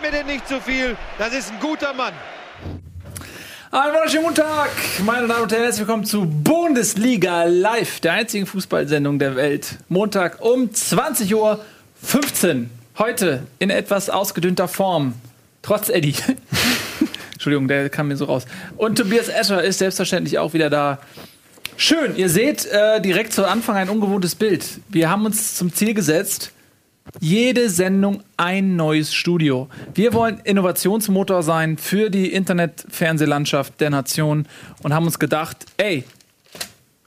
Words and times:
Gib 0.00 0.12
mir 0.12 0.18
denn 0.18 0.26
nicht 0.26 0.46
zu 0.46 0.60
viel. 0.60 0.96
Das 1.18 1.32
ist 1.34 1.50
ein 1.50 1.58
guter 1.58 1.92
Mann. 1.92 2.12
Einen 3.70 3.94
wunderschönen 3.94 4.24
guten 4.24 4.36
Tag, 4.36 4.70
meine 5.04 5.26
Damen 5.26 5.42
und 5.42 5.52
Herren. 5.52 5.64
Herzlich 5.64 5.86
willkommen 5.86 6.04
zu 6.04 6.24
Bundesliga 6.24 7.44
Live, 7.44 7.98
der 8.00 8.12
einzigen 8.12 8.46
Fußballsendung 8.46 9.18
der 9.18 9.34
Welt. 9.34 9.76
Montag 9.88 10.40
um 10.40 10.66
20.15 10.66 11.34
Uhr. 11.34 11.64
Heute 12.98 13.46
in 13.58 13.70
etwas 13.70 14.08
ausgedünnter 14.08 14.68
Form. 14.68 15.14
Trotz 15.62 15.88
Eddie. 15.88 16.14
Entschuldigung, 17.32 17.66
der 17.66 17.90
kam 17.90 18.08
mir 18.08 18.16
so 18.16 18.26
raus. 18.26 18.44
Und 18.76 18.98
Tobias 18.98 19.28
Escher 19.28 19.64
ist 19.64 19.78
selbstverständlich 19.78 20.38
auch 20.38 20.52
wieder 20.52 20.70
da. 20.70 20.98
Schön, 21.76 22.16
ihr 22.16 22.28
seht 22.28 22.66
äh, 22.66 23.00
direkt 23.00 23.32
zu 23.32 23.46
Anfang 23.46 23.76
ein 23.76 23.88
ungewohntes 23.88 24.36
Bild. 24.36 24.64
Wir 24.88 25.10
haben 25.10 25.26
uns 25.26 25.56
zum 25.56 25.74
Ziel 25.74 25.94
gesetzt, 25.94 26.52
jede 27.20 27.70
Sendung 27.70 28.22
ein 28.36 28.76
neues 28.76 29.14
Studio. 29.14 29.68
Wir 29.94 30.12
wollen 30.12 30.40
Innovationsmotor 30.44 31.42
sein 31.42 31.78
für 31.78 32.10
die 32.10 32.32
Internet-Fernsehlandschaft 32.32 33.80
der 33.80 33.90
Nation 33.90 34.46
und 34.82 34.94
haben 34.94 35.06
uns 35.06 35.18
gedacht, 35.18 35.66
ey, 35.76 36.04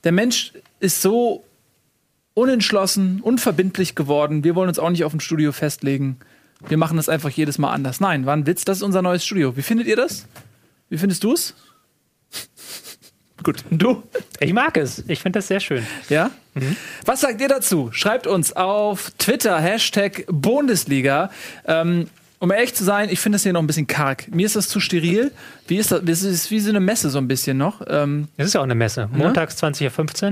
der 0.03 0.11
Mensch 0.11 0.53
ist 0.79 1.01
so 1.01 1.43
unentschlossen, 2.33 3.19
unverbindlich 3.21 3.95
geworden. 3.95 4.43
Wir 4.43 4.55
wollen 4.55 4.69
uns 4.69 4.79
auch 4.79 4.89
nicht 4.89 5.03
auf 5.03 5.13
ein 5.13 5.19
Studio 5.19 5.51
festlegen. 5.51 6.17
Wir 6.67 6.77
machen 6.77 6.97
das 6.97 7.09
einfach 7.09 7.29
jedes 7.29 7.57
Mal 7.57 7.71
anders. 7.71 7.99
Nein, 7.99 8.25
war 8.25 8.35
ein 8.35 8.45
Witz, 8.45 8.65
das 8.65 8.77
ist 8.77 8.83
unser 8.83 9.01
neues 9.01 9.25
Studio. 9.25 9.57
Wie 9.57 9.61
findet 9.61 9.87
ihr 9.87 9.95
das? 9.95 10.27
Wie 10.89 10.97
findest 10.97 11.23
du 11.23 11.33
es? 11.33 11.55
Gut, 13.43 13.63
du? 13.71 14.03
Ich 14.39 14.53
mag 14.53 14.77
es. 14.77 15.03
Ich 15.07 15.19
finde 15.19 15.39
das 15.39 15.47
sehr 15.47 15.59
schön. 15.59 15.85
Ja? 16.09 16.29
Mhm. 16.53 16.75
Was 17.05 17.21
sagt 17.21 17.41
ihr 17.41 17.47
dazu? 17.47 17.89
Schreibt 17.91 18.27
uns 18.27 18.53
auf 18.53 19.11
Twitter, 19.17 19.59
Hashtag 19.59 20.25
Bundesliga. 20.27 21.31
Ähm, 21.65 22.07
um 22.39 22.49
ehrlich 22.51 22.73
zu 22.73 22.83
sein, 22.83 23.09
ich 23.11 23.19
finde 23.19 23.35
das 23.35 23.43
hier 23.43 23.53
noch 23.53 23.61
ein 23.61 23.67
bisschen 23.67 23.85
karg. 23.85 24.27
Mir 24.33 24.47
ist 24.47 24.55
das 24.55 24.67
zu 24.67 24.79
steril. 24.79 25.31
Wie 25.67 25.77
ist 25.77 25.91
das? 25.91 26.01
Es 26.07 26.23
ist 26.23 26.49
wie 26.51 26.59
so 26.59 26.69
eine 26.71 26.79
Messe 26.79 27.11
so 27.11 27.19
ein 27.19 27.27
bisschen 27.27 27.55
noch. 27.57 27.81
Ähm, 27.87 28.29
Es 28.35 28.47
ist 28.47 28.53
ja 28.53 28.61
auch 28.61 28.65
eine 28.65 28.73
Messe. 28.73 29.07
Montags 29.13 29.61
20.15 29.63 29.87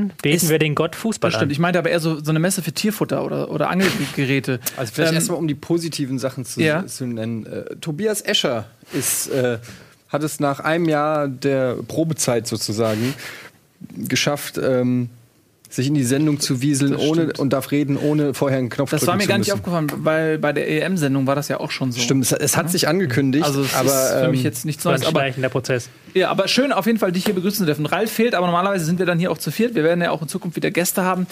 Uhr 0.06 0.10
beten 0.22 0.36
Ist- 0.36 0.50
wir 0.50 0.58
den 0.58 0.74
Gott 0.74 0.96
Fußball 0.96 1.30
das 1.30 1.38
stimmt. 1.38 1.50
an. 1.50 1.52
Ich 1.52 1.60
meinte 1.60 1.78
aber 1.78 1.90
eher 1.92 2.00
so, 2.00 2.20
so 2.24 2.32
eine 2.32 2.40
Messe 2.40 2.64
für 2.64 2.72
Tierfutter 2.72 3.24
oder, 3.24 3.52
oder 3.52 3.70
Angelgeräte. 3.70 4.60
Also 4.78 4.92
vielleicht 4.94 5.12
Ähm, 5.12 5.16
erstmal, 5.18 5.38
um 5.38 5.48
die 5.48 5.54
positiven 5.56 6.18
Sachen 6.18 6.46
zu, 6.46 6.62
Ja. 6.62 6.86
zu 6.88 7.06
nennen. 7.06 7.46
Äh, 7.46 7.76
Tobias 7.76 8.22
Escher 8.22 8.66
ist, 8.92 9.28
äh, 9.30 9.60
hat 10.10 10.24
es 10.24 10.40
nach 10.40 10.60
einem 10.60 10.90
Jahr 10.90 11.28
der 11.28 11.76
Probezeit 11.88 12.48
sozusagen 12.48 13.14
geschafft, 13.98 14.58
ähm, 14.62 15.10
sich 15.72 15.86
in 15.86 15.94
die 15.94 16.04
Sendung 16.04 16.40
zu 16.40 16.64
wieseln 16.64 16.94
Das 16.94 17.02
ohne, 17.02 17.32
und 17.38 17.54
darf 17.54 17.70
reden, 17.70 17.96
ohne 17.96 18.34
vorher 18.34 18.58
einen 18.58 18.70
Knopf 18.70 18.90
Das 18.90 19.02
drücken 19.02 19.08
war 19.12 19.16
mir 19.18 19.22
zu 19.24 19.30
gar 19.30 19.38
nicht 19.38 19.48
müssen. 19.50 19.60
aufgefallen, 19.60 19.88
weil 19.98 20.40
bei 20.40 20.52
der 20.52 20.68
EM-Sendung 20.68 21.28
war 21.28 21.36
das 21.36 21.48
ja 21.48 21.60
auch 21.60 21.70
schon 21.70 21.92
so. 21.92 22.02
Stimmt, 22.02 22.24
es, 22.24 22.32
es 22.32 22.58
hat 22.58 22.72
sich 22.72 22.88
angekündigt, 22.88 23.46
Also 23.46 23.62
es 23.62 23.76
aber 23.76 23.92
ist 23.92 24.14
für 24.24 24.28
mich 24.30 24.40
ähm, 24.40 24.46
jetzt 24.46 24.66
nichts 24.66 24.82
So 24.82 24.90
ein 24.90 24.96
Neues. 24.96 25.06
Aber, 25.06 25.20
schleichender 25.20 25.50
Prozess. 25.50 25.90
ja, 26.16 26.32
aber 26.32 26.48
schön 26.48 26.72
auf 26.72 26.88
jeden 26.88 26.98
Fall, 26.98 27.12
dich 27.12 27.24
hier 27.26 27.36
begrüßen 27.36 27.60
zu 27.60 27.66
dürfen. 27.68 27.86
Ralf 27.86 28.12
fehlt, 28.12 28.34
aber 28.34 28.48
normalerweise 28.48 28.84
sind 28.84 28.98
wir 28.98 29.06
dann 29.06 29.20
hier 29.20 29.32
auch 29.32 29.38
zu 29.38 29.52
viert. 29.52 29.76
Wir 29.76 29.84
werden 29.84 30.02
ja 30.02 30.10
auch 30.10 30.24
in 30.24 30.28
Zukunft 30.28 30.56
wieder 30.56 30.72
Gäste 30.72 31.04
haben. 31.04 31.28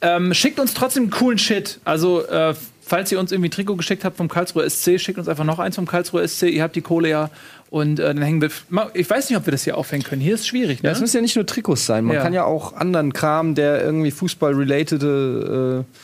Ähm, 0.00 0.32
schickt 0.32 0.58
uns 0.58 0.72
trotzdem 0.72 1.10
coolen 1.10 1.38
Shit. 1.38 1.78
Also, 1.84 2.26
äh, 2.26 2.54
falls 2.92 3.10
ihr 3.10 3.18
uns 3.18 3.32
irgendwie 3.32 3.48
ein 3.48 3.52
Trikot 3.52 3.76
geschickt 3.76 4.04
habt 4.04 4.18
vom 4.18 4.28
Karlsruher 4.28 4.68
SC, 4.68 5.00
schickt 5.00 5.18
uns 5.18 5.26
einfach 5.26 5.44
noch 5.44 5.58
eins 5.58 5.76
vom 5.76 5.86
Karlsruher 5.86 6.28
SC. 6.28 6.42
Ihr 6.50 6.62
habt 6.62 6.76
die 6.76 6.82
Kohle 6.82 7.08
ja. 7.08 7.30
Und 7.70 7.98
äh, 7.98 8.02
dann 8.12 8.20
hängen 8.20 8.42
wir. 8.42 8.50
Ich 8.92 9.08
weiß 9.08 9.30
nicht, 9.30 9.38
ob 9.38 9.46
wir 9.46 9.50
das 9.50 9.64
hier 9.64 9.78
aufhängen 9.78 10.02
können. 10.02 10.20
Hier 10.20 10.34
ist 10.34 10.46
schwierig, 10.46 10.82
ne? 10.82 10.90
Ja, 10.90 10.92
es 10.94 11.00
müssen 11.00 11.16
ja 11.16 11.22
nicht 11.22 11.36
nur 11.36 11.46
Trikots 11.46 11.86
sein. 11.86 12.04
Man 12.04 12.16
Ja. 12.16 12.22
kann 12.22 12.34
ja 12.34 12.44
auch 12.44 12.74
anderen 12.74 13.14
Kram, 13.14 13.54
der 13.54 13.82
irgendwie 13.82 14.10
Fußball-relatede 14.10 15.84
äh, 15.88 15.96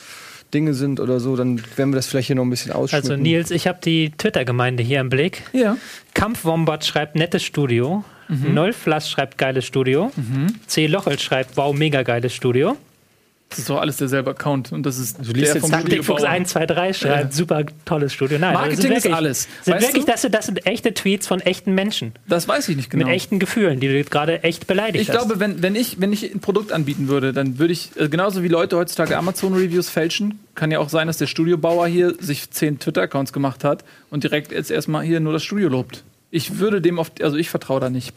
Dinge 0.54 0.72
sind 0.72 0.98
oder 0.98 1.20
so, 1.20 1.36
dann 1.36 1.60
werden 1.76 1.90
wir 1.90 1.96
das 1.96 2.06
vielleicht 2.06 2.28
hier 2.28 2.36
noch 2.36 2.44
ein 2.44 2.48
bisschen 2.48 2.72
ausschmücken. 2.72 3.10
Also 3.10 3.22
Nils, 3.22 3.50
ich 3.50 3.66
habe 3.66 3.80
die 3.84 4.12
Twitter-Gemeinde 4.16 4.82
hier 4.82 5.00
im 5.00 5.10
Blick. 5.10 5.42
ja. 5.52 5.76
Kampfwombat 6.14 6.84
schreibt 6.86 7.16
nettes 7.16 7.42
Studio. 7.44 8.02
Mhm. 8.28 8.54
Nolflass 8.54 9.08
schreibt 9.10 9.36
geiles 9.38 9.64
Studio. 9.66 10.10
C. 10.66 10.86
Lochel 10.86 11.18
schreibt 11.18 11.56
wow, 11.56 11.74
mega 11.76 12.02
geiles 12.02 12.34
Studio. 12.34 12.76
Das 13.50 13.60
ist 13.60 13.70
doch 13.70 13.80
alles 13.80 13.96
derselbe 13.96 14.30
Account. 14.30 14.72
Und 14.72 14.84
das 14.84 14.98
ist 14.98 15.16
Du 15.20 15.32
liest 15.32 15.54
jetzt 15.54 15.70
Taktikfuchs 15.70 16.20
Studiobauer. 16.20 16.28
123 16.28 16.96
schreibt 17.00 17.32
super 17.32 17.64
tolles 17.86 18.12
Studio. 18.12 18.38
Nein, 18.38 18.52
Marketing 18.52 18.80
sind 18.82 18.90
ist 18.92 18.96
wirklich, 19.04 19.14
alles. 19.14 19.48
Sind 19.62 19.74
Weißt 19.74 19.86
wirklich 19.88 20.04
du? 20.04 20.10
das, 20.12 20.20
sind- 20.22 20.34
das 20.34 20.46
sind 20.46 20.66
echte 20.66 20.92
Tweets 20.92 21.26
von 21.26 21.40
echten 21.40 21.74
Menschen. 21.74 22.12
Das 22.28 22.46
weiß 22.46 22.68
ich 22.68 22.76
nicht 22.76 22.90
genau. 22.90 23.06
Mit 23.06 23.14
echten 23.14 23.38
Gefühlen, 23.38 23.80
die 23.80 23.88
du 23.88 24.04
gerade 24.04 24.42
echt 24.44 24.66
beleidigt 24.66 25.00
Ich 25.02 25.08
hast. 25.08 25.16
glaube, 25.26 25.40
wenn, 25.40 25.62
wenn, 25.62 25.74
ich, 25.76 25.98
wenn 25.98 26.12
ich 26.12 26.24
ein 26.30 26.40
Produkt 26.40 26.72
anbieten 26.72 27.08
würde, 27.08 27.32
dann 27.32 27.58
würde 27.58 27.72
ich, 27.72 27.90
äh, 27.96 28.08
genauso 28.10 28.42
wie 28.42 28.48
Leute 28.48 28.76
heutzutage 28.76 29.16
Amazon-Reviews 29.16 29.88
fälschen, 29.88 30.38
kann 30.54 30.70
ja 30.70 30.78
auch 30.80 30.90
sein, 30.90 31.06
dass 31.06 31.16
der 31.16 31.26
Studiobauer 31.26 31.86
hier 31.86 32.14
sich 32.20 32.50
zehn 32.50 32.78
Twitter-Accounts 32.78 33.32
gemacht 33.32 33.64
hat 33.64 33.82
und 34.10 34.24
direkt 34.24 34.52
jetzt 34.52 34.70
erstmal 34.70 35.04
hier 35.04 35.20
nur 35.20 35.32
das 35.32 35.42
Studio 35.42 35.68
lobt. 35.70 36.04
Ich 36.30 36.58
würde 36.58 36.80
dem 36.82 36.98
auf, 36.98 37.10
also 37.22 37.36
ich 37.36 37.48
vertraue 37.50 37.80
da 37.80 37.88
nicht. 37.90 38.14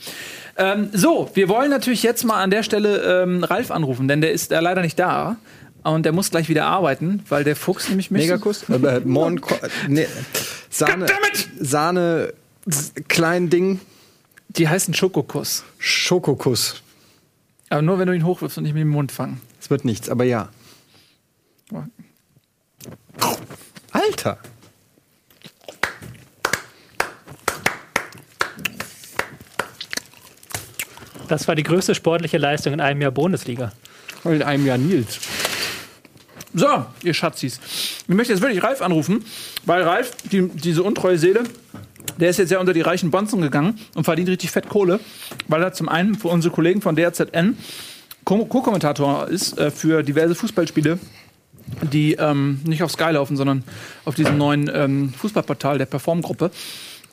Ähm, 0.57 0.89
so, 0.93 1.29
wir 1.33 1.47
wollen 1.49 1.69
natürlich 1.69 2.03
jetzt 2.03 2.23
mal 2.25 2.41
an 2.41 2.51
der 2.51 2.63
Stelle 2.63 3.23
ähm, 3.23 3.43
Ralf 3.43 3.71
anrufen, 3.71 4.07
denn 4.07 4.19
der 4.21 4.31
ist 4.33 4.51
äh, 4.51 4.59
leider 4.59 4.81
nicht 4.81 4.99
da. 4.99 5.37
Und 5.83 6.03
der 6.05 6.11
muss 6.11 6.29
gleich 6.29 6.47
wieder 6.49 6.65
arbeiten, 6.65 7.23
weil 7.29 7.43
der 7.43 7.55
Fuchs 7.55 7.89
nämlich 7.89 8.11
möchte- 8.11 8.27
Megakuss? 8.27 8.63
Äh, 8.69 8.99
Morn, 9.05 9.41
nee, 9.87 10.05
Sahne, 10.69 11.07
Sahne, 11.59 12.33
klein 13.07 13.49
Ding, 13.49 13.79
Die 14.49 14.67
heißen 14.67 14.93
Schokokuss. 14.93 15.63
Schokokuss. 15.79 16.83
Aber 17.69 17.81
nur 17.81 17.97
wenn 17.97 18.07
du 18.07 18.13
ihn 18.13 18.25
hochwirfst 18.25 18.57
und 18.57 18.65
nicht 18.65 18.73
mit 18.73 18.81
dem 18.81 18.89
Mund 18.89 19.11
fangen. 19.11 19.39
Es 19.59 19.69
wird 19.69 19.85
nichts, 19.85 20.09
aber 20.09 20.25
ja. 20.25 20.49
Alter! 23.91 24.37
Das 31.31 31.47
war 31.47 31.55
die 31.55 31.63
größte 31.63 31.95
sportliche 31.95 32.37
Leistung 32.37 32.73
in 32.73 32.81
einem 32.81 33.01
Jahr 33.01 33.11
Bundesliga. 33.11 33.71
In 34.25 34.43
einem 34.43 34.65
Jahr 34.65 34.77
Nils. 34.77 35.19
So, 36.53 36.85
ihr 37.03 37.13
Schatzis. 37.13 37.59
Ich 38.07 38.13
möchte 38.13 38.33
jetzt 38.33 38.41
wirklich 38.41 38.61
Ralf 38.61 38.81
anrufen, 38.81 39.23
weil 39.65 39.83
Ralf, 39.83 40.11
die, 40.31 40.49
diese 40.49 40.83
untreue 40.83 41.17
Seele, 41.17 41.43
der 42.17 42.29
ist 42.29 42.37
jetzt 42.37 42.51
ja 42.51 42.59
unter 42.59 42.73
die 42.73 42.81
reichen 42.81 43.09
Bonzen 43.09 43.41
gegangen 43.41 43.79
und 43.95 44.03
verdient 44.03 44.27
richtig 44.27 44.51
fett 44.51 44.67
Kohle, 44.67 44.99
weil 45.47 45.63
er 45.63 45.71
zum 45.71 45.87
einen 45.87 46.15
für 46.15 46.27
unsere 46.27 46.53
Kollegen 46.53 46.81
von 46.81 46.95
DRZN 46.95 47.57
Co- 48.25 48.45
Co-Kommentator 48.45 49.29
ist 49.29 49.57
äh, 49.57 49.71
für 49.71 50.03
diverse 50.03 50.35
Fußballspiele, 50.35 50.99
die 51.81 52.13
ähm, 52.15 52.59
nicht 52.65 52.83
auf 52.83 52.91
Sky 52.91 53.11
laufen, 53.11 53.37
sondern 53.37 53.63
auf 54.03 54.15
diesem 54.15 54.37
neuen 54.37 54.69
ähm, 54.73 55.13
Fußballportal 55.17 55.77
der 55.77 55.85
Perform-Gruppe. 55.85 56.51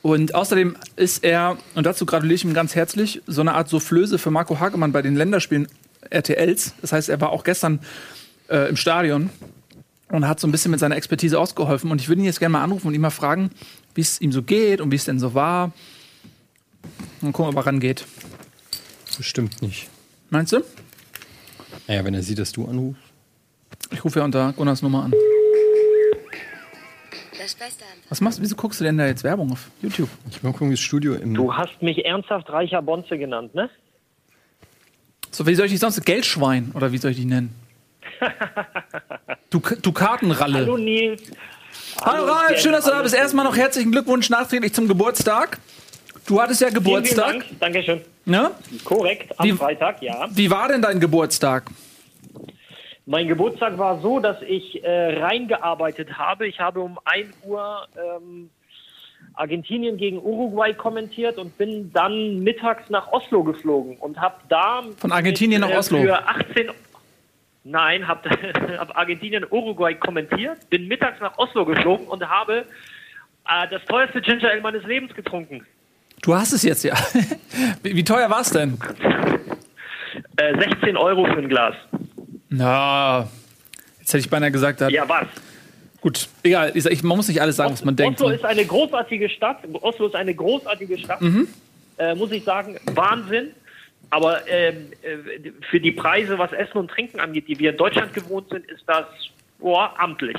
Und 0.01 0.33
außerdem 0.33 0.77
ist 0.95 1.23
er, 1.23 1.57
und 1.75 1.85
dazu 1.85 2.05
gratuliere 2.05 2.35
ich 2.35 2.43
ihm 2.43 2.53
ganz 2.53 2.75
herzlich, 2.75 3.21
so 3.27 3.41
eine 3.41 3.53
Art 3.53 3.69
Soufflöse 3.69 4.17
für 4.17 4.31
Marco 4.31 4.59
Hagemann 4.59 4.91
bei 4.91 5.01
den 5.01 5.15
Länderspielen 5.15 5.67
RTLs. 6.09 6.73
Das 6.81 6.93
heißt, 6.93 7.09
er 7.09 7.19
war 7.19 7.29
auch 7.29 7.43
gestern 7.43 7.79
äh, 8.49 8.69
im 8.69 8.77
Stadion 8.77 9.29
und 10.09 10.27
hat 10.27 10.39
so 10.39 10.47
ein 10.47 10.51
bisschen 10.51 10.71
mit 10.71 10.79
seiner 10.79 10.95
Expertise 10.95 11.37
ausgeholfen. 11.37 11.91
Und 11.91 12.01
ich 12.01 12.07
würde 12.07 12.21
ihn 12.21 12.25
jetzt 12.25 12.39
gerne 12.39 12.53
mal 12.53 12.63
anrufen 12.63 12.87
und 12.87 12.93
ihn 12.93 13.01
mal 13.01 13.09
fragen, 13.09 13.51
wie 13.93 14.01
es 14.01 14.21
ihm 14.21 14.31
so 14.31 14.41
geht 14.41 14.81
und 14.81 14.91
wie 14.91 14.95
es 14.95 15.05
denn 15.05 15.19
so 15.19 15.33
war. 15.33 15.73
Und 17.21 17.33
gucken, 17.33 17.51
ob 17.51 17.55
er 17.57 17.65
rangeht. 17.65 18.05
Bestimmt 19.17 19.61
nicht. 19.61 19.89
Meinst 20.29 20.53
du? 20.53 20.61
Naja, 21.87 22.05
wenn 22.05 22.13
er 22.13 22.23
sieht, 22.23 22.39
dass 22.39 22.51
du 22.51 22.65
anrufst. 22.65 23.01
Ich 23.91 24.03
rufe 24.03 24.19
ja 24.19 24.25
unter 24.25 24.53
Gunnars 24.53 24.81
Nummer 24.81 25.03
an. 25.03 25.13
Das 27.49 27.55
Beste 27.67 27.83
an 27.83 27.99
Was 28.09 28.21
machst 28.21 28.37
du? 28.37 28.43
Wieso 28.43 28.55
guckst 28.55 28.79
du 28.79 28.83
denn 28.83 28.97
da 28.97 29.07
jetzt 29.07 29.23
Werbung 29.23 29.51
auf 29.51 29.69
YouTube? 29.81 30.09
Ich 30.29 30.43
mal 30.43 30.51
gucken, 30.51 30.69
wie 30.69 30.73
das 30.75 30.79
Studio 30.81 31.15
im. 31.15 31.33
Du 31.33 31.51
hast 31.55 31.81
mich 31.81 32.05
ernsthaft 32.05 32.47
reicher 32.51 32.81
Bonze 32.81 33.17
genannt, 33.17 33.55
ne? 33.55 33.69
So, 35.31 35.47
wie 35.47 35.55
soll 35.55 35.65
ich 35.65 35.71
dich 35.71 35.79
sonst? 35.81 36.03
Geldschwein? 36.05 36.71
Oder 36.75 36.91
wie 36.91 36.97
soll 36.99 37.11
ich 37.11 37.17
dich 37.17 37.25
nennen? 37.25 37.53
Du, 39.51 39.59
du 39.81 39.91
Kartenralle. 39.91 40.59
Hallo 40.59 40.77
Nils. 40.77 41.23
Hallo 42.03 42.25
Ralf, 42.31 42.59
schön, 42.59 42.71
dass 42.71 42.85
du 42.85 42.91
da 42.91 43.01
bist. 43.01 43.15
Erstmal 43.15 43.45
noch 43.45 43.57
herzlichen 43.57 43.91
Glückwunsch 43.91 44.29
nachträglich 44.29 44.73
zum 44.73 44.87
Geburtstag. 44.87 45.57
Du 46.27 46.39
hattest 46.39 46.61
ja 46.61 46.67
Vielen, 46.67 46.83
Geburtstag. 46.83 47.29
vielen 47.31 47.39
Dank. 47.41 47.59
Dankeschön. 47.59 48.01
Ne? 48.25 48.51
Korrekt, 48.83 49.39
am 49.39 49.47
Wie- 49.47 49.53
Freitag, 49.53 50.03
ja. 50.03 50.27
Wie 50.29 50.51
war 50.51 50.67
denn 50.67 50.83
dein 50.83 50.99
Geburtstag? 50.99 51.63
Mein 53.11 53.27
Geburtstag 53.27 53.75
war 53.79 53.99
so, 54.01 54.19
dass 54.19 54.39
ich 54.43 54.83
äh, 54.83 55.19
reingearbeitet 55.19 56.19
habe. 56.19 56.47
Ich 56.47 56.59
habe 56.59 56.79
um 56.79 56.99
1 57.05 57.29
Uhr 57.43 57.87
ähm, 57.97 58.51
Argentinien 59.33 59.97
gegen 59.97 60.19
Uruguay 60.19 60.75
kommentiert 60.75 61.39
und 61.39 61.57
bin 61.57 61.91
dann 61.91 62.37
mittags 62.43 62.87
nach 62.91 63.11
Oslo 63.11 63.43
geflogen 63.43 63.97
und 63.97 64.21
habe 64.21 64.35
da 64.47 64.83
Von 64.97 65.11
Argentinien 65.11 65.59
mit, 65.59 65.71
nach 65.71 65.75
Oslo? 65.79 66.03
für 66.03 66.19
18 66.23 66.69
Nein, 67.63 68.07
habe 68.07 68.29
hab 68.77 68.95
Argentinien 68.95 69.43
Uruguay 69.49 69.95
kommentiert, 69.95 70.69
bin 70.69 70.87
mittags 70.87 71.19
nach 71.19 71.35
Oslo 71.39 71.65
geflogen 71.65 72.05
und 72.05 72.29
habe 72.29 72.67
äh, 73.49 73.67
das 73.71 73.83
teuerste 73.85 74.21
Ginger 74.21 74.51
Ale 74.51 74.61
meines 74.61 74.83
Lebens 74.83 75.15
getrunken. 75.15 75.65
Du 76.21 76.35
hast 76.35 76.53
es 76.53 76.61
jetzt 76.61 76.83
ja. 76.83 76.93
Wie, 77.81 77.95
wie 77.95 78.03
teuer 78.03 78.29
war 78.29 78.41
es 78.41 78.51
denn? 78.51 78.77
Äh, 80.37 80.59
16 80.59 80.95
Euro 80.95 81.25
für 81.25 81.39
ein 81.39 81.49
Glas. 81.49 81.73
Na, 82.49 83.27
jetzt 83.99 84.09
hätte 84.09 84.19
ich 84.19 84.29
beinahe 84.29 84.51
gesagt, 84.51 84.81
Ja, 84.89 85.07
was? 85.07 85.27
Gut, 86.01 86.29
egal. 86.43 86.71
Ich, 86.75 86.85
ich, 86.85 87.03
man 87.03 87.17
muss 87.17 87.27
nicht 87.27 87.41
alles 87.41 87.57
sagen, 87.57 87.73
was 87.73 87.83
man 87.83 87.95
denkt. 87.95 88.21
Oslo 88.21 88.33
ist 88.33 88.45
eine 88.45 88.65
großartige 88.65 89.29
Stadt. 89.29 89.57
Oslo 89.81 90.07
ist 90.07 90.15
eine 90.15 90.33
großartige 90.33 90.97
Stadt. 90.97 91.21
Äh, 91.97 92.15
muss 92.15 92.31
ich 92.31 92.43
sagen, 92.43 92.77
Wahnsinn. 92.93 93.49
Aber 94.09 94.47
ähm, 94.47 94.87
äh, 95.03 95.51
für 95.69 95.79
die 95.79 95.91
Preise, 95.91 96.39
was 96.39 96.51
Essen 96.53 96.77
und 96.77 96.89
Trinken 96.89 97.19
angeht, 97.19 97.47
die 97.47 97.59
wir 97.59 97.71
in 97.71 97.77
Deutschland 97.77 98.13
gewohnt 98.13 98.49
sind, 98.49 98.65
ist 98.71 98.83
das 98.87 99.05
boah, 99.59 99.93
amtlich. 99.97 100.37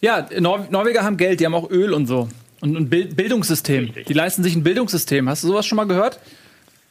Ja, 0.00 0.26
Nor 0.40 0.66
Norweger 0.70 1.04
haben 1.04 1.16
Geld, 1.16 1.38
die 1.38 1.46
haben 1.46 1.54
auch 1.54 1.70
Öl 1.70 1.92
und 1.92 2.06
so. 2.06 2.28
Und 2.60 2.76
ein 2.76 2.88
Bild 2.88 3.14
Bildungssystem. 3.16 3.84
Richtig. 3.84 4.06
Die 4.06 4.12
leisten 4.14 4.42
sich 4.42 4.56
ein 4.56 4.64
Bildungssystem. 4.64 5.28
Hast 5.28 5.44
du 5.44 5.48
sowas 5.48 5.66
schon 5.66 5.76
mal 5.76 5.86
gehört? 5.86 6.18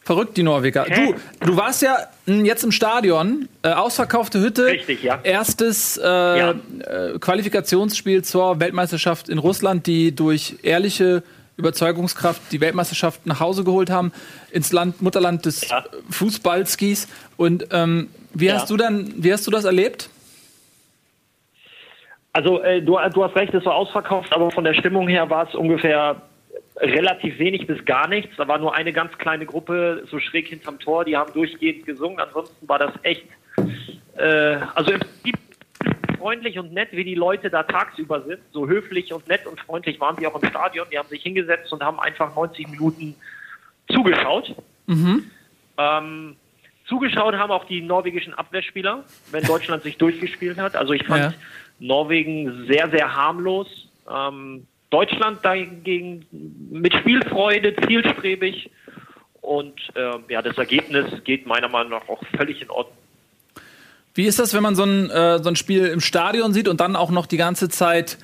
Verrückt, 0.03 0.36
die 0.36 0.44
Norweger. 0.44 0.86
Hä? 0.88 1.13
Du, 1.39 1.45
du 1.45 1.57
warst 1.57 1.81
ja 1.83 1.95
mh, 2.25 2.44
jetzt 2.45 2.63
im 2.63 2.71
Stadion, 2.71 3.48
äh, 3.62 3.69
ausverkaufte 3.69 4.39
Hütte. 4.42 4.65
Richtig, 4.65 5.03
ja. 5.03 5.19
Erstes 5.24 5.98
äh, 5.98 6.03
Ja. 6.07 6.51
äh, 6.51 7.19
Qualifikationsspiel 7.19 8.24
zur 8.24 8.59
Weltmeisterschaft 8.59 9.30
in 9.30 9.38
Russland, 9.38 9.86
die 9.86 10.15
durch 10.15 10.56
ehrliche 10.63 11.21
Überzeugungskraft 11.57 12.42
die 12.51 12.59
Weltmeisterschaft 12.62 13.27
nach 13.27 13.39
Hause 13.39 13.63
geholt 13.63 13.92
haben, 13.92 14.12
ins 14.51 14.71
Land, 14.71 15.01
Mutterland 15.03 15.45
des 15.45 15.69
Ja. 15.69 15.80
äh, 15.80 15.83
Fußballskis. 16.09 17.07
Und 17.38 17.68
ähm, 17.71 18.09
wie 18.33 18.48
Ja. 18.48 18.56
hast 18.56 18.71
du 18.71 18.77
dann, 18.77 19.13
wie 19.18 19.31
hast 19.31 19.45
du 19.45 19.51
das 19.51 19.65
erlebt? 19.65 20.09
Also 22.33 22.62
äh, 22.63 22.81
du, 22.81 22.98
du 23.13 23.24
hast 23.24 23.36
recht, 23.36 23.53
es 23.53 23.65
war 23.65 23.75
ausverkauft, 23.75 24.33
aber 24.33 24.50
von 24.51 24.63
der 24.63 24.74
Stimmung 24.74 25.07
her 25.07 25.30
war 25.30 25.48
es 25.48 25.53
ungefähr 25.53 26.21
relativ 26.81 27.37
wenig 27.39 27.67
bis 27.67 27.83
gar 27.85 28.07
nichts. 28.07 28.35
Da 28.37 28.47
war 28.47 28.57
nur 28.57 28.75
eine 28.75 28.91
ganz 28.91 29.15
kleine 29.17 29.45
Gruppe 29.45 30.03
so 30.09 30.19
schräg 30.19 30.47
hinterm 30.47 30.79
Tor, 30.79 31.05
die 31.05 31.15
haben 31.15 31.31
durchgehend 31.33 31.85
gesungen. 31.85 32.19
Ansonsten 32.19 32.67
war 32.67 32.79
das 32.79 32.91
echt, 33.03 33.25
äh, 34.17 34.57
also 34.75 34.91
im 34.91 34.99
Prinzip 34.99 35.37
freundlich 36.17 36.59
und 36.59 36.73
nett, 36.73 36.89
wie 36.91 37.03
die 37.03 37.15
Leute 37.15 37.49
da 37.49 37.63
tagsüber 37.63 38.21
sind. 38.21 38.39
So 38.51 38.67
höflich 38.67 39.13
und 39.13 39.27
nett 39.27 39.45
und 39.45 39.59
freundlich 39.61 39.99
waren 39.99 40.15
sie 40.17 40.27
auch 40.27 40.41
im 40.41 40.47
Stadion. 40.49 40.87
Die 40.91 40.97
haben 40.97 41.07
sich 41.09 41.23
hingesetzt 41.23 41.71
und 41.71 41.83
haben 41.83 41.99
einfach 41.99 42.35
90 42.35 42.67
Minuten 42.69 43.15
zugeschaut. 43.91 44.55
Ähm, 45.77 46.35
zugeschaut 46.87 47.35
haben 47.35 47.51
auch 47.51 47.65
die 47.65 47.81
norwegischen 47.81 48.33
Abwehrspieler, 48.33 49.03
wenn 49.31 49.43
Deutschland 49.43 49.83
sich 49.83 49.97
durchgespielt 49.97 50.57
hat. 50.57 50.75
Also 50.75 50.93
ich 50.93 51.05
fand 51.05 51.33
Ja. 51.33 51.33
Norwegen 51.79 52.67
sehr, 52.67 52.89
sehr 52.89 53.15
harmlos. 53.15 53.89
Ähm, 54.09 54.67
Deutschland 54.91 55.39
dagegen 55.43 56.25
mit 56.69 56.93
Spielfreude, 56.93 57.75
zielstrebig. 57.88 58.69
Und 59.41 59.73
ähm, 59.95 60.23
ja, 60.29 60.41
das 60.43 60.57
Ergebnis 60.57 61.05
geht 61.23 61.47
meiner 61.47 61.67
Meinung 61.67 61.91
nach 61.91 62.07
auch 62.07 62.21
völlig 62.38 62.61
in 62.61 62.69
Ordnung. 62.69 62.95
Wie 64.13 64.25
ist 64.25 64.39
das, 64.39 64.53
wenn 64.53 64.61
man 64.61 64.75
so 64.75 64.83
ein, 64.83 65.09
äh, 65.09 65.41
so 65.41 65.49
ein 65.49 65.55
Spiel 65.55 65.85
im 65.85 66.01
Stadion 66.01 66.53
sieht 66.53 66.67
und 66.67 66.81
dann 66.81 66.97
auch 66.97 67.11
noch 67.11 67.25
die 67.25 67.38
ganze 67.38 67.69
Zeit, 67.69 68.17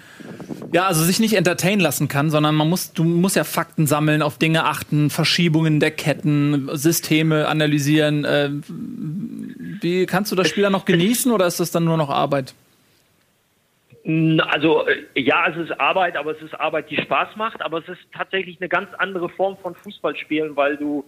ja, 0.73 0.85
also 0.85 1.01
sich 1.01 1.19
nicht 1.19 1.33
entertainen 1.33 1.79
lassen 1.79 2.09
kann, 2.09 2.29
sondern 2.29 2.55
man 2.55 2.69
muss, 2.69 2.91
du 2.91 3.05
musst 3.05 3.37
ja 3.37 3.45
Fakten 3.45 3.87
sammeln, 3.87 4.21
auf 4.21 4.37
Dinge 4.37 4.65
achten, 4.65 5.09
Verschiebungen 5.09 5.79
der 5.79 5.91
Ketten, 5.91 6.69
Systeme 6.73 7.47
analysieren. 7.47 8.25
Äh, 8.25 8.49
wie 9.81 10.05
kannst 10.05 10.31
du 10.31 10.35
das 10.35 10.49
Spiel 10.49 10.63
dann 10.63 10.73
noch 10.73 10.85
genießen 10.85 11.31
oder 11.31 11.47
ist 11.47 11.61
das 11.61 11.71
dann 11.71 11.85
nur 11.85 11.95
noch 11.95 12.09
Arbeit? 12.09 12.53
Also 14.07 14.87
äh, 14.87 15.03
ja, 15.15 15.47
es 15.49 15.57
ist 15.57 15.79
Arbeit, 15.79 16.15
aber 16.15 16.31
es 16.31 16.41
ist 16.41 16.53
Arbeit, 16.59 16.89
die 16.89 17.01
Spaß 17.01 17.35
macht. 17.35 17.61
Aber 17.61 17.79
es 17.79 17.89
ist 17.89 18.01
tatsächlich 18.13 18.59
eine 18.61 18.69
ganz 18.69 18.89
andere 18.97 19.29
Form 19.29 19.57
von 19.57 19.75
Fußballspielen, 19.75 20.55
weil 20.55 20.77
du 20.77 21.03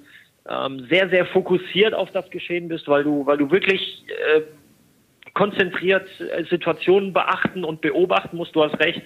ähm, 0.49 0.85
sehr, 0.89 1.09
sehr 1.09 1.25
fokussiert 1.27 1.93
auf 1.93 2.11
das 2.11 2.29
Geschehen 2.29 2.67
bist, 2.67 2.87
weil 2.87 3.03
du, 3.03 3.25
weil 3.25 3.37
du 3.37 3.49
wirklich 3.51 4.03
äh, 4.07 4.41
konzentriert 5.33 6.07
äh, 6.19 6.43
Situationen 6.49 7.13
beachten 7.13 7.63
und 7.63 7.79
beobachten 7.81 8.35
musst. 8.35 8.55
Du 8.55 8.63
hast 8.63 8.79
recht. 8.79 9.01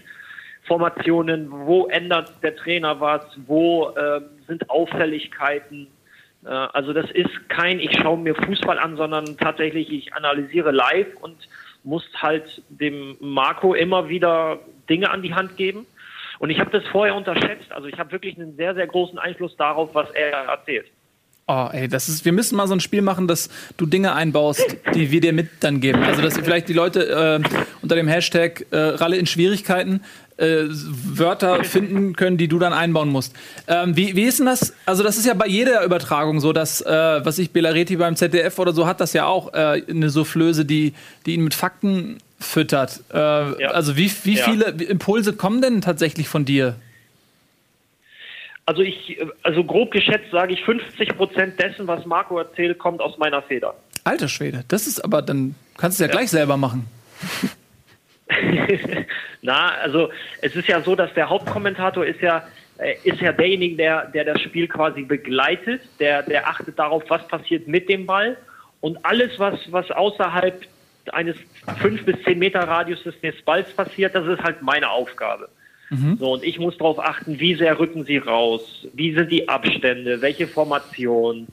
Formationen, 0.65 1.51
wo 1.51 1.87
ändert 1.87 2.41
der 2.41 2.55
Trainer 2.55 2.99
was, 3.01 3.25
wo 3.47 3.89
äh, 3.89 4.21
sind 4.47 4.69
Auffälligkeiten. 4.69 5.87
Äh, 6.45 6.47
also 6.47 6.93
das 6.93 7.11
ist 7.11 7.49
kein, 7.49 7.79
ich 7.79 7.91
schaue 7.97 8.17
mir 8.17 8.33
Fußball 8.33 8.79
an, 8.79 8.95
sondern 8.95 9.37
tatsächlich, 9.37 9.91
ich 9.91 10.13
analysiere 10.13 10.71
live 10.71 11.15
und 11.19 11.35
muss 11.83 12.03
halt 12.15 12.61
dem 12.69 13.17
Marco 13.19 13.73
immer 13.73 14.09
wieder 14.09 14.59
Dinge 14.89 15.09
an 15.09 15.21
die 15.21 15.33
Hand 15.33 15.57
geben. 15.57 15.85
Und 16.39 16.49
ich 16.49 16.59
habe 16.59 16.71
das 16.71 16.83
vorher 16.91 17.15
unterschätzt. 17.15 17.71
Also 17.71 17.87
ich 17.87 17.97
habe 17.97 18.11
wirklich 18.11 18.37
einen 18.37 18.55
sehr, 18.55 18.73
sehr 18.73 18.87
großen 18.87 19.17
Einfluss 19.17 19.55
darauf, 19.55 19.93
was 19.93 20.09
er 20.11 20.31
erzählt. 20.31 20.87
Oh, 21.45 21.67
ey, 21.73 21.89
das 21.89 22.07
ist, 22.07 22.23
wir 22.23 22.31
müssen 22.31 22.55
mal 22.55 22.67
so 22.67 22.73
ein 22.73 22.79
Spiel 22.79 23.01
machen, 23.01 23.27
dass 23.27 23.49
du 23.75 23.85
Dinge 23.85 24.13
einbaust, 24.13 24.77
die 24.95 25.11
wir 25.11 25.19
dir 25.19 25.33
mit 25.33 25.49
dann 25.59 25.81
geben. 25.81 26.01
Also, 26.01 26.21
dass 26.21 26.37
vielleicht 26.37 26.69
die 26.69 26.73
Leute 26.73 27.41
äh, 27.43 27.57
unter 27.81 27.95
dem 27.95 28.07
Hashtag 28.07 28.65
äh, 28.71 28.77
Ralle 28.77 29.17
in 29.17 29.25
Schwierigkeiten 29.25 30.03
äh, 30.37 30.63
Wörter 30.69 31.63
finden 31.63 32.15
können, 32.15 32.37
die 32.37 32.47
du 32.47 32.59
dann 32.59 32.73
einbauen 32.73 33.09
musst. 33.09 33.35
Ähm, 33.67 33.95
wie, 33.95 34.15
wie 34.15 34.23
ist 34.23 34.39
denn 34.39 34.45
das? 34.47 34.73
Also, 34.85 35.03
das 35.03 35.17
ist 35.17 35.25
ja 35.25 35.33
bei 35.33 35.47
jeder 35.47 35.83
Übertragung 35.83 36.39
so, 36.39 36.53
dass, 36.53 36.81
äh, 36.81 36.89
was 37.25 37.37
ich 37.39 37.51
Belareti 37.51 37.95
beim 37.97 38.15
ZDF 38.15 38.57
oder 38.59 38.73
so 38.73 38.87
hat, 38.87 38.99
das 39.01 39.13
ja 39.13 39.25
auch 39.25 39.53
äh, 39.53 39.83
eine 39.89 40.09
Soufflöse, 40.09 40.65
die, 40.65 40.93
die 41.25 41.35
ihn 41.35 41.43
mit 41.43 41.53
Fakten 41.53 42.17
füttert. 42.39 43.01
Äh, 43.13 43.17
Also, 43.17 43.95
wie, 43.97 44.11
wie 44.23 44.35
Ja. 44.37 44.45
viele 44.45 44.65
Impulse 44.85 45.33
kommen 45.33 45.61
denn 45.61 45.81
tatsächlich 45.81 46.27
von 46.27 46.45
dir? 46.45 46.75
Also 48.65 48.81
ich, 48.81 49.17
also 49.43 49.63
grob 49.63 49.91
geschätzt 49.91 50.31
sage 50.31 50.53
ich, 50.53 50.63
50 50.63 51.17
Prozent 51.17 51.59
dessen, 51.59 51.85
was 51.85 52.05
Marco 52.05 52.37
erzählt, 52.37 52.79
kommt 52.79 53.01
aus 53.01 53.17
meiner 53.17 53.41
Feder. 53.41 53.75
Alter 54.05 54.29
Schwede, 54.29 54.63
das 54.69 54.87
ist 54.87 55.03
aber, 55.03 55.21
dann 55.21 55.55
kannst 55.77 55.99
du 55.99 56.03
es 56.05 56.07
ja, 56.09 56.11
gleich 56.15 56.29
selber 56.29 56.55
machen. 56.55 56.87
Na, 59.41 59.75
also 59.81 60.09
es 60.41 60.55
ist 60.55 60.67
ja 60.67 60.81
so, 60.81 60.95
dass 60.95 61.13
der 61.13 61.29
Hauptkommentator 61.29 62.05
ist 62.05 62.21
ja 62.21 62.47
äh, 62.77 62.95
ist 63.03 63.21
ja 63.21 63.31
derjenige, 63.31 63.75
der, 63.75 64.07
der 64.07 64.25
das 64.25 64.41
Spiel 64.41 64.67
quasi 64.67 65.03
begleitet, 65.03 65.81
der, 65.99 66.23
der 66.23 66.47
achtet 66.47 66.77
darauf, 66.79 67.03
was 67.07 67.27
passiert 67.27 67.67
mit 67.67 67.87
dem 67.87 68.05
Ball. 68.05 68.37
Und 68.81 69.03
alles, 69.05 69.37
was, 69.37 69.59
was 69.71 69.89
außerhalb 69.91 70.65
eines 71.11 71.35
5 71.79 72.05
bis 72.05 72.21
10 72.23 72.39
Meter 72.39 72.61
Radiuses 72.61 73.13
des 73.21 73.41
Balls 73.43 73.71
passiert, 73.73 74.15
das 74.15 74.25
ist 74.27 74.41
halt 74.41 74.61
meine 74.61 74.89
Aufgabe. 74.89 75.49
So, 76.17 76.33
und 76.33 76.43
ich 76.43 76.57
muss 76.59 76.77
darauf 76.77 76.99
achten, 76.99 77.39
wie 77.39 77.55
sehr 77.55 77.77
rücken 77.77 78.03
sie 78.05 78.17
raus, 78.17 78.87
wie 78.93 79.13
sind 79.13 79.31
die 79.31 79.47
Abstände, 79.47 80.21
welche 80.21 80.47
Formation, 80.47 81.47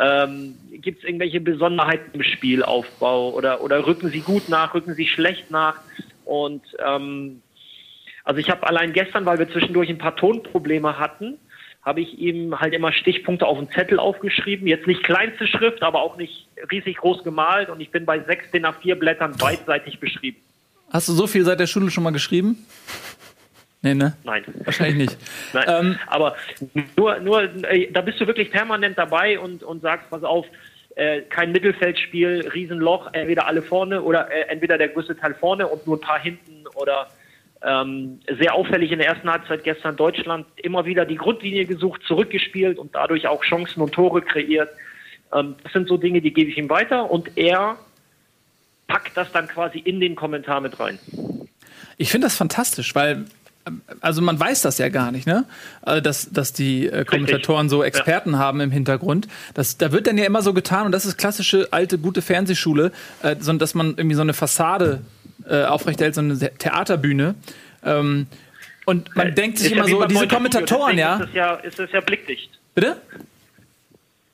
ähm, 0.00 0.54
gibt 0.72 0.98
es 0.98 1.04
irgendwelche 1.04 1.40
Besonderheiten 1.40 2.10
im 2.14 2.22
Spielaufbau 2.22 3.30
oder, 3.30 3.60
oder 3.62 3.86
rücken 3.86 4.10
sie 4.10 4.20
gut 4.20 4.48
nach, 4.48 4.74
rücken 4.74 4.94
sie 4.94 5.06
schlecht 5.06 5.50
nach 5.50 5.76
und 6.24 6.62
ähm, 6.84 7.42
also 8.24 8.38
ich 8.38 8.50
habe 8.50 8.66
allein 8.66 8.92
gestern, 8.92 9.26
weil 9.26 9.38
wir 9.38 9.50
zwischendurch 9.50 9.88
ein 9.88 9.98
paar 9.98 10.16
Tonprobleme 10.16 10.98
hatten, 10.98 11.38
habe 11.82 12.00
ich 12.00 12.18
ihm 12.18 12.60
halt 12.60 12.74
immer 12.74 12.92
Stichpunkte 12.92 13.46
auf 13.46 13.58
den 13.58 13.70
Zettel 13.70 13.98
aufgeschrieben. 13.98 14.66
Jetzt 14.66 14.86
nicht 14.86 15.02
kleinste 15.02 15.46
Schrift, 15.46 15.82
aber 15.82 16.02
auch 16.02 16.16
nicht 16.16 16.46
riesig 16.70 16.98
groß 16.98 17.24
gemalt. 17.24 17.70
Und 17.70 17.80
ich 17.80 17.90
bin 17.90 18.04
bei 18.04 18.20
sechs 18.20 18.50
DIN 18.50 18.66
A4 18.66 18.96
Blättern 18.96 19.34
beidseitig 19.38 19.98
beschrieben. 19.98 20.38
Hast 20.92 21.08
du 21.08 21.12
so 21.12 21.26
viel 21.26 21.44
seit 21.44 21.60
der 21.60 21.66
Schule 21.66 21.90
schon 21.90 22.04
mal 22.04 22.10
geschrieben? 22.10 22.66
Nee, 23.82 23.94
ne? 23.94 24.14
Nein. 24.24 24.44
Wahrscheinlich 24.64 24.96
nicht. 24.96 25.16
Nein, 25.54 25.64
Ähm, 25.68 25.98
aber 26.06 26.36
nur, 26.96 27.18
nur 27.20 27.42
äh, 27.64 27.90
da 27.90 28.02
bist 28.02 28.20
du 28.20 28.26
wirklich 28.26 28.50
permanent 28.50 28.98
dabei 28.98 29.38
und, 29.38 29.62
und 29.62 29.80
sagst, 29.80 30.10
pass 30.10 30.22
auf, 30.22 30.46
äh, 30.96 31.22
kein 31.22 31.52
Mittelfeldspiel, 31.52 32.50
Riesenloch, 32.52 33.12
entweder 33.12 33.46
alle 33.46 33.62
vorne 33.62 34.02
oder 34.02 34.30
äh, 34.30 34.48
entweder 34.48 34.76
der 34.76 34.88
größte 34.88 35.16
Teil 35.16 35.34
vorne 35.34 35.66
und 35.66 35.86
nur 35.86 35.96
ein 35.96 36.00
paar 36.00 36.20
hinten 36.20 36.66
oder 36.74 37.08
ähm, 37.62 38.20
sehr 38.38 38.54
auffällig 38.54 38.90
in 38.90 38.98
der 38.98 39.08
ersten 39.08 39.30
Halbzeit 39.30 39.64
gestern 39.64 39.96
Deutschland 39.96 40.46
immer 40.56 40.84
wieder 40.84 41.04
die 41.04 41.16
Grundlinie 41.16 41.64
gesucht, 41.64 42.02
zurückgespielt 42.06 42.78
und 42.78 42.94
dadurch 42.94 43.26
auch 43.26 43.42
Chancen 43.44 43.80
und 43.82 43.92
Tore 43.92 44.20
kreiert. 44.20 44.70
Ähm, 45.32 45.56
das 45.62 45.72
sind 45.72 45.88
so 45.88 45.96
Dinge, 45.96 46.20
die 46.20 46.32
gebe 46.32 46.50
ich 46.50 46.58
ihm 46.58 46.68
weiter 46.68 47.10
und 47.10 47.36
er 47.36 47.76
packt 48.88 49.16
das 49.16 49.30
dann 49.32 49.46
quasi 49.46 49.78
in 49.78 50.00
den 50.00 50.16
Kommentar 50.16 50.60
mit 50.60 50.78
rein. 50.80 50.98
Ich 51.96 52.10
finde 52.10 52.26
das 52.26 52.36
fantastisch, 52.36 52.94
weil 52.94 53.26
also 54.00 54.22
man 54.22 54.40
weiß 54.40 54.62
das 54.62 54.78
ja 54.78 54.88
gar 54.88 55.12
nicht, 55.12 55.26
ne? 55.26 55.44
Also, 55.82 56.00
dass, 56.00 56.30
dass 56.30 56.52
die 56.52 56.86
äh, 56.86 57.04
Kommentatoren 57.04 57.68
so 57.68 57.84
Experten 57.84 58.38
haben 58.38 58.60
im 58.60 58.70
Hintergrund. 58.70 59.28
Das, 59.54 59.76
da 59.76 59.92
wird 59.92 60.06
dann 60.06 60.16
ja 60.18 60.24
immer 60.24 60.42
so 60.42 60.54
getan, 60.54 60.86
und 60.86 60.92
das 60.92 61.04
ist 61.04 61.18
klassische 61.18 61.68
alte, 61.70 61.98
gute 61.98 62.22
Fernsehschule, 62.22 62.92
äh, 63.22 63.36
so, 63.38 63.52
dass 63.52 63.74
man 63.74 63.90
irgendwie 63.96 64.16
so 64.16 64.22
eine 64.22 64.32
Fassade 64.34 65.02
äh, 65.48 65.64
aufrechterhält, 65.64 66.14
so 66.14 66.20
eine 66.20 66.36
The- 66.36 66.50
Theaterbühne. 66.58 67.34
Ähm, 67.84 68.26
und 68.86 69.14
man 69.14 69.34
denkt 69.34 69.58
sich 69.58 69.72
immer 69.72 69.86
ja 69.86 69.90
so, 69.90 70.04
diese 70.06 70.26
Kommentatoren, 70.26 70.98
ja. 70.98 71.16
Ist 71.16 71.28
es 71.28 71.34
ja, 71.34 71.54
ist 71.54 71.78
es 71.78 71.92
ja 71.92 72.00
blickdicht. 72.00 72.50
Bitte? 72.74 72.96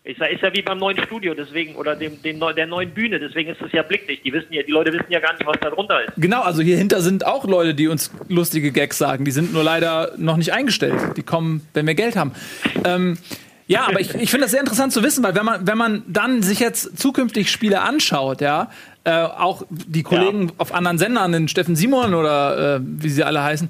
Ich 0.08 0.16
sag, 0.18 0.30
ist 0.30 0.40
ja 0.40 0.54
wie 0.54 0.62
beim 0.62 0.78
neuen 0.78 1.02
Studio, 1.02 1.34
deswegen, 1.34 1.74
oder 1.74 1.96
dem, 1.96 2.22
dem, 2.22 2.38
neu- 2.38 2.52
der 2.52 2.68
neuen 2.68 2.90
Bühne, 2.90 3.18
deswegen 3.18 3.50
ist 3.50 3.60
es 3.60 3.72
ja 3.72 3.82
blickdicht. 3.82 4.24
Die 4.24 4.32
wissen 4.32 4.52
ja, 4.52 4.62
die 4.62 4.70
Leute 4.70 4.92
wissen 4.92 5.10
ja 5.10 5.18
gar 5.18 5.32
nicht, 5.32 5.44
was 5.44 5.56
da 5.60 5.68
drunter 5.68 6.00
ist. 6.04 6.12
Genau, 6.16 6.42
also 6.42 6.62
hier 6.62 6.76
hinter 6.76 7.00
sind 7.00 7.26
auch 7.26 7.44
Leute, 7.44 7.74
die 7.74 7.88
uns 7.88 8.12
lustige 8.28 8.70
Gags 8.70 8.98
sagen. 8.98 9.24
Die 9.24 9.32
sind 9.32 9.52
nur 9.52 9.64
leider 9.64 10.12
noch 10.16 10.36
nicht 10.36 10.52
eingestellt. 10.52 11.16
Die 11.16 11.24
kommen, 11.24 11.66
wenn 11.74 11.88
wir 11.88 11.96
Geld 11.96 12.14
haben. 12.14 12.32
Ähm, 12.84 13.18
ja, 13.66 13.88
aber 13.88 13.98
ich, 14.00 14.14
ich 14.14 14.30
finde 14.30 14.44
das 14.44 14.52
sehr 14.52 14.60
interessant 14.60 14.92
zu 14.92 15.02
wissen, 15.02 15.24
weil 15.24 15.34
wenn 15.34 15.44
man, 15.44 15.66
wenn 15.66 15.76
man 15.76 16.04
dann 16.06 16.40
sich 16.40 16.60
jetzt 16.60 16.96
zukünftig 16.96 17.50
Spiele 17.50 17.80
anschaut, 17.80 18.40
ja, 18.40 18.70
äh, 19.02 19.10
auch 19.10 19.64
die 19.68 20.04
Kollegen 20.04 20.52
auf 20.58 20.72
anderen 20.72 20.98
Sendern, 20.98 21.32
den 21.32 21.48
Steffen 21.48 21.74
Simon 21.74 22.14
oder 22.14 22.76
äh, 22.76 22.80
wie 22.80 23.08
sie 23.08 23.24
alle 23.24 23.42
heißen, 23.42 23.68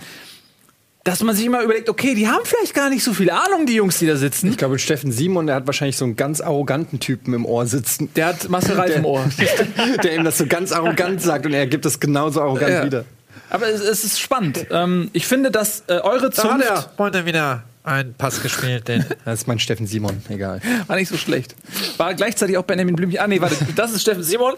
dass 1.07 1.23
man 1.23 1.37
sich 1.37 1.47
immer 1.47 1.63
überlegt, 1.63 1.89
okay, 1.89 2.15
die 2.17 2.27
haben 2.27 2.45
vielleicht 2.45 2.75
gar 2.75 2.91
nicht 2.91 3.05
so 3.05 3.15
viel 3.15 3.31
Ahnung, 3.31 3.65
die 3.65 3.75
Jungs, 3.75 3.99
die 4.01 4.07
da 4.09 4.17
sitzen. 4.17 4.51
Ich 4.51 4.57
glaube, 4.57 4.77
Steffen 4.81 5.13
Simon, 5.13 5.47
der 5.47 5.55
hat 5.55 5.67
wahrscheinlich 5.67 5.97
so 5.97 6.05
einen 6.05 6.17
ganz 6.17 6.41
arroganten 6.41 6.99
Typen 6.99 7.33
im 7.33 7.47
Ohr 7.47 7.65
sitzen. 7.67 8.11
Der 8.17 8.27
hat 8.27 8.49
Marcel 8.49 8.75
Reif 8.75 8.97
im 8.97 9.05
Ohr. 9.05 9.25
der 10.03 10.15
ihm 10.17 10.25
das 10.25 10.37
so 10.39 10.47
ganz 10.47 10.73
arrogant 10.73 11.23
sagt 11.23 11.47
und 11.47 11.53
er 11.55 11.67
gibt 11.69 11.85
das 11.85 12.01
genauso 12.01 12.41
arrogant 12.43 12.71
Ja. 12.71 12.85
wieder. 12.85 13.05
Aber 13.51 13.69
es, 13.69 13.81
es 13.81 14.03
ist 14.03 14.19
spannend. 14.21 14.67
Ähm, 14.73 15.09
ich 15.13 15.29
finde, 15.29 15.53
dass 15.53 15.85
äh, 15.87 15.93
eure 16.01 16.31
Da 16.31 16.43
hat 16.43 16.51
Zunft 16.51 16.69
er 16.69 16.91
heute 16.99 17.25
wieder 17.25 17.63
einen 17.85 18.15
Pass 18.15 18.43
gespielt, 18.43 18.89
den 18.89 19.05
Das 19.25 19.41
ist 19.43 19.47
mein 19.47 19.61
Steffen 19.61 19.87
Simon, 19.87 20.21
egal. 20.29 20.61
war 20.89 20.97
nicht 20.97 21.09
so 21.09 21.17
schlecht. 21.17 21.55
War 21.99 22.15
gleichzeitig 22.15 22.59
auch 22.59 22.65
Benjamin 22.65 22.97
Blümchen. 22.97 23.21
Ah, 23.21 23.29
nee, 23.29 23.41
warte, 23.41 23.57
das 23.77 23.93
ist 23.93 24.03
Steffen 24.03 24.25
Simon. 24.25 24.55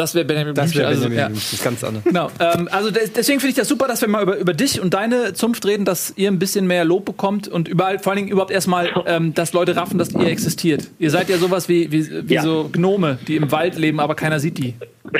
Das 0.00 0.14
wäre 0.14 0.24
Benjamin 0.24 0.54
Das 0.54 0.70
Blümchen. 0.72 0.80
wäre 0.80 0.88
Also, 0.88 1.02
Benjamin 1.02 1.18
ja. 1.18 1.26
Blümchen, 1.28 1.48
das 1.52 1.62
ganz 1.62 1.84
anders. 1.84 2.04
Genau. 2.04 2.30
Ähm, 2.40 2.68
also 2.72 2.90
des- 2.90 3.12
deswegen 3.12 3.38
finde 3.40 3.50
ich 3.50 3.56
das 3.56 3.68
super, 3.68 3.86
dass 3.86 4.00
wir 4.00 4.08
mal 4.08 4.22
über, 4.22 4.36
über 4.38 4.54
dich 4.54 4.80
und 4.80 4.94
deine 4.94 5.34
Zunft 5.34 5.66
reden, 5.66 5.84
dass 5.84 6.14
ihr 6.16 6.30
ein 6.30 6.38
bisschen 6.38 6.66
mehr 6.66 6.84
Lob 6.86 7.04
bekommt 7.04 7.48
und 7.48 7.68
überall, 7.68 7.98
vor 7.98 8.12
allen 8.12 8.16
Dingen 8.18 8.28
überhaupt 8.30 8.50
erstmal, 8.50 8.90
ähm, 9.06 9.34
dass 9.34 9.52
Leute 9.52 9.76
raffen, 9.76 9.98
dass 9.98 10.12
ihr 10.12 10.26
existiert. 10.28 10.88
Ihr 10.98 11.10
seid 11.10 11.28
ja 11.28 11.36
sowas 11.36 11.68
wie, 11.68 11.92
wie, 11.92 12.28
wie 12.28 12.34
Ja. 12.34 12.42
so 12.42 12.70
Gnome, 12.72 13.18
die 13.28 13.36
im 13.36 13.52
Wald 13.52 13.76
leben, 13.76 14.00
aber 14.00 14.14
keiner 14.14 14.40
sieht 14.40 14.56
die. 14.58 14.74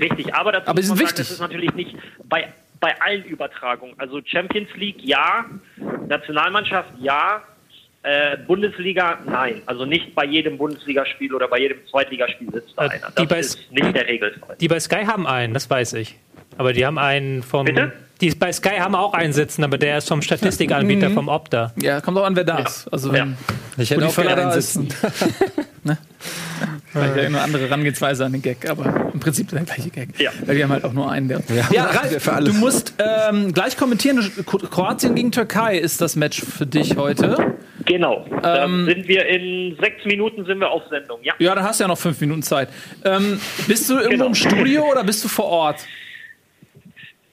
Richtig, 0.00 0.34
aber 0.34 0.52
dazu 0.52 0.68
Aber 0.68 0.80
muss 0.80 0.86
sind 0.86 0.96
man 0.96 0.98
sagen, 0.98 1.00
wichtig. 1.08 1.16
das 1.18 1.30
ist 1.30 1.40
natürlich 1.40 1.74
nicht 1.74 1.96
bei, 2.28 2.52
bei 2.80 3.00
allen 3.00 3.24
Übertragungen. 3.24 3.94
Also 3.98 4.20
Champions 4.24 4.68
League 4.76 4.96
ja, 5.02 5.44
Nationalmannschaft 6.08 6.90
ja, 7.00 7.42
äh, 8.04 8.36
Bundesliga 8.46 9.18
nein. 9.26 9.62
Also 9.66 9.84
nicht 9.84 10.14
bei 10.14 10.24
jedem 10.24 10.56
Bundesligaspiel 10.58 11.34
oder 11.34 11.48
bei 11.48 11.58
jedem 11.58 11.78
Zweitligaspiel 11.90 12.48
sitzt 12.52 12.74
da 12.76 12.86
Äh, 12.86 12.90
einer. 12.90 13.10
die 13.10 13.14
Das 13.14 13.28
bei- 13.28 13.38
ist 13.40 13.72
nicht 13.72 13.94
der 13.96 14.06
Regelfall. 14.06 14.56
Die 14.60 14.68
bei 14.68 14.78
Sky 14.78 15.04
haben 15.06 15.26
einen, 15.26 15.52
das 15.54 15.68
weiß 15.68 15.94
ich. 15.94 16.16
Aber 16.56 16.72
die 16.72 16.86
haben 16.86 16.98
einen 16.98 17.42
vom. 17.42 17.64
Bitte? 17.66 17.92
Die 18.24 18.30
bei 18.34 18.52
Sky 18.52 18.76
haben 18.78 18.94
auch 18.94 19.12
einen 19.12 19.32
sitzen, 19.34 19.64
aber 19.64 19.76
der 19.76 19.98
ist 19.98 20.08
vom 20.08 20.22
Statistikanbieter, 20.22 21.10
vom 21.10 21.28
Opta. 21.28 21.72
Ja, 21.80 22.00
kommt 22.00 22.16
auch 22.16 22.24
an, 22.24 22.34
wer 22.36 22.44
da 22.44 22.58
ist. 22.60 22.88
Also 22.90 23.12
wenn 23.12 23.30
Ja. 23.30 23.36
Ich 23.76 23.90
hätte 23.90 24.06
auch 24.06 24.14
gerne 24.16 24.30
einen 24.32 24.50
da 24.50 24.60
sitzen. 24.60 24.88
ne? 25.84 25.98
Vielleicht 26.92 27.18
eine 27.26 27.40
andere 27.42 27.64
Herangehensweise 27.64 28.24
an 28.24 28.32
den 28.32 28.40
Gag, 28.40 28.68
aber 28.70 29.10
im 29.12 29.20
Prinzip 29.20 29.48
der 29.50 29.60
gleiche 29.62 29.90
Gag. 29.90 30.18
Ja. 30.18 30.30
Weil 30.46 30.56
wir 30.56 30.64
haben 30.64 30.70
halt 30.70 30.84
auch 30.84 30.92
nur 30.92 31.10
einen, 31.10 31.28
der. 31.28 31.42
Ja, 31.54 31.64
Ja, 31.72 31.84
Ralf, 31.86 32.22
für 32.22 32.32
alles. 32.32 32.54
du 32.54 32.58
musst 32.60 32.94
ähm, 32.98 33.52
gleich 33.52 33.76
kommentieren. 33.76 34.18
Kro- 34.46 34.58
Kroatien 34.70 35.14
gegen 35.16 35.30
Türkei 35.32 35.76
ist 35.76 36.00
das 36.00 36.16
Match 36.16 36.40
für 36.42 36.66
dich 36.66 36.96
heute. 36.96 37.54
Genau. 37.84 38.24
Da 38.42 38.64
Ähm, 38.64 38.86
sind 38.86 39.06
wir 39.08 39.26
in 39.26 39.76
sechs 39.80 40.04
Minuten 40.06 40.46
sind 40.46 40.60
wir 40.60 40.70
auf 40.70 40.84
Sendung. 40.88 41.18
Ja. 41.22 41.34
Ja, 41.38 41.54
dann 41.54 41.64
hast 41.64 41.80
du 41.80 41.84
ja 41.84 41.88
noch 41.88 41.98
fünf 41.98 42.18
Minuten 42.20 42.42
Zeit. 42.42 42.68
Ähm, 43.04 43.38
bist 43.66 43.90
du 43.90 43.94
irgendwo 43.94 44.10
Genau. 44.12 44.26
im 44.26 44.34
Studio 44.34 44.84
oder 44.90 45.04
bist 45.04 45.22
du 45.24 45.28
vor 45.28 45.46
Ort? 45.46 45.80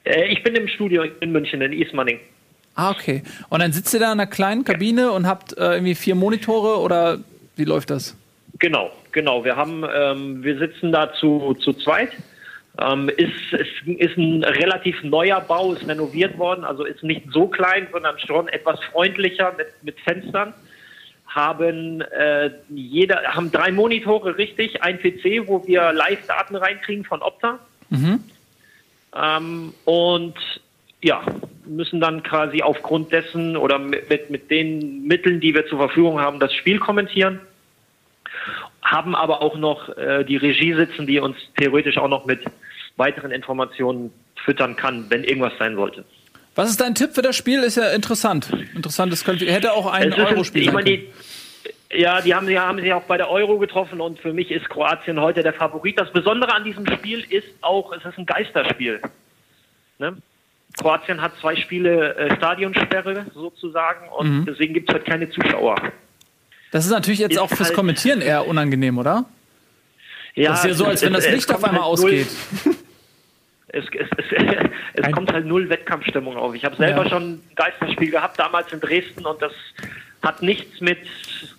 Äh, 0.04 0.32
ich 0.32 0.42
bin 0.42 0.54
im 0.54 0.68
Studio 0.68 1.04
in 1.20 1.32
München, 1.32 1.62
in 1.62 1.72
Ismaning. 1.72 2.18
Ah, 2.74 2.90
okay. 2.90 3.22
Und 3.50 3.60
dann 3.60 3.72
sitzt 3.72 3.92
ihr 3.92 4.00
da 4.00 4.06
in 4.06 4.20
einer 4.20 4.26
kleinen 4.26 4.64
Kabine 4.64 5.12
und 5.12 5.26
habt 5.26 5.56
äh, 5.58 5.74
irgendwie 5.74 5.94
vier 5.94 6.14
Monitore 6.14 6.80
oder 6.80 7.18
wie 7.56 7.64
läuft 7.64 7.90
das? 7.90 8.16
Genau, 8.58 8.90
genau. 9.12 9.44
Wir 9.44 9.56
haben, 9.56 9.84
ähm, 9.94 10.42
wir 10.42 10.58
sitzen 10.58 10.92
da 10.92 11.12
zu, 11.14 11.54
zu 11.54 11.72
zweit. 11.74 12.10
Ähm, 12.80 13.10
ist, 13.10 13.52
ist, 13.52 13.86
ist 13.86 14.16
ein 14.16 14.42
relativ 14.44 15.02
neuer 15.02 15.40
Bau, 15.40 15.74
ist 15.74 15.86
renoviert 15.86 16.38
worden, 16.38 16.64
also 16.64 16.84
ist 16.84 17.02
nicht 17.02 17.26
so 17.30 17.46
klein, 17.46 17.86
sondern 17.92 18.18
schon 18.18 18.48
etwas 18.48 18.80
freundlicher 18.84 19.52
mit, 19.58 19.66
mit 19.82 20.00
Fenstern. 20.00 20.54
Haben 21.26 22.00
äh, 22.00 22.50
jeder, 22.70 23.22
haben 23.24 23.52
drei 23.52 23.72
Monitore 23.72 24.38
richtig, 24.38 24.82
ein 24.82 24.98
PC, 24.98 25.46
wo 25.46 25.66
wir 25.66 25.92
Live-Daten 25.92 26.56
reinkriegen 26.56 27.04
von 27.04 27.20
Opta. 27.20 27.58
Ähm, 29.14 29.74
und 29.84 30.34
ja, 31.02 31.22
müssen 31.66 32.00
dann 32.00 32.22
quasi 32.22 32.62
aufgrund 32.62 33.12
dessen 33.12 33.56
oder 33.56 33.78
mit, 33.78 34.08
mit, 34.08 34.30
mit 34.30 34.50
den 34.50 35.06
Mitteln, 35.06 35.40
die 35.40 35.54
wir 35.54 35.66
zur 35.66 35.78
Verfügung 35.78 36.20
haben, 36.20 36.38
das 36.38 36.52
Spiel 36.54 36.78
kommentieren 36.78 37.40
haben 38.82 39.14
aber 39.14 39.40
auch 39.42 39.56
noch 39.56 39.96
äh, 39.96 40.24
die 40.24 40.36
Regie 40.36 40.74
sitzen, 40.74 41.06
die 41.06 41.20
uns 41.20 41.36
theoretisch 41.56 41.96
auch 41.96 42.08
noch 42.08 42.26
mit 42.26 42.40
weiteren 42.96 43.30
Informationen 43.30 44.12
füttern 44.44 44.76
kann, 44.76 45.06
wenn 45.08 45.24
irgendwas 45.24 45.52
sein 45.58 45.76
sollte. 45.76 46.04
Was 46.54 46.68
ist 46.68 46.80
dein 46.80 46.94
Tipp 46.94 47.14
für 47.14 47.22
das 47.22 47.34
Spiel? 47.34 47.62
Ist 47.62 47.76
ja 47.76 47.90
interessant. 47.92 48.50
Interessant, 48.74 49.10
das 49.10 49.24
könnte, 49.24 49.46
hätte 49.46 49.72
auch 49.72 49.90
ein 49.90 50.12
Euro-Spiel 50.12 50.62
ich 50.62 50.66
sein 50.66 50.74
meine, 50.74 50.90
können. 50.90 51.02
die, 51.06 51.31
ja, 51.92 52.20
die 52.20 52.34
haben, 52.34 52.46
die 52.46 52.58
haben 52.58 52.78
sich 52.80 52.92
auch 52.92 53.02
bei 53.04 53.16
der 53.16 53.30
Euro 53.30 53.58
getroffen 53.58 54.00
und 54.00 54.18
für 54.18 54.32
mich 54.32 54.50
ist 54.50 54.68
Kroatien 54.68 55.20
heute 55.20 55.42
der 55.42 55.52
Favorit. 55.52 55.98
Das 56.00 56.10
Besondere 56.12 56.54
an 56.54 56.64
diesem 56.64 56.86
Spiel 56.86 57.20
ist 57.28 57.46
auch, 57.60 57.92
es 57.92 58.04
ist 58.04 58.18
ein 58.18 58.26
Geisterspiel. 58.26 59.00
Ne? 59.98 60.16
Kroatien 60.80 61.20
hat 61.20 61.32
zwei 61.40 61.54
Spiele 61.56 62.14
äh, 62.16 62.36
Stadionsperre 62.36 63.26
sozusagen 63.34 64.08
und 64.08 64.40
Mhm. 64.40 64.44
deswegen 64.46 64.74
gibt 64.74 64.88
es 64.88 64.94
heute 64.94 65.04
keine 65.04 65.28
Zuschauer. 65.30 65.76
Das 66.70 66.86
ist 66.86 66.90
natürlich 66.90 67.20
jetzt 67.20 67.32
ist 67.32 67.38
auch 67.38 67.48
fürs 67.48 67.68
halt- 67.68 67.74
Kommentieren 67.74 68.22
eher 68.22 68.46
unangenehm, 68.46 68.96
oder? 68.96 69.26
Ja, 70.34 70.50
Das 70.52 70.60
ist 70.64 70.68
ja 70.70 70.74
so, 70.74 70.84
es- 70.84 70.90
als 70.90 71.02
wenn 71.02 71.14
es- 71.14 71.24
das 71.24 71.26
es 71.26 71.34
Licht 71.34 71.50
auf 71.54 71.56
einmal 71.62 71.72
halt 71.72 71.98
null- 72.00 72.10
ausgeht. 72.12 72.26
Es, 73.68 73.84
es, 73.86 74.08
es, 74.18 74.70
es 74.94 75.12
kommt 75.12 75.32
halt 75.32 75.46
null 75.46 75.68
Wettkampfstimmung 75.68 76.36
auf. 76.36 76.54
Ich 76.54 76.64
habe 76.64 76.76
selber 76.76 77.04
Ja. 77.04 77.08
schon 77.10 77.22
ein 77.34 77.42
Geisterspiel 77.54 78.10
gehabt, 78.10 78.38
damals 78.38 78.70
in 78.72 78.80
Dresden, 78.80 79.24
und 79.26 79.40
das 79.40 79.52
hat 80.22 80.42
nichts 80.42 80.80
mit 80.80 80.98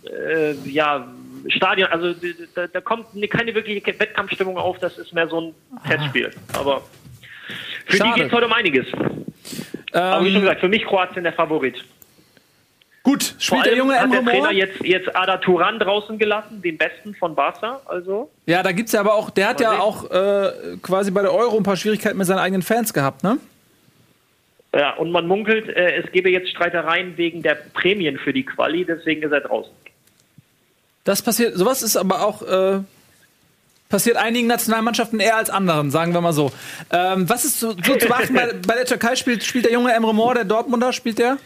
äh, 0.10 0.54
ja, 0.66 1.08
Stadion, 1.48 1.90
also 1.90 2.14
da, 2.56 2.68
da 2.68 2.82
kommt 2.82 3.14
ne- 3.16 3.28
keine 3.28 3.54
wirkliche 3.54 3.86
Wettkampfstimmung 4.00 4.58
auf, 4.58 4.78
das 4.80 4.98
ist 4.98 5.14
mehr 5.14 5.28
so 5.28 5.42
ein 5.42 5.56
Testspiel. 5.88 6.32
Aber 6.54 6.82
für 7.86 7.98
Schade. 7.98 8.12
die 8.16 8.20
geht 8.22 8.28
es 8.28 8.34
heute 8.34 8.46
um 8.46 8.54
einiges. 8.54 8.86
Aber 9.92 10.24
wie 10.24 10.28
schon 10.28 10.36
Ähm, 10.38 10.42
gesagt, 10.42 10.62
für 10.62 10.70
mich 10.70 10.86
Kroatien 10.86 11.24
der 11.24 11.34
Favorit. 11.34 11.84
gut, 13.04 13.36
spielt 13.38 13.66
der 13.66 13.76
junge 13.76 13.94
hat 13.96 14.06
Emre 14.06 14.24
der 14.24 14.26
Trainer 14.34 14.52
jetzt, 14.52 14.82
jetzt 14.82 15.14
Ada 15.16 15.38
Turan 15.38 15.78
draußen 15.80 16.18
gelassen, 16.18 16.62
den 16.62 16.78
besten 16.78 17.14
von 17.16 17.36
Barca. 17.36 17.82
Also 17.86 18.32
Ja, 18.46 18.64
da 18.64 18.72
gibt's 18.72 18.94
ja 18.94 19.02
aber 19.02 19.14
auch, 19.16 19.30
der 19.30 19.50
hat 19.50 19.60
Mal 19.60 19.64
ja 19.66 19.72
sehen. 19.72 19.82
auch 19.82 20.10
äh, 20.12 20.78
quasi 20.82 21.12
bei 21.12 21.22
der 21.22 21.34
Euro 21.34 21.58
ein 21.58 21.64
paar 21.64 21.76
Schwierigkeiten 21.76 22.18
mit 22.18 22.26
seinen 22.26 22.40
eigenen 22.40 22.62
Fans 22.64 22.94
gehabt, 22.94 23.22
ne? 23.24 23.38
Ja, 24.74 24.96
und 24.96 25.12
man 25.12 25.28
munkelt, 25.28 25.70
äh, 25.70 25.98
es 25.98 26.12
gebe 26.12 26.32
jetzt 26.32 26.50
Streitereien 26.50 27.16
wegen 27.18 27.44
der 27.44 27.56
Prämien 27.56 28.18
für 28.18 28.34
die 28.34 28.44
Quali, 28.44 28.86
deswegen 28.86 29.22
ist 29.22 29.32
er 29.32 29.42
draußen. 29.42 29.72
Das 31.04 31.22
passiert, 31.22 31.56
sowas 31.56 31.84
ist 31.84 31.96
aber 31.96 32.26
auch 32.26 32.42
äh, 32.42 32.80
passiert 33.90 34.18
einigen 34.18 34.48
Nationalmannschaften 34.48 35.20
eher 35.20 35.38
als 35.38 35.52
anderen, 35.52 35.92
sagen 35.92 36.14
wir 36.14 36.22
mal 36.22 36.34
so. 36.34 36.52
Ähm, 36.92 37.30
was 37.30 37.46
ist 37.46 37.60
so, 37.60 37.72
so 37.72 37.96
zu 37.96 38.08
beachten? 38.08 38.34
bei, 38.34 38.54
bei 38.66 38.76
der 38.76 38.86
Türkei 38.86 39.16
spielt, 39.16 39.44
spielt 39.44 39.66
der 39.66 39.74
junge 39.74 39.94
Emre 39.94 40.16
Mor, 40.16 40.34
der 40.34 40.46
Dortmunder, 40.46 40.92
spielt 40.92 41.20
der? 41.20 41.38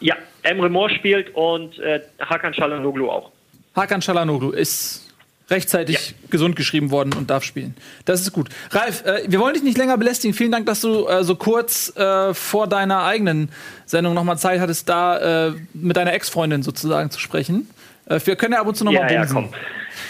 Ja, 0.00 0.16
Emre 0.42 0.68
Mor 0.68 0.90
spielt 0.90 1.32
und 1.34 1.78
äh, 1.78 2.00
Hakan 2.18 2.52
Çalhanoğlu 2.52 3.08
auch. 3.08 3.30
Hakan 3.76 4.00
Çalhanoğlu 4.00 4.52
ist 4.54 5.13
rechtzeitig 5.50 6.14
gesund 6.30 6.56
geschrieben 6.56 6.90
worden 6.90 7.12
und 7.14 7.30
darf 7.30 7.44
spielen. 7.44 7.74
Das 8.06 8.20
ist 8.22 8.32
gut. 8.32 8.48
Ralf, 8.70 9.04
äh, 9.04 9.22
wir 9.26 9.38
wollen 9.40 9.54
dich 9.54 9.62
nicht 9.62 9.76
länger 9.78 9.98
belästigen. 9.98 10.34
Vielen 10.34 10.50
Dank, 10.52 10.66
dass 10.66 10.80
du 10.80 11.06
äh, 11.06 11.22
so 11.24 11.36
kurz 11.36 11.94
äh, 11.96 12.32
vor 12.34 12.66
deiner 12.66 13.04
eigenen 13.04 13.50
Sendung 13.86 14.14
nochmal 14.14 14.38
Zeit 14.38 14.60
hattest, 14.60 14.88
da 14.88 15.48
äh, 15.48 15.52
mit 15.74 15.96
deiner 15.96 16.12
Ex-Freundin 16.14 16.62
sozusagen 16.62 17.10
zu 17.10 17.20
sprechen. 17.20 17.68
Äh, 18.06 18.20
wir 18.24 18.36
können 18.36 18.54
ja 18.54 18.60
ab 18.60 18.66
und 18.66 18.74
zu 18.76 18.84
nochmal 18.84 19.02
Ja, 19.10 19.12
ja, 19.12 19.20
bumsen. 19.20 19.34
komm. 19.36 19.50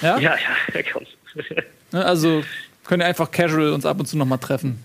Ja? 0.03 0.19
Ja, 0.19 0.37
ja, 0.75 0.81
komm. 0.93 1.03
Ne, 1.93 2.05
Also 2.05 2.43
können 2.85 3.01
wir 3.01 3.07
einfach 3.07 3.31
casual 3.31 3.73
uns 3.73 3.85
ab 3.87 3.99
und 4.01 4.07
zu 4.07 4.17
nochmal 4.17 4.39
treffen. 4.39 4.79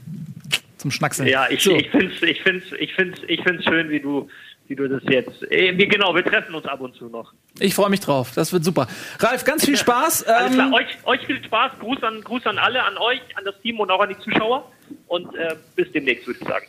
Zum 0.78 0.92
Schnackseln. 0.92 1.28
Ja, 1.28 1.48
ich, 1.50 1.62
so. 1.64 1.76
ich 1.76 1.90
finde 1.90 2.08
es 2.16 2.22
ich 2.24 2.42
find's, 2.42 2.66
ich 2.80 2.94
find's, 2.94 3.20
ich 3.28 3.42
find's 3.44 3.64
schön, 3.66 3.90
wie 3.90 4.00
du, 4.00 4.30
wie 4.70 4.76
du 4.76 4.88
das 4.88 5.02
jetzt. 5.10 5.42
Wir, 5.50 5.74
genau, 5.88 6.14
wir 6.16 6.24
treffen 6.24 6.54
uns 6.54 6.66
ab 6.66 6.80
und 6.80 6.96
zu 6.96 7.06
noch. 7.10 7.34
Ich 7.60 7.74
freue 7.74 7.90
mich 7.90 8.00
drauf. 8.00 8.32
Das 8.36 8.54
wird 8.54 8.64
super. 8.64 8.88
Ralf, 9.20 9.44
ganz 9.44 9.66
viel 9.66 9.76
Spaß. 9.76 10.24
Alles 10.28 10.54
klar, 10.54 10.68
Ähm, 10.68 10.74
euch, 10.74 10.86
euch 11.06 11.26
viel 11.26 11.44
Spaß, 11.44 11.72
Gruß 11.80 12.04
an, 12.04 12.22
Gruß 12.22 12.46
an 12.46 12.58
alle, 12.60 12.84
an 12.84 12.98
euch, 12.98 13.22
an 13.36 13.44
das 13.46 13.56
Team 13.62 13.80
und 13.80 13.90
auch 13.90 14.00
an 14.00 14.10
die 14.10 14.20
Zuschauer. 14.20 14.72
Und 15.08 15.36
äh, 15.36 15.56
bis 15.76 15.92
demnächst, 15.92 16.28
würde 16.28 16.40
ich 16.42 16.48
sagen. 16.48 16.66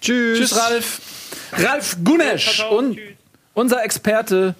Tschüss. 0.00 0.38
tschüss, 0.38 0.56
Ralf. 0.56 1.00
Ralf 1.52 1.96
Gunesch, 2.04 2.56
Ciao, 2.56 2.68
ciao, 2.68 2.78
un 2.78 2.94
tschüss. 2.94 3.02
unser 3.54 3.82
Experte, 3.82 4.54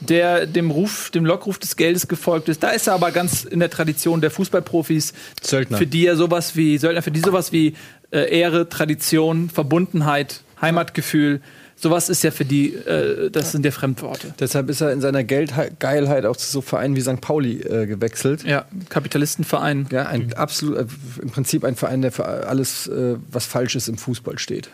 der 0.00 0.44
dem 0.46 0.70
Ruf, 0.70 1.10
dem 1.10 1.24
Lockruf 1.24 1.58
des 1.58 1.76
Geldes 1.76 2.08
gefolgt 2.08 2.50
ist. 2.50 2.62
Da 2.62 2.70
ist 2.70 2.86
er 2.86 2.92
aber 2.94 3.10
ganz 3.10 3.44
in 3.44 3.60
der 3.60 3.70
Tradition 3.70 4.20
der 4.20 4.30
Fußballprofis. 4.30 5.14
Söldner. 5.42 5.78
Für 5.78 5.86
die 5.86 6.02
ja 6.02 6.14
sowas 6.14 6.56
wie, 6.56 6.76
Söldner, 6.76 7.00
für 7.02 7.10
die 7.10 7.20
sowas 7.20 7.52
wie 7.52 7.74
äh, 8.10 8.38
Ehre, 8.38 8.68
Tradition, 8.68 9.48
Verbundenheit, 9.48 10.42
Heimatgefühl, 10.60 11.40
sowas 11.84 12.08
ist 12.08 12.24
ja 12.24 12.30
für 12.30 12.46
die, 12.46 12.72
äh, 12.72 13.30
das 13.30 13.52
sind 13.52 13.62
ja 13.66 13.70
Fremdworte. 13.70 14.32
Deshalb 14.40 14.70
ist 14.70 14.80
er 14.80 14.90
in 14.90 15.02
seiner 15.02 15.22
Geldgeilheit 15.22 16.24
auch 16.24 16.36
zu 16.36 16.50
so 16.50 16.62
Vereinen 16.62 16.96
wie 16.96 17.02
St. 17.02 17.20
Pauli 17.20 17.60
äh, 17.60 17.86
gewechselt. 17.86 18.42
Ja, 18.42 18.64
Kapitalistenverein. 18.88 19.86
Ja, 19.92 20.06
ein 20.06 20.32
absolut, 20.32 20.78
äh, 20.78 20.86
im 21.20 21.28
Prinzip 21.28 21.62
ein 21.62 21.76
Verein, 21.76 22.00
der 22.00 22.10
für 22.10 22.24
alles, 22.24 22.86
äh, 22.86 23.16
was 23.30 23.44
falsch 23.44 23.76
ist 23.76 23.88
im 23.88 23.98
Fußball 23.98 24.38
steht. 24.38 24.70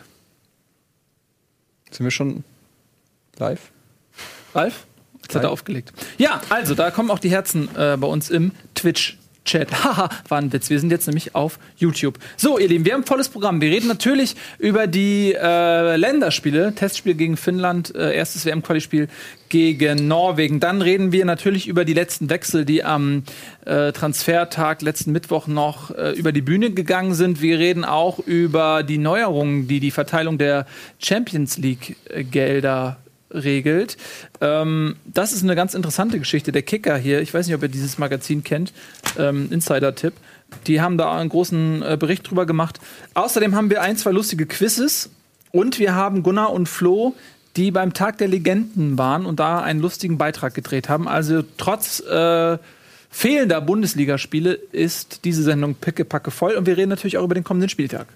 Sind 1.91 2.05
wir 2.05 2.11
schon 2.11 2.45
live? 3.37 3.71
Ralf? 4.55 4.85
Jetzt 5.21 5.35
hat 5.35 5.43
er 5.43 5.51
aufgelegt. 5.51 5.91
Ja, 6.17 6.39
also 6.47 6.75
da 6.75 6.91
kommen 6.91 7.11
auch 7.11 7.19
die 7.19 7.29
Herzen 7.29 7.67
äh, 7.75 7.97
bei 7.97 8.07
uns 8.07 8.29
im 8.29 8.53
Twitch-Chat. 8.75 9.19
Chat. 9.43 9.71
Haha, 9.83 10.09
war 10.27 10.37
ein 10.37 10.53
Witz. 10.53 10.69
Wir 10.69 10.79
sind 10.79 10.91
jetzt 10.91 11.07
nämlich 11.07 11.35
auf 11.35 11.59
YouTube. 11.77 12.19
So, 12.37 12.59
ihr 12.59 12.67
Lieben, 12.67 12.85
wir 12.85 12.93
haben 12.93 13.01
ein 13.01 13.07
volles 13.07 13.29
Programm. 13.29 13.59
Wir 13.61 13.71
reden 13.71 13.87
natürlich 13.87 14.35
über 14.59 14.87
die 14.87 15.33
äh, 15.33 15.95
Länderspiele. 15.95 16.73
Testspiel 16.75 17.15
gegen 17.15 17.37
Finnland, 17.37 17.93
äh, 17.95 18.15
erstes 18.15 18.45
WM-Quali-Spiel 18.45 19.07
gegen 19.49 20.07
Norwegen. 20.07 20.59
Dann 20.59 20.81
reden 20.81 21.11
wir 21.11 21.25
natürlich 21.25 21.67
über 21.67 21.83
die 21.83 21.93
letzten 21.93 22.29
Wechsel, 22.29 22.65
die 22.65 22.83
am 22.83 23.23
äh, 23.65 23.91
Transfertag 23.91 24.81
letzten 24.81 25.11
Mittwoch 25.11 25.47
noch 25.47 25.91
äh, 25.91 26.11
über 26.11 26.31
die 26.31 26.41
Bühne 26.41 26.71
gegangen 26.71 27.13
sind. 27.13 27.41
Wir 27.41 27.59
reden 27.59 27.83
auch 27.83 28.19
über 28.19 28.83
die 28.83 28.97
Neuerungen, 28.97 29.67
die 29.67 29.79
die 29.79 29.91
Verteilung 29.91 30.37
der 30.37 30.65
Champions 30.99 31.57
League-Gelder 31.57 33.00
regelt. 33.33 33.97
Ähm, 34.39 34.95
das 35.05 35.33
ist 35.33 35.43
eine 35.43 35.55
ganz 35.55 35.73
interessante 35.73 36.19
Geschichte. 36.19 36.51
Der 36.51 36.61
Kicker 36.61 36.97
hier, 36.97 37.21
ich 37.21 37.33
weiß 37.33 37.47
nicht, 37.47 37.55
ob 37.55 37.63
ihr 37.63 37.69
dieses 37.69 37.97
Magazin 37.97 38.43
kennt, 38.43 38.73
ähm, 39.17 39.47
Insider-Tipp, 39.51 40.13
die 40.67 40.81
haben 40.81 40.97
da 40.97 41.17
einen 41.17 41.29
großen 41.29 41.81
äh, 41.81 41.97
Bericht 41.99 42.29
drüber 42.29 42.45
gemacht. 42.45 42.79
Außerdem 43.13 43.55
haben 43.55 43.69
wir 43.69 43.81
ein, 43.81 43.97
zwei 43.97 44.11
lustige 44.11 44.45
Quizzes 44.45 45.09
und 45.51 45.79
wir 45.79 45.95
haben 45.95 46.23
Gunnar 46.23 46.51
und 46.51 46.67
Flo, 46.67 47.15
die 47.55 47.71
beim 47.71 47.93
Tag 47.93 48.17
der 48.17 48.27
Legenden 48.27 48.97
waren 48.97 49.25
und 49.25 49.39
da 49.39 49.61
einen 49.61 49.81
lustigen 49.81 50.17
Beitrag 50.17 50.53
gedreht 50.53 50.89
haben. 50.89 51.07
Also 51.07 51.43
trotz 51.57 51.99
äh, 52.01 52.57
fehlender 53.09 53.61
Bundesligaspiele 53.61 54.53
ist 54.53 55.25
diese 55.25 55.43
Sendung 55.43 55.75
pickepacke 55.75 56.31
voll 56.31 56.55
und 56.55 56.65
wir 56.65 56.77
reden 56.77 56.89
natürlich 56.89 57.17
auch 57.17 57.25
über 57.25 57.35
den 57.35 57.43
kommenden 57.43 57.69
Spieltag. 57.69 58.07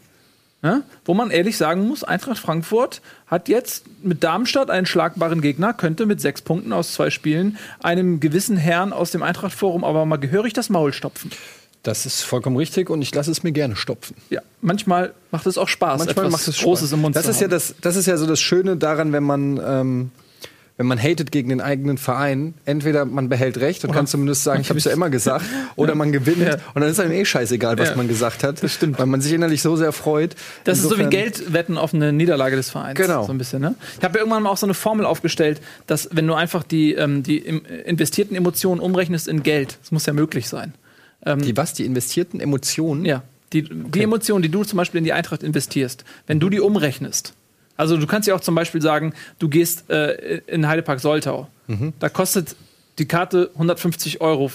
Ja? 0.66 0.82
Wo 1.06 1.14
man 1.14 1.30
ehrlich 1.30 1.58
sagen 1.58 1.88
muss, 1.88 2.04
Eintracht 2.04 2.40
Frankfurt 2.40 3.04
hat 3.28 3.50
jetzt 3.50 3.86
mit 4.04 4.24
Darmstadt 4.24 4.72
einen 4.72 4.88
schlagbaren 4.88 5.40
Gegner, 5.40 5.74
könnte 5.74 6.08
mit 6.08 6.20
sechs 6.20 6.42
Punkten 6.42 6.74
aus 6.74 6.94
zwei 6.94 7.12
Spielen 7.12 7.60
einem 7.84 8.20
gewissen 8.20 8.58
Herrn 8.58 8.92
aus 8.92 9.12
dem 9.12 9.22
Eintracht-Forum 9.22 9.84
aber 9.84 10.08
mal 10.08 10.18
gehörig 10.18 10.54
das 10.54 10.70
Maul 10.70 10.92
stopfen. 10.92 11.30
Das 11.84 12.08
ist 12.08 12.24
vollkommen 12.24 12.58
richtig 12.58 12.90
und 12.90 13.04
ich 13.04 13.14
lasse 13.14 13.30
es 13.30 13.44
mir 13.44 13.52
gerne 13.52 13.76
stopfen. 13.76 14.16
Ja, 14.32 14.42
manchmal 14.62 15.14
macht 15.30 15.46
es 15.46 15.60
auch 15.60 15.68
Spaß. 15.68 16.04
Manchmal 16.04 16.32
macht 16.32 16.48
es 16.48 16.58
Großes 16.58 16.88
Spaß. 16.88 16.94
im 16.94 17.02
Mund 17.02 17.16
das 17.16 17.28
ist 17.28 17.42
ja 17.42 17.48
das, 17.48 17.76
das 17.80 17.96
ist 17.96 18.08
ja 18.08 18.18
so 18.18 18.26
das 18.26 18.42
Schöne 18.42 18.76
daran, 18.76 19.14
wenn 19.14 19.24
man 19.24 19.62
ähm, 19.64 20.12
wenn 20.78 20.88
man 20.88 21.00
hatet 21.02 21.32
gegen 21.32 21.48
den 21.50 21.62
eigenen 21.62 21.98
Verein, 21.98 22.54
entweder 22.66 23.06
man 23.06 23.30
behält 23.30 23.58
recht 23.60 23.86
und 23.86 23.92
kann 23.94 24.08
zumindest 24.08 24.44
sagen, 24.44 24.60
ich 24.60 24.70
habe 24.70 24.78
es 24.78 24.84
ja 24.84 24.92
immer 24.92 25.10
gesagt, 25.10 25.46
oder 25.78 25.96
man 25.96 26.12
gewinnt 26.12 26.40
Ja. 26.42 26.56
und 26.74 26.82
dann 26.82 26.90
ist 26.90 27.00
einem 27.00 27.14
eh 27.14 27.24
scheißegal, 27.24 27.78
was 27.78 27.90
Ja. 27.92 27.96
man 27.96 28.08
gesagt 28.10 28.44
hat. 28.44 28.62
Das 28.62 28.74
stimmt. 28.74 29.00
Weil 29.00 29.06
man 29.06 29.22
sich 29.22 29.32
innerlich 29.32 29.62
so 29.62 29.76
sehr 29.78 29.94
freut. 29.94 30.36
Das 30.66 30.80
ist 30.80 30.84
so 30.84 30.90
wie 30.98 31.04
Insofern- 31.04 31.10
Geldwetten 31.12 31.78
auf 31.78 31.94
eine 31.94 32.12
Niederlage 32.12 32.56
des 32.58 32.70
Vereins. 32.72 32.98
Genau. 33.00 33.24
So 33.26 33.32
ein 33.32 33.38
bisschen, 33.38 33.62
ne? 33.62 33.76
Ich 33.98 34.04
habe 34.04 34.16
ja 34.16 34.20
irgendwann 34.20 34.44
mal 34.44 34.50
auch 34.50 34.58
so 34.58 34.66
eine 34.66 34.74
Formel 34.74 35.06
aufgestellt, 35.06 35.62
dass 35.88 36.10
wenn 36.12 36.28
du 36.28 36.34
einfach 36.34 36.64
die, 36.64 36.94
ähm, 36.94 37.24
die 37.24 37.38
im- 37.38 37.64
investierten 37.86 38.36
Emotionen 38.36 38.82
umrechnest 38.82 39.28
in 39.30 39.44
Geld, 39.44 39.78
das 39.82 39.92
muss 39.92 40.06
ja 40.06 40.14
möglich 40.14 40.50
sein. 40.50 40.74
Die 41.26 41.58
was? 41.58 41.74
Die 41.74 41.86
investierten 41.86 42.40
Emotionen? 42.40 43.04
Ja. 43.06 43.24
Die, 43.54 43.64
die 43.64 44.04
Emotionen, 44.04 44.44
die 44.44 44.50
du 44.50 44.64
zum 44.64 44.78
Beispiel 44.78 44.98
in 45.00 45.06
die 45.06 45.14
Eintracht 45.14 45.42
investierst, 45.42 46.04
wenn 46.28 46.40
du 46.40 46.50
die 46.50 46.60
umrechnest. 46.60 47.34
Also 47.78 47.98
du 47.98 48.08
kannst 48.08 48.28
ja 48.28 48.36
auch 48.36 48.42
zum 48.42 48.56
Beispiel 48.56 48.82
sagen, 48.82 49.14
du 49.40 49.50
gehst 49.50 49.90
äh, 49.90 50.42
in 50.48 50.68
Heidepark 50.68 51.00
Soltau. 51.00 51.48
Da 52.00 52.10
kostet 52.10 52.56
die 53.00 53.06
Karte 53.06 53.50
150 53.54 54.22
Euro 54.22 54.52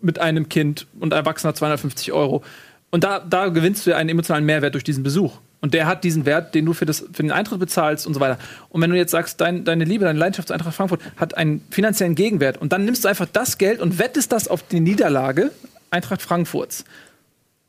mit 0.00 0.18
einem 0.18 0.48
Kind 0.48 0.86
und 1.00 1.12
ein 1.12 1.18
Erwachsener 1.18 1.54
250 1.54 2.12
Euro. 2.12 2.42
Und 2.90 3.04
da, 3.04 3.20
da 3.20 3.48
gewinnst 3.48 3.86
du 3.86 3.90
ja 3.90 3.96
einen 3.96 4.08
emotionalen 4.08 4.46
Mehrwert 4.46 4.74
durch 4.74 4.84
diesen 4.84 5.02
Besuch. 5.02 5.38
Und 5.60 5.74
der 5.74 5.86
hat 5.86 6.04
diesen 6.04 6.24
Wert, 6.24 6.54
den 6.54 6.64
du 6.66 6.72
für, 6.72 6.86
das, 6.86 7.04
für 7.12 7.22
den 7.22 7.32
Eintritt 7.32 7.58
bezahlst 7.58 8.06
und 8.06 8.14
so 8.14 8.20
weiter. 8.20 8.38
Und 8.68 8.80
wenn 8.80 8.90
du 8.90 8.96
jetzt 8.96 9.10
sagst, 9.10 9.40
dein, 9.40 9.64
deine 9.64 9.84
Liebe, 9.84 10.04
deine 10.04 10.18
Leidenschaft 10.18 10.48
zu 10.48 10.54
Eintracht 10.54 10.74
Frankfurt 10.74 11.00
hat 11.16 11.36
einen 11.36 11.64
finanziellen 11.70 12.14
Gegenwert 12.14 12.58
und 12.58 12.72
dann 12.72 12.84
nimmst 12.84 13.04
du 13.04 13.08
einfach 13.08 13.26
das 13.32 13.58
Geld 13.58 13.80
und 13.80 13.98
wettest 13.98 14.30
das 14.30 14.46
auf 14.46 14.62
die 14.62 14.80
Niederlage 14.80 15.50
Eintracht 15.90 16.22
Frankfurts, 16.22 16.84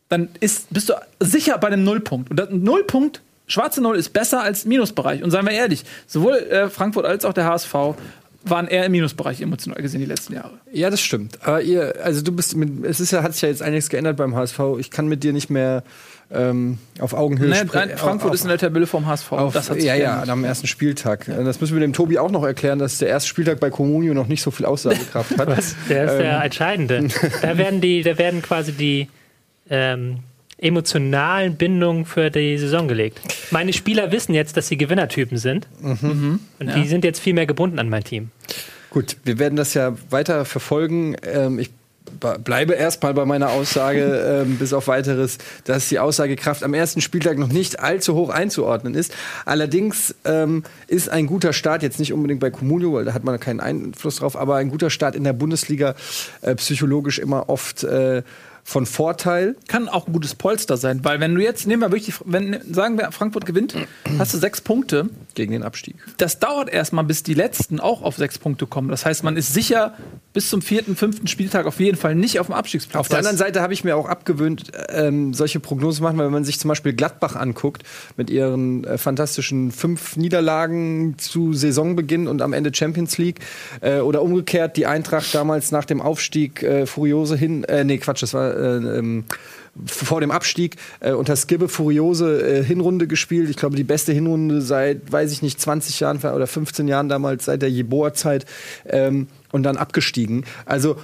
dann 0.09 0.29
ist, 0.39 0.71
bist 0.71 0.89
du 0.89 0.93
sicher 1.19 1.57
bei 1.57 1.67
einem 1.67 1.83
Nullpunkt. 1.83 2.29
Und 2.29 2.37
das 2.37 2.49
ein 2.49 2.63
Nullpunkt, 2.63 3.21
schwarze 3.49 3.81
Null, 3.81 3.97
ist 3.97 4.13
besser 4.13 4.41
als 4.41 4.63
Minusbereich. 4.65 5.21
Und 5.23 5.31
seien 5.31 5.45
wir 5.45 5.51
ehrlich, 5.51 5.83
sowohl 6.07 6.35
äh, 6.35 6.69
Frankfurt 6.69 7.05
als 7.05 7.25
auch 7.25 7.33
der 7.33 7.45
HSV 7.45 7.73
waren 8.43 8.67
eher 8.67 8.85
im 8.85 8.93
Minusbereich 8.93 9.41
emotional 9.41 9.81
gesehen 9.81 9.99
die 9.99 10.05
letzten 10.05 10.33
Jahre. 10.33 10.53
Ja, 10.71 10.89
das 10.89 11.01
stimmt. 11.01 11.39
Aber 11.41 11.61
ihr, 11.61 11.95
also 12.03 12.21
du 12.21 12.31
bist 12.31 12.55
mit, 12.55 12.85
es 12.85 12.99
ist 12.99 13.11
ja, 13.11 13.21
hat 13.21 13.33
sich 13.33 13.41
ja 13.41 13.49
jetzt 13.49 13.61
einiges 13.61 13.89
geändert 13.89 14.15
beim 14.15 14.35
HSV. 14.35 14.59
Ich 14.79 14.91
kann 14.91 15.07
mit 15.07 15.23
dir 15.23 15.33
nicht 15.33 15.49
mehr 15.49 15.83
ähm, 16.31 16.77
auf 16.99 17.13
Augenhöhe 17.13 17.53
sprechen. 17.53 17.71
nein, 17.73 17.97
Frankfurt 17.97 18.29
auf, 18.29 18.35
ist 18.35 18.43
in 18.43 18.49
der 18.49 18.57
Tabelle 18.57 18.87
vom 18.87 19.07
HSV. 19.07 19.31
auf, 19.33 19.53
das 19.53 19.69
hat 19.69 19.77
sich 19.77 19.85
ja, 19.85 19.95
ja, 19.95 20.15
geändert. 20.15 20.29
am 20.29 20.43
ersten 20.45 20.67
Spieltag. 20.67 21.25
Das 21.25 21.59
müssen 21.59 21.73
wir 21.73 21.81
dem 21.81 21.93
Tobi 21.93 22.17
auch 22.17 22.31
noch 22.31 22.43
erklären, 22.43 22.79
dass 22.79 22.97
der 22.99 23.09
erste 23.09 23.27
Spieltag 23.27 23.59
bei 23.59 23.69
Comunio 23.69 24.13
noch 24.13 24.27
nicht 24.27 24.41
so 24.41 24.51
viel 24.51 24.65
Aussagekraft 24.65 25.31
hat. 25.37 25.47
Was? 25.47 25.75
Der 25.89 26.05
ist 26.05 26.17
der 26.17 26.43
Entscheidende. 26.43 27.07
Da 27.41 27.57
werden, 27.57 27.81
die, 27.81 28.03
da 28.03 28.17
werden 28.17 28.41
quasi 28.41 28.71
die 28.71 29.09
ähm, 29.69 30.19
emotionalen 30.61 31.55
Bindungen 31.55 32.05
für 32.05 32.29
die 32.29 32.57
Saison 32.57 32.87
gelegt. 32.87 33.19
Meine 33.51 33.73
Spieler 33.73 34.11
wissen 34.11 34.33
jetzt, 34.33 34.57
dass 34.57 34.67
sie 34.67 34.77
Gewinnertypen 34.77 35.37
sind. 35.37 35.67
Und 35.81 36.39
die 36.75 36.87
sind 36.87 37.03
jetzt 37.03 37.19
viel 37.19 37.33
mehr 37.33 37.45
gebunden 37.45 37.79
an 37.79 37.89
mein 37.89 38.03
Team. 38.03 38.31
Gut, 38.89 39.17
wir 39.23 39.39
werden 39.39 39.55
das 39.55 39.73
ja 39.73 39.95
weiter 40.09 40.45
verfolgen. 40.45 41.15
Ähm, 41.23 41.59
ich 41.59 41.69
be- 42.19 42.39
bleibe 42.43 42.73
erstmal 42.73 43.13
bei 43.13 43.23
meiner 43.23 43.51
Aussage, 43.51 44.43
ähm, 44.47 44.57
bis 44.57 44.73
auf 44.73 44.87
weiteres, 44.87 45.37
dass 45.65 45.89
die 45.89 45.99
Aussagekraft 45.99 46.63
am 46.63 46.73
ersten 46.73 46.99
Spieltag 46.99 47.37
noch 47.37 47.49
nicht 47.49 47.79
allzu 47.79 48.15
hoch 48.15 48.29
einzuordnen 48.29 48.95
ist. 48.95 49.13
Allerdings 49.45 50.15
ähm, 50.25 50.63
ist 50.87 51.07
ein 51.09 51.27
guter 51.27 51.53
Start, 51.53 51.83
jetzt 51.83 51.99
nicht 51.99 52.13
unbedingt 52.13 52.39
bei 52.39 52.49
Comunio, 52.49 52.93
weil 52.93 53.05
da 53.05 53.13
hat 53.13 53.23
man 53.23 53.39
keinen 53.39 53.59
Einfluss 53.59 54.15
drauf, 54.17 54.35
aber 54.35 54.55
ein 54.55 54.69
guter 54.71 54.89
Start 54.89 55.15
in 55.15 55.23
der 55.23 55.33
Bundesliga 55.33 55.93
äh, 56.41 56.55
psychologisch 56.55 57.19
immer 57.19 57.47
oft 57.47 57.83
äh, 57.83 58.23
von 58.69 58.85
Vorteil. 58.85 59.55
Kann 59.67 59.89
auch 59.89 60.05
ein 60.05 60.13
gutes 60.13 60.35
Polster 60.35 60.77
sein, 60.77 61.03
weil 61.03 61.19
wenn 61.19 61.33
du 61.33 61.41
jetzt, 61.41 61.65
nehmen 61.65 61.81
wir 61.81 61.91
wirklich, 61.91 62.15
wenn, 62.23 62.61
sagen 62.71 62.99
wir, 62.99 63.11
Frankfurt 63.11 63.45
gewinnt, 63.45 63.75
hast 64.19 64.33
du 64.33 64.37
sechs 64.37 64.61
Punkte. 64.61 65.09
Gegen 65.39 65.53
den 65.53 65.63
Abstieg. 65.63 65.95
Das 66.17 66.39
dauert 66.39 66.69
erstmal, 66.69 67.05
bis 67.05 67.23
die 67.23 67.33
letzten 67.33 67.79
auch 67.79 68.01
auf 68.01 68.17
sechs 68.17 68.37
Punkte 68.37 68.67
kommen. 68.67 68.89
Das 68.89 69.05
heißt, 69.05 69.23
man 69.23 69.37
ist 69.37 69.53
sicher 69.53 69.93
bis 70.33 70.49
zum 70.49 70.61
vierten, 70.61 70.97
fünften 70.97 71.27
Spieltag 71.27 71.65
auf 71.65 71.79
jeden 71.79 71.97
Fall 71.97 72.13
nicht 72.13 72.41
auf 72.41 72.47
dem 72.47 72.55
Abstiegsplatz. 72.55 72.99
Auf 72.99 73.07
der 73.07 73.19
anderen 73.19 73.37
Seite 73.37 73.61
habe 73.61 73.71
ich 73.71 73.85
mir 73.85 73.95
auch 73.95 74.09
abgewöhnt, 74.09 74.69
ähm, 74.89 75.33
solche 75.33 75.61
Prognosen 75.61 75.99
zu 75.99 76.03
machen, 76.03 76.17
weil 76.17 76.25
wenn 76.25 76.33
man 76.33 76.43
sich 76.43 76.59
zum 76.59 76.67
Beispiel 76.67 76.91
Gladbach 76.91 77.37
anguckt, 77.37 77.83
mit 78.17 78.29
ihren 78.29 78.83
äh, 78.83 78.97
fantastischen 78.97 79.71
fünf 79.71 80.17
Niederlagen 80.17 81.17
zu 81.17 81.53
Saisonbeginn 81.53 82.27
und 82.27 82.41
am 82.41 82.51
Ende 82.51 82.73
Champions 82.73 83.17
League, 83.17 83.39
äh, 83.79 83.99
oder 83.99 84.21
umgekehrt 84.21 84.75
die 84.75 84.87
Eintracht 84.87 85.33
damals 85.33 85.71
nach 85.71 85.85
dem 85.85 86.01
Aufstieg 86.01 86.63
äh, 86.63 86.85
Furiose 86.85 87.37
hin, 87.37 87.63
äh, 87.63 87.85
nee, 87.85 87.97
Quatsch, 87.97 88.23
das 88.23 88.33
war 88.33 88.53
äh, 88.53 88.97
ähm, 88.99 89.23
vor 89.85 90.21
dem 90.21 90.31
Abstieg 90.31 90.75
äh, 90.99 91.11
unter 91.11 91.35
Skibbe 91.35 91.69
Furiose 91.69 92.59
äh, 92.59 92.63
Hinrunde 92.63 93.07
gespielt. 93.07 93.49
Ich 93.49 93.57
glaube, 93.57 93.75
die 93.75 93.83
beste 93.83 94.13
Hinrunde 94.13 94.61
seit, 94.61 95.11
weiß 95.11 95.31
ich 95.31 95.41
nicht, 95.41 95.59
20 95.59 95.99
Jahren 95.99 96.17
oder 96.17 96.47
15 96.47 96.87
Jahren 96.87 97.09
damals, 97.09 97.45
seit 97.45 97.61
der 97.61 97.69
Jeboa-Zeit 97.69 98.45
ähm, 98.85 99.27
und 99.51 99.63
dann 99.63 99.77
abgestiegen. 99.77 100.45
Also 100.65 100.97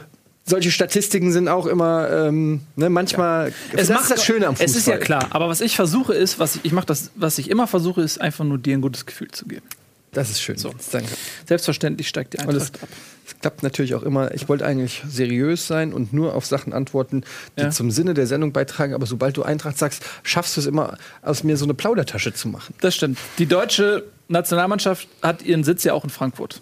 solche 0.45 0.71
Statistiken 0.71 1.31
sind 1.31 1.47
auch 1.47 1.65
immer, 1.65 2.09
ähm, 2.09 2.61
ne, 2.75 2.89
manchmal. 2.89 3.51
das 3.73 3.89
ist 3.89 4.11
das 4.11 4.23
Schöne 4.23 4.47
am 4.47 4.55
Fußball. 4.55 4.65
Es 4.65 4.75
ist 4.75 4.87
ja 4.87 4.97
klar, 4.97 5.27
aber 5.31 5.49
was 5.49 5.61
ich 5.61 5.75
versuche 5.75 6.13
ist, 6.13 6.39
was 6.39 6.57
ich, 6.57 6.65
ich 6.65 6.71
mache 6.71 6.85
das, 6.85 7.11
was 7.15 7.37
ich 7.39 7.49
immer 7.49 7.67
versuche, 7.67 8.01
ist 8.01 8.21
einfach 8.21 8.45
nur 8.45 8.57
dir 8.57 8.77
ein 8.77 8.81
gutes 8.81 9.05
Gefühl 9.05 9.29
zu 9.29 9.45
geben. 9.45 9.65
Das 10.11 10.29
ist 10.29 10.41
schön. 10.41 10.57
So. 10.57 10.73
Danke. 10.91 11.09
Selbstverständlich 11.45 12.07
steigt 12.07 12.33
die 12.33 12.37
es, 12.37 12.47
Eintracht 12.47 12.81
ab. 12.81 12.89
Es 13.27 13.39
klappt 13.39 13.63
natürlich 13.63 13.95
auch 13.95 14.03
immer. 14.03 14.33
Ich 14.33 14.47
wollte 14.49 14.65
eigentlich 14.65 15.01
seriös 15.09 15.67
sein 15.67 15.93
und 15.93 16.13
nur 16.13 16.35
auf 16.35 16.45
Sachen 16.45 16.73
antworten, 16.73 17.23
die 17.57 17.63
Ja. 17.63 17.69
zum 17.71 17.89
Sinne 17.91 18.13
der 18.13 18.27
Sendung 18.27 18.51
beitragen. 18.51 18.93
Aber 18.93 19.05
sobald 19.05 19.35
du 19.37 19.43
Eintracht 19.43 19.77
sagst, 19.77 20.03
schaffst 20.23 20.55
du 20.57 20.61
es 20.61 20.67
immer, 20.67 20.97
aus 21.21 21.43
mir 21.43 21.57
so 21.57 21.65
eine 21.65 21.73
Plaudertasche 21.73 22.33
zu 22.33 22.47
machen. 22.49 22.75
Das 22.81 22.95
stimmt. 22.95 23.17
Die 23.39 23.45
deutsche 23.47 24.03
Nationalmannschaft 24.27 25.07
hat 25.21 25.41
ihren 25.43 25.63
Sitz 25.63 25.83
ja 25.83 25.93
auch 25.93 26.03
in 26.03 26.09
Frankfurt. 26.09 26.61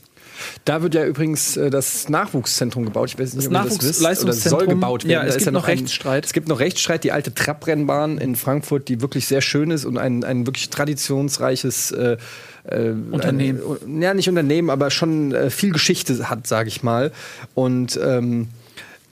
Da 0.65 0.81
wird 0.81 0.95
ja 0.95 1.05
übrigens 1.05 1.55
äh, 1.57 1.69
das 1.69 2.09
Nachwuchszentrum 2.09 2.83
gebaut. 2.85 3.09
Ich 3.09 3.19
weiß 3.19 3.33
nicht, 3.35 3.45
Das 3.45 3.47
ob 3.47 3.53
ihr 3.53 3.77
das 3.87 4.01
wisst. 4.01 4.23
Oder 4.23 4.33
soll 4.33 4.65
gebaut 4.67 5.03
werden. 5.03 5.11
Ja, 5.11 5.21
Da 5.21 5.27
es 5.27 5.35
ist 5.35 5.43
gibt 5.43 5.53
noch 5.53 5.63
ein- 5.67 5.77
Rechtsstreit. 5.77 6.25
Es 6.25 6.33
gibt 6.33 6.47
noch 6.47 6.59
Rechtsstreit. 6.59 7.03
Die 7.03 7.11
alte 7.11 7.33
Trabrennbahn 7.33 8.17
in 8.17 8.35
Frankfurt, 8.35 8.87
die 8.87 8.99
wirklich 9.01 9.27
sehr 9.27 9.41
schön 9.41 9.69
ist 9.69 9.85
und 9.85 9.97
ein, 9.97 10.23
ein 10.23 10.45
wirklich 10.47 10.69
traditionsreiches 10.71 11.91
äh, 11.91 12.17
äh, 12.65 12.89
Unternehmen. 12.89 13.61
Ein, 13.85 14.01
ja, 14.01 14.13
nicht 14.13 14.29
Unternehmen, 14.29 14.69
aber 14.69 14.91
schon 14.91 15.33
äh, 15.33 15.49
viel 15.49 15.71
Geschichte 15.71 16.29
hat, 16.29 16.47
sage 16.47 16.69
ich 16.69 16.83
mal. 16.83 17.11
Und 17.53 17.99
ähm, 18.03 18.47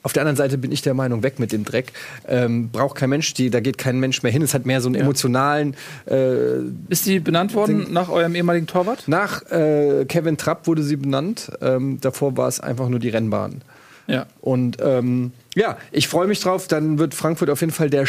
auf 0.02 0.12
der 0.12 0.22
anderen 0.22 0.36
Seite 0.36 0.58
bin 0.58 0.72
ich 0.72 0.82
der 0.82 0.94
Meinung, 0.94 1.22
weg 1.22 1.38
mit 1.38 1.52
dem 1.52 1.64
Dreck. 1.64 1.92
Ähm, 2.26 2.70
braucht 2.70 2.96
kein 2.96 3.10
Mensch, 3.10 3.34
die, 3.34 3.50
da 3.50 3.60
geht 3.60 3.78
kein 3.78 4.00
Mensch 4.00 4.22
mehr 4.22 4.32
hin. 4.32 4.42
Es 4.42 4.52
hat 4.52 4.66
mehr 4.66 4.80
so 4.80 4.88
einen 4.88 4.96
emotionalen. 4.96 5.76
Äh, 6.06 6.58
Ist 6.88 7.06
die 7.06 7.20
benannt 7.20 7.54
worden 7.54 7.92
nach 7.92 8.08
eurem 8.08 8.34
ehemaligen 8.34 8.66
Torwart? 8.66 9.04
nach 9.06 9.42
äh, 9.50 10.04
Kevin 10.06 10.36
Trapp 10.36 10.66
wurde 10.66 10.82
sie 10.82 10.96
benannt. 10.96 11.52
Ähm, 11.60 11.98
davor 12.00 12.36
war 12.36 12.48
es 12.48 12.58
einfach 12.58 12.88
nur 12.88 12.98
die 12.98 13.10
Rennbahn. 13.10 13.62
Ja. 14.08 14.26
Und 14.40 14.78
ähm, 14.80 15.32
ja, 15.54 15.78
ich 15.92 16.08
freue 16.08 16.26
mich 16.26 16.40
drauf. 16.40 16.66
Dann 16.66 16.98
wird 16.98 17.14
Frankfurt 17.14 17.50
auf 17.50 17.60
jeden 17.60 17.72
Fall 17.72 17.88
der 17.88 18.06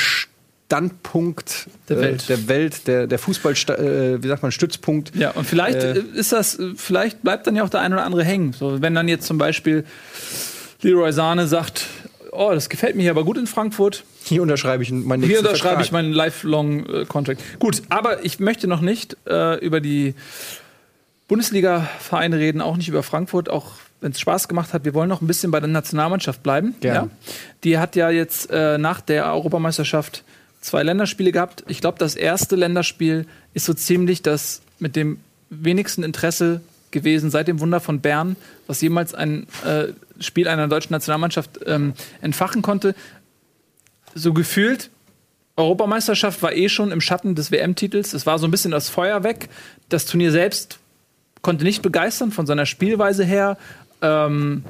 Standpunkt 0.68 1.68
Der 1.88 1.98
äh, 1.98 2.02
Welt. 2.02 2.30
der 2.30 2.48
Welt, 2.48 2.88
der, 2.88 3.06
der 3.06 3.20
Fußball, 3.20 3.54
äh, 3.54 4.24
wie 4.24 4.28
sagt 4.28 4.42
man, 4.42 4.52
Stützpunkt. 4.52 5.16
Ja, 5.16 5.30
und 5.32 5.46
vielleicht 5.46 5.78
Äh, 5.78 6.00
äh, 6.00 6.04
ist 6.16 6.32
das, 6.32 6.58
äh, 6.58 6.72
vielleicht 6.76 7.22
bleibt 7.22 7.46
dann 7.46 7.56
ja 7.56 7.64
auch 7.64 7.70
der 7.70 7.82
ein 7.82 7.94
oder 7.94 8.04
andere 8.04 8.24
hängen. 8.24 8.54
So, 8.54 8.82
wenn 8.82 8.96
dann 8.96 9.08
jetzt 9.08 9.28
zum 9.28 9.38
Beispiel 9.38 9.86
Leroy 10.82 11.14
Sahne 11.14 11.48
sagt, 11.48 11.86
oh, 12.32 12.50
das 12.54 12.70
gefällt 12.70 12.96
mir 12.96 13.04
hier 13.04 13.12
aber 13.12 13.24
gut 13.24 13.38
in 13.38 13.46
Frankfurt. 13.46 14.04
Hier 14.24 14.42
unterschreibe 14.42 14.82
ich 14.82 14.92
meinen 14.92 15.22
Hier 15.24 15.40
unterschreibe 15.40 15.76
Vertrag. 15.76 15.86
ich 15.86 15.92
meinen 15.92 16.12
lifelong 16.12 16.86
äh, 16.88 17.06
Contract. 17.06 17.42
Gut, 17.60 17.84
aber 17.90 18.26
ich 18.26 18.40
möchte 18.40 18.68
noch 18.68 18.82
nicht 18.82 19.16
äh, 19.28 19.60
über 19.64 19.80
die 19.80 20.16
Bundesliga-Vereine 21.28 22.38
reden, 22.38 22.62
auch 22.62 22.78
nicht 22.78 22.90
über 22.90 23.04
Frankfurt, 23.04 23.50
auch 23.50 23.74
wenn 24.02 24.12
es 24.12 24.20
Spaß 24.20 24.48
gemacht 24.48 24.74
hat. 24.74 24.86
Wir 24.86 24.94
wollen 24.94 25.08
noch 25.10 25.22
ein 25.22 25.28
bisschen 25.28 25.52
bei 25.52 25.60
der 25.60 25.70
Nationalmannschaft 25.70 26.42
bleiben. 26.42 26.76
Ja? 26.84 27.10
Die 27.64 27.78
hat 27.78 27.96
ja 27.96 28.10
jetzt 28.10 28.50
äh, 28.52 28.78
nach 28.78 29.02
der 29.02 29.26
Europameisterschaft 29.32 30.24
zwei 30.64 30.82
Länderspiele 30.84 31.32
gehabt. 31.32 31.64
Ich 31.68 31.82
glaube, 31.82 32.00
das 32.00 32.16
erste 32.16 32.56
Länderspiel 32.56 33.26
ist 33.54 33.66
so 33.66 33.74
ziemlich 33.74 34.22
das 34.22 34.62
mit 34.80 34.96
dem 34.96 35.20
wenigsten 35.50 36.04
Interesse 36.04 36.62
gewesen 36.92 37.30
seit 37.30 37.48
dem 37.48 37.60
Wunder 37.60 37.80
von 37.80 38.00
Bern, 38.00 38.36
was 38.66 38.82
jemals 38.82 39.14
ein 39.14 39.48
äh, 39.66 39.88
Spiel 40.20 40.48
einer 40.48 40.68
deutschen 40.68 40.94
Nationalmannschaft 40.94 41.60
ähm, 41.66 41.94
entfachen 42.22 42.62
konnte. 42.62 42.96
So 44.16 44.34
gefühlt 44.34 44.90
Europameisterschaft 45.58 46.42
war 46.42 46.54
eh 46.54 46.70
schon 46.70 46.92
im 46.92 47.02
Schatten 47.02 47.36
des 47.36 47.52
WM-Titels. 47.52 48.14
Es 48.14 48.26
war 48.26 48.40
so 48.40 48.48
ein 48.48 48.52
bisschen 48.52 48.72
das 48.72 48.90
Feuer 48.90 49.24
weg. 49.24 49.50
Das 49.90 50.06
Turnier 50.06 50.32
selbst 50.32 50.80
konnte 51.42 51.64
nicht 51.64 51.82
begeistern 51.82 52.32
von 52.32 52.48
seiner 52.48 52.66
Spielweise 52.66 53.24
her. 53.24 53.58
Ähm 54.02 54.64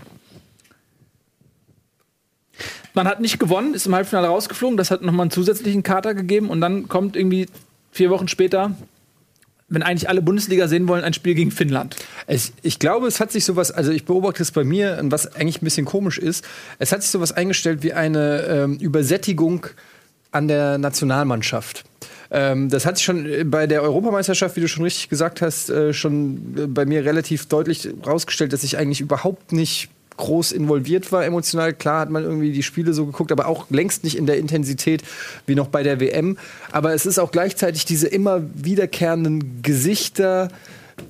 man 2.94 3.08
hat 3.08 3.20
nicht 3.20 3.40
gewonnen, 3.40 3.74
ist 3.74 3.86
im 3.86 3.96
Halbfinale 3.96 4.28
rausgeflogen. 4.28 4.78
Das 4.78 4.92
hat 4.92 5.02
nochmal 5.02 5.26
einen 5.26 5.32
zusätzlichen 5.32 5.84
Kater 5.84 6.14
gegeben. 6.14 6.50
Und 6.50 6.62
dann 6.62 6.88
kommt 6.88 7.16
irgendwie 7.16 7.48
vier 7.92 8.10
Wochen 8.10 8.28
später, 8.28 8.76
wenn 9.70 9.84
eigentlich 9.84 10.10
alle 10.10 10.22
Bundesliga 10.22 10.68
sehen 10.68 10.88
wollen, 10.88 11.04
ein 11.04 11.14
Spiel 11.14 11.34
gegen 11.34 11.52
Finnland. 11.52 11.96
Es, 12.28 12.54
ich 12.62 12.80
glaube, 12.80 13.08
es 13.08 13.20
hat 13.20 13.32
sich 13.32 13.46
sowas, 13.46 13.72
also 13.72 13.92
ich 13.92 14.06
beobachte 14.06 14.44
es 14.44 14.52
bei 14.52 14.64
mir, 14.64 15.00
was 15.04 15.36
eigentlich 15.36 15.62
ein 15.62 15.66
bisschen 15.66 15.86
komisch 15.86 16.18
ist, 16.18 16.46
es 16.80 16.92
hat 16.92 17.02
sich 17.02 17.12
sowas 17.12 17.32
eingestellt 17.32 17.82
wie 17.82 17.94
eine 17.94 18.44
ähm, 18.44 18.78
Übersättigung 18.78 19.68
an 20.32 20.48
der 20.48 20.78
Nationalmannschaft. 20.78 21.86
Ähm, 22.30 22.70
das 22.70 22.86
hat 22.86 22.98
sich 22.98 23.06
schon 23.06 23.26
äh, 23.26 23.44
bei 23.44 23.68
der 23.68 23.84
Europameisterschaft, 23.84 24.56
wie 24.56 24.62
du 24.62 24.68
schon 24.68 24.84
richtig 24.84 25.10
gesagt 25.10 25.42
hast, 25.42 25.70
äh, 25.70 25.94
schon 25.94 26.56
äh, 26.58 26.68
bei 26.68 26.86
mir 26.86 27.06
relativ 27.06 27.46
deutlich 27.46 27.88
rausgestellt, 28.06 28.54
dass 28.54 28.64
ich 28.64 28.78
eigentlich 28.78 29.02
überhaupt 29.02 29.52
nicht 29.52 29.90
groß 30.18 30.52
involviert 30.52 31.12
war 31.12 31.26
emotional. 31.26 31.74
Klar 31.74 32.02
hat 32.02 32.10
man 32.10 32.24
irgendwie 32.24 32.52
die 32.52 32.64
Spiele 32.64 32.94
so 32.94 33.06
geguckt, 33.06 33.32
aber 33.32 33.48
auch 33.48 33.70
längst 33.70 34.04
nicht 34.04 34.18
in 34.18 34.26
der 34.26 34.38
Intensität 34.38 35.04
wie 35.46 35.56
noch 35.56 35.68
bei 35.68 35.84
der 35.84 36.00
WM. 36.00 36.38
Aber 36.72 36.94
es 36.94 37.06
ist 37.06 37.20
auch 37.20 37.32
gleichzeitig 37.32 37.86
diese 37.86 38.08
immer 38.08 38.42
wiederkehrenden 38.56 39.62
Gesichter 39.62 40.50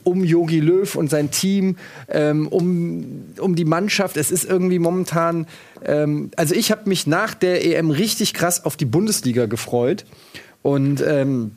um 0.03 0.23
Yogi 0.23 0.59
Löw 0.59 0.95
und 0.95 1.09
sein 1.09 1.31
Team, 1.31 1.75
ähm, 2.09 2.47
um, 2.47 3.25
um 3.39 3.55
die 3.55 3.65
Mannschaft. 3.65 4.17
Es 4.17 4.31
ist 4.31 4.45
irgendwie 4.45 4.79
momentan, 4.79 5.47
ähm, 5.85 6.31
also 6.35 6.55
ich 6.55 6.71
habe 6.71 6.89
mich 6.89 7.07
nach 7.07 7.33
der 7.33 7.65
EM 7.65 7.89
richtig 7.89 8.33
krass 8.33 8.65
auf 8.65 8.77
die 8.77 8.85
Bundesliga 8.85 9.45
gefreut 9.45 10.05
und 10.61 11.03
ähm, 11.05 11.51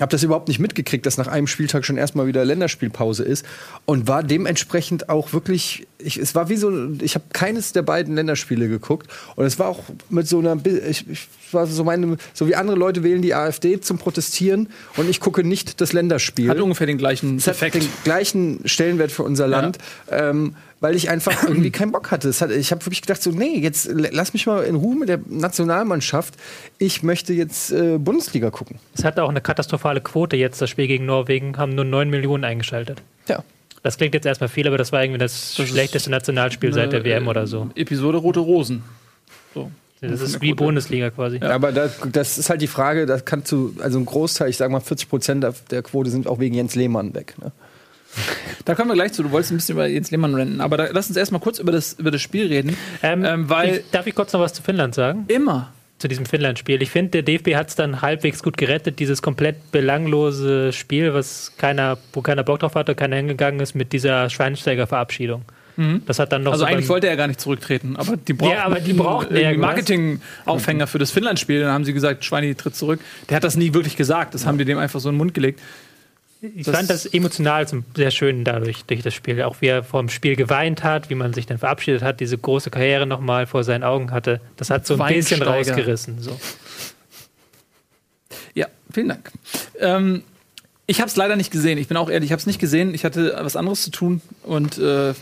habe 0.00 0.10
das 0.10 0.24
überhaupt 0.24 0.48
nicht 0.48 0.58
mitgekriegt, 0.58 1.06
dass 1.06 1.18
nach 1.18 1.28
einem 1.28 1.46
Spieltag 1.46 1.84
schon 1.84 1.96
erstmal 1.96 2.26
wieder 2.26 2.44
Länderspielpause 2.44 3.22
ist. 3.22 3.46
Und 3.84 4.08
war 4.08 4.24
dementsprechend 4.24 5.08
auch 5.08 5.32
wirklich, 5.32 5.86
ich, 5.98 6.16
es 6.16 6.34
war 6.34 6.48
wie 6.48 6.56
so, 6.56 6.90
ich 7.00 7.14
habe 7.14 7.26
keines 7.32 7.72
der 7.72 7.82
beiden 7.82 8.16
Länderspiele 8.16 8.68
geguckt. 8.68 9.08
Und 9.36 9.44
es 9.44 9.58
war 9.60 9.68
auch 9.68 9.84
mit 10.10 10.26
so 10.26 10.40
einer, 10.40 10.58
ich, 10.66 11.08
ich 11.08 11.28
war 11.52 11.66
so 11.68 11.84
meine, 11.84 12.16
so 12.32 12.48
wie 12.48 12.56
andere 12.56 12.76
Leute 12.76 13.04
wählen 13.04 13.22
die 13.22 13.34
AfD 13.34 13.80
zum 13.80 13.98
Protestieren. 13.98 14.68
Und 14.96 15.08
ich 15.08 15.20
gucke 15.20 15.44
nicht 15.44 15.80
das 15.80 15.92
Länderspiel. 15.92 16.48
Hat 16.48 16.60
ungefähr 16.60 16.88
den 16.88 16.98
gleichen 16.98 17.38
Effekt. 17.38 17.76
den 17.76 17.88
gleichen 18.02 18.66
Stellenwert 18.66 19.12
für 19.12 19.22
unser 19.22 19.46
Land, 19.46 19.78
ähm, 20.10 20.56
weil 20.84 20.96
ich 20.96 21.08
einfach 21.08 21.42
irgendwie 21.48 21.70
keinen 21.70 21.92
Bock 21.92 22.10
hatte. 22.10 22.30
Hat, 22.30 22.50
ich 22.50 22.70
habe 22.70 22.84
wirklich 22.84 23.00
gedacht, 23.00 23.22
so, 23.22 23.30
nee, 23.30 23.58
jetzt 23.58 23.88
lass 23.90 24.34
mich 24.34 24.44
mal 24.44 24.64
in 24.64 24.74
Ruhe 24.74 24.94
mit 24.94 25.08
der 25.08 25.18
Nationalmannschaft. 25.26 26.34
Ich 26.76 27.02
möchte 27.02 27.32
jetzt 27.32 27.72
äh, 27.72 27.96
Bundesliga 27.96 28.50
gucken. 28.50 28.78
Es 28.94 29.02
hat 29.02 29.18
auch 29.18 29.30
eine 29.30 29.40
katastrophale 29.40 30.02
Quote 30.02 30.36
jetzt, 30.36 30.60
das 30.60 30.68
Spiel 30.68 30.86
gegen 30.86 31.06
Norwegen, 31.06 31.56
haben 31.56 31.74
nur 31.74 31.86
9 31.86 32.10
Millionen 32.10 32.44
eingeschaltet. 32.44 33.00
Ja. 33.28 33.42
Das 33.82 33.96
klingt 33.96 34.12
jetzt 34.12 34.26
erstmal 34.26 34.50
viel, 34.50 34.68
aber 34.68 34.76
das 34.76 34.92
war 34.92 35.02
irgendwie 35.02 35.18
das, 35.18 35.58
ist 35.58 35.68
schlechteste 35.68 36.10
Nationalspiel 36.10 36.74
seit 36.74 36.92
der 36.92 37.02
WM 37.02 37.28
oder 37.28 37.46
so. 37.46 37.70
Episode 37.74 38.18
Rote 38.18 38.40
Rosen. 38.40 38.82
So. 39.54 39.70
Das 40.02 40.20
ist 40.20 40.42
wie. 40.42 40.52
Bundesliga 40.52 41.08
quasi. 41.08 41.38
Aber 41.38 41.72
da, 41.72 41.88
das 42.12 42.36
ist 42.36 42.50
halt 42.50 42.60
die 42.60 42.66
Frage, 42.66 43.06
da 43.06 43.18
kannst 43.20 43.50
du, 43.50 43.74
also 43.80 43.98
ein 43.98 44.04
Großteil, 44.04 44.50
ich 44.50 44.58
sage 44.58 44.70
mal 44.70 44.80
40 44.80 45.08
Prozent 45.08 45.44
der, 45.44 45.54
der 45.70 45.82
Quote 45.82 46.10
sind 46.10 46.26
auch 46.26 46.40
wegen 46.40 46.54
Jens 46.54 46.74
Lehmann 46.74 47.14
weg. 47.14 47.36
Ne? 47.40 47.52
Da 48.64 48.74
kommen 48.74 48.88
wir 48.90 48.94
gleich 48.94 49.12
zu. 49.12 49.22
Du 49.22 49.30
wolltest 49.30 49.52
ein 49.52 49.56
bisschen 49.56 49.74
über 49.74 49.86
Jens 49.86 50.10
Lehmann 50.10 50.34
renten. 50.34 50.60
Aber 50.60 50.76
da, 50.76 50.88
lass 50.92 51.08
uns 51.08 51.16
erstmal 51.16 51.40
kurz 51.40 51.58
über 51.58 51.72
das, 51.72 51.94
über 51.94 52.10
das 52.10 52.22
Spiel 52.22 52.46
reden. 52.46 52.76
Ähm, 53.02 53.24
Ähm, 53.24 53.48
weil- 53.50 53.76
ich, 53.76 53.90
darf 53.90 54.06
ich 54.06 54.14
kurz 54.14 54.32
noch 54.32 54.40
was 54.40 54.52
zu 54.54 54.62
Finnland 54.62 54.94
sagen? 54.94 55.24
Immer. 55.28 55.72
Zu 55.98 56.08
diesem 56.08 56.26
Finnland-Spiel. 56.26 56.82
Ich 56.82 56.90
finde, 56.90 57.10
der 57.10 57.22
DFB 57.22 57.54
hat 57.54 57.68
es 57.68 57.76
dann 57.76 58.02
halbwegs 58.02 58.42
gut 58.42 58.56
gerettet, 58.56 58.98
dieses 58.98 59.22
komplett 59.22 59.70
belanglose 59.70 60.72
Spiel, 60.72 61.14
was 61.14 61.52
keiner, 61.56 61.98
wo 62.12 62.20
keiner 62.20 62.42
Bock 62.42 62.58
drauf 62.60 62.74
hatte, 62.74 62.94
keiner 62.94 63.16
hingegangen 63.16 63.60
ist, 63.60 63.74
mit 63.74 63.92
dieser 63.92 64.28
Schweinsteiger-Verabschiedung. 64.28 65.44
Das 66.06 66.20
hat 66.20 66.30
dann 66.30 66.44
noch 66.44 66.52
Also 66.52 66.64
so 66.64 66.70
eigentlich 66.70 66.88
wollte 66.88 67.08
er 67.08 67.16
gar 67.16 67.26
nicht 67.26 67.40
zurücktreten. 67.40 67.96
Aber 67.96 68.16
die 68.16 68.32
brauchten, 68.32 68.54
Ja, 68.54 68.62
aber 68.64 68.78
die 68.78 68.92
brauchten 68.92 69.36
einen. 69.36 69.58
Marketing-Aufhänger 69.58 70.86
für 70.86 70.98
das 71.00 71.10
Finnland-Spiel. 71.10 71.60
Dann 71.62 71.72
haben 71.72 71.84
sie 71.84 71.92
gesagt, 71.92 72.24
Schweini 72.24 72.54
tritt 72.54 72.76
zurück. 72.76 73.00
Der 73.28 73.36
hat 73.36 73.42
das 73.44 73.56
nie 73.56 73.74
wirklich 73.74 73.96
gesagt. 73.96 74.34
Das 74.34 74.46
haben 74.46 74.56
die 74.56 74.64
dem 74.64 74.78
einfach 74.78 75.00
so 75.00 75.08
in 75.08 75.14
den 75.14 75.18
Mund 75.18 75.34
gelegt. 75.34 75.60
Ich 76.56 76.66
Das- 76.66 76.76
fand 76.76 76.90
das 76.90 77.06
emotional 77.06 77.66
zum- 77.66 77.84
sehr 77.96 78.10
schön 78.10 78.44
dadurch, 78.44 78.84
durch 78.84 79.02
das 79.02 79.14
Spiel. 79.14 79.42
Auch 79.42 79.56
wie 79.60 79.66
er 79.68 79.82
vor 79.82 80.00
dem 80.02 80.08
Spiel 80.10 80.36
geweint 80.36 80.82
hat, 80.84 81.08
wie 81.08 81.14
man 81.14 81.32
sich 81.32 81.46
dann 81.46 81.58
verabschiedet 81.58 82.02
hat, 82.02 82.20
diese 82.20 82.36
große 82.36 82.70
Karriere 82.70 83.06
nochmal 83.06 83.46
vor 83.46 83.64
seinen 83.64 83.82
Augen 83.84 84.10
hatte. 84.10 84.40
Das 84.56 84.68
hat 84.70 84.86
so 84.86 85.00
ein 85.00 85.14
bisschen 85.14 85.42
rausgerissen. 85.42 86.20
So. 86.20 86.38
Ja, 88.54 88.66
vielen 88.92 89.08
Dank. 89.08 89.30
Ähm, 89.80 90.22
ich 90.86 91.00
habe 91.00 91.08
es 91.08 91.16
leider 91.16 91.36
nicht 91.36 91.50
gesehen. 91.50 91.78
Ich 91.78 91.88
bin 91.88 91.96
auch 91.96 92.10
ehrlich, 92.10 92.28
ich 92.28 92.32
habe 92.32 92.40
es 92.40 92.46
nicht 92.46 92.58
gesehen. 92.58 92.94
Ich 92.94 93.04
hatte 93.04 93.36
was 93.40 93.56
anderes 93.56 93.82
zu 93.82 93.90
tun 93.90 94.20
und 94.42 94.78
äh, 94.78 95.14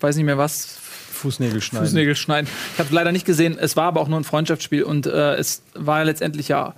weiß 0.00 0.16
nicht 0.16 0.24
mehr 0.26 0.38
was. 0.38 0.76
Fußnägel 1.12 1.60
schneiden. 1.60 1.86
Fußnägel 1.86 2.16
schneiden. 2.16 2.48
Ich 2.72 2.78
habe 2.78 2.86
es 2.88 2.92
leider 2.94 3.12
nicht 3.12 3.26
gesehen. 3.26 3.58
Es 3.58 3.76
war 3.76 3.84
aber 3.84 4.00
auch 4.00 4.08
nur 4.08 4.18
ein 4.18 4.24
Freundschaftsspiel 4.24 4.84
und 4.84 5.06
äh, 5.06 5.34
es 5.34 5.62
war 5.74 6.02
letztendlich 6.04 6.48
ja 6.48 6.74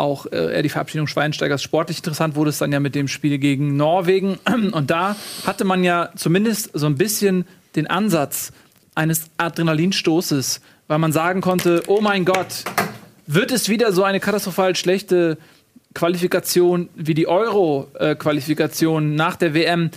auch 0.00 0.26
äh, 0.32 0.62
die 0.62 0.68
Verabschiedung 0.68 1.06
Schweinsteigers. 1.06 1.62
Sportlich 1.62 1.98
interessant 1.98 2.34
wurde 2.34 2.50
es 2.50 2.58
dann 2.58 2.72
ja 2.72 2.80
mit 2.80 2.94
dem 2.94 3.06
Spiel 3.06 3.38
gegen 3.38 3.76
Norwegen. 3.76 4.38
Und 4.72 4.90
da 4.90 5.14
hatte 5.46 5.64
man 5.64 5.84
ja 5.84 6.10
zumindest 6.16 6.70
so 6.72 6.86
ein 6.86 6.96
bisschen 6.96 7.46
den 7.76 7.86
Ansatz 7.86 8.52
eines 8.94 9.30
Adrenalinstoßes, 9.36 10.60
weil 10.88 10.98
man 10.98 11.12
sagen 11.12 11.40
konnte, 11.40 11.82
oh 11.86 12.00
mein 12.00 12.24
Gott, 12.24 12.64
wird 13.26 13.52
es 13.52 13.68
wieder 13.68 13.92
so 13.92 14.02
eine 14.02 14.18
katastrophal 14.18 14.74
schlechte 14.74 15.38
Qualifikation 15.94 16.88
wie 16.94 17.14
die 17.14 17.28
Euro-Qualifikation 17.28 19.14
nach 19.14 19.36
der 19.36 19.54
WM? 19.54 19.90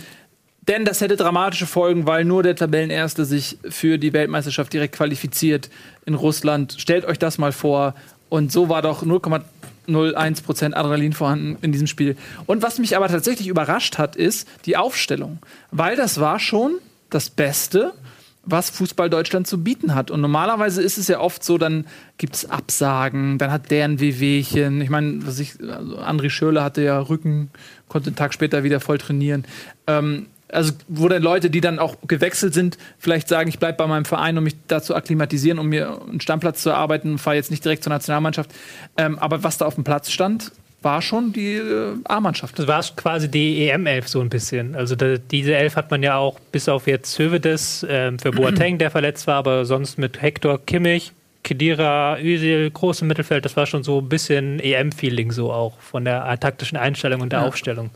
Denn 0.68 0.84
das 0.84 1.00
hätte 1.00 1.16
dramatische 1.16 1.66
Folgen, 1.66 2.06
weil 2.06 2.24
nur 2.24 2.42
der 2.42 2.56
Tabellenerste 2.56 3.24
sich 3.24 3.58
für 3.68 3.98
die 3.98 4.12
Weltmeisterschaft 4.12 4.72
direkt 4.72 4.94
qualifiziert 4.96 5.68
in 6.06 6.14
Russland. 6.14 6.76
Stellt 6.78 7.04
euch 7.04 7.18
das 7.18 7.38
mal 7.38 7.52
vor. 7.52 7.94
Und 8.30 8.50
so 8.50 8.68
war 8.68 8.82
doch 8.82 9.04
0,01% 9.88 10.74
Adrenalin 10.74 11.12
vorhanden 11.12 11.56
in 11.62 11.72
diesem 11.72 11.86
Spiel. 11.86 12.16
Und 12.46 12.62
was 12.62 12.78
mich 12.78 12.96
aber 12.96 13.08
tatsächlich 13.08 13.48
überrascht 13.48 13.98
hat, 13.98 14.16
ist 14.16 14.48
die 14.66 14.76
Aufstellung. 14.76 15.38
Weil 15.70 15.96
das 15.96 16.20
war 16.20 16.38
schon 16.38 16.78
das 17.10 17.30
Beste, 17.30 17.92
was 18.46 18.70
Fußball 18.70 19.08
Deutschland 19.10 19.46
zu 19.46 19.62
bieten 19.62 19.94
hat. 19.94 20.10
Und 20.10 20.20
normalerweise 20.20 20.82
ist 20.82 20.98
es 20.98 21.08
ja 21.08 21.20
oft 21.20 21.42
so, 21.42 21.58
dann 21.58 21.86
gibt 22.18 22.34
es 22.34 22.50
Absagen, 22.50 23.38
dann 23.38 23.50
hat 23.50 23.70
der 23.70 23.84
ein 23.86 24.00
Wehwehchen. 24.00 24.80
Ich 24.80 24.90
meine, 24.90 25.26
was 25.26 25.38
ich, 25.38 25.54
also 25.60 25.98
André 25.98 26.30
Schürrle 26.30 26.62
hatte 26.62 26.82
ja 26.82 26.98
Rücken, 26.98 27.50
konnte 27.88 28.08
einen 28.08 28.16
Tag 28.16 28.34
später 28.34 28.64
wieder 28.64 28.80
voll 28.80 28.98
trainieren. 28.98 29.44
Ähm, 29.86 30.26
also, 30.48 30.72
wo 30.88 31.08
dann 31.08 31.22
Leute, 31.22 31.50
die 31.50 31.60
dann 31.60 31.78
auch 31.78 31.96
gewechselt 32.06 32.54
sind, 32.54 32.78
vielleicht 32.98 33.28
sagen, 33.28 33.48
ich 33.48 33.58
bleibe 33.58 33.78
bei 33.78 33.86
meinem 33.86 34.04
Verein, 34.04 34.38
um 34.38 34.44
mich 34.44 34.54
da 34.68 34.82
zu 34.82 34.94
akklimatisieren, 34.94 35.58
um 35.58 35.68
mir 35.68 36.00
einen 36.08 36.20
Stammplatz 36.20 36.62
zu 36.62 36.70
erarbeiten 36.70 37.12
und 37.12 37.18
fahre 37.18 37.36
jetzt 37.36 37.50
nicht 37.50 37.64
direkt 37.64 37.82
zur 37.82 37.90
Nationalmannschaft. 37.90 38.50
Ähm, 38.96 39.18
aber 39.18 39.42
was 39.42 39.58
da 39.58 39.66
auf 39.66 39.74
dem 39.74 39.84
Platz 39.84 40.10
stand, 40.10 40.52
war 40.82 41.00
schon 41.02 41.32
die 41.32 41.54
äh, 41.54 41.94
A-Mannschaft. 42.04 42.58
Das 42.58 42.66
war 42.66 42.82
quasi 42.96 43.30
die 43.30 43.68
EM-Elf 43.68 44.06
so 44.06 44.20
ein 44.20 44.28
bisschen. 44.28 44.76
Also 44.76 44.94
da, 44.94 45.16
diese 45.16 45.54
Elf 45.56 45.76
hat 45.76 45.90
man 45.90 46.02
ja 46.02 46.16
auch 46.16 46.38
bis 46.52 46.68
auf 46.68 46.86
jetzt 46.86 47.18
Hövedes 47.18 47.84
ähm, 47.88 48.18
für 48.18 48.30
Boateng, 48.30 48.78
der 48.78 48.90
verletzt 48.90 49.26
war, 49.26 49.36
aber 49.36 49.64
sonst 49.64 49.98
mit 49.98 50.20
Hector, 50.20 50.60
Kimmich, 50.64 51.12
Kedira, 51.42 52.18
Özil, 52.20 52.70
großem 52.70 53.08
Mittelfeld, 53.08 53.44
das 53.44 53.56
war 53.56 53.66
schon 53.66 53.82
so 53.82 54.00
ein 54.00 54.08
bisschen 54.08 54.60
EM-Feeling 54.60 55.32
so 55.32 55.52
auch 55.52 55.78
von 55.80 56.04
der 56.04 56.38
taktischen 56.40 56.76
Einstellung 56.78 57.20
und 57.20 57.32
der 57.32 57.40
Ja. 57.40 57.46
Aufstellung. 57.46 57.90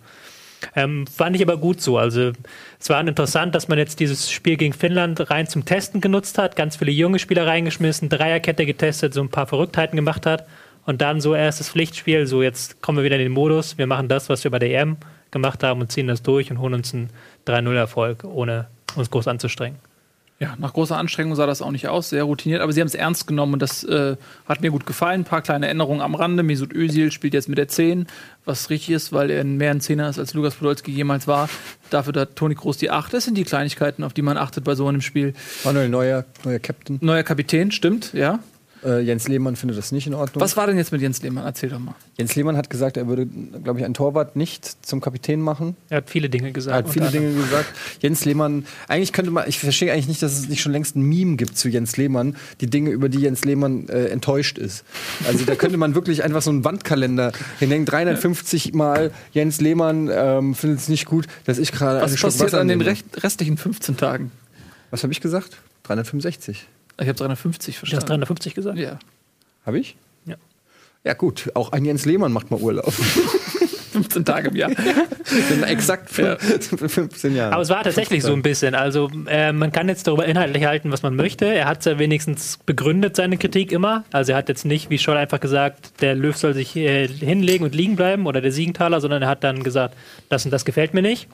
Ähm, 0.75 1.07
fand 1.07 1.37
ich 1.37 1.42
aber 1.42 1.57
gut 1.57 1.81
so. 1.81 1.99
Also 1.99 2.33
es 2.79 2.90
war 2.90 3.01
interessant, 3.01 3.55
dass 3.55 3.68
man 3.68 3.79
jetzt 3.79 4.01
dieses 4.01 4.31
Spiel 4.31 4.57
gegen 4.57 4.73
Finnland 4.73 5.31
rein 5.31 5.47
zum 5.47 5.64
Testen 5.64 6.01
genutzt 6.01 6.38
hat, 6.38 6.57
ganz 6.57 6.77
viele 6.77 6.90
junge 6.90 7.18
Spieler 7.18 7.47
reingeschmissen, 7.47 8.09
Dreierkette 8.09 8.66
getestet, 8.66 9.14
so 9.14 9.21
ein 9.21 9.29
paar 9.29 9.47
Verrücktheiten 9.47 9.97
gemacht 9.97 10.27
hat 10.27 10.47
und 10.87 11.01
dann 11.01 11.21
so 11.21 11.35
erstes 11.35 11.71
Pflichtspiel, 11.71 12.27
so 12.27 12.42
jetzt 12.42 12.83
kommen 12.83 12.99
wir 12.99 13.05
wieder 13.05 13.16
in 13.16 13.23
den 13.23 13.33
Modus, 13.33 13.79
wir 13.79 13.87
machen 13.87 14.09
das, 14.09 14.29
was 14.29 14.44
wir 14.44 14.51
bei 14.51 14.59
der 14.59 14.71
EM 14.71 14.97
gemacht 15.31 15.62
haben 15.62 15.81
und 15.81 15.92
ziehen 15.92 16.07
das 16.07 16.23
durch 16.23 16.51
und 16.51 16.59
holen 16.59 16.75
uns 16.75 16.94
einen 16.94 17.11
3-0-Erfolg, 17.47 18.25
ohne 18.25 18.66
uns 18.97 19.11
groß 19.11 19.29
anzustrengen. 19.29 19.79
Ja, 20.40 20.55
nach 20.59 20.72
großer 20.72 20.96
Anstrengung 20.96 21.35
sah 21.35 21.46
das 21.46 21.62
auch 21.62 21.72
nicht 21.72 21.88
aus, 21.88 22.11
sehr 22.11 22.22
routiniert, 22.22 22.61
aber 22.61 22.72
sie 22.72 22.81
haben 22.81 22.87
es 22.87 22.94
ernst 22.94 23.27
genommen 23.27 23.55
und 23.55 23.62
das 23.62 23.83
äh, 23.83 24.16
hat 24.46 24.61
mir 24.61 24.70
gut 24.70 24.87
gefallen. 24.87 25.22
Ein 25.22 25.24
paar 25.24 25.42
kleine 25.42 25.66
Änderungen 25.66 26.01
am 26.01 26.14
Rande. 26.14 26.44
Mesut 26.44 26.72
Özil 26.72 27.11
spielt 27.11 27.35
jetzt 27.35 27.48
mit 27.48 27.59
der 27.59 27.66
10, 27.66 28.07
was 28.44 28.70
richtig 28.70 28.94
ist, 28.94 29.12
weil 29.12 29.31
er 29.31 29.42
mehr 29.42 29.72
ein 29.72 29.81
Zehner 29.81 30.09
ist, 30.09 30.16
als 30.16 30.35
Lukas 30.35 30.55
Podolski 30.55 30.92
jemals 30.92 31.27
war. 31.27 31.48
Dafür 31.90 32.12
hat 32.20 32.37
Toni 32.37 32.55
Kroos 32.55 32.77
die 32.77 32.88
8. 32.88 33.14
Das 33.14 33.24
sind 33.24 33.37
die 33.37 33.42
Kleinigkeiten, 33.42 34.05
auf 34.05 34.12
die 34.12 34.22
man 34.22 34.37
achtet 34.37 34.62
bei 34.62 34.77
so 34.77 34.87
einem 34.87 35.01
Spiel. 35.01 35.35
Manuel 35.64 35.88
Neuer, 35.88 36.24
neuer 36.44 36.61
Captain. 36.61 36.98
Neuer 37.01 37.24
Kapitän, 37.24 37.72
stimmt, 37.72 38.12
ja. 38.12 38.38
Äh, 38.85 39.01
Jens 39.01 39.29
Lehmann 39.29 39.57
findet 39.57 39.79
das 39.79 39.93
nicht 39.93 40.07
in 40.07 40.14
Ordnung. 40.14 40.41
Was 40.41 40.57
war 40.57 40.67
denn 40.67 40.77
jetzt 40.77 40.93
mit 40.93 41.01
Jens 41.01 41.23
Lehmann? 41.23 41.45
Erzähl 41.45 41.71
doch 41.71 41.79
mal. 41.79 41.95
Jens 42.17 42.35
Lehmann 42.37 42.57
hat 42.57 42.71
gesagt, 42.71 42.97
er 42.97 43.09
würde, 43.09 43.27
glaube 43.27 43.79
ich, 43.79 43.85
einen 43.85 43.95
Torwart 43.95 44.37
nicht 44.37 44.87
zum 44.87 45.01
Kapitän 45.01 45.41
machen. 45.41 45.77
Er 45.88 45.99
hat 45.99 46.11
viele 46.11 46.29
Dinge 46.29 46.53
gesagt. 46.53 46.75
Er 46.75 46.79
hat 46.79 46.93
viele 46.93 47.11
Dinge 47.11 47.33
gesagt. 47.35 47.73
Jens 48.01 48.25
Lehmann, 48.25 48.67
eigentlich 48.87 49.12
könnte 49.12 49.31
man, 49.31 49.49
ich 49.49 49.59
verstehe 49.59 49.93
eigentlich 49.93 50.09
nicht, 50.09 50.23
dass 50.23 50.38
es 50.38 50.49
nicht 50.49 50.61
schon 50.61 50.73
längst 50.73 50.97
ein 50.97 51.03
Meme 51.03 51.37
gibt 51.37 51.57
zu 51.57 51.69
Jens 51.69 51.97
Lehmann, 51.97 52.37
die 52.61 52.69
Dinge, 52.69 52.91
über 52.91 53.09
die 53.09 53.21
Jens 53.21 53.45
Lehmann 53.45 53.88
äh, 53.88 54.07
enttäuscht 54.07 54.59
ist. 54.59 54.85
Also 55.27 55.45
da 55.45 55.55
könnte 55.55 55.77
man 55.77 55.95
wirklich 55.95 56.23
einfach 56.23 56.43
so 56.43 56.51
einen 56.51 56.64
Wandkalender 56.64 57.33
hinhängen, 57.59 57.87
350 57.87 58.75
Mal 58.75 59.11
Jens 59.33 59.61
Lehmann 59.61 60.11
ähm, 60.12 60.55
findet 60.55 60.81
es 60.81 60.88
nicht 60.88 61.07
gut, 61.07 61.27
dass 61.45 61.59
ich 61.59 61.73
gerade 61.73 62.01
Was 62.01 62.17
passiert 62.17 62.55
an 62.55 62.69
den 62.69 62.81
restlichen 62.81 63.57
15 63.57 63.97
Tagen? 63.97 64.31
Was 64.91 65.03
habe 65.03 65.12
ich 65.12 65.21
gesagt? 65.21 65.59
365. 65.85 66.67
Ich 67.00 67.06
habe 67.08 67.14
350 67.14 67.74
Du 67.74 67.82
hast 67.82 67.88
verstanden. 67.90 68.06
350 68.08 68.54
gesagt? 68.54 68.78
Ja. 68.78 68.98
Habe 69.64 69.78
ich? 69.78 69.96
Ja. 70.26 70.37
Ja 71.04 71.14
gut, 71.14 71.50
auch 71.54 71.72
ein 71.72 71.84
Jens 71.84 72.04
Lehmann 72.04 72.32
macht 72.32 72.50
mal 72.50 72.61
Urlaub. 72.61 72.92
15 73.92 74.24
Tage 74.24 74.48
im 74.50 74.56
Jahr. 74.56 74.70
Exakt 75.66 76.16
Ja. 76.18 76.37
15 76.38 77.34
Jahren. 77.34 77.52
Aber 77.52 77.62
es 77.62 77.68
war 77.68 77.82
tatsächlich 77.82 78.22
so 78.22 78.32
ein 78.32 78.42
bisschen. 78.42 78.74
Also 78.74 79.11
äh, 79.26 79.52
man 79.52 79.72
kann 79.72 79.88
jetzt 79.88 80.06
darüber 80.06 80.26
inhaltlich 80.26 80.64
halten, 80.66 80.92
was 80.92 81.02
man 81.02 81.16
möchte. 81.16 81.46
Er 81.46 81.66
hat 81.66 81.84
ja 81.84 81.98
wenigstens 81.98 82.58
begründet 82.64 83.16
seine 83.16 83.38
Kritik 83.38 83.72
immer. 83.72 84.04
Also 84.12 84.32
er 84.32 84.38
hat 84.38 84.48
jetzt 84.48 84.64
nicht, 84.64 84.90
wie 84.90 84.98
Scholl 84.98 85.16
einfach 85.16 85.40
gesagt, 85.40 86.00
der 86.00 86.14
Löw 86.14 86.37
soll 86.37 86.54
sich 86.54 86.76
äh, 86.76 87.08
hinlegen 87.08 87.64
und 87.64 87.74
liegen 87.74 87.96
bleiben 87.96 88.26
oder 88.26 88.40
der 88.40 88.52
Siegenthaler, 88.52 89.00
sondern 89.00 89.22
er 89.22 89.28
hat 89.28 89.42
dann 89.42 89.62
gesagt, 89.62 89.96
das 90.28 90.44
und 90.44 90.50
das 90.52 90.64
gefällt 90.64 90.94
mir 90.94 91.02
nicht. 91.02 91.28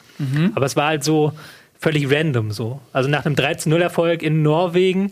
Aber 0.54 0.64
es 0.66 0.76
war 0.76 0.86
halt 0.86 1.04
so 1.04 1.32
völlig 1.78 2.10
random 2.10 2.50
so. 2.50 2.80
Also 2.92 3.10
nach 3.10 3.26
einem 3.26 3.34
13-0-Erfolg 3.34 4.22
in 4.22 4.42
Norwegen, 4.42 5.10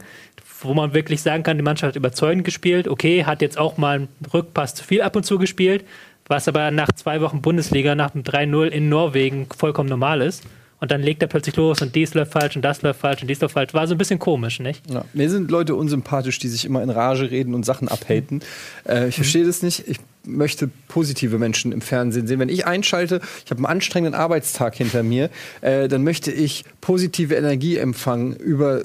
wo 0.65 0.75
man 0.75 0.95
wirklich 0.95 1.23
sagen 1.23 1.43
kann, 1.43 1.57
die 1.57 1.63
Mannschaft 1.63 1.91
hat 1.91 1.97
überzeugend 1.97 2.45
gespielt. 2.45 2.89
Okay, 2.89 3.25
hat 3.25 3.43
jetzt 3.43 3.59
auch 3.59 3.77
mal 3.77 3.97
einen 3.97 4.09
Rückpass 4.33 4.75
zu 4.75 4.85
viel 4.85 5.03
ab 5.03 5.17
und 5.17 5.25
zu 5.25 5.39
gespielt, 5.39 5.85
was 6.27 6.49
aber 6.49 6.71
nach 6.71 6.89
zwei 6.93 7.21
Wochen 7.21 7.43
Bundesliga, 7.43 7.95
nach 7.95 8.11
dem 8.11 8.23
3-0 8.23 8.67
in 8.67 8.89
Norwegen 8.89 9.47
vollkommen 9.57 9.89
normal 9.89 10.23
ist. 10.23 10.45
Und 10.83 10.91
dann 10.91 11.01
legt 11.01 11.23
er 11.23 11.29
plötzlich 11.29 11.55
los 11.55 11.81
und 11.81 11.95
dies 11.95 12.13
läuft 12.13 12.33
falsch 12.33 12.57
und 12.57 12.63
das 12.63 12.83
läuft 12.83 12.99
falsch 12.99 13.23
und 13.23 13.29
dies 13.29 13.41
läuft 13.41 13.55
falsch. 13.55 13.73
War 13.73 13.87
so 13.87 13.95
ein 13.95 13.99
bisschen 13.99 14.19
komisch, 14.19 14.59
nicht? 14.59 14.83
Ja. 14.91 15.05
Mir 15.13 15.31
sind 15.31 15.49
Leute 15.49 15.77
unsympathisch, 15.77 16.41
die 16.41 16.49
sich 16.49 16.65
immer 16.65 16.83
in 16.83 16.91
Rage 16.91 17.31
reden 17.31 17.55
und 17.55 17.65
Sachen 17.65 17.87
abhaten. 17.87 18.41
Äh, 18.85 19.07
ich 19.07 19.15
verstehe 19.15 19.47
das 19.47 19.63
nicht. 19.63 19.87
Ich 19.87 19.99
möchte 20.25 20.69
positive 20.89 21.39
Menschen 21.39 21.71
im 21.71 21.83
Fernsehen 21.83 22.27
sehen. 22.27 22.41
Wenn 22.41 22.49
ich 22.49 22.67
einschalte, 22.67 23.21
ich 23.45 23.51
habe 23.53 23.59
einen 23.59 23.67
anstrengenden 23.67 24.21
Arbeitstag 24.21 24.75
hinter 24.75 25.05
mir, 25.05 25.31
äh, 25.61 25.87
dann 25.87 26.03
möchte 26.03 26.33
ich 26.33 26.65
positive 26.81 27.37
Energie 27.37 27.77
empfangen 27.77 28.35
über 28.35 28.83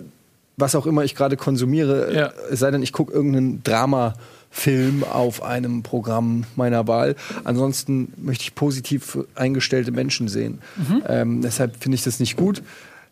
was 0.58 0.76
auch 0.76 0.86
immer 0.88 1.04
ich 1.04 1.16
gerade 1.16 1.38
konsumiere. 1.38 2.14
Ja. 2.14 2.26
Äh, 2.28 2.32
Es 2.52 2.60
sei 2.60 2.72
denn, 2.72 2.82
ich 2.84 2.92
gucke 2.92 3.14
irgendeinen 3.14 3.64
Drama-Film 3.64 5.04
auf 5.04 5.44
einem 5.44 5.84
Programm 5.84 6.46
meiner 6.56 6.88
Wahl. 6.88 7.16
Ansonsten 7.44 8.12
möchte 8.18 8.44
ich 8.44 8.56
positiv 8.56 9.20
eingestellte 9.36 9.92
Menschen 9.92 10.28
sehen. 10.28 10.60
Ähm, 11.08 11.42
deshalb 11.42 11.82
finde 11.82 11.96
ich 11.96 12.04
das 12.04 12.20
nicht 12.20 12.36
gut, 12.38 12.64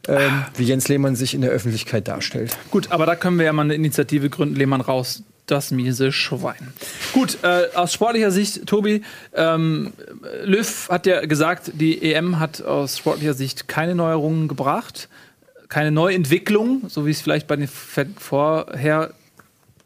ähm, 0.07 0.43
wie 0.57 0.63
Jens 0.63 0.87
Lehmann 0.87 1.15
sich 1.15 1.33
in 1.35 1.41
der 1.41 1.51
Öffentlichkeit 1.51 2.07
darstellt. 2.07 2.57
Gut, 2.71 2.91
aber 2.91 3.05
da 3.05 3.15
können 3.15 3.37
wir 3.37 3.45
ja 3.45 3.53
mal 3.53 3.61
eine 3.61 3.75
Initiative 3.75 4.29
gründen, 4.29 4.55
Lehmann 4.55 4.81
raus. 4.81 5.23
Das 5.47 5.69
miese 5.69 6.11
Schwein. 6.11 6.73
Gut, 7.13 7.37
äh, 7.43 7.65
aus 7.75 7.93
sportlicher 7.93 8.31
Sicht, 8.31 8.65
Tobi, 8.65 9.03
ähm, 9.35 9.93
Löw 10.43 10.89
hat 10.89 11.05
ja 11.05 11.23
gesagt, 11.27 11.71
die 11.75 12.01
EM 12.01 12.39
hat 12.39 12.63
aus 12.63 12.97
sportlicher 12.97 13.35
Sicht 13.35 13.67
keine 13.67 13.93
Neuerungen 13.93 14.47
gebracht, 14.47 15.07
keine 15.69 15.91
Neuentwicklung, 15.91 16.83
so 16.87 17.05
wie 17.05 17.11
es 17.11 17.21
vielleicht 17.21 17.47
bei 17.47 17.55
den 17.55 17.67
vorher, 17.67 19.13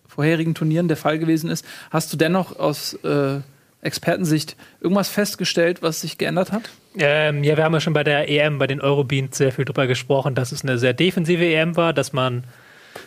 vorherigen 0.07 0.55
Turnieren 0.55 0.87
der 0.87 0.97
Fall 0.97 1.19
gewesen 1.19 1.49
ist. 1.49 1.65
Hast 1.91 2.11
du 2.11 2.17
dennoch 2.17 2.59
aus 2.59 2.93
äh, 3.03 3.39
Expertensicht 3.81 4.55
irgendwas 4.81 5.09
festgestellt, 5.09 5.81
was 5.81 6.01
sich 6.01 6.17
geändert 6.17 6.51
hat? 6.51 6.69
Ähm, 6.97 7.43
ja, 7.43 7.55
wir 7.55 7.63
haben 7.63 7.73
ja 7.73 7.79
schon 7.79 7.93
bei 7.93 8.03
der 8.03 8.29
EM, 8.29 8.57
bei 8.57 8.67
den 8.67 8.81
Eurobeans 8.81 9.37
sehr 9.37 9.51
viel 9.51 9.65
drüber 9.65 9.87
gesprochen, 9.87 10.35
dass 10.35 10.51
es 10.51 10.63
eine 10.63 10.77
sehr 10.77 10.93
defensive 10.93 11.45
EM 11.45 11.77
war, 11.77 11.93
dass 11.93 12.11
man, 12.11 12.43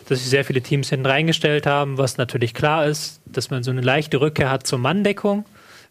dass 0.07 0.19
sich 0.19 0.29
sehr 0.29 0.45
viele 0.45 0.61
Teams 0.61 0.89
hinten 0.89 1.05
reingestellt 1.05 1.67
haben, 1.67 1.97
was 1.97 2.17
natürlich 2.17 2.53
klar 2.53 2.87
ist, 2.87 3.21
dass 3.25 3.51
man 3.51 3.61
so 3.61 3.71
eine 3.71 3.81
leichte 3.81 4.19
Rückkehr 4.19 4.49
hat 4.49 4.65
zur 4.65 4.79
Manndeckung, 4.79 5.45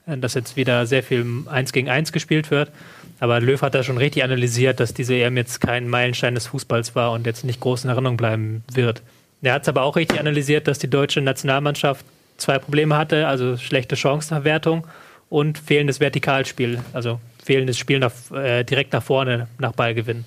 äh, 0.06 0.18
dass 0.18 0.34
jetzt 0.34 0.56
wieder 0.56 0.86
sehr 0.86 1.04
viel 1.04 1.24
1 1.46 1.72
gegen 1.72 1.88
1 1.88 2.10
gespielt 2.10 2.50
wird. 2.50 2.72
Aber 3.20 3.40
Löw 3.40 3.60
hat 3.62 3.74
da 3.74 3.82
schon 3.82 3.98
richtig 3.98 4.24
analysiert, 4.24 4.80
dass 4.80 4.94
diese 4.94 5.14
EM 5.14 5.36
jetzt 5.36 5.60
kein 5.60 5.88
Meilenstein 5.88 6.34
des 6.34 6.46
Fußballs 6.46 6.94
war 6.94 7.12
und 7.12 7.26
jetzt 7.26 7.44
nicht 7.44 7.60
groß 7.60 7.84
in 7.84 7.90
Erinnerung 7.90 8.16
bleiben 8.16 8.64
wird. 8.72 9.02
Er 9.42 9.54
hat 9.54 9.62
es 9.62 9.68
aber 9.68 9.82
auch 9.82 9.96
richtig 9.96 10.20
analysiert, 10.20 10.68
dass 10.68 10.78
die 10.78 10.88
deutsche 10.88 11.20
Nationalmannschaft 11.20 12.04
zwei 12.36 12.58
Probleme 12.58 12.96
hatte, 12.96 13.26
also 13.26 13.56
schlechte 13.56 13.96
Chancenverwertung 13.96 14.86
und 15.28 15.58
fehlendes 15.58 16.00
Vertikalspiel, 16.00 16.80
also 16.92 17.20
fehlendes 17.42 17.78
Spiel 17.78 17.98
nach, 17.98 18.12
äh, 18.32 18.64
direkt 18.64 18.92
nach 18.92 19.02
vorne 19.02 19.48
nach 19.58 19.72
Ballgewinn. 19.72 20.24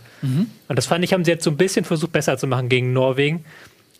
Und 0.68 0.78
das 0.78 0.86
fand 0.86 1.04
ich, 1.04 1.14
haben 1.14 1.24
sie 1.24 1.32
jetzt 1.32 1.44
so 1.44 1.52
ein 1.52 1.58
bisschen 1.58 1.86
versucht 1.86 2.12
besser 2.12 2.38
zu 2.38 2.48
machen 2.48 2.70
gegen 2.70 2.92
Norwegen. 2.92 3.46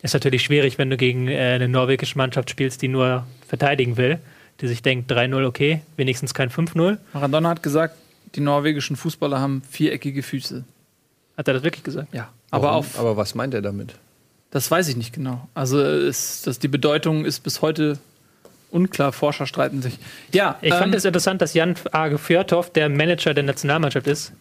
Ist 0.02 0.14
natürlich 0.14 0.42
schwierig, 0.42 0.78
wenn 0.78 0.90
du 0.90 0.96
gegen 0.96 1.28
äh, 1.28 1.38
eine 1.38 1.68
norwegische 1.68 2.18
Mannschaft 2.18 2.50
spielst, 2.50 2.82
die 2.82 2.88
nur 2.88 3.26
verteidigen 3.46 3.96
will, 3.96 4.18
die 4.60 4.68
sich 4.68 4.82
denkt 4.82 5.10
3-0, 5.10 5.46
okay, 5.46 5.82
wenigstens 5.96 6.34
kein 6.34 6.50
5-0. 6.50 6.98
Maradona 7.12 7.48
hat 7.48 7.62
gesagt, 7.62 7.96
die 8.36 8.40
norwegischen 8.40 8.96
Fußballer 8.96 9.40
haben 9.40 9.62
viereckige 9.68 10.22
Füße. 10.22 10.64
Hat 11.36 11.48
er 11.48 11.54
das 11.54 11.62
wirklich 11.62 11.84
gesagt? 11.84 12.14
Ja, 12.14 12.28
aber 12.50 12.68
Warum? 12.68 12.78
auf 12.78 12.98
Aber 12.98 13.16
was 13.16 13.34
meint 13.34 13.54
er 13.54 13.62
damit? 13.62 13.94
Das 14.50 14.70
weiß 14.70 14.88
ich 14.88 14.96
nicht 14.96 15.12
genau. 15.12 15.48
Also 15.54 15.82
ist, 15.82 16.46
dass 16.46 16.58
die 16.58 16.68
Bedeutung 16.68 17.24
ist 17.24 17.40
bis 17.40 17.62
heute 17.62 17.98
unklar. 18.70 19.12
Forscher 19.12 19.46
streiten 19.46 19.82
sich. 19.82 19.98
Ja, 20.32 20.58
Ich 20.62 20.72
fand 20.72 20.92
ähm, 20.92 20.94
es 20.94 21.04
interessant, 21.04 21.42
dass 21.42 21.54
Jan 21.54 21.74
Age 21.92 22.18
Fjørtoft, 22.18 22.76
der 22.76 22.88
Manager 22.88 23.34
der 23.34 23.44
Nationalmannschaft 23.44 24.06
ist, 24.06 24.32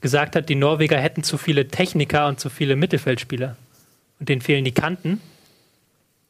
gesagt 0.00 0.36
hat, 0.36 0.48
die 0.48 0.54
Norweger 0.54 0.98
hätten 0.98 1.22
zu 1.22 1.38
viele 1.38 1.68
Techniker 1.68 2.28
und 2.28 2.38
zu 2.38 2.50
viele 2.50 2.76
Mittelfeldspieler. 2.76 3.56
Und 4.20 4.28
denen 4.28 4.42
fehlen 4.42 4.64
die 4.64 4.72
Kanten. 4.72 5.20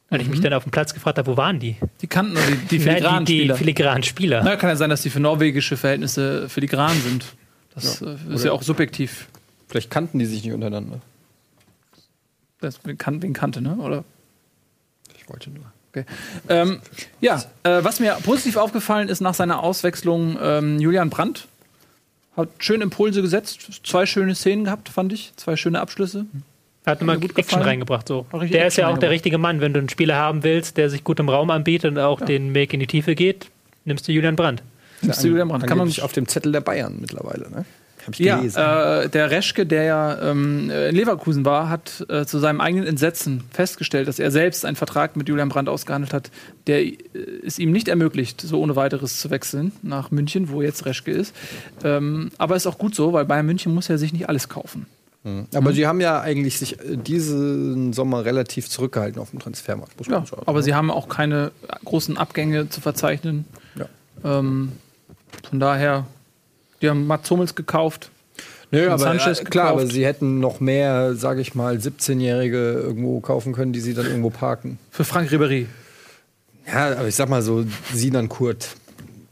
Und 0.09 0.21
ich 0.21 0.27
mich 0.27 0.39
dann 0.39 0.53
auf 0.53 0.63
dem 0.63 0.71
Platz 0.71 0.93
gefragt 0.93 1.17
habe, 1.17 1.31
wo 1.31 1.37
waren 1.37 1.59
die? 1.59 1.77
die 2.01 2.07
kannten 2.07 2.33
nur 2.33 2.43
die, 2.43 2.77
die 2.77 2.77
Nein, 2.85 2.95
filigranen 2.97 3.25
die, 3.25 3.33
die 3.33 3.39
Spieler. 3.39 3.55
filigranen 3.55 4.03
Spieler. 4.03 4.43
Na, 4.43 4.55
kann 4.55 4.69
ja 4.69 4.75
sein, 4.75 4.89
dass 4.89 5.01
die 5.01 5.09
für 5.09 5.19
norwegische 5.19 5.77
Verhältnisse 5.77 6.47
filigran 6.47 6.99
sind. 7.01 7.25
Das 7.73 8.01
äh, 8.01 8.15
ist 8.29 8.45
ja 8.45 8.51
auch 8.51 8.61
subjektiv. 8.61 9.27
Vielleicht 9.67 9.89
kannten 9.89 10.19
die 10.19 10.25
sich 10.25 10.43
nicht 10.43 10.53
untereinander. 10.53 11.01
Das 12.61 12.79
kan 12.97 13.21
wen 13.21 13.33
kannte, 13.33 13.61
ne? 13.61 13.75
Oder? 13.75 14.03
Ich 15.17 15.27
wollte 15.27 15.49
nur. 15.49 15.65
Okay. 15.91 16.05
Ähm, 16.49 16.81
ja, 17.21 17.43
äh, 17.63 17.83
was 17.83 17.99
mir 17.99 18.17
positiv 18.23 18.57
aufgefallen 18.57 19.09
ist 19.09 19.21
nach 19.21 19.33
seiner 19.33 19.63
Auswechslung, 19.63 20.37
ähm, 20.41 20.79
Julian 20.79 21.09
Brandt 21.09 21.47
hat 22.35 22.49
schön 22.59 22.81
Impulse 22.81 23.21
gesetzt, 23.21 23.81
zwei 23.85 24.05
schöne 24.05 24.35
Szenen 24.35 24.65
gehabt, 24.65 24.89
fand 24.89 25.13
ich, 25.13 25.31
zwei 25.37 25.55
schöne 25.55 25.79
Abschlüsse. 25.79 26.19
Hat 26.19 26.27
nochmal 26.85 27.15
Hat 27.15 27.21
gut 27.21 27.31
Action 27.31 27.43
gefallen. 27.45 27.63
reingebracht. 27.63 28.07
So. 28.07 28.25
Der 28.31 28.41
ist 28.43 28.53
Action 28.53 28.81
ja 28.83 28.87
auch 28.89 28.97
der 28.97 29.09
richtige 29.09 29.37
Mann. 29.37 29.61
Wenn 29.61 29.73
du 29.73 29.79
einen 29.79 29.89
Spieler 29.89 30.15
haben 30.15 30.43
willst, 30.43 30.77
der 30.77 30.89
sich 30.89 31.03
gut 31.03 31.19
im 31.19 31.29
Raum 31.29 31.49
anbietet 31.49 31.91
und 31.91 31.99
auch 31.99 32.21
den 32.21 32.53
Weg 32.53 32.73
in 32.73 32.79
die 32.79 32.87
Tiefe 32.87 33.15
geht, 33.15 33.47
nimmst 33.85 34.07
du 34.07 34.11
Julian 34.11 34.35
Brandt. 34.35 34.63
Nimmst 35.01 35.23
du 35.23 35.27
Julian 35.29 35.47
Brandt. 35.47 35.67
Kann 35.67 35.77
man 35.77 35.85
Angeblich 35.87 36.03
auf 36.03 36.13
dem 36.13 36.27
Zettel 36.27 36.51
der 36.51 36.61
Bayern 36.61 36.97
mittlerweile, 37.01 37.49
ne? 37.49 37.65
Hab 38.05 38.13
ich 38.13 38.19
Ja, 38.19 38.37
gelesen. 38.37 38.59
äh, 38.59 39.09
der 39.09 39.31
Reschke, 39.31 39.65
der 39.65 39.83
ja 39.83 40.29
ähm, 40.31 40.69
in 40.69 40.95
Leverkusen 40.95 41.43
war, 41.43 41.69
hat 41.69 42.05
äh, 42.07 42.23
zu 42.25 42.37
seinem 42.37 42.61
eigenen 42.61 42.85
Entsetzen 42.85 43.43
festgestellt, 43.51 44.07
dass 44.07 44.19
er 44.19 44.29
selbst 44.29 44.63
einen 44.63 44.75
Vertrag 44.75 45.15
mit 45.15 45.27
Julian 45.27 45.49
Brandt 45.49 45.69
ausgehandelt 45.69 46.13
hat, 46.13 46.29
der 46.67 46.83
äh, 46.85 46.97
es 47.43 47.57
ihm 47.57 47.71
nicht 47.71 47.87
ermöglicht, 47.87 48.41
so 48.41 48.61
ohne 48.61 48.75
weiteres 48.75 49.19
zu 49.19 49.31
wechseln 49.31 49.71
nach 49.81 50.11
München, 50.11 50.49
wo 50.49 50.61
jetzt 50.61 50.85
Reschke 50.85 51.09
ist. 51.11 51.35
Ähm, 51.83 52.29
aber 52.37 52.55
ist 52.55 52.67
auch 52.67 52.77
gut 52.77 52.93
so, 52.93 53.11
weil 53.11 53.25
Bayern 53.25 53.47
München 53.47 53.73
muss 53.73 53.87
ja 53.87 53.97
sich 53.97 54.13
nicht 54.13 54.29
alles 54.29 54.49
kaufen. 54.49 54.85
Aber 55.53 55.73
sie 55.73 55.87
haben 55.87 56.01
ja 56.01 56.21
eigentlich 56.21 56.59
sich 56.59 56.79
äh, 56.79 56.97
diesen 56.97 57.93
Sommer 57.93 58.25
relativ 58.25 58.69
zurückgehalten 58.69 59.19
auf 59.19 59.31
dem 59.31 59.39
Transfermarkt. 59.39 59.97
Muss 59.97 60.07
man 60.07 60.21
Ja, 60.21 60.25
sagen. 60.27 60.43
aber 60.45 60.61
sie 60.61 60.75
haben 60.75 60.91
auch 60.91 61.09
keine 61.09 61.51
großen 61.83 62.17
Abgänge 62.17 62.69
zu 62.69 62.79
verzeichnen. 62.81 63.45
Ja. 63.75 63.87
Ähm, 64.23 64.73
von 65.49 65.59
daher, 65.59 66.05
die 66.81 66.89
haben 66.89 67.07
Mats 67.07 67.29
Hummels 67.31 67.55
gekauft. 67.55 68.11
Nö, 68.71 68.87
aber 68.87 68.99
Sanchez 68.99 69.39
äh, 69.39 69.43
klar, 69.45 69.67
aber 69.69 69.77
gekauft. 69.77 69.93
sie 69.93 70.05
hätten 70.05 70.39
noch 70.39 70.59
mehr, 70.59 71.15
sage 71.15 71.41
ich 71.41 71.55
mal, 71.55 71.77
17-Jährige 71.77 72.73
irgendwo 72.73 73.19
kaufen 73.19 73.53
können, 73.53 73.73
die 73.73 73.79
sie 73.79 73.93
dann 73.93 74.05
irgendwo 74.05 74.29
parken. 74.29 74.77
Für 74.91 75.03
Frank 75.03 75.31
Ribéry. 75.31 75.65
Ja, 76.67 76.97
aber 76.97 77.07
ich 77.07 77.15
sag 77.15 77.29
mal 77.29 77.41
so 77.41 77.63
Sinan 77.93 78.27
Kurt 78.29 78.75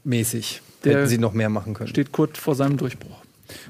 mäßig 0.04 0.62
Der 0.84 0.98
hätten 0.98 1.08
sie 1.08 1.18
noch 1.18 1.34
mehr 1.34 1.50
machen 1.50 1.74
können. 1.74 1.90
Steht 1.90 2.12
kurz 2.12 2.38
vor 2.38 2.56
seinem 2.56 2.78
Durchbruch. 2.78 3.23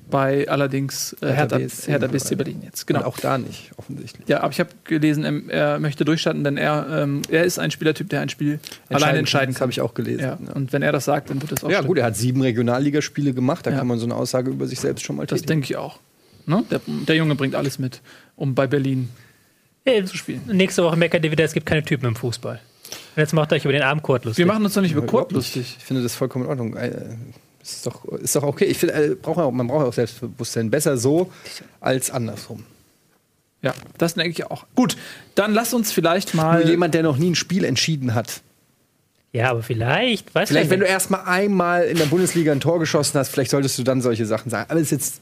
Bei 0.09 0.47
allerdings 0.47 1.13
äh, 1.21 1.31
Hertha, 1.31 1.57
BSC 1.57 1.91
Hertha 1.91 2.07
BSC 2.07 2.35
Berlin 2.35 2.61
jetzt. 2.63 2.85
Genau. 2.87 2.99
Und 2.99 3.05
auch 3.05 3.17
da 3.19 3.37
nicht, 3.37 3.71
offensichtlich. 3.77 4.27
Ja, 4.27 4.41
aber 4.41 4.51
ich 4.51 4.59
habe 4.59 4.69
gelesen, 4.83 5.49
er 5.49 5.79
möchte 5.79 6.05
durchstarten, 6.05 6.43
denn 6.43 6.57
er, 6.57 6.85
ähm, 7.03 7.21
er 7.29 7.43
ist 7.45 7.57
ein 7.59 7.71
Spielertyp, 7.71 8.09
der 8.09 8.21
ein 8.21 8.29
Spiel 8.29 8.59
alleine 8.89 9.17
entscheiden 9.19 9.49
Das 9.53 9.55
kann. 9.59 9.61
habe 9.65 9.71
ich 9.71 9.81
auch 9.81 9.93
gelesen. 9.93 10.21
Ja. 10.21 10.37
Und 10.53 10.73
wenn 10.73 10.81
er 10.81 10.91
das 10.91 11.05
sagt, 11.05 11.29
dann 11.29 11.41
wird 11.41 11.51
das 11.51 11.63
auch 11.63 11.69
Ja, 11.69 11.77
stimmen. 11.77 11.87
gut, 11.87 11.97
er 11.97 12.05
hat 12.05 12.15
sieben 12.15 12.41
Regionalligaspiele 12.41 13.33
gemacht, 13.33 13.65
da 13.65 13.71
Ja. 13.71 13.77
kann 13.77 13.87
man 13.87 13.97
so 13.99 14.05
eine 14.05 14.15
Aussage 14.15 14.51
über 14.51 14.67
sich 14.67 14.79
selbst 14.79 15.03
schon 15.05 15.15
mal 15.15 15.25
Das 15.25 15.41
tätigen. 15.41 15.47
denke 15.61 15.65
ich 15.65 15.77
auch. 15.77 15.99
Ne? 16.45 16.63
Der, 16.69 16.81
der 16.85 17.15
Junge 17.15 17.35
bringt 17.35 17.55
alles 17.55 17.79
mit, 17.79 18.01
um 18.35 18.53
bei 18.55 18.67
Berlin 18.67 19.09
Äh, 19.85 20.03
zu 20.05 20.15
spielen. 20.17 20.41
Nächste 20.51 20.83
Woche 20.83 20.95
meckert 20.97 21.23
ihr 21.25 21.31
wieder, 21.31 21.43
es 21.43 21.53
gibt 21.53 21.65
keine 21.65 21.83
Typen 21.83 22.05
im 22.07 22.15
Fußball. 22.15 22.59
Und 23.15 23.19
jetzt 23.19 23.33
macht 23.33 23.51
euch 23.53 23.63
über 23.65 23.73
den 23.73 23.81
Abendkurt 23.81 24.25
lustig. 24.25 24.45
Wir 24.45 24.51
machen 24.51 24.63
uns 24.63 24.73
doch 24.73 24.81
nicht 24.81 24.91
über 24.91 25.05
Kurt 25.05 25.31
lustig. 25.31 25.75
Ich 25.79 25.83
finde 25.83 26.03
das 26.03 26.15
vollkommen 26.15 26.45
in 26.45 26.49
Ordnung. 26.49 26.77
Ist 27.63 27.85
doch, 27.85 28.05
ist 28.05 28.35
doch 28.35 28.43
okay. 28.43 28.65
Ich 28.65 28.77
finde, 28.77 28.93
äh, 28.95 29.15
braucht 29.15 29.37
man, 29.37 29.45
auch, 29.45 29.51
man 29.51 29.67
braucht 29.67 29.85
auch 29.87 29.93
Selbstbewusstsein. 29.93 30.69
Besser 30.69 30.97
so 30.97 31.31
als 31.79 32.11
andersrum. 32.11 32.65
Ja, 33.61 33.73
das 33.97 34.15
denke 34.15 34.29
ich 34.31 34.45
auch. 34.51 34.65
Gut, 34.75 34.97
dann 35.35 35.53
lass 35.53 35.73
uns 35.73 35.91
vielleicht 35.93 36.33
mal. 36.33 36.59
Nur 36.61 36.69
jemand, 36.69 36.93
der 36.93 37.03
noch 37.03 37.17
nie 37.17 37.31
ein 37.31 37.35
Spiel 37.35 37.63
entschieden 37.63 38.13
hat. 38.13 38.41
ja, 39.31 39.49
aber 39.49 39.63
vielleicht, 39.63 40.35
weißt 40.35 40.51
Vielleicht, 40.51 40.69
wenn 40.69 40.81
du 40.81 40.85
erst 40.85 41.09
mal 41.09 41.23
einmal 41.23 41.85
in 41.85 41.97
der 41.97 42.05
Bundesliga 42.05 42.51
ein 42.51 42.59
Tor 42.59 42.79
geschossen 42.79 43.17
hast, 43.17 43.29
vielleicht 43.29 43.51
solltest 43.51 43.77
du 43.79 43.83
dann 43.83 44.01
solche 44.01 44.25
Sachen 44.25 44.49
sagen. 44.49 44.69
Aber 44.69 44.79
es 44.81 44.87
ist 44.87 44.91
jetzt, 44.91 45.21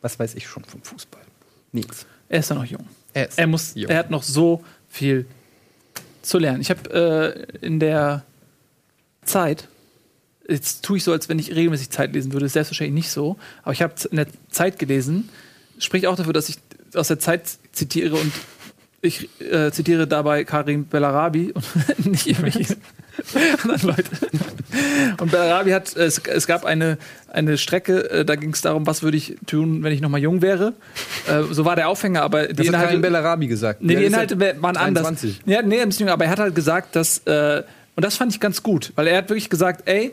was 0.00 0.16
weiß 0.18 0.36
ich 0.36 0.46
schon 0.46 0.62
vom 0.64 0.80
Fußball? 0.82 1.22
Nichts. 1.72 2.06
Er 2.28 2.38
ist 2.38 2.50
ja 2.50 2.54
noch 2.54 2.64
jung. 2.64 2.86
Er 3.12 3.28
ist 3.28 3.38
Er, 3.38 3.46
muss, 3.48 3.74
jung. 3.74 3.90
er 3.90 3.98
hat 3.98 4.10
noch 4.10 4.22
so 4.22 4.62
viel 4.88 5.26
zu 6.22 6.38
lernen. 6.38 6.60
Ich 6.60 6.70
habe 6.70 7.46
äh, 7.60 7.66
in 7.66 7.80
der 7.80 8.22
Zeit, 9.24 9.66
jetzt 10.48 10.84
tue 10.84 10.98
ich 10.98 11.04
so, 11.04 11.12
als 11.12 11.28
wenn 11.28 11.38
ich 11.38 11.54
regelmäßig 11.54 11.90
Zeit 11.90 12.12
lesen 12.12 12.32
würde, 12.32 12.46
ist 12.46 12.52
selbstverständlich 12.52 12.94
nicht 12.94 13.10
so, 13.10 13.36
aber 13.62 13.72
ich 13.72 13.82
habe 13.82 13.94
in 14.10 14.16
der 14.16 14.26
Zeit 14.50 14.78
gelesen, 14.78 15.28
spricht 15.78 16.06
auch 16.06 16.16
dafür, 16.16 16.32
dass 16.32 16.48
ich 16.48 16.56
aus 16.94 17.08
der 17.08 17.18
Zeit 17.18 17.42
zitiere 17.72 18.16
und 18.16 18.32
ich 19.04 19.28
äh, 19.40 19.70
zitiere 19.70 20.06
dabei 20.06 20.44
Karim 20.44 20.86
Bellarabi 20.86 21.52
und 21.52 21.64
nicht 22.06 22.26
irgendwelche 22.26 22.76
anderen 23.62 23.88
Leute. 23.88 24.10
Und 25.20 25.30
Bellarabi 25.30 25.70
hat, 25.72 25.94
es, 25.94 26.18
es 26.18 26.46
gab 26.46 26.64
eine, 26.64 26.96
eine 27.30 27.58
Strecke, 27.58 28.10
äh, 28.10 28.24
da 28.24 28.34
ging 28.34 28.52
es 28.52 28.62
darum, 28.62 28.86
was 28.86 29.02
würde 29.02 29.16
ich 29.16 29.36
tun, 29.46 29.82
wenn 29.82 29.92
ich 29.92 30.00
noch 30.00 30.08
mal 30.08 30.20
jung 30.20 30.40
wäre. 30.40 30.72
Äh, 31.28 31.42
so 31.50 31.64
war 31.64 31.76
der 31.76 31.88
Aufhänger, 31.88 32.22
aber 32.22 32.48
die 32.48 32.54
Das 32.54 32.58
hat 32.58 32.66
Inhalte, 32.66 32.86
Karim 32.86 33.02
Bellarabi 33.02 33.46
gesagt. 33.46 33.82
Nee, 33.82 33.96
die 33.96 34.04
Inhalte 34.04 34.40
waren 34.40 34.76
anders. 34.76 35.04
23. 35.04 35.42
Ja, 35.44 35.60
nee, 35.62 35.80
ein 35.80 35.88
bisschen 35.88 36.06
jünger, 36.06 36.14
aber 36.14 36.24
er 36.24 36.30
hat 36.30 36.38
halt 36.38 36.54
gesagt, 36.54 36.96
dass, 36.96 37.18
äh, 37.26 37.62
und 37.96 38.04
das 38.04 38.16
fand 38.16 38.32
ich 38.32 38.40
ganz 38.40 38.62
gut, 38.62 38.92
weil 38.96 39.06
er 39.06 39.18
hat 39.18 39.28
wirklich 39.28 39.50
gesagt, 39.50 39.82
ey, 39.86 40.12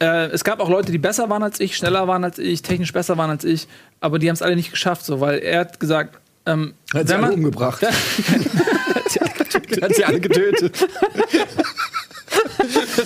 äh, 0.00 0.26
es 0.26 0.44
gab 0.44 0.60
auch 0.60 0.68
Leute, 0.68 0.92
die 0.92 0.98
besser 0.98 1.30
waren 1.30 1.42
als 1.42 1.60
ich, 1.60 1.76
schneller 1.76 2.08
waren 2.08 2.24
als 2.24 2.38
ich, 2.38 2.62
technisch 2.62 2.92
besser 2.92 3.16
waren 3.16 3.30
als 3.30 3.44
ich, 3.44 3.68
aber 4.00 4.18
die 4.18 4.28
haben 4.28 4.34
es 4.34 4.42
alle 4.42 4.56
nicht 4.56 4.70
geschafft, 4.70 5.04
so, 5.04 5.20
weil 5.20 5.38
er 5.38 5.60
hat 5.60 5.80
gesagt, 5.80 6.18
ähm, 6.46 6.74
Hat 6.94 7.08
sie 7.08 7.14
alle 7.14 7.32
umgebracht. 7.32 7.82
hat 9.82 9.94
sie 9.94 10.04
alle 10.04 10.20
getötet. 10.20 10.76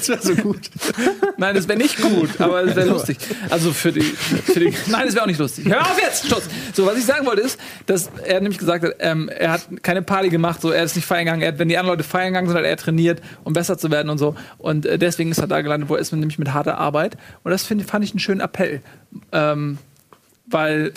das 0.07 0.27
wäre 0.27 0.37
so 0.37 0.43
gut. 0.43 0.71
Nein, 1.37 1.55
das 1.55 1.69
wäre 1.69 1.79
nicht 1.79 2.01
gut, 2.01 2.41
aber 2.41 2.63
es 2.65 2.77
wäre 2.77 2.89
lustig. 2.89 3.19
Also 3.51 3.73
für 3.73 3.93
die, 3.93 4.03
für 4.03 4.61
die 4.61 4.75
Nein, 4.89 5.07
das 5.07 5.15
wäre 5.15 5.23
auch 5.23 5.29
nicht 5.29 5.39
lustig. 5.39 5.67
Hör 5.67 5.81
auf 5.81 6.01
jetzt! 6.01 6.27
Schluss! 6.27 6.45
So, 6.73 6.87
was 6.87 6.97
ich 6.97 7.05
sagen 7.05 7.27
wollte 7.27 7.43
ist, 7.43 7.59
dass 7.87 8.11
er 8.25 8.41
nämlich 8.41 8.59
gesagt 8.59 8.85
hat, 8.85 8.95
ähm, 9.01 9.29
er 9.29 9.53
hat 9.53 9.83
keine 9.83 10.03
Party 10.03 10.29
gemacht, 10.29 10.61
so, 10.61 10.71
er 10.71 10.85
ist 10.85 10.97
nicht 10.97 11.07
feiern 11.07 11.25
gegangen, 11.25 11.43
er 11.43 11.49
hat, 11.49 11.59
wenn 11.59 11.69
die 11.69 11.77
anderen 11.77 11.99
Leute 11.99 12.09
feiern 12.09 12.29
gegangen 12.29 12.49
sind, 12.49 12.57
hat 12.57 12.65
er 12.65 12.77
trainiert, 12.77 13.21
um 13.45 13.53
besser 13.53 13.79
zu 13.79 13.91
werden 13.91 14.09
und 14.11 14.19
so. 14.19 14.35
Und 14.59 14.87
äh, 14.87 14.99
deswegen 14.99 15.31
ist 15.31 15.39
er 15.39 15.47
da 15.47 15.61
gelandet, 15.61 15.89
wo 15.89 15.95
er 15.95 16.01
ist, 16.01 16.13
nämlich 16.13 16.39
mit 16.39 16.53
harter 16.53 16.79
Arbeit. 16.79 17.17
Und 17.43 17.51
das 17.51 17.65
find, 17.65 17.83
fand 17.89 18.05
ich 18.05 18.13
einen 18.13 18.21
schönen 18.21 18.41
Appell. 18.41 18.81
Ähm, 19.33 19.79
weil, 20.47 20.93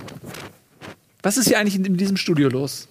was 1.23 1.37
ist 1.37 1.47
hier 1.47 1.59
eigentlich 1.59 1.75
in, 1.75 1.85
in 1.85 1.97
diesem 1.97 2.17
Studio 2.17 2.49
los? 2.49 2.87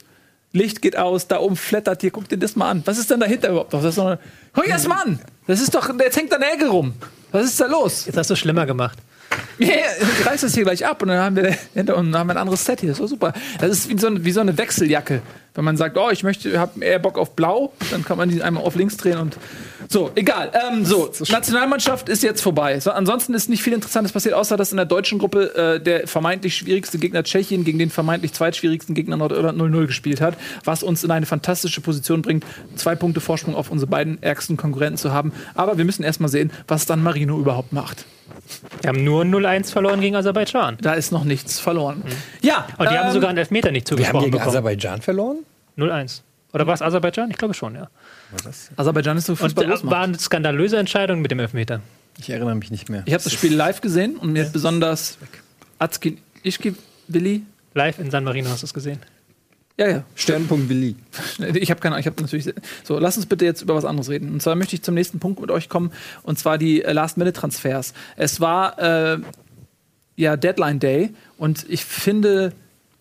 Licht 0.52 0.82
geht 0.82 0.96
aus, 0.96 1.28
da 1.28 1.38
oben 1.38 1.56
flattert 1.56 2.00
hier, 2.00 2.10
guck 2.10 2.28
dir 2.28 2.38
das 2.38 2.56
mal 2.56 2.70
an. 2.70 2.82
Was 2.86 2.98
ist 2.98 3.10
denn 3.10 3.20
dahinter 3.20 3.50
überhaupt 3.50 3.72
noch? 3.72 3.82
Das 3.82 3.90
ist 3.90 3.98
doch 3.98 4.06
eine, 4.06 4.18
guck 4.52 4.64
dir 4.64 4.72
das 4.72 4.88
mal 4.88 5.02
an! 5.02 5.20
Das 5.46 5.60
ist 5.60 5.74
doch, 5.74 5.88
jetzt 6.00 6.16
hängt 6.16 6.32
da 6.32 6.36
eine 6.36 6.68
rum. 6.68 6.94
Was 7.32 7.44
ist 7.46 7.60
da 7.60 7.66
los? 7.66 8.06
jetzt 8.06 8.16
hast 8.16 8.30
du 8.30 8.34
es 8.34 8.40
schlimmer 8.40 8.66
gemacht. 8.66 8.98
Ja, 9.58 9.68
ich 9.68 10.26
reiß 10.26 10.42
das 10.42 10.54
hier 10.54 10.64
gleich 10.64 10.84
ab 10.84 11.00
und 11.02 11.08
dann 11.08 11.18
haben 11.18 11.36
wir 11.36 11.56
hinter 11.74 11.96
uns 11.96 12.14
haben 12.14 12.28
wir 12.28 12.34
ein 12.34 12.38
anderes 12.38 12.64
Set 12.64 12.80
hier. 12.80 12.90
Das 12.90 12.98
doch 12.98 13.06
super. 13.06 13.32
Das 13.58 13.70
ist 13.70 13.88
wie 13.88 13.98
so, 13.98 14.08
eine, 14.08 14.24
wie 14.24 14.32
so 14.32 14.40
eine 14.40 14.58
Wechseljacke. 14.58 15.22
Wenn 15.54 15.64
man 15.64 15.78
sagt, 15.78 15.96
oh, 15.96 16.10
ich 16.10 16.22
möchte, 16.22 16.58
habe 16.60 16.84
eher 16.84 16.98
Bock 16.98 17.16
auf 17.16 17.34
Blau, 17.34 17.72
dann 17.90 18.04
kann 18.04 18.18
man 18.18 18.28
die 18.28 18.42
einmal 18.42 18.62
auf 18.62 18.74
links 18.74 18.98
drehen 18.98 19.16
und 19.16 19.38
so. 19.88 20.10
Egal. 20.14 20.52
Ähm, 20.52 20.84
so, 20.84 21.10
Nationalmannschaft 21.30 22.10
ist 22.10 22.22
jetzt 22.22 22.42
vorbei. 22.42 22.78
So, 22.80 22.90
ansonsten 22.90 23.32
ist 23.32 23.48
nicht 23.48 23.62
viel 23.62 23.72
Interessantes 23.72 24.12
passiert, 24.12 24.34
außer 24.34 24.58
dass 24.58 24.70
in 24.72 24.76
der 24.76 24.84
deutschen 24.84 25.18
Gruppe 25.18 25.54
äh, 25.54 25.80
der 25.80 26.06
vermeintlich 26.06 26.56
schwierigste 26.56 26.98
Gegner 26.98 27.24
Tschechien 27.24 27.64
gegen 27.64 27.78
den 27.78 27.88
vermeintlich 27.88 28.34
zweitschwierigsten 28.34 28.94
Gegner 28.94 29.16
Nordirland 29.16 29.58
0-0 29.58 29.86
gespielt 29.86 30.20
hat, 30.20 30.36
was 30.64 30.82
uns 30.82 31.02
in 31.02 31.10
eine 31.10 31.24
fantastische 31.24 31.80
Position 31.80 32.20
bringt, 32.20 32.44
zwei 32.74 32.94
Punkte 32.94 33.22
Vorsprung 33.22 33.54
auf 33.54 33.70
unsere 33.70 33.90
beiden 33.90 34.22
ärgsten 34.22 34.58
Konkurrenten 34.58 34.98
zu 34.98 35.12
haben. 35.12 35.32
Aber 35.54 35.78
wir 35.78 35.86
müssen 35.86 36.02
erstmal 36.02 36.28
sehen, 36.28 36.52
was 36.68 36.84
dann 36.84 37.02
Marino 37.02 37.38
überhaupt 37.38 37.72
macht. 37.72 38.04
Wir 38.82 38.88
haben 38.88 39.04
nur 39.04 39.22
0-1 39.24 39.70
verloren 39.72 40.00
gegen 40.00 40.16
Aserbaidschan. 40.16 40.78
Da 40.80 40.94
ist 40.94 41.12
noch 41.12 41.24
nichts 41.24 41.58
verloren. 41.58 42.02
Ja, 42.42 42.66
Und 42.78 42.90
die 42.90 42.96
haben 42.96 43.08
ähm, 43.08 43.12
sogar 43.12 43.30
einen 43.30 43.38
Elfmeter 43.38 43.70
nicht 43.70 43.88
Wir 43.90 43.96
haben 43.96 43.98
zugesprochen 43.98 44.24
gegen 44.24 44.32
bekommen. 44.32 44.48
Aserbaidschan 44.48 45.02
verloren? 45.02 45.38
0-1. 45.78 46.20
Oder 46.52 46.66
war 46.66 46.74
es 46.74 46.82
Aserbaidschan? 46.82 47.30
Ich 47.30 47.36
glaube 47.36 47.54
schon, 47.54 47.74
ja. 47.74 47.88
Aserbaidschan 48.76 49.16
ist 49.18 49.26
so 49.26 49.32
Und 49.32 49.38
Fußball 49.38 49.66
da 49.66 49.82
war 49.84 50.02
eine 50.02 50.18
skandalöse 50.18 50.78
Entscheidung 50.78 51.20
mit 51.20 51.30
dem 51.30 51.40
Elfmeter. 51.40 51.80
Ich 52.18 52.30
erinnere 52.30 52.54
mich 52.54 52.70
nicht 52.70 52.88
mehr. 52.88 53.02
Ich 53.04 53.12
habe 53.12 53.22
das 53.22 53.32
Spiel 53.32 53.54
live 53.54 53.80
gesehen 53.80 54.16
und 54.16 54.32
mir 54.32 54.44
hat 54.46 54.52
besonders 54.52 55.18
Atzkin 55.78 56.18
Ischki 56.42 56.74
Willi. 57.08 57.42
Live 57.74 57.98
in 57.98 58.10
San 58.10 58.24
Marino 58.24 58.48
hast 58.48 58.62
du 58.62 58.66
es 58.66 58.72
gesehen. 58.72 58.98
Ja, 59.78 59.88
ja. 59.88 60.04
Sternpunkt 60.14 60.70
Willi. 60.70 60.96
Ich 61.54 61.70
habe 61.70 61.80
keine 61.80 61.94
Ahnung, 61.94 62.00
ich 62.00 62.06
habe 62.06 62.20
natürlich. 62.22 62.52
So, 62.82 62.98
lass 62.98 63.16
uns 63.16 63.26
bitte 63.26 63.44
jetzt 63.44 63.60
über 63.60 63.74
was 63.74 63.84
anderes 63.84 64.08
reden. 64.08 64.32
Und 64.32 64.40
zwar 64.40 64.54
möchte 64.54 64.74
ich 64.74 64.82
zum 64.82 64.94
nächsten 64.94 65.18
Punkt 65.18 65.40
mit 65.40 65.50
euch 65.50 65.68
kommen, 65.68 65.92
und 66.22 66.38
zwar 66.38 66.56
die 66.56 66.82
äh, 66.82 66.92
Last-Minute-Transfers. 66.92 67.92
Es 68.16 68.40
war 68.40 68.78
äh, 68.78 69.18
ja 70.16 70.36
Deadline 70.36 70.78
Day 70.78 71.10
und 71.36 71.66
ich 71.68 71.84
finde, 71.84 72.52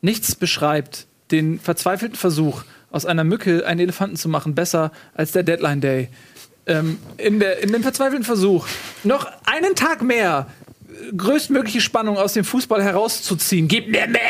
nichts 0.02 0.36
beschreibt 0.36 1.08
den 1.32 1.60
verzweifelten 1.60 2.18
Versuch, 2.18 2.64
aus 2.92 3.06
einer 3.06 3.24
Mücke 3.24 3.66
einen 3.66 3.80
Elefanten 3.80 4.18
zu 4.18 4.30
machen, 4.30 4.54
besser 4.54 4.92
als 5.14 5.32
der 5.32 5.44
Deadline 5.44 5.82
Day. 5.82 6.10
Ähm, 6.68 6.98
in, 7.18 7.40
der, 7.40 7.62
in 7.64 7.72
dem 7.72 7.84
verzweifelten 7.84 8.26
Versuch, 8.26 8.68
noch 9.04 9.32
einen 9.46 9.76
Tag 9.76 10.02
mehr 10.02 10.48
größtmögliche 11.16 11.82
Spannung 11.82 12.18
aus 12.18 12.34
dem 12.34 12.44
Fußball 12.44 12.84
herauszuziehen. 12.84 13.68
Gib 13.68 13.90
mir 13.90 14.08
mehr! 14.08 14.22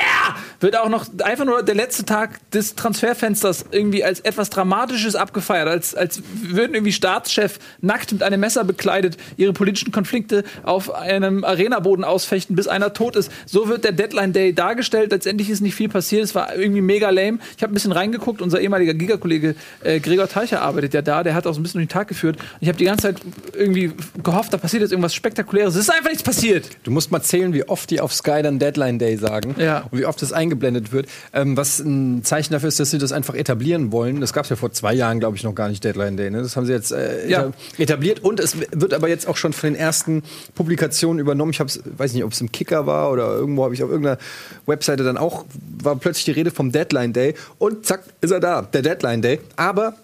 Wird 0.59 0.77
auch 0.77 0.89
noch 0.89 1.05
einfach 1.23 1.45
nur 1.45 1.63
der 1.63 1.75
letzte 1.75 2.05
Tag 2.05 2.39
des 2.51 2.75
Transferfensters 2.75 3.65
irgendwie 3.71 4.03
als 4.03 4.21
etwas 4.21 4.49
Dramatisches 4.49 5.15
abgefeiert, 5.15 5.67
als, 5.67 5.95
als 5.95 6.23
würden 6.41 6.73
irgendwie 6.73 6.93
Staatschef 6.93 7.59
nackt 7.81 8.11
mit 8.13 8.23
einem 8.23 8.39
Messer 8.39 8.63
bekleidet 8.63 9.17
ihre 9.37 9.53
politischen 9.53 9.91
Konflikte 9.91 10.43
auf 10.63 10.93
einem 10.93 11.43
Arenaboden 11.43 12.03
ausfechten, 12.03 12.55
bis 12.55 12.67
einer 12.67 12.93
tot 12.93 13.15
ist. 13.15 13.31
So 13.45 13.67
wird 13.67 13.83
der 13.83 13.91
Deadline 13.91 14.33
Day 14.33 14.53
dargestellt. 14.53 15.11
Letztendlich 15.11 15.49
ist 15.49 15.61
nicht 15.61 15.75
viel 15.75 15.89
passiert. 15.89 16.23
Es 16.23 16.35
war 16.35 16.55
irgendwie 16.55 16.81
mega 16.81 17.09
lame. 17.09 17.39
Ich 17.57 17.63
habe 17.63 17.71
ein 17.71 17.75
bisschen 17.75 17.91
reingeguckt. 17.91 18.41
Unser 18.41 18.61
ehemaliger 18.61 18.93
Giga-Kollege 18.93 19.55
äh, 19.83 19.99
Gregor 19.99 20.27
Teicher 20.27 20.61
arbeitet 20.61 20.93
ja 20.93 21.01
da. 21.01 21.23
Der 21.23 21.35
hat 21.35 21.47
auch 21.47 21.53
so 21.53 21.59
ein 21.59 21.63
bisschen 21.63 21.79
durch 21.79 21.89
den 21.89 21.93
Tag 21.93 22.07
geführt. 22.07 22.37
Und 22.37 22.61
ich 22.61 22.67
habe 22.67 22.77
die 22.77 22.85
ganze 22.85 23.03
Zeit 23.03 23.21
irgendwie 23.53 23.91
gehofft, 24.23 24.53
da 24.53 24.57
passiert 24.57 24.81
jetzt 24.81 24.91
irgendwas 24.91 25.13
Spektakuläres. 25.13 25.75
Es 25.75 25.81
ist 25.81 25.89
einfach 25.91 26.09
nichts 26.09 26.23
passiert. 26.23 26.64
Du 26.83 26.91
musst 26.91 27.11
mal 27.11 27.21
zählen, 27.21 27.53
wie 27.53 27.67
oft 27.67 27.89
die 27.89 27.99
auf 28.01 28.13
Sky 28.13 28.41
dann 28.43 28.59
Deadline 28.59 28.99
Day 28.99 29.17
sagen 29.17 29.55
Ja. 29.57 29.87
und 29.91 29.97
wie 29.99 30.05
oft 30.05 30.21
das 30.21 30.33
eingeblendet 30.33 30.91
wird. 30.91 31.07
Ähm, 31.33 31.57
was 31.57 31.79
ein 31.79 32.23
Zeichen 32.23 32.53
dafür 32.53 32.69
ist, 32.69 32.79
dass 32.79 32.91
sie 32.91 32.97
das 32.97 33.11
einfach 33.11 33.35
etablieren 33.35 33.91
wollen. 33.91 34.21
Das 34.21 34.33
gab 34.33 34.43
es 34.45 34.49
ja 34.49 34.55
vor 34.55 34.71
zwei 34.71 34.93
Jahren, 34.93 35.19
glaube 35.19 35.37
ich, 35.37 35.43
noch 35.43 35.55
gar 35.55 35.69
nicht 35.69 35.83
Deadline 35.83 36.17
Day. 36.17 36.29
Ne? 36.31 36.41
Das 36.41 36.55
haben 36.55 36.65
sie 36.65 36.73
jetzt 36.73 36.91
äh, 36.91 37.27
Ja. 37.29 37.45
eta- 37.47 37.53
etabliert 37.77 38.19
und 38.23 38.39
es 38.39 38.55
wird 38.71 38.93
aber 38.93 39.09
jetzt 39.09 39.27
auch 39.27 39.37
schon 39.37 39.53
von 39.53 39.69
den 39.71 39.79
ersten 39.79 40.23
Publikationen 40.55 41.19
übernommen. 41.19 41.51
Ich 41.51 41.59
hab's, 41.59 41.79
weiß 41.97 42.13
nicht, 42.13 42.23
ob 42.23 42.31
es 42.31 42.41
im 42.41 42.51
Kicker 42.51 42.85
war 42.87 43.11
oder 43.11 43.27
irgendwo 43.35 43.63
habe 43.63 43.73
ich 43.73 43.83
auf 43.83 43.89
irgendeiner 43.89 44.17
Webseite 44.65 45.03
dann 45.03 45.17
auch 45.17 45.45
war 45.81 45.95
plötzlich 45.97 46.25
die 46.25 46.31
Rede 46.31 46.51
vom 46.51 46.71
Deadline 46.71 47.13
Day 47.13 47.35
und 47.57 47.85
zack 47.85 48.03
ist 48.21 48.31
er 48.31 48.39
da, 48.39 48.61
der 48.61 48.81
Deadline 48.81 49.21
Day. 49.21 49.39
Aber 49.55 49.95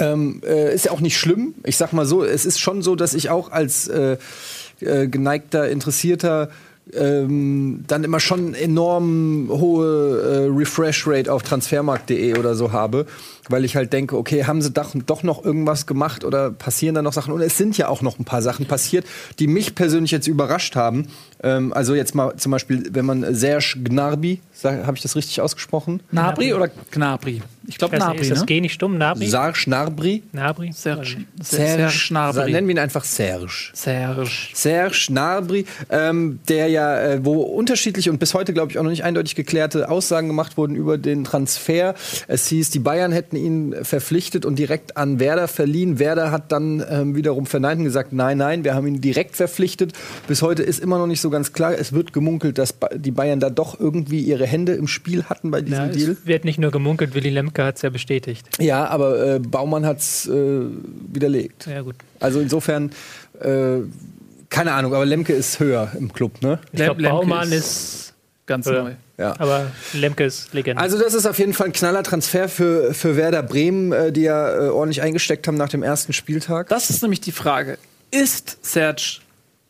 ähm, 0.00 0.40
äh, 0.44 0.74
ist 0.74 0.86
ja 0.86 0.90
auch 0.92 1.00
nicht 1.00 1.16
schlimm. 1.16 1.54
Ich 1.64 1.76
sag 1.76 1.92
mal 1.92 2.06
so, 2.06 2.24
es 2.24 2.44
ist 2.44 2.58
schon 2.58 2.82
so, 2.82 2.96
dass 2.96 3.14
ich 3.14 3.30
auch 3.30 3.52
als 3.52 3.86
äh, 3.88 4.16
äh, 4.80 5.06
geneigter, 5.06 5.68
interessierter 5.68 6.50
ähm, 6.94 7.84
dann 7.88 8.04
immer 8.04 8.20
schon 8.20 8.54
enorm 8.54 9.48
hohe 9.50 10.20
äh, 10.20 10.56
Refresh-Rate 10.56 11.32
auf 11.32 11.42
transfermarkt.de 11.42 12.38
oder 12.38 12.54
so 12.54 12.70
habe, 12.70 13.06
weil 13.48 13.64
ich 13.64 13.74
halt 13.74 13.92
denke, 13.92 14.16
okay, 14.16 14.44
haben 14.44 14.62
sie 14.62 14.70
doch, 14.70 14.92
doch 14.94 15.22
noch 15.22 15.44
irgendwas 15.44 15.86
gemacht 15.86 16.24
oder 16.24 16.52
passieren 16.52 16.94
da 16.94 17.02
noch 17.02 17.12
Sachen? 17.12 17.32
Und 17.32 17.40
es 17.40 17.58
sind 17.58 17.76
ja 17.76 17.88
auch 17.88 18.02
noch 18.02 18.18
ein 18.18 18.24
paar 18.24 18.42
Sachen 18.42 18.66
passiert, 18.66 19.04
die 19.40 19.48
mich 19.48 19.74
persönlich 19.74 20.12
jetzt 20.12 20.28
überrascht 20.28 20.76
haben. 20.76 21.08
Ähm, 21.42 21.72
also 21.72 21.94
jetzt 21.94 22.14
mal 22.14 22.36
zum 22.36 22.52
Beispiel, 22.52 22.88
wenn 22.92 23.04
man 23.04 23.34
Serge 23.34 23.78
Gnarbi, 23.82 24.40
habe 24.64 24.96
ich 24.96 25.02
das 25.02 25.16
richtig 25.16 25.40
ausgesprochen? 25.40 26.02
Nabri 26.10 26.54
oder 26.54 26.68
Gnabri? 26.90 27.42
Ich 27.68 27.78
glaube 27.78 27.98
Nabri, 27.98 28.20
ist 28.20 28.30
das 28.30 28.40
ne? 28.40 28.46
G 28.46 28.60
nicht 28.60 28.74
stumm? 28.74 28.96
Nabri? 28.96 29.26
Serge 29.26 29.58
Gnabry? 29.64 30.22
Nabri? 30.32 30.72
Serge. 30.72 31.16
Serge 31.42 31.90
Serge 31.90 32.04
Gnabry. 32.08 32.52
Nennen 32.52 32.68
wir 32.68 32.74
ihn 32.74 32.78
einfach 32.78 33.04
Serge. 33.04 33.70
Serge. 33.72 34.30
Serge 34.54 35.06
Gnabry, 35.08 35.66
ähm, 35.90 36.38
der 36.48 36.68
ja, 36.68 36.98
äh, 36.98 37.24
wo 37.24 37.42
unterschiedliche 37.42 38.10
und 38.10 38.18
bis 38.18 38.34
heute, 38.34 38.52
glaube 38.52 38.70
ich, 38.70 38.78
auch 38.78 38.82
noch 38.82 38.90
nicht 38.90 39.04
eindeutig 39.04 39.34
geklärte 39.34 39.88
Aussagen 39.88 40.28
gemacht 40.28 40.56
wurden 40.56 40.76
über 40.76 40.96
den 40.96 41.24
Transfer. 41.24 41.94
Es 42.28 42.46
hieß, 42.48 42.70
die 42.70 42.78
Bayern 42.78 43.12
hätten 43.12 43.36
ihn 43.36 43.74
verpflichtet 43.82 44.44
und 44.44 44.58
direkt 44.58 44.96
an 44.96 45.18
Werder 45.18 45.48
verliehen. 45.48 45.98
Werder 45.98 46.30
hat 46.30 46.52
dann 46.52 46.84
ähm, 46.88 47.16
wiederum 47.16 47.46
verneint 47.46 47.78
und 47.78 47.84
gesagt, 47.84 48.12
nein, 48.12 48.38
nein, 48.38 48.64
wir 48.64 48.74
haben 48.74 48.86
ihn 48.86 49.00
direkt 49.00 49.36
verpflichtet. 49.36 49.92
Bis 50.28 50.42
heute 50.42 50.62
ist 50.62 50.80
immer 50.80 50.98
noch 50.98 51.06
nicht 51.06 51.20
so 51.20 51.30
ganz 51.30 51.52
klar. 51.52 51.72
Es 51.76 51.92
wird 51.92 52.12
gemunkelt, 52.12 52.58
dass 52.58 52.72
ba 52.72 52.88
die 52.94 53.10
Bayern 53.10 53.40
da 53.40 53.50
doch 53.50 53.78
irgendwie 53.78 54.20
ihre 54.20 54.45
Hände 54.46 54.72
im 54.74 54.88
Spiel 54.88 55.24
hatten 55.24 55.50
bei 55.50 55.60
diesem 55.60 55.86
Ja, 55.86 55.88
Deal. 55.88 56.10
es 56.12 56.26
wird 56.26 56.44
nicht 56.44 56.58
nur 56.58 56.70
gemunkelt, 56.70 57.14
Willy 57.14 57.30
Lemke 57.30 57.64
hat 57.64 57.76
es 57.76 57.82
ja 57.82 57.90
bestätigt. 57.90 58.46
Ja, 58.58 58.86
aber 58.86 59.34
äh, 59.34 59.38
Baumann 59.38 59.84
hat 59.86 59.98
es 59.98 60.26
äh, 60.26 60.60
widerlegt. 61.12 61.66
Ja, 61.66 61.82
gut. 61.82 61.96
Also 62.20 62.40
insofern, 62.40 62.90
äh, 63.40 63.78
keine 64.48 64.72
Ahnung, 64.72 64.94
aber 64.94 65.04
Lemke 65.04 65.32
ist 65.32 65.60
höher 65.60 65.90
im 65.98 66.12
Club, 66.12 66.40
ne? 66.42 66.58
Ich 66.72 66.76
glaube, 66.82 67.02
Lemke 67.02 67.16
Baumann 67.18 67.52
ist- 67.52 67.54
ist, 67.54 68.12
Ganz 68.46 68.66
neu. 68.66 68.92
Ja. 69.18 69.34
aber 69.40 69.72
Lemke 69.92 70.24
ist 70.24 70.54
Legende. 70.54 70.80
Also 70.80 70.98
das 70.98 71.14
ist 71.14 71.26
auf 71.26 71.38
jeden 71.38 71.52
Fall 71.52 71.66
ein 71.68 71.72
knaller 71.72 72.02
Transfer 72.04 72.48
für, 72.48 72.94
für 72.94 73.16
Werder 73.16 73.42
Bremen, 73.42 73.90
äh, 73.92 74.12
die 74.12 74.20
ja 74.22 74.66
äh, 74.66 74.68
ordentlich 74.68 75.02
eingesteckt 75.02 75.48
haben 75.48 75.56
nach 75.56 75.68
dem 75.70 75.82
ersten 75.82 76.12
Spieltag. 76.12 76.68
Das 76.68 76.90
ist 76.90 77.02
nämlich 77.02 77.20
die 77.20 77.32
Frage. 77.32 77.76
Ist 78.12 78.58
Serge 78.64 79.18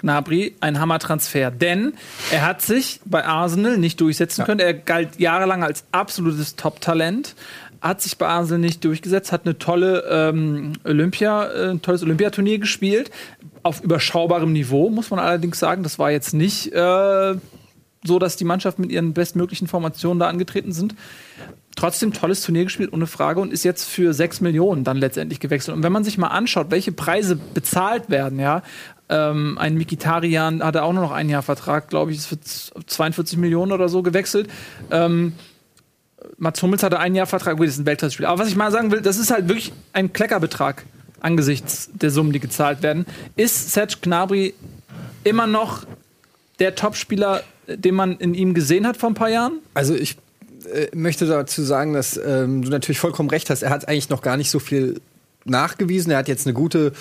Gnabry 0.06 0.54
ein 0.60 0.78
Hammertransfer? 0.80 1.50
Denn 1.50 1.94
er 2.30 2.46
hat 2.46 2.62
sich 2.62 3.00
bei 3.04 3.24
Arsenal 3.24 3.76
nicht 3.76 4.00
durchsetzen 4.00 4.44
können. 4.44 4.60
Er 4.60 4.74
galt 4.74 5.18
jahrelang 5.18 5.64
als 5.64 5.84
absolutes 5.92 6.56
Top-Talent. 6.56 7.34
Hat 7.80 8.00
sich 8.00 8.16
bei 8.16 8.26
Arsenal 8.26 8.60
nicht 8.60 8.84
durchgesetzt, 8.84 9.32
hat 9.32 9.44
eine 9.44 9.58
tolle 9.58 10.04
ähm, 10.08 10.74
Olympia, 10.84 11.46
äh, 11.46 11.70
ein 11.70 11.82
tolles 11.82 12.02
Olympiaturnier 12.02 12.58
gespielt. 12.58 13.10
Auf 13.62 13.82
überschaubarem 13.82 14.52
Niveau, 14.52 14.90
muss 14.90 15.10
man 15.10 15.18
allerdings 15.18 15.58
sagen. 15.58 15.82
Das 15.82 15.98
war 15.98 16.10
jetzt 16.10 16.32
nicht 16.32 16.72
äh, 16.72 17.34
so, 18.04 18.18
dass 18.18 18.36
die 18.36 18.44
Mannschaft 18.44 18.78
mit 18.78 18.92
ihren 18.92 19.12
bestmöglichen 19.12 19.66
Formationen 19.66 20.20
da 20.20 20.28
angetreten 20.28 20.72
sind 20.72 20.94
trotzdem 21.76 22.12
tolles 22.12 22.42
Turnier 22.42 22.64
gespielt, 22.64 22.92
ohne 22.92 23.06
Frage, 23.06 23.40
und 23.40 23.52
ist 23.52 23.62
jetzt 23.62 23.84
für 23.84 24.12
6 24.12 24.40
Millionen 24.40 24.82
dann 24.82 24.96
letztendlich 24.96 25.38
gewechselt. 25.38 25.76
Und 25.76 25.82
wenn 25.82 25.92
man 25.92 26.02
sich 26.02 26.18
mal 26.18 26.28
anschaut, 26.28 26.70
welche 26.70 26.90
Preise 26.90 27.36
bezahlt 27.36 28.10
werden, 28.10 28.40
ja, 28.40 28.62
ähm, 29.08 29.56
ein 29.58 29.74
Mikitarian 29.76 30.62
hatte 30.62 30.82
auch 30.82 30.92
nur 30.92 31.02
noch 31.02 31.12
ein 31.12 31.28
Jahr 31.28 31.42
Vertrag, 31.42 31.88
glaube 31.88 32.10
ich, 32.10 32.18
ist 32.18 32.26
für 32.26 32.40
z- 32.40 32.72
42 32.86 33.38
Millionen 33.38 33.72
oder 33.72 33.88
so 33.88 34.02
gewechselt. 34.02 34.48
Ähm, 34.90 35.34
Mats 36.38 36.62
Hummels 36.62 36.82
hatte 36.82 36.98
ein 36.98 37.14
Jahr 37.14 37.26
Vertrag, 37.26 37.56
gut, 37.56 37.66
das 37.66 37.74
ist 37.74 37.80
ein 37.80 37.86
Weltklasse-Spieler. 37.86 38.28
Aber 38.28 38.40
was 38.42 38.48
ich 38.48 38.56
mal 38.56 38.70
sagen 38.72 38.90
will, 38.90 39.00
das 39.00 39.18
ist 39.18 39.30
halt 39.30 39.48
wirklich 39.48 39.72
ein 39.92 40.12
Kleckerbetrag 40.12 40.84
angesichts 41.20 41.88
der 41.94 42.10
Summen, 42.10 42.32
die 42.32 42.40
gezahlt 42.40 42.82
werden. 42.82 43.06
Ist 43.36 43.72
Serge 43.72 43.96
Gnabry 44.02 44.54
immer 45.24 45.46
noch 45.46 45.84
der 46.58 46.74
Topspieler, 46.74 47.42
den 47.68 47.94
man 47.94 48.16
in 48.16 48.34
ihm 48.34 48.54
gesehen 48.54 48.86
hat 48.86 48.96
vor 48.96 49.10
ein 49.10 49.14
paar 49.14 49.30
Jahren? 49.30 49.60
Also 49.74 49.94
ich 49.94 50.16
äh, 50.72 50.88
möchte 50.94 51.26
dazu 51.26 51.62
sagen, 51.62 51.92
dass 51.94 52.16
ähm, 52.16 52.62
du 52.62 52.70
natürlich 52.70 52.98
vollkommen 52.98 53.30
recht 53.30 53.50
hast. 53.50 53.62
Er 53.62 53.70
hat 53.70 53.88
eigentlich 53.88 54.08
noch 54.10 54.22
gar 54.22 54.36
nicht 54.36 54.50
so 54.50 54.58
viel 54.58 55.00
nachgewiesen. 55.48 56.12
Er 56.12 56.18
hat 56.18 56.28
jetzt 56.28 56.46
eine 56.46 56.54
gute 56.54 56.92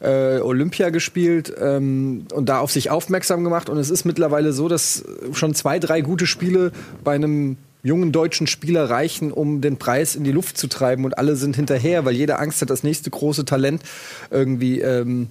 äh, 0.00 0.38
Olympia 0.40 0.90
gespielt 0.90 1.52
ähm, 1.60 2.26
und 2.32 2.48
da 2.48 2.58
auf 2.58 2.72
sich 2.72 2.90
aufmerksam 2.90 3.44
gemacht. 3.44 3.68
Und 3.68 3.78
es 3.78 3.90
ist 3.90 4.04
mittlerweile 4.04 4.52
so, 4.52 4.68
dass 4.68 5.04
schon 5.32 5.54
zwei, 5.54 5.78
drei 5.78 6.00
gute 6.00 6.26
Spiele 6.26 6.72
bei 7.04 7.14
einem 7.14 7.56
jungen 7.82 8.12
deutschen 8.12 8.46
Spieler 8.46 8.88
reichen, 8.88 9.32
um 9.32 9.60
den 9.60 9.76
Preis 9.76 10.14
in 10.14 10.24
die 10.24 10.32
Luft 10.32 10.56
zu 10.56 10.68
treiben. 10.68 11.04
Und 11.04 11.18
alle 11.18 11.36
sind 11.36 11.56
hinterher, 11.56 12.04
weil 12.04 12.14
jeder 12.14 12.40
Angst 12.40 12.62
hat, 12.62 12.70
das 12.70 12.82
nächste 12.82 13.10
große 13.10 13.44
Talent 13.44 13.82
irgendwie 14.30 14.80
ähm, 14.80 15.28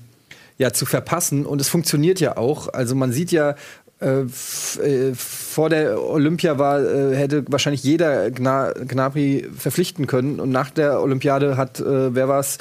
ja, 0.57 0.73
zu 0.73 0.85
verpassen. 0.85 1.45
Und 1.45 1.61
es 1.61 1.69
funktioniert 1.69 2.19
ja 2.19 2.37
auch. 2.37 2.71
Also 2.73 2.93
man 2.93 3.11
sieht 3.11 3.31
ja, 3.31 3.55
äh, 4.01 4.21
äh, 4.21 5.13
vor 5.13 5.69
der 5.69 6.01
Olympia 6.01 6.57
war, 6.57 6.81
äh, 6.81 7.15
hätte 7.15 7.43
wahrscheinlich 7.47 7.83
jeder 7.83 8.31
Gna 8.31 8.73
Gnabry 8.73 9.47
verpflichten 9.55 10.07
können. 10.07 10.39
Und 10.39 10.49
nach 10.49 10.71
der 10.71 11.01
Olympiade 11.01 11.55
hat, 11.55 11.79
äh, 11.79 12.15
wer 12.15 12.27
war's? 12.27 12.57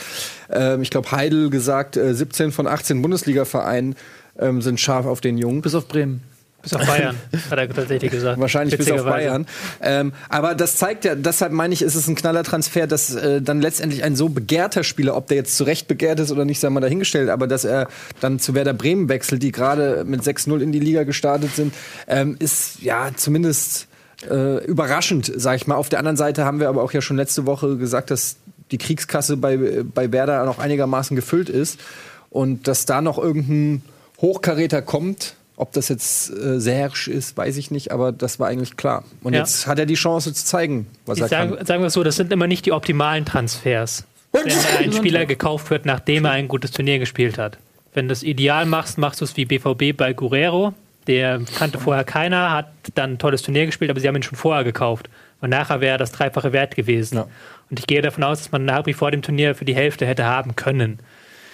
Äh, 0.50 0.80
ich 0.82 0.90
glaube, 0.90 1.10
Heidel 1.12 1.50
gesagt, 1.50 1.96
äh, 1.96 2.14
17 2.14 2.52
von 2.52 2.66
18 2.66 3.00
Bundesliga-Vereinen 3.00 3.96
ähm, 4.38 4.62
sind 4.62 4.80
scharf 4.80 5.06
auf 5.06 5.20
den 5.20 5.38
Jungen. 5.38 5.62
Bis 5.62 5.74
auf 5.74 5.88
Bremen. 5.88 6.29
Bis 6.62 6.74
auf 6.74 6.86
Bayern, 6.86 7.16
hat 7.50 7.58
er 7.58 7.68
tatsächlich 7.68 8.10
gesagt. 8.10 8.38
Wahrscheinlich 8.38 8.76
bis 8.76 8.90
auf. 8.90 9.04
Bayern. 9.04 9.46
Ähm, 9.80 10.12
aber 10.28 10.54
das 10.54 10.76
zeigt 10.76 11.04
ja, 11.04 11.14
deshalb 11.14 11.52
meine 11.52 11.72
ich, 11.72 11.80
ist 11.80 11.94
es 11.94 12.06
ein 12.06 12.14
knaller 12.14 12.44
Transfer, 12.44 12.86
dass 12.86 13.14
äh, 13.14 13.40
dann 13.40 13.62
letztendlich 13.62 14.04
ein 14.04 14.14
so 14.14 14.28
begehrter 14.28 14.84
Spieler, 14.84 15.16
ob 15.16 15.26
der 15.28 15.38
jetzt 15.38 15.56
zu 15.56 15.64
Recht 15.64 15.88
begehrt 15.88 16.20
ist 16.20 16.30
oder 16.30 16.44
nicht, 16.44 16.60
sei 16.60 16.68
mal 16.68 16.80
dahingestellt, 16.80 17.30
aber 17.30 17.46
dass 17.46 17.64
er 17.64 17.88
dann 18.20 18.38
zu 18.38 18.54
Werder 18.54 18.74
Bremen 18.74 19.08
wechselt, 19.08 19.42
die 19.42 19.52
gerade 19.52 20.04
mit 20.04 20.20
6-0 20.20 20.60
in 20.60 20.72
die 20.72 20.80
Liga 20.80 21.04
gestartet 21.04 21.56
sind, 21.56 21.74
ähm, 22.06 22.36
ist 22.38 22.82
ja 22.82 23.10
zumindest 23.16 23.86
äh, 24.28 24.64
überraschend, 24.64 25.32
sag 25.34 25.56
ich 25.56 25.66
mal. 25.66 25.76
Auf 25.76 25.88
der 25.88 25.98
anderen 25.98 26.16
Seite 26.16 26.44
haben 26.44 26.60
wir 26.60 26.68
aber 26.68 26.82
auch 26.82 26.92
ja 26.92 27.00
schon 27.00 27.16
letzte 27.16 27.46
Woche 27.46 27.76
gesagt, 27.76 28.10
dass 28.10 28.36
die 28.70 28.78
Kriegskasse 28.78 29.36
bei, 29.36 29.82
bei 29.82 30.12
Werder 30.12 30.44
noch 30.44 30.58
einigermaßen 30.58 31.16
gefüllt 31.16 31.48
ist 31.48 31.80
und 32.28 32.68
dass 32.68 32.86
da 32.86 33.00
noch 33.00 33.18
irgendein 33.18 33.82
Hochkaräter 34.20 34.82
kommt. 34.82 35.34
Ob 35.60 35.72
das 35.72 35.90
jetzt 35.90 36.30
äh, 36.30 36.58
Serge 36.58 37.10
ist, 37.10 37.36
weiß 37.36 37.58
ich 37.58 37.70
nicht, 37.70 37.92
aber 37.92 38.12
das 38.12 38.40
war 38.40 38.48
eigentlich 38.48 38.78
klar. 38.78 39.04
Und 39.22 39.34
Ja. 39.34 39.40
jetzt 39.40 39.66
hat 39.66 39.78
er 39.78 39.84
die 39.84 39.94
Chance 39.94 40.32
zu 40.32 40.42
zeigen, 40.44 40.86
was 41.04 41.18
Ich 41.18 41.22
er 41.24 41.28
sag, 41.28 41.56
kann. 41.56 41.66
sagen 41.66 41.82
wir 41.82 41.88
es 41.88 41.92
so, 41.92 42.02
das 42.02 42.16
sind 42.16 42.32
immer 42.32 42.46
nicht 42.46 42.64
die 42.64 42.72
optimalen 42.72 43.26
Transfers. 43.26 44.04
Wenn 44.32 44.44
ein 44.78 44.92
Spieler 44.92 45.26
gekauft 45.26 45.68
wird, 45.70 45.84
nachdem 45.84 46.24
er 46.24 46.30
ein 46.30 46.48
gutes 46.48 46.70
Turnier 46.70 46.98
gespielt 46.98 47.36
hat. 47.36 47.58
Wenn 47.92 48.08
du 48.08 48.12
es 48.12 48.22
ideal 48.22 48.64
machst, 48.64 48.96
machst 48.96 49.20
du 49.20 49.24
es 49.26 49.36
wie 49.36 49.44
BVB 49.44 49.94
bei 49.96 50.12
Guerrero. 50.14 50.72
Der 51.06 51.40
kannte 51.58 51.78
vorher 51.78 52.04
keiner, 52.04 52.52
hat 52.52 52.70
dann 52.94 53.12
ein 53.14 53.18
tolles 53.18 53.42
Turnier 53.42 53.66
gespielt, 53.66 53.90
aber 53.90 54.00
sie 54.00 54.08
haben 54.08 54.16
ihn 54.16 54.22
schon 54.22 54.38
vorher 54.38 54.64
gekauft. 54.64 55.10
Und 55.40 55.50
nachher 55.50 55.80
wäre 55.80 55.92
er 55.96 55.98
das 55.98 56.12
dreifache 56.12 56.52
Wert 56.52 56.74
gewesen. 56.76 57.16
Ja. 57.16 57.26
Und 57.70 57.78
ich 57.80 57.86
gehe 57.86 58.00
davon 58.02 58.22
aus, 58.24 58.38
dass 58.38 58.52
man 58.52 58.64
Nabri 58.64 58.92
vor 58.94 59.10
dem 59.10 59.20
Turnier 59.22 59.54
für 59.54 59.64
die 59.64 59.74
Hälfte 59.74 60.06
hätte 60.06 60.24
haben 60.24 60.56
können. 60.56 61.00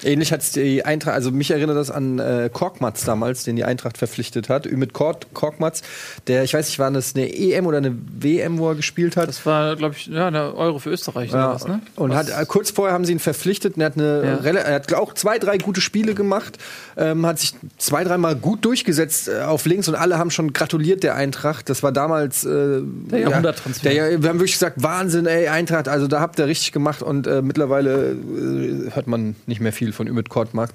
Ähnlich 0.03 0.33
hat 0.33 0.55
die 0.57 0.85
Eintracht, 0.85 1.15
also 1.15 1.31
mich 1.31 1.51
erinnert 1.51 1.77
das 1.77 1.91
an 1.91 2.19
äh, 2.19 2.51
Korkmaz 2.53 3.05
damals, 3.05 3.45
den 3.45 3.57
die 3.57 3.65
Eintracht 3.65 3.97
verpflichtet 3.99 4.49
hat. 4.49 4.71
Mit 4.71 4.93
Kork, 4.93 5.33
Korkmaz, 5.33 5.83
der, 6.27 6.45
ich 6.45 6.55
weiß 6.55 6.67
nicht, 6.69 6.79
war 6.79 6.91
das 6.91 7.15
eine 7.15 7.33
EM 7.35 7.67
oder 7.67 7.79
eine 7.79 7.97
WM, 8.21 8.59
wo 8.59 8.69
er 8.71 8.75
gespielt 8.75 9.17
hat? 9.17 9.29
Das 9.29 9.45
war, 9.47 9.75
glaube 9.77 9.95
ich, 9.97 10.07
ja, 10.07 10.31
der 10.31 10.55
Euro 10.55 10.79
für 10.79 10.91
Österreich 10.91 11.33
Ja, 11.33 11.55
was, 11.55 11.67
ne? 11.67 11.81
Und 11.97 12.15
hat, 12.15 12.29
äh, 12.29 12.45
kurz 12.47 12.71
vorher 12.71 12.95
haben 12.95 13.05
sie 13.05 13.13
ihn 13.13 13.19
verpflichtet 13.19 13.77
und 13.77 13.81
er 13.81 13.87
hat, 13.87 13.95
eine 13.97 14.41
Ja. 14.43 14.53
er 14.61 14.75
hat 14.75 14.93
auch 14.95 15.15
zwei, 15.15 15.39
drei 15.39 15.59
gute 15.59 15.81
Spiele 15.81 16.15
gemacht, 16.15 16.59
ähm, 16.97 17.25
hat 17.27 17.39
sich 17.39 17.55
zwei, 17.79 18.05
dreimal 18.05 18.37
gut 18.37 18.65
durchgesetzt 18.65 19.29
äh, 19.29 19.41
auf 19.43 19.65
links 19.67 19.89
und 19.89 19.95
alle 19.95 20.19
haben 20.19 20.31
schon 20.31 20.53
gratuliert 20.53 21.03
der 21.03 21.15
Eintracht. 21.15 21.69
Das 21.71 21.83
war 21.83 21.93
damals 21.93 22.45
äh, 22.45 22.81
Der 22.83 23.21
Jahrhunderttransfer. 23.21 23.93
Ja, 23.93 24.09
der, 24.09 24.23
wir 24.23 24.29
haben 24.29 24.39
wirklich 24.39 24.53
gesagt, 24.53 24.83
Wahnsinn, 24.83 25.27
ey, 25.27 25.49
Eintracht, 25.49 25.89
also 25.89 26.07
da 26.07 26.21
habt 26.21 26.39
ihr 26.39 26.47
richtig 26.47 26.73
gemacht 26.73 27.03
und 27.03 27.27
äh, 27.27 27.41
mittlerweile 27.43 28.13
äh, 28.13 28.91
hört 28.95 29.07
man 29.07 29.37
nicht 29.47 29.61
mehr 29.61 29.73
viel 29.73 29.86
von 29.93 30.07
Ümit 30.07 30.29
Korkmaz. 30.29 30.71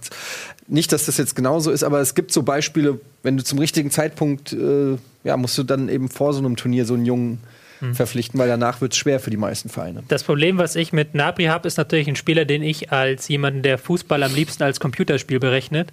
Nicht, 0.68 0.92
dass 0.92 1.06
das 1.06 1.18
jetzt 1.18 1.36
genauso 1.36 1.72
ist, 1.72 1.84
aber 1.84 2.00
es 2.00 2.16
gibt 2.16 2.32
so 2.32 2.44
Beispiele, 2.44 3.00
wenn 3.24 3.38
du 3.38 3.44
zum 3.44 3.60
richtigen 3.60 3.92
Zeitpunkt, 3.92 4.54
äh, 4.54 4.98
ja, 5.24 5.38
musst 5.38 5.58
du 5.58 5.64
dann 5.64 5.90
eben 5.90 6.10
vor 6.10 6.34
so 6.34 6.40
einem 6.40 6.56
Turnier 6.56 6.86
so 6.86 6.94
einen 6.94 7.06
Jungen 7.06 7.40
verpflichten, 7.94 8.40
weil 8.40 8.48
danach 8.48 8.80
wird 8.82 8.94
es 8.94 9.00
schwer 9.00 9.20
für 9.20 9.32
die 9.32 9.38
meisten 9.38 9.70
Vereine. 9.70 10.04
Das 10.08 10.24
Problem, 10.24 10.58
was 10.58 10.76
ich 10.76 10.94
mit 10.94 11.16
Nabri 11.16 11.46
habe, 11.46 11.68
ist 11.68 11.78
natürlich 11.78 12.08
ein 12.08 12.16
Spieler, 12.16 12.46
den 12.46 12.62
ich 12.62 12.92
als 12.92 13.28
jemanden, 13.28 13.64
der 13.64 13.78
Fußball 13.78 14.22
am 14.22 14.36
liebsten 14.36 14.64
als 14.64 14.80
Computerspiel 14.80 15.40
berechnet, 15.40 15.92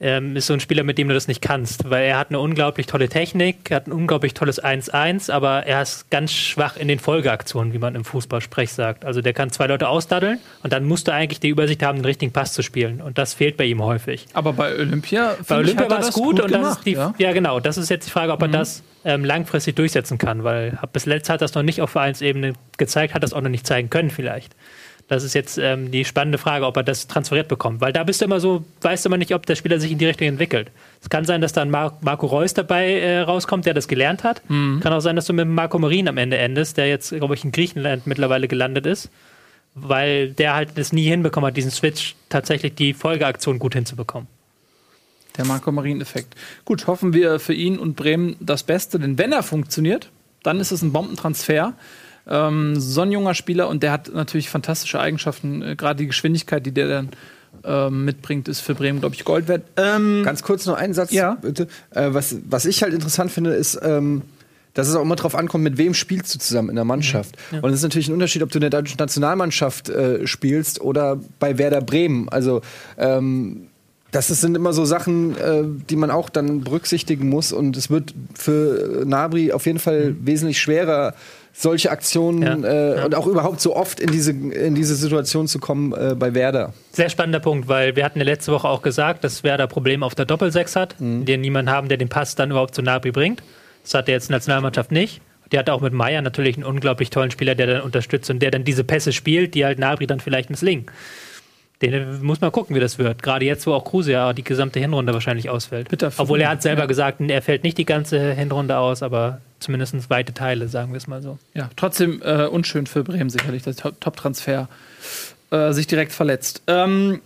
ähm, 0.00 0.36
ist 0.36 0.46
so 0.46 0.54
ein 0.54 0.60
Spieler, 0.60 0.84
mit 0.84 0.96
dem 0.96 1.08
du 1.08 1.14
das 1.14 1.26
nicht 1.26 1.42
kannst, 1.42 1.90
weil 1.90 2.04
er 2.04 2.18
hat 2.18 2.28
eine 2.28 2.38
unglaublich 2.38 2.86
tolle 2.86 3.08
Technik, 3.08 3.70
hat 3.72 3.88
ein 3.88 3.92
unglaublich 3.92 4.32
tolles 4.32 4.62
1-1, 4.62 5.30
aber 5.30 5.66
er 5.66 5.82
ist 5.82 6.08
ganz 6.10 6.32
schwach 6.32 6.76
in 6.76 6.86
den 6.86 7.00
Folgeaktionen, 7.00 7.72
wie 7.72 7.78
man 7.78 7.96
im 7.96 8.04
Fußballsprech 8.04 8.72
sagt. 8.72 9.04
Also 9.04 9.22
der 9.22 9.32
kann 9.32 9.50
zwei 9.50 9.66
Leute 9.66 9.88
ausdaddeln 9.88 10.38
und 10.62 10.72
dann 10.72 10.84
musst 10.84 11.08
du 11.08 11.12
eigentlich 11.12 11.40
die 11.40 11.48
Übersicht 11.48 11.82
haben, 11.82 11.98
den 11.98 12.04
richtigen 12.04 12.32
Pass 12.32 12.52
zu 12.52 12.62
spielen. 12.62 13.00
Und 13.00 13.18
das 13.18 13.34
fehlt 13.34 13.56
bei 13.56 13.64
ihm 13.64 13.82
häufig. 13.82 14.26
Aber 14.34 14.52
bei 14.52 14.72
Olympia, 14.74 15.36
Bei 15.48 15.58
Olympia 15.58 15.90
war 15.90 15.98
es 15.98 16.06
das 16.06 16.14
gut, 16.14 16.40
und 16.40 16.50
das 16.50 16.60
gemacht, 16.60 16.78
ist 16.78 16.86
die, 16.86 16.92
ja. 16.92 17.14
ja. 17.18 17.32
genau, 17.32 17.58
das 17.58 17.76
ist 17.76 17.88
jetzt 17.88 18.06
die 18.06 18.12
Frage, 18.12 18.32
ob 18.32 18.42
er 18.42 18.48
das 18.48 18.84
ähm, 19.04 19.24
langfristig 19.24 19.74
durchsetzen 19.74 20.18
kann, 20.18 20.44
weil 20.44 20.78
bis 20.92 21.06
letzt 21.06 21.28
hat 21.28 21.40
das 21.40 21.54
noch 21.54 21.62
nicht 21.62 21.80
auf 21.80 21.90
Vereinsebene 21.90 22.52
gezeigt, 22.76 23.14
hat 23.14 23.22
das 23.24 23.32
auch 23.32 23.40
noch 23.40 23.50
nicht 23.50 23.66
zeigen 23.66 23.90
können 23.90 24.10
vielleicht. 24.10 24.54
Das 25.08 25.24
ist 25.24 25.34
jetzt 25.34 25.56
ähm, 25.56 25.90
die 25.90 26.04
spannende 26.04 26.36
Frage, 26.36 26.66
ob 26.66 26.76
er 26.76 26.82
das 26.82 27.06
transferiert 27.06 27.48
bekommt, 27.48 27.80
weil 27.80 27.94
da 27.94 28.04
bist 28.04 28.20
du 28.20 28.26
immer 28.26 28.40
so, 28.40 28.64
weißt 28.82 29.04
du 29.04 29.08
immer 29.08 29.16
nicht, 29.16 29.34
ob 29.34 29.46
der 29.46 29.56
Spieler 29.56 29.80
sich 29.80 29.90
in 29.90 29.96
die 29.96 30.04
Richtung 30.04 30.28
entwickelt. 30.28 30.70
Es 31.00 31.08
kann 31.08 31.24
sein, 31.24 31.40
dass 31.40 31.54
da 31.54 31.62
ein 31.62 31.70
Mar 31.70 31.96
Marco 32.02 32.26
Reus 32.26 32.52
dabei 32.52 33.00
äh, 33.00 33.20
rauskommt, 33.20 33.64
der 33.64 33.72
das 33.72 33.88
gelernt 33.88 34.22
hat. 34.22 34.42
Kann 34.80 34.92
auch 34.92 35.00
sein, 35.00 35.16
dass 35.16 35.24
du 35.24 35.32
mit 35.32 35.48
Marco 35.48 35.78
Marin 35.78 36.08
am 36.08 36.18
Ende 36.18 36.36
endest, 36.36 36.76
der 36.76 36.88
jetzt, 36.88 37.10
glaube 37.10 37.34
ich, 37.34 37.42
in 37.42 37.52
Griechenland 37.52 38.06
mittlerweile 38.06 38.48
gelandet 38.48 38.84
ist, 38.84 39.10
weil 39.74 40.30
der 40.32 40.54
halt 40.54 40.76
es 40.76 40.92
nie 40.92 41.08
hinbekommen 41.08 41.48
hat, 41.48 41.56
diesen 41.56 41.70
Switch 41.70 42.14
tatsächlich 42.28 42.74
die 42.74 42.92
Folgeaktion 42.92 43.58
gut 43.58 43.72
hinzubekommen. 43.72 44.28
Der 45.38 45.46
Marco 45.46 45.72
Marin-Effekt. 45.72 46.34
Gut, 46.66 46.86
hoffen 46.86 47.14
wir 47.14 47.38
für 47.40 47.54
ihn 47.54 47.78
und 47.78 47.96
Bremen 47.96 48.36
das 48.40 48.62
Beste, 48.62 48.98
denn 48.98 49.16
wenn 49.16 49.32
er 49.32 49.42
funktioniert, 49.42 50.10
dann 50.42 50.60
ist 50.60 50.72
es 50.72 50.82
ein 50.82 50.92
Bombentransfer. 50.92 51.74
Ähm, 52.28 52.78
so 52.78 53.00
ein 53.02 53.12
junger 53.12 53.34
Spieler 53.34 53.68
und 53.68 53.82
der 53.82 53.92
hat 53.92 54.12
natürlich 54.12 54.48
fantastische 54.50 55.00
Eigenschaften. 55.00 55.62
Äh, 55.62 55.76
Gerade 55.76 55.98
die 55.98 56.06
Geschwindigkeit, 56.06 56.64
die 56.66 56.72
der 56.72 56.88
dann 56.88 57.08
ähm, 57.64 58.04
mitbringt, 58.04 58.48
ist 58.48 58.60
für 58.60 58.74
Bremen, 58.74 59.00
glaube 59.00 59.14
ich, 59.14 59.24
Gold 59.24 59.48
wert. 59.48 59.62
Ähm, 59.76 60.22
Ganz 60.24 60.42
kurz 60.42 60.66
noch 60.66 60.76
einen 60.76 60.94
Satz, 60.94 61.12
Ja. 61.12 61.36
bitte. 61.40 61.68
Äh, 61.90 62.08
was, 62.12 62.36
was 62.48 62.66
ich 62.66 62.82
halt 62.82 62.92
interessant 62.94 63.32
finde, 63.32 63.50
ist, 63.54 63.78
ähm, 63.82 64.22
dass 64.74 64.86
es 64.86 64.94
auch 64.94 65.02
immer 65.02 65.16
drauf 65.16 65.34
ankommt, 65.34 65.64
mit 65.64 65.76
wem 65.78 65.94
spielst 65.94 66.34
du 66.34 66.38
zusammen 66.38 66.68
in 66.68 66.76
der 66.76 66.84
Mannschaft. 66.84 67.36
Und 67.50 67.70
es 67.70 67.76
ist 67.76 67.82
natürlich 67.82 68.08
ein 68.08 68.12
Unterschied, 68.12 68.42
ob 68.42 68.50
du 68.52 68.58
in 68.58 68.60
der 68.60 68.70
deutschen 68.70 68.98
Nationalmannschaft 68.98 69.88
äh, 69.88 70.24
spielst 70.26 70.80
oder 70.80 71.18
bei 71.40 71.58
Werder 71.58 71.80
Bremen. 71.80 72.28
Also 72.28 72.60
ähm, 72.96 73.68
das 74.12 74.28
sind 74.28 74.54
immer 74.56 74.72
so 74.72 74.84
Sachen, 74.84 75.36
äh, 75.36 75.64
die 75.90 75.96
man 75.96 76.10
auch 76.10 76.28
dann 76.30 76.62
berücksichtigen 76.62 77.28
muss. 77.28 77.52
Und 77.52 77.76
es 77.76 77.90
wird 77.90 78.14
für 78.34 79.02
Nabri 79.04 79.52
auf 79.52 79.66
jeden 79.66 79.80
Fall 79.80 80.14
wesentlich 80.20 80.60
schwerer, 80.60 81.14
solche 81.58 81.90
Aktionen 81.90 82.62
Ja. 82.62 83.00
äh, 83.00 83.04
und 83.04 83.14
auch 83.16 83.26
überhaupt 83.26 83.60
so 83.60 83.74
oft 83.74 83.98
in 83.98 84.12
diese, 84.12 84.30
in 84.30 84.76
diese 84.76 84.94
Situation 84.94 85.48
zu 85.48 85.58
kommen 85.58 85.92
äh, 85.92 86.14
bei 86.14 86.32
Werder. 86.32 86.72
Sehr 86.92 87.08
spannender 87.10 87.40
Punkt, 87.40 87.66
weil 87.66 87.96
wir 87.96 88.04
hatten 88.04 88.20
ja 88.20 88.24
letzte 88.24 88.52
Woche 88.52 88.68
auch 88.68 88.80
gesagt, 88.82 89.24
dass 89.24 89.42
Werder 89.42 89.66
Probleme 89.66 90.06
auf 90.06 90.14
der 90.14 90.24
Doppelsechs 90.24 90.76
hat, 90.76 90.94
die 91.00 91.36
niemanden 91.36 91.70
haben, 91.70 91.88
der 91.88 91.98
den 91.98 92.08
Pass 92.08 92.36
dann 92.36 92.50
überhaupt 92.50 92.74
zu 92.74 92.82
Nabri 92.82 93.10
bringt. 93.10 93.42
Das 93.82 93.94
hat 93.94 94.06
der 94.06 94.14
jetzt 94.14 94.30
Nationalmannschaft 94.30 94.92
nicht. 94.92 95.20
Die 95.50 95.58
hat 95.58 95.68
auch 95.70 95.80
mit 95.80 95.94
Meier 95.94 96.22
natürlich 96.22 96.56
einen 96.56 96.64
unglaublich 96.64 97.10
tollen 97.10 97.30
Spieler, 97.30 97.54
der 97.54 97.66
dann 97.66 97.80
unterstützt 97.80 98.30
und 98.30 98.40
der 98.40 98.50
dann 98.50 98.64
diese 98.64 98.84
Pässe 98.84 99.12
spielt, 99.12 99.54
die 99.54 99.64
halt 99.64 99.78
Nabri 99.78 100.06
dann 100.06 100.20
vielleicht 100.20 100.50
misslingen. 100.50 100.86
Den 101.80 102.24
muss 102.24 102.40
man 102.40 102.50
gucken, 102.50 102.74
wie 102.74 102.80
das 102.80 102.98
wird. 102.98 103.22
Gerade 103.22 103.44
jetzt, 103.44 103.66
wo 103.66 103.72
auch 103.72 103.84
Kruse 103.84 104.10
ja 104.10 104.32
die 104.32 104.42
gesamte 104.42 104.80
Hinrunde 104.80 105.12
wahrscheinlich 105.12 105.48
ausfällt. 105.48 105.88
Bitter 105.88 106.10
für 106.10 106.22
Obwohl 106.22 106.40
er 106.40 106.50
hat 106.50 106.62
selber 106.62 106.82
ja. 106.82 106.86
gesagt, 106.86 107.20
er 107.20 107.42
fällt 107.42 107.62
nicht 107.62 107.78
die 107.78 107.84
ganze 107.84 108.32
Hinrunde 108.32 108.78
aus, 108.78 109.02
aber 109.04 109.40
zumindest 109.60 110.10
weite 110.10 110.34
Teile, 110.34 110.68
sagen 110.68 110.92
wir 110.92 110.96
es 110.96 111.06
mal 111.06 111.22
so. 111.22 111.38
Ja, 111.54 111.70
trotzdem 111.76 112.20
äh, 112.22 112.46
unschön 112.46 112.86
für 112.86 113.04
Bremen 113.04 113.30
sicherlich, 113.30 113.62
dass 113.62 113.76
der 113.76 113.92
Top-Transfer 114.00 114.68
äh, 115.50 115.72
sich 115.72 115.86
direkt 115.86 116.12
verletzt. 116.12 116.62
Ähm, 116.66 117.20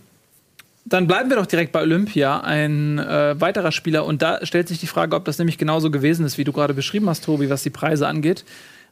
dann 0.85 1.07
bleiben 1.07 1.29
wir 1.29 1.37
doch 1.37 1.45
direkt 1.45 1.71
bei 1.71 1.81
Olympia, 1.81 2.41
ein 2.41 2.99
äh, 2.99 3.39
weiterer 3.39 3.71
Spieler. 3.71 4.05
Und 4.05 4.21
da 4.21 4.45
stellt 4.45 4.67
sich 4.67 4.79
die 4.79 4.87
Frage, 4.87 5.15
ob 5.15 5.25
das 5.25 5.39
nämlich 5.39 5.57
genauso 5.57 5.89
gewesen 5.89 6.25
ist, 6.25 6.37
wie 6.37 6.43
du 6.43 6.51
gerade 6.51 6.73
beschrieben 6.73 7.09
hast, 7.09 7.23
Tobi, 7.23 7.49
was 7.49 7.63
die 7.63 7.69
Preise 7.69 8.07
angeht. 8.07 8.43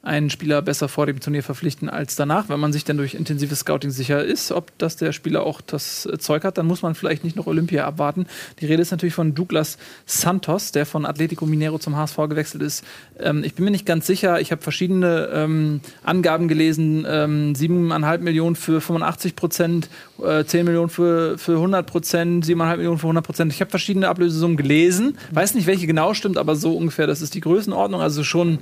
Einen 0.03 0.31
Spieler 0.31 0.63
besser 0.63 0.87
vor 0.87 1.05
dem 1.05 1.19
Turnier 1.19 1.43
verpflichten 1.43 1.87
als 1.87 2.15
danach. 2.15 2.49
Wenn 2.49 2.59
man 2.59 2.73
sich 2.73 2.83
dann 2.83 2.97
durch 2.97 3.13
intensives 3.13 3.59
Scouting 3.59 3.91
sicher 3.91 4.23
ist, 4.23 4.51
ob 4.51 4.75
das 4.79 4.97
der 4.97 5.11
Spieler 5.11 5.43
auch 5.43 5.61
das 5.61 6.07
äh, 6.07 6.17
Zeug 6.17 6.43
hat, 6.43 6.57
dann 6.57 6.65
muss 6.65 6.81
man 6.81 6.95
vielleicht 6.95 7.23
nicht 7.23 7.35
noch 7.35 7.45
Olympia 7.45 7.85
abwarten. 7.85 8.25
Die 8.59 8.65
Rede 8.65 8.81
ist 8.81 8.89
natürlich 8.89 9.13
von 9.13 9.35
Douglas 9.35 9.77
Santos, 10.07 10.71
der 10.71 10.87
von 10.87 11.05
Atletico 11.05 11.45
Mineiro 11.45 11.77
zum 11.77 11.95
HSV 11.95 12.17
gewechselt 12.29 12.63
ist. 12.63 12.83
Ähm, 13.19 13.43
ich 13.43 13.53
bin 13.53 13.63
mir 13.63 13.69
nicht 13.69 13.85
ganz 13.85 14.07
sicher. 14.07 14.41
Ich 14.41 14.51
habe 14.51 14.63
verschiedene 14.63 15.29
ähm, 15.33 15.81
Angaben 16.03 16.47
gelesen. 16.47 17.05
Ähm, 17.07 17.53
7,5 17.53 18.17
Millionen 18.19 18.55
für 18.55 18.81
85 18.81 19.35
Prozent, 19.35 19.89
äh, 20.23 20.45
10 20.45 20.65
Millionen 20.65 20.89
für, 20.89 21.37
für 21.37 21.53
100 21.53 21.85
Prozent, 21.85 22.45
7,5 22.45 22.77
Millionen 22.77 22.97
für 22.97 23.07
100 23.07 23.25
Prozent. 23.25 23.53
Ich 23.53 23.61
habe 23.61 23.69
verschiedene 23.69 24.07
Ablösesummen 24.07 24.57
gelesen. 24.57 25.17
Weiß 25.31 25.55
nicht, 25.55 25.67
welche 25.67 25.87
genau 25.87 26.13
stimmt, 26.13 26.37
aber 26.37 26.55
so 26.55 26.75
ungefähr, 26.75 27.07
das 27.07 27.21
ist 27.21 27.33
die 27.35 27.41
Größenordnung. 27.41 28.01
Also 28.01 28.23
schon 28.23 28.59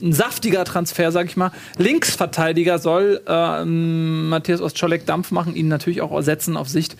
ein 0.00 0.12
saftiger 0.12 0.64
Transfer, 0.64 1.12
sag 1.12 1.26
ich 1.26 1.36
mal. 1.36 1.52
Linksverteidiger 1.78 2.78
soll 2.78 3.20
ähm, 3.26 4.28
Matthias 4.28 4.60
Ostscholek 4.60 5.06
Dampf 5.06 5.30
machen, 5.30 5.54
ihn 5.54 5.68
natürlich 5.68 6.00
auch 6.02 6.12
ersetzen 6.12 6.56
auf 6.56 6.68
Sicht 6.68 6.96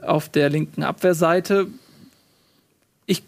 auf 0.00 0.28
der 0.28 0.50
linken 0.50 0.82
Abwehrseite. 0.82 1.66
Ich 3.06 3.22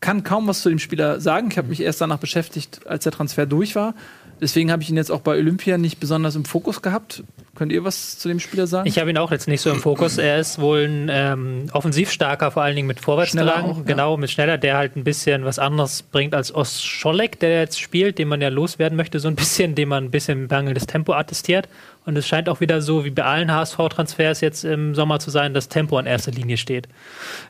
kann 0.00 0.24
kaum 0.24 0.46
was 0.46 0.62
zu 0.62 0.68
dem 0.68 0.78
Spieler 0.78 1.20
sagen. 1.20 1.48
Ich 1.50 1.58
habe 1.58 1.68
mich 1.68 1.80
erst 1.80 2.00
danach 2.00 2.18
beschäftigt, 2.18 2.86
als 2.86 3.04
der 3.04 3.12
Transfer 3.12 3.46
durch 3.46 3.76
war. 3.76 3.94
Deswegen 4.40 4.70
habe 4.70 4.82
ich 4.82 4.90
ihn 4.90 4.96
jetzt 4.96 5.10
auch 5.10 5.20
bei 5.20 5.36
Olympia 5.36 5.78
nicht 5.78 5.98
besonders 5.98 6.36
im 6.36 6.44
Fokus 6.44 6.82
gehabt. 6.82 7.22
Könnt 7.54 7.72
ihr 7.72 7.84
was 7.84 8.18
zu 8.18 8.28
dem 8.28 8.38
Spieler 8.38 8.66
sagen? 8.66 8.86
Ich 8.86 8.98
habe 8.98 9.08
ihn 9.08 9.16
auch 9.16 9.30
jetzt 9.30 9.48
nicht 9.48 9.62
so 9.62 9.70
im 9.70 9.80
Fokus. 9.80 10.18
Er 10.18 10.38
ist 10.38 10.60
wohl 10.60 10.84
ein 10.84 11.08
ähm, 11.10 11.70
offensivstarker, 11.72 12.50
vor 12.50 12.62
allen 12.62 12.76
Dingen 12.76 12.86
mit 12.86 13.00
Vorwärtsdrang. 13.00 13.64
auch, 13.64 13.78
ja. 13.78 13.82
Genau, 13.84 14.16
mit 14.18 14.30
schneller, 14.30 14.58
der 14.58 14.76
halt 14.76 14.94
ein 14.96 15.04
bisschen 15.04 15.44
was 15.46 15.58
anderes 15.58 16.02
bringt 16.02 16.34
als 16.34 16.54
Oscholek, 16.54 17.40
der 17.40 17.60
jetzt 17.60 17.80
spielt, 17.80 18.18
den 18.18 18.28
man 18.28 18.42
ja 18.42 18.48
loswerden 18.48 18.96
möchte, 18.96 19.20
so 19.20 19.28
ein 19.28 19.36
bisschen, 19.36 19.74
dem 19.74 19.88
man 19.88 20.04
ein 20.04 20.10
bisschen 20.10 20.48
mangelndes 20.48 20.86
Tempo 20.86 21.14
attestiert. 21.14 21.68
Und 22.06 22.16
es 22.16 22.26
scheint 22.26 22.48
auch 22.48 22.60
wieder 22.60 22.80
so, 22.80 23.04
wie 23.04 23.10
bei 23.10 23.24
allen 23.24 23.52
HSV-Transfers 23.52 24.40
jetzt 24.40 24.64
im 24.64 24.94
Sommer 24.94 25.18
zu 25.18 25.30
sein, 25.30 25.52
dass 25.52 25.68
Tempo 25.68 25.98
an 25.98 26.06
erster 26.06 26.30
Linie 26.30 26.56
steht. 26.56 26.88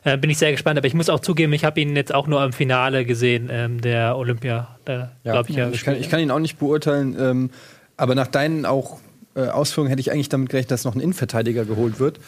Äh, 0.03 0.17
bin 0.17 0.29
ich 0.29 0.39
sehr 0.39 0.51
gespannt. 0.51 0.77
Aber 0.77 0.87
ich 0.87 0.95
muss 0.95 1.09
auch 1.09 1.19
zugeben, 1.19 1.53
ich 1.53 1.63
habe 1.63 1.79
ihn 1.79 1.95
jetzt 1.95 2.13
auch 2.13 2.27
nur 2.27 2.43
im 2.43 2.51
Finale 2.51 3.05
gesehen, 3.05 3.49
ähm, 3.51 3.79
der 3.79 4.17
Olympia. 4.17 4.75
Da 4.83 5.11
glaube 5.23 5.49
ich 5.49 5.55
ja. 5.55 5.69
ich, 5.69 5.83
kann, 5.83 5.95
ich 5.95 6.09
kann 6.09 6.19
ihn 6.19 6.31
auch 6.31 6.39
nicht 6.39 6.57
beurteilen, 6.57 7.15
ähm, 7.19 7.49
aber 7.97 8.15
nach 8.15 8.27
deinen 8.27 8.65
auch 8.65 8.99
äh, 9.37 9.47
Ausführungen 9.49 9.89
hätte 9.89 10.01
ich 10.01 10.11
eigentlich 10.11 10.29
damit 10.29 10.49
gerechnet, 10.49 10.71
dass 10.71 10.83
noch 10.83 10.95
ein 10.95 10.99
Innenverteidiger 10.99 11.63
geholt 11.63 11.99
wird. 11.99 12.19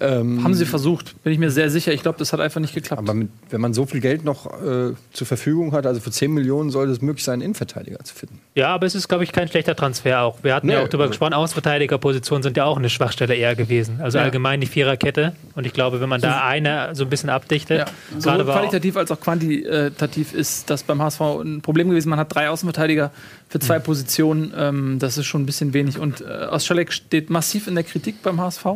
Ähm, 0.00 0.42
Haben 0.44 0.54
sie 0.54 0.64
versucht, 0.66 1.22
bin 1.24 1.32
ich 1.32 1.38
mir 1.38 1.50
sehr 1.50 1.68
sicher. 1.70 1.92
Ich 1.92 2.02
glaube, 2.02 2.18
das 2.18 2.32
hat 2.32 2.40
einfach 2.40 2.60
nicht 2.60 2.74
geklappt. 2.74 3.00
aber 3.02 3.14
mit, 3.14 3.28
wenn 3.50 3.60
man 3.60 3.74
so 3.74 3.86
viel 3.86 4.00
Geld 4.00 4.24
noch 4.24 4.46
äh, 4.62 4.92
zur 5.12 5.26
Verfügung 5.26 5.72
hat, 5.72 5.86
also 5.86 6.00
für 6.00 6.10
10 6.10 6.30
Millionen 6.32 6.70
sollte 6.70 6.92
es 6.92 7.02
möglich 7.02 7.24
sein, 7.24 7.34
einen 7.34 7.42
Innenverteidiger 7.42 7.98
zu 8.04 8.14
finden. 8.14 8.40
Ja, 8.54 8.68
aber 8.68 8.86
es 8.86 8.94
ist, 8.94 9.08
glaube 9.08 9.24
ich, 9.24 9.32
kein 9.32 9.48
schlechter 9.48 9.74
Transfer 9.74 10.20
auch. 10.22 10.38
Wir 10.42 10.54
hatten 10.54 10.68
ja 10.68 10.78
Nee, 10.78 10.84
auch 10.84 10.88
darüber 10.88 11.04
also- 11.04 11.10
gesprochen, 11.10 11.32
Außenverteidigerpositionen 11.34 12.42
sind 12.42 12.56
ja 12.56 12.64
auch 12.64 12.76
eine 12.78 12.88
Schwachstelle 12.90 13.34
eher 13.34 13.54
gewesen. 13.56 13.98
Also 14.00 14.18
Ja. 14.18 14.24
allgemein 14.24 14.60
die 14.60 14.66
Viererkette. 14.66 15.34
Und 15.54 15.66
ich 15.66 15.72
glaube, 15.72 16.00
wenn 16.00 16.08
man 16.08 16.20
da 16.20 16.44
eine 16.46 16.90
so 16.94 17.04
ein 17.04 17.10
bisschen 17.10 17.30
abdichtet, 17.30 17.88
Ja. 18.24 18.32
auch, 18.34 18.44
qualitativ 18.44 18.96
als 18.96 19.10
auch 19.10 19.20
quantitativ 19.20 20.34
ist 20.34 20.70
das 20.70 20.82
beim 20.82 21.02
HSV 21.02 21.20
ein 21.42 21.60
Problem 21.62 21.88
gewesen. 21.88 22.08
Man 22.10 22.18
hat 22.18 22.34
drei 22.34 22.48
Außenverteidiger 22.48 23.10
für 23.54 23.60
zwei 23.60 23.78
Positionen. 23.78 24.52
Ähm, 24.56 24.98
das 24.98 25.16
ist 25.16 25.26
schon 25.26 25.42
ein 25.42 25.46
bisschen 25.46 25.74
wenig. 25.74 26.00
Und 26.00 26.20
äh, 26.22 26.48
Ostschalek 26.50 26.92
steht 26.92 27.30
massiv 27.30 27.68
in 27.68 27.76
der 27.76 27.84
Kritik 27.84 28.20
beim 28.20 28.40
HSV. 28.40 28.66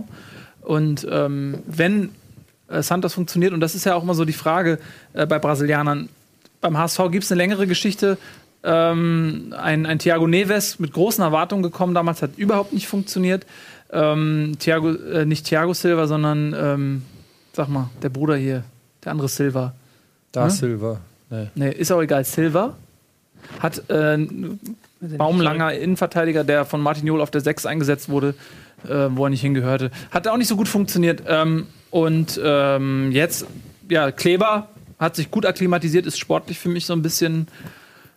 Und 0.61 1.05
ähm, 1.11 1.59
wenn 1.67 2.11
äh, 2.69 2.81
Santos 2.81 3.15
funktioniert, 3.15 3.53
und 3.53 3.59
das 3.59 3.75
ist 3.75 3.87
ja 3.87 3.97
auch 3.97 4.05
immer 4.05 4.15
so 4.15 4.25
die 4.25 4.33
Frage 4.33 4.79
äh, 5.15 5.27
bei 5.27 5.41
Brasilianern, 5.41 6.09
beim 6.61 6.79
HSV 6.79 7.01
gibt 7.11 7.25
es 7.25 7.33
eine 7.33 7.39
längere 7.39 7.67
Geschichte. 7.67 8.19
Ähm, 8.63 9.53
ein, 9.59 9.85
ein 9.85 9.99
Thiago 9.99 10.29
Neves 10.29 10.79
mit 10.79 10.93
großen 10.93 11.25
Erwartungen 11.25 11.65
gekommen, 11.65 11.93
damals 11.93 12.23
hat 12.23 12.39
überhaupt 12.39 12.73
nicht 12.73 12.87
funktioniert. 12.87 13.47
Ähm, 13.91 14.59
Thiago, 14.61 14.93
äh, 14.93 15.25
nicht 15.25 15.45
Thiago 15.47 15.75
Silva, 15.75 16.07
sondern 16.07 16.55
ähm, 16.57 17.03
sag 17.53 17.69
mal, 17.69 17.91
der 18.01 18.11
Bruder 18.11 18.37
hier, 18.37 18.63
der 19.05 19.11
andere 19.11 19.29
Silva. 19.29 19.75
Da 20.31 20.45
Hm? 20.45 20.51
Silva. 20.51 21.01
Nee. 21.31 21.49
Nee, 21.57 21.73
ist 21.73 21.91
auch 21.91 22.01
egal. 22.01 22.25
Silva 22.25 22.77
hat 23.61 23.89
äh, 23.91 24.19
baumlanger 25.01 25.73
Innenverteidiger, 25.75 26.45
der 26.45 26.65
von 26.65 26.81
Martin 26.81 27.07
Jol 27.07 27.21
auf 27.21 27.31
der 27.31 27.41
6 27.41 27.67
eingesetzt 27.67 28.09
wurde, 28.09 28.35
äh, 28.85 29.09
wo 29.11 29.25
er 29.25 29.31
nicht 29.31 29.41
hingehörte. 29.41 29.91
Hat 30.11 30.27
auch 30.29 30.37
nicht 30.37 30.49
so 30.49 30.57
gut 30.57 30.69
funktioniert. 30.69 31.23
Ähm, 31.27 31.67
und 31.91 32.41
ähm, 32.43 33.11
jetzt, 33.13 33.47
ja, 33.89 34.11
Kleber 34.11 34.69
hat 34.99 35.17
sich 35.17 35.31
gut 35.31 35.47
akklimatisiert, 35.47 36.07
ist 36.07 36.19
sportlich 36.19 36.59
für 36.59 36.69
mich 36.69 36.87
so 36.87 36.93
ein 36.93 37.03
bisschen 37.03 37.47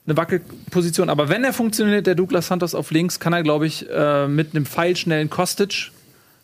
eine 0.05 0.17
Wackelposition. 0.17 1.09
Aber 1.09 1.30
wenn 1.30 1.43
er 1.43 1.53
funktioniert, 1.53 2.07
der 2.07 2.15
Douglas 2.15 2.47
Santos 2.47 2.74
auf 2.74 2.91
links, 2.91 3.19
kann 3.19 3.34
er, 3.34 3.43
glaube 3.43 3.67
ich, 3.67 3.88
äh, 3.89 4.28
mit 4.28 4.55
einem 4.55 4.65
pfeilschnellen 4.65 5.30
Kostic 5.30 5.91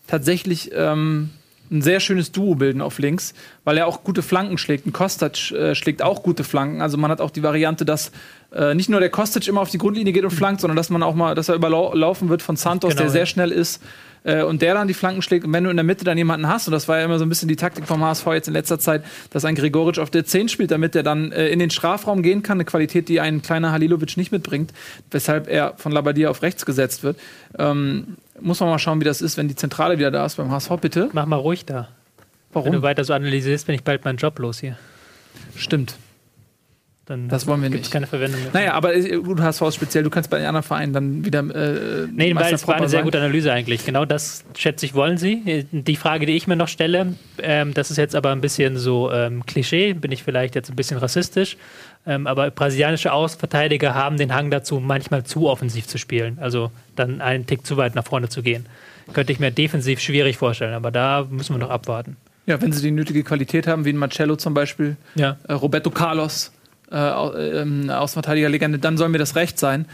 tatsächlich 0.06 0.72
ähm, 0.74 1.32
ein 1.70 1.82
sehr 1.82 2.00
schönes 2.00 2.32
Duo 2.32 2.56
bilden 2.56 2.82
auf 2.82 3.00
links, 3.00 3.34
weil 3.64 3.78
er 3.78 3.88
auch 3.88 4.04
gute 4.04 4.22
Flanken 4.22 4.58
schlägt. 4.58 4.86
Ein 4.86 4.94
Kostic 4.94 5.52
äh, 5.52 5.76
schlägt 5.76 6.02
auch 6.02 6.24
gute 6.24 6.44
Flanken. 6.44 6.82
Also 6.82 6.98
man 6.98 7.12
hat 7.12 7.22
auch 7.22 7.32
die 7.32 7.44
Variante, 7.44 7.86
dass 7.86 8.12
äh, 8.54 8.74
nicht 8.74 8.90
nur 8.90 9.00
der 9.00 9.10
Kostic 9.10 9.48
immer 9.48 9.62
auf 9.62 9.70
die 9.70 9.78
Grundlinie 9.78 10.14
geht 10.14 10.24
und 10.24 10.32
flankt, 10.32 10.62
sondern 10.62 10.78
dass 10.78 10.90
man 10.90 11.04
auch 11.04 11.16
mal, 11.16 11.36
dass 11.36 11.50
er 11.50 11.56
überlaufen 11.56 12.30
wird 12.30 12.42
von 12.42 12.56
Santos, 12.56 12.92
Genau, 12.92 13.04
der 13.04 13.10
sehr 13.12 13.22
ja. 13.22 13.26
schnell 13.26 13.52
ist 13.52 13.82
äh, 14.24 14.44
und 14.44 14.62
der 14.62 14.74
dann 14.74 14.88
die 14.88 14.94
Flanken 14.94 15.22
schlägt. 15.22 15.46
Und 15.46 15.54
wenn 15.54 15.64
du 15.64 15.70
in 15.70 15.78
der 15.78 15.84
Mitte 15.84 16.06
dann 16.06 16.18
jemanden 16.18 16.48
hast, 16.48 16.68
und 16.68 16.72
das 16.72 16.88
war 16.88 17.00
ja 17.00 17.06
immer 17.06 17.18
so 17.18 17.26
ein 17.26 17.30
bisschen 17.30 17.48
die 17.48 17.56
Taktik 17.56 17.86
vom 17.86 18.04
HSV 18.04 18.28
jetzt 18.28 18.48
in 18.48 18.54
letzter 18.54 18.80
Zeit, 18.80 19.04
dass 19.32 19.46
ein 19.46 19.56
Gregoritsch 19.56 20.00
auf 20.00 20.10
der 20.10 20.26
10 20.26 20.50
spielt, 20.50 20.72
damit 20.72 20.96
er 20.96 21.04
dann 21.04 21.32
äh, 21.32 21.48
in 21.50 21.60
den 21.60 21.70
Strafraum 21.70 22.22
gehen 22.22 22.44
kann, 22.44 22.58
eine 22.58 22.66
Qualität, 22.66 23.10
die 23.10 23.20
ein 23.20 23.42
kleiner 23.42 23.72
Halilovic 23.72 24.18
nicht 24.18 24.32
mitbringt, 24.32 24.74
weshalb 25.12 25.48
er 25.48 25.74
von 25.78 25.92
Labadia 25.92 26.30
auf 26.30 26.42
rechts 26.42 26.66
gesetzt 26.66 27.04
wird. 27.04 27.18
Ähm, 27.58 28.18
muss 28.40 28.60
man 28.60 28.70
mal 28.70 28.80
schauen, 28.80 29.00
wie 29.00 29.06
das 29.06 29.22
ist, 29.22 29.38
wenn 29.38 29.48
die 29.48 29.56
Zentrale 29.56 29.98
wieder 29.98 30.12
da 30.12 30.26
ist 30.26 30.36
beim 30.36 30.52
HSV, 30.52 30.72
bitte. 30.82 31.10
mach 31.14 31.26
mal 31.26 31.36
ruhig 31.38 31.66
da. 31.66 31.90
Wenn 32.54 32.64
du 32.64 32.70
Warum? 32.72 32.82
weiter 32.82 33.04
so 33.04 33.14
analysierst, 33.14 33.68
bin 33.68 33.76
ich 33.76 33.84
bald 33.84 34.06
meinen 34.06 34.18
Job 34.18 34.40
los 34.40 34.60
hier. 34.60 34.78
Stimmt. 35.56 35.96
Dann 37.08 37.30
Das 37.30 37.48
wollen 37.48 37.62
wir 37.62 37.70
nicht. 37.70 37.90
keine 37.90 38.06
Verwendung 38.06 38.42
mehr. 38.42 38.50
Naja, 38.54 38.74
aber 38.74 38.94
äh, 38.96 39.18
gut, 39.18 39.40
HSV 39.40 39.62
ist 39.64 39.76
speziell, 39.76 40.04
du 40.04 40.10
kannst 40.10 40.30
bei 40.30 40.38
den 40.40 40.46
anderen 40.48 40.64
Vereinen 40.64 40.92
dann 40.94 41.26
wieder. 41.26 41.40
Äh, 41.40 42.08
Nee, 42.14 42.36
weil 42.36 42.54
es 42.54 42.68
war 42.68 42.76
eine 42.76 42.90
sehr 42.90 43.04
gute 43.04 43.18
Analyse 43.18 43.52
eigentlich. 43.54 43.86
Genau 43.86 44.04
das, 44.06 44.44
schätze 44.58 44.86
ich, 44.86 44.94
wollen 44.94 45.18
Sie. 45.18 45.66
Die 45.72 45.96
Frage, 45.96 46.26
die 46.26 46.34
ich 46.36 46.48
mir 46.48 46.56
noch 46.58 46.68
stelle, 46.68 47.16
ähm, 47.42 47.74
das 47.74 47.92
ist 47.92 47.98
jetzt 47.98 48.16
aber 48.16 48.32
ein 48.32 48.42
bisschen 48.42 48.78
so 48.78 49.12
ähm, 49.12 49.46
Klischee, 49.46 49.94
bin 49.94 50.12
ich 50.12 50.24
vielleicht 50.24 50.56
jetzt 50.56 50.70
ein 50.70 50.76
bisschen 50.76 50.98
rassistisch, 50.98 51.56
ähm, 52.06 52.28
aber 52.28 52.52
brasilianische 52.52 53.14
Außenverteidiger 53.14 53.96
haben 53.96 54.18
den 54.18 54.34
Hang 54.34 54.52
dazu, 54.52 54.80
manchmal 54.82 55.24
zu 55.24 55.48
offensiv 55.50 55.88
zu 55.88 55.98
spielen. 55.98 56.38
Also 56.42 56.72
dann 56.98 57.22
einen 57.22 57.46
Tick 57.46 57.66
zu 57.66 57.78
weit 57.78 57.96
nach 57.96 58.06
vorne 58.06 58.28
zu 58.30 58.42
gehen. 58.44 58.66
Könnte 59.14 59.32
ich 59.32 59.40
mir 59.40 59.52
defensiv 59.52 60.02
schwierig 60.02 60.36
vorstellen, 60.38 60.74
aber 60.74 60.92
da 60.92 61.26
müssen 61.30 61.54
wir 61.56 61.60
noch 61.60 61.70
abwarten. 61.70 62.18
Ja, 62.46 62.62
wenn 62.62 62.72
sie 62.72 62.82
die 62.82 62.92
nötige 62.92 63.24
Qualität 63.24 63.68
haben, 63.68 63.84
wie 63.86 63.90
ein 63.90 63.98
Marcello 63.98 64.36
zum 64.38 64.54
Beispiel, 64.54 64.96
Ja. 65.16 65.38
äh, 65.48 65.54
Roberto 65.54 65.90
Carlos, 65.90 66.52
äh, 66.92 67.62
ähm, 67.62 67.90
Außenverteidigerlegende, 67.90 68.80
dann 68.80 68.98
soll 68.98 69.10
mir 69.10 69.18
das 69.18 69.36
recht 69.36 69.60
sein. 69.60 69.86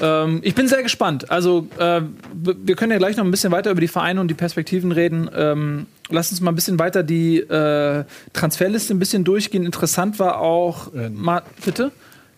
Ähm, 0.00 0.40
ich 0.42 0.54
bin 0.54 0.68
sehr 0.68 0.82
gespannt. 0.82 1.30
Also, 1.30 1.68
äh, 1.78 2.02
wir 2.34 2.76
können 2.76 2.92
ja 2.92 2.98
gleich 2.98 3.16
noch 3.16 3.24
ein 3.24 3.30
bisschen 3.30 3.52
weiter 3.52 3.70
über 3.70 3.80
die 3.80 3.88
Vereine 3.88 4.20
und 4.20 4.28
die 4.28 4.34
Perspektiven 4.34 4.92
reden. 4.92 5.30
Ähm, 5.34 5.86
lass 6.10 6.30
uns 6.30 6.40
mal 6.40 6.52
ein 6.52 6.56
bisschen 6.56 6.78
weiter 6.78 7.02
die 7.02 7.38
äh, 7.38 8.04
Transferliste 8.32 8.94
ein 8.94 8.98
bisschen 8.98 9.24
durchgehen. 9.24 9.64
Interessant 9.64 10.18
war 10.18 10.40
auch. 10.40 10.90
Ma 11.12 11.42
bitte? 11.64 11.92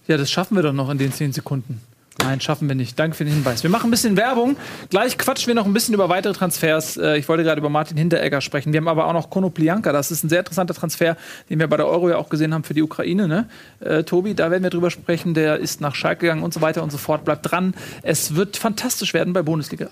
Ja, 0.06 0.16
das 0.16 0.30
schaffen 0.30 0.56
wir 0.56 0.62
doch 0.62 0.72
noch 0.72 0.90
in 0.90 0.98
den 0.98 1.12
zehn 1.12 1.32
Sekunden. 1.32 1.80
Nein, 2.20 2.40
schaffen 2.40 2.68
wir 2.68 2.74
nicht. 2.74 2.98
Danke 2.98 3.16
für 3.16 3.24
den 3.24 3.32
Hinweis. 3.32 3.62
Wir 3.62 3.70
machen 3.70 3.88
ein 3.88 3.90
bisschen 3.90 4.16
Werbung. 4.16 4.56
Gleich 4.90 5.16
quatschen 5.18 5.46
wir 5.46 5.54
noch 5.54 5.66
ein 5.66 5.72
bisschen 5.72 5.94
über 5.94 6.08
weitere 6.08 6.32
Transfers. 6.32 6.96
Äh, 6.96 7.16
Ich 7.18 7.28
wollte 7.28 7.44
gerade 7.44 7.60
über 7.60 7.70
Martin 7.70 7.96
Hinteregger 7.96 8.40
sprechen. 8.40 8.72
Wir 8.72 8.80
haben 8.80 8.88
aber 8.88 9.06
auch 9.06 9.12
noch 9.12 9.30
Konoplianka. 9.30 9.92
Das 9.92 10.10
ist 10.10 10.24
ein 10.24 10.28
sehr 10.28 10.40
interessanter 10.40 10.74
Transfer, 10.74 11.16
den 11.48 11.58
wir 11.60 11.68
bei 11.68 11.76
der 11.76 11.86
Euro 11.86 12.10
ja 12.10 12.16
auch 12.16 12.28
gesehen 12.28 12.52
haben 12.52 12.64
für 12.64 12.74
die 12.74 12.82
Ukraine. 12.82 13.28
Ne? 13.28 13.48
Äh, 13.80 14.02
Tobi, 14.02 14.34
da 14.34 14.50
werden 14.50 14.64
wir 14.64 14.70
drüber 14.70 14.90
sprechen. 14.90 15.32
Der 15.34 15.58
ist 15.58 15.80
nach 15.80 15.94
Schalke 15.94 16.22
gegangen 16.22 16.42
und 16.42 16.52
so 16.52 16.60
weiter 16.60 16.82
und 16.82 16.90
so 16.90 16.98
fort. 16.98 17.24
Bleibt 17.24 17.50
dran. 17.50 17.74
Es 18.02 18.34
wird 18.34 18.56
fantastisch 18.56 19.14
werden 19.14 19.32
bei 19.32 19.42
Bundesliga. 19.42 19.88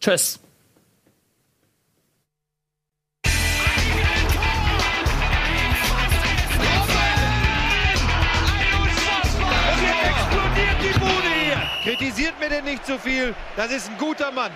Tschüss. 0.00 0.38
Kritisiert 11.84 12.40
mir 12.40 12.48
denn 12.48 12.64
nicht 12.64 12.86
zu 12.86 12.98
viel. 12.98 13.34
Das 13.58 13.70
ist 13.70 13.90
ein 13.90 13.98
guter 13.98 14.32
Mann. 14.32 14.50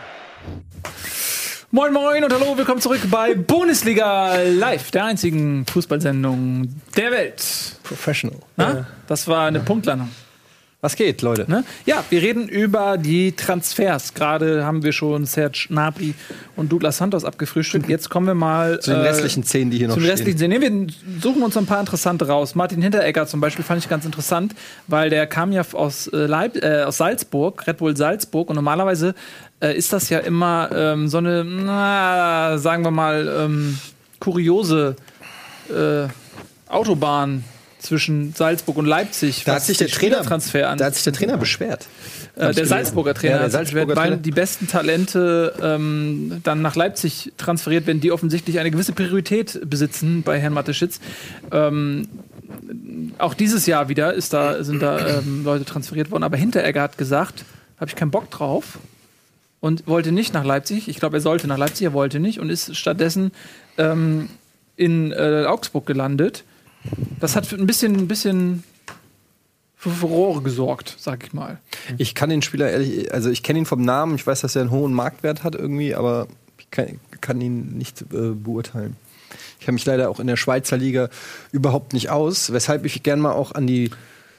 Moin 1.70 1.92
Moin 1.92 2.24
und 2.24 2.32
hallo, 2.32 2.56
willkommen 2.56 2.80
zurück 2.80 3.02
bei 3.10 3.34
Bundesliga 3.34 4.36
Live, 4.36 4.90
der 4.92 5.04
einzigen 5.04 5.66
Fußballsendung 5.66 6.74
der 6.96 7.10
Welt. 7.10 7.76
Professional. 7.82 8.38
Na? 8.56 8.86
Das 9.06 9.28
war 9.28 9.46
eine 9.46 9.60
Punktlandung. 9.60 10.08
Was 10.80 10.94
geht, 10.94 11.22
Leute? 11.22 11.44
Ne? 11.50 11.64
Ja, 11.86 12.04
wir 12.08 12.22
reden 12.22 12.48
über 12.48 12.98
die 12.98 13.32
Transfers. 13.32 14.14
Gerade 14.14 14.64
haben 14.64 14.84
wir 14.84 14.92
schon 14.92 15.26
Serge 15.26 15.66
Gnabry 15.68 16.14
und 16.54 16.70
Douglas 16.70 16.98
Santos 16.98 17.24
abgefrühstückt. 17.24 17.88
Jetzt 17.88 18.10
kommen 18.10 18.28
wir 18.28 18.34
mal 18.34 18.78
Zu 18.78 18.92
den 18.92 19.00
äh, 19.00 19.08
restlichen 19.08 19.42
zehn, 19.42 19.70
die 19.72 19.78
hier 19.78 19.88
noch 19.88 19.94
Zum 19.94 20.04
stehen. 20.04 20.12
restlichen 20.12 20.38
Sehen. 20.38 20.50
Nee, 20.50 20.60
wir 20.60 20.86
suchen 21.20 21.42
uns 21.42 21.56
ein 21.56 21.66
paar 21.66 21.80
interessante 21.80 22.28
raus. 22.28 22.54
Martin 22.54 22.80
Hinteregger 22.80 23.26
zum 23.26 23.40
Beispiel 23.40 23.64
fand 23.64 23.82
ich 23.82 23.88
ganz 23.88 24.04
interessant, 24.04 24.54
weil 24.86 25.10
der 25.10 25.26
kam 25.26 25.50
ja 25.50 25.64
aus, 25.72 26.06
äh, 26.06 26.26
Leip 26.26 26.62
äh, 26.62 26.84
aus 26.84 26.98
Salzburg, 26.98 27.66
Red 27.66 27.78
Bull 27.78 27.96
Salzburg. 27.96 28.48
Und 28.48 28.54
normalerweise 28.54 29.16
äh, 29.60 29.76
ist 29.76 29.92
das 29.92 30.10
ja 30.10 30.20
immer 30.20 30.70
ähm, 30.72 31.08
so 31.08 31.18
eine, 31.18 31.42
na, 31.44 32.56
sagen 32.56 32.84
wir 32.84 32.92
mal, 32.92 33.26
ähm, 33.36 33.78
kuriose 34.20 34.94
Autobahn 36.70 37.44
zwischen 37.78 38.34
Salzburg 38.34 38.76
und 38.76 38.86
Leipzig. 38.86 39.44
Da 39.44 39.54
hat 39.54 39.62
sich 39.62 39.78
der 39.78 39.88
Trainer, 39.88 40.20
an. 40.20 40.78
da 40.78 40.84
hat 40.86 40.94
sich 40.94 41.04
der 41.04 41.12
Trainer 41.12 41.36
beschwert. 41.36 41.86
Äh, 42.36 42.52
der 42.52 42.66
Salzburger 42.66 43.14
Trainer, 43.14 43.34
Ja, 43.34 43.38
der 43.38 43.44
hat 43.46 43.52
beschwert, 43.52 43.72
Salzburger 43.72 43.96
weil 43.96 44.08
Trainer. 44.10 44.22
die 44.22 44.30
besten 44.30 44.66
Talente 44.68 45.54
ähm, 45.62 46.40
dann 46.42 46.62
nach 46.62 46.76
Leipzig 46.76 47.32
transferiert 47.36 47.86
werden, 47.86 48.00
die 48.00 48.12
offensichtlich 48.12 48.58
eine 48.58 48.70
gewisse 48.70 48.92
Priorität 48.92 49.60
besitzen 49.68 50.22
bei 50.22 50.38
Herrn 50.38 50.52
Mateschitz. 50.52 51.00
Ähm, 51.52 52.08
auch 53.18 53.34
dieses 53.34 53.66
Jahr 53.66 53.88
wieder 53.88 54.14
ist 54.14 54.32
da, 54.32 54.62
sind 54.64 54.82
da 54.82 55.18
ähm, 55.18 55.44
Leute 55.44 55.64
transferiert 55.64 56.10
worden, 56.10 56.24
aber 56.24 56.36
Hinteregger 56.36 56.82
hat 56.82 56.98
gesagt, 56.98 57.44
habe 57.78 57.88
ich 57.88 57.96
keinen 57.96 58.10
Bock 58.10 58.30
drauf 58.30 58.78
und 59.60 59.86
wollte 59.86 60.12
nicht 60.12 60.34
nach 60.34 60.44
Leipzig. 60.44 60.88
Ich 60.88 60.98
glaube, 60.98 61.18
er 61.18 61.20
sollte 61.20 61.46
nach 61.46 61.58
Leipzig, 61.58 61.84
er 61.84 61.92
wollte 61.92 62.20
nicht 62.20 62.40
und 62.40 62.50
ist 62.50 62.76
stattdessen 62.76 63.32
ähm, 63.76 64.28
in 64.76 65.12
äh, 65.12 65.44
Augsburg 65.46 65.86
gelandet. 65.86 66.44
Das 67.20 67.36
hat 67.36 67.46
für 67.46 67.56
ein 67.56 67.66
bisschen, 67.66 67.96
ein 67.96 68.08
bisschen 68.08 68.64
für 69.76 69.90
Furore 69.90 70.42
gesorgt, 70.42 70.96
sag 70.98 71.24
ich 71.24 71.32
mal. 71.32 71.58
Ich 71.98 72.14
kann 72.14 72.30
den 72.30 72.42
Spieler 72.42 72.70
ehrlich, 72.70 73.12
also 73.12 73.30
ich 73.30 73.42
kenne 73.42 73.60
ihn 73.60 73.66
vom 73.66 73.82
Namen, 73.82 74.16
ich 74.16 74.26
weiß, 74.26 74.40
dass 74.40 74.56
er 74.56 74.62
einen 74.62 74.70
hohen 74.70 74.92
Marktwert 74.92 75.44
hat 75.44 75.54
irgendwie, 75.54 75.94
aber 75.94 76.26
ich 76.58 76.70
kann, 76.70 76.98
kann 77.20 77.40
ihn 77.40 77.78
nicht 77.78 78.02
äh, 78.02 78.32
beurteilen. 78.34 78.96
Ich 79.58 79.66
kenne 79.66 79.74
mich 79.74 79.86
leider 79.86 80.10
auch 80.10 80.18
in 80.18 80.26
der 80.26 80.36
Schweizer 80.36 80.76
Liga 80.76 81.08
überhaupt 81.52 81.92
nicht 81.92 82.10
aus, 82.10 82.52
weshalb 82.52 82.84
ich 82.84 83.02
gerne 83.02 83.22
mal 83.22 83.32
auch 83.32 83.52
an 83.52 83.66
die 83.66 83.90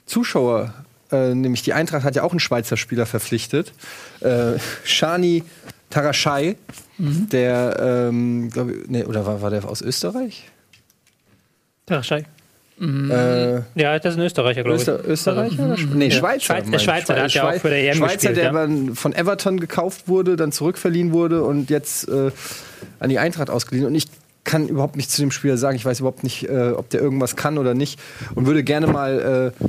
Zuschauer, 0.06 0.74
äh, 1.12 1.34
nämlich 1.34 1.62
die 1.62 1.74
Eintracht 1.74 2.04
hat 2.04 2.16
ja 2.16 2.24
auch 2.24 2.32
einen 2.32 2.40
Schweizer 2.40 2.76
Spieler 2.76 3.06
verpflichtet, 3.06 3.72
äh, 4.20 4.60
Shani 4.84 5.44
Taraschai, 5.90 6.58
der, 6.98 8.10
ähm, 8.10 8.50
glaub 8.50 8.70
ich, 8.70 8.88
nee, 8.88 9.06
oder 9.06 9.26
war, 9.26 9.42
war 9.42 9.50
der 9.50 9.68
aus 9.68 9.82
Österreich? 9.82 10.50
Tarschei. 12.80 13.64
Äh, 13.76 13.82
Ja, 13.82 14.00
das 14.00 14.14
ist 14.14 14.20
ein 14.20 14.26
Österreicher, 14.26 14.64
glaube 14.64 14.78
ich. 14.78 14.82
Öster 14.88 15.00
Österreicher? 15.08 15.66
oder 15.66 15.76
Sch- 15.76 15.88
nee. 15.94 16.12
Schweizer. 16.12 16.40
Schweiz- 16.46 16.66
ich. 16.72 16.82
Schweizer, 16.82 17.14
der 17.14 17.24
hat 17.24 17.34
ja 17.34 17.50
auch 17.50 17.54
für 17.56 17.70
der 17.70 17.84
EM 17.84 17.96
Schweizer, 17.98 18.14
gespielt, 18.34 18.38
der 18.38 18.54
ja. 18.54 18.68
von 18.96 19.14
Everton 19.14 19.60
gekauft 19.60 20.08
wurde, 20.08 20.36
dann 20.36 20.52
zurückverliehen 20.52 21.12
wurde 21.14 21.44
und 21.44 21.70
jetzt 21.70 22.08
äh, 22.08 22.32
an 23.00 23.10
die 23.10 23.20
Eintracht 23.20 23.50
ausgeliehen. 23.50 23.86
Und 23.88 23.96
ich 23.96 24.06
kann 24.46 24.68
überhaupt 24.68 24.96
nichts 24.96 25.14
zu 25.16 25.22
dem 25.22 25.32
Spieler 25.32 25.58
sagen. 25.58 25.76
Ich 25.76 25.86
weiß 25.86 26.00
überhaupt 26.00 26.24
nicht, 26.24 26.48
äh, 26.50 26.70
ob 26.76 26.90
der 26.90 27.02
irgendwas 27.02 27.36
kann 27.36 27.58
oder 27.58 27.74
nicht. 27.74 28.00
Und 28.36 28.46
würde 28.48 28.64
gerne 28.64 28.88
mal 28.88 29.54
äh, 29.60 29.64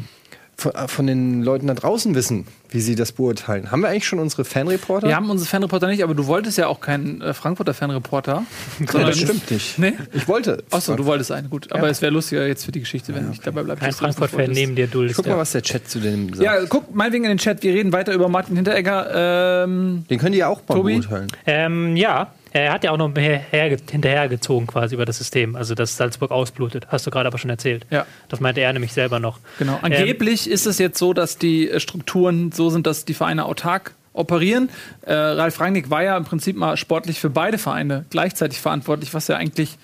von, 0.60 0.74
äh, 0.74 0.88
von 0.88 1.06
den 1.06 1.42
Leuten 1.42 1.66
da 1.66 1.74
draußen 1.74 2.14
wissen, 2.14 2.46
wie 2.68 2.80
sie 2.80 2.94
das 2.94 3.12
beurteilen. 3.12 3.70
Haben 3.70 3.80
wir 3.80 3.88
eigentlich 3.88 4.06
schon 4.06 4.18
unsere 4.18 4.44
Fanreporter? 4.44 5.08
Wir 5.08 5.16
haben 5.16 5.30
unsere 5.30 5.48
Fanreporter 5.48 5.88
nicht, 5.88 6.04
aber 6.04 6.14
du 6.14 6.26
wolltest 6.26 6.58
ja 6.58 6.68
auch 6.68 6.80
keinen 6.80 7.20
äh, 7.20 7.34
Frankfurter 7.34 7.74
Fanreporter. 7.74 8.44
ja, 8.78 8.86
das 9.06 9.18
stimmt 9.18 9.50
nicht. 9.50 9.78
Nee? 9.78 9.94
Ich 10.12 10.28
wollte. 10.28 10.62
Achso, 10.70 10.94
du 10.94 11.04
wolltest 11.06 11.32
einen, 11.32 11.50
gut. 11.50 11.72
Aber 11.72 11.88
es 11.88 12.02
wäre 12.02 12.12
lustiger 12.12 12.46
jetzt 12.46 12.64
für 12.64 12.72
die 12.72 12.80
Geschichte, 12.80 13.14
wenn 13.14 13.32
ich 13.32 13.40
dabei 13.40 13.62
bleibe. 13.62 13.80
Kein 13.80 13.90
du 13.90 13.96
Frankfurt-Fan 13.96 14.50
neben 14.50 14.76
dir 14.76 14.86
duldest. 14.86 15.16
Guck 15.16 15.26
ja. 15.26 15.32
mal, 15.32 15.38
was 15.40 15.52
der 15.52 15.62
Chat 15.62 15.88
zu 15.88 15.98
dem 15.98 16.34
sagt. 16.34 16.42
Ja, 16.42 16.64
guck 16.68 16.94
meinetwegen 16.94 17.24
in 17.24 17.30
den 17.30 17.38
Chat. 17.38 17.62
Wir 17.62 17.72
reden 17.72 17.92
weiter 17.92 18.12
über 18.12 18.28
Martin 18.28 18.56
Hinteregger. 18.56 19.64
Ähm, 19.64 20.04
Den 20.08 20.18
könnt 20.18 20.34
ihr 20.34 20.40
ja 20.40 20.48
auch 20.48 20.60
beurteilen. 20.60 21.28
Ähm, 21.46 21.96
ja, 21.96 22.32
er 22.52 22.72
hat 22.72 22.84
ja 22.84 22.90
auch 22.90 22.96
noch 22.96 23.14
her, 23.16 23.38
her, 23.38 23.76
hinterhergezogen 23.90 24.66
quasi 24.66 24.94
über 24.94 25.04
das 25.04 25.18
System, 25.18 25.56
also 25.56 25.74
dass 25.74 25.96
Salzburg 25.96 26.30
ausblutet. 26.30 26.88
Hast 26.88 27.06
du 27.06 27.10
gerade 27.10 27.28
aber 27.28 27.38
schon 27.38 27.50
erzählt. 27.50 27.86
Ja. 27.90 28.06
Das 28.28 28.40
meinte 28.40 28.60
er 28.60 28.72
nämlich 28.72 28.92
selber 28.92 29.20
noch. 29.20 29.38
genau. 29.58 29.78
Angeblich 29.82 30.50
ist 30.50 30.66
es 30.66 30.78
jetzt 30.78 30.98
so, 30.98 31.12
dass 31.12 31.38
die 31.38 31.70
äh, 31.70 31.80
Strukturen 31.80 32.52
so 32.52 32.70
sind, 32.70 32.86
dass 32.86 33.04
die 33.04 33.14
Vereine 33.14 33.44
autark 33.44 33.94
operieren. 34.12 34.70
Äh, 35.02 35.14
Ralf 35.14 35.60
Rangnick 35.60 35.90
war 35.90 36.02
ja 36.02 36.16
im 36.16 36.24
Prinzip 36.24 36.56
mal 36.56 36.76
sportlich 36.76 37.20
für 37.20 37.30
beide 37.30 37.58
Vereine 37.58 38.04
gleichzeitig 38.10 38.60
verantwortlich, 38.60 39.14
was 39.14 39.28
ja 39.28 39.36
eigentlich 39.36 39.78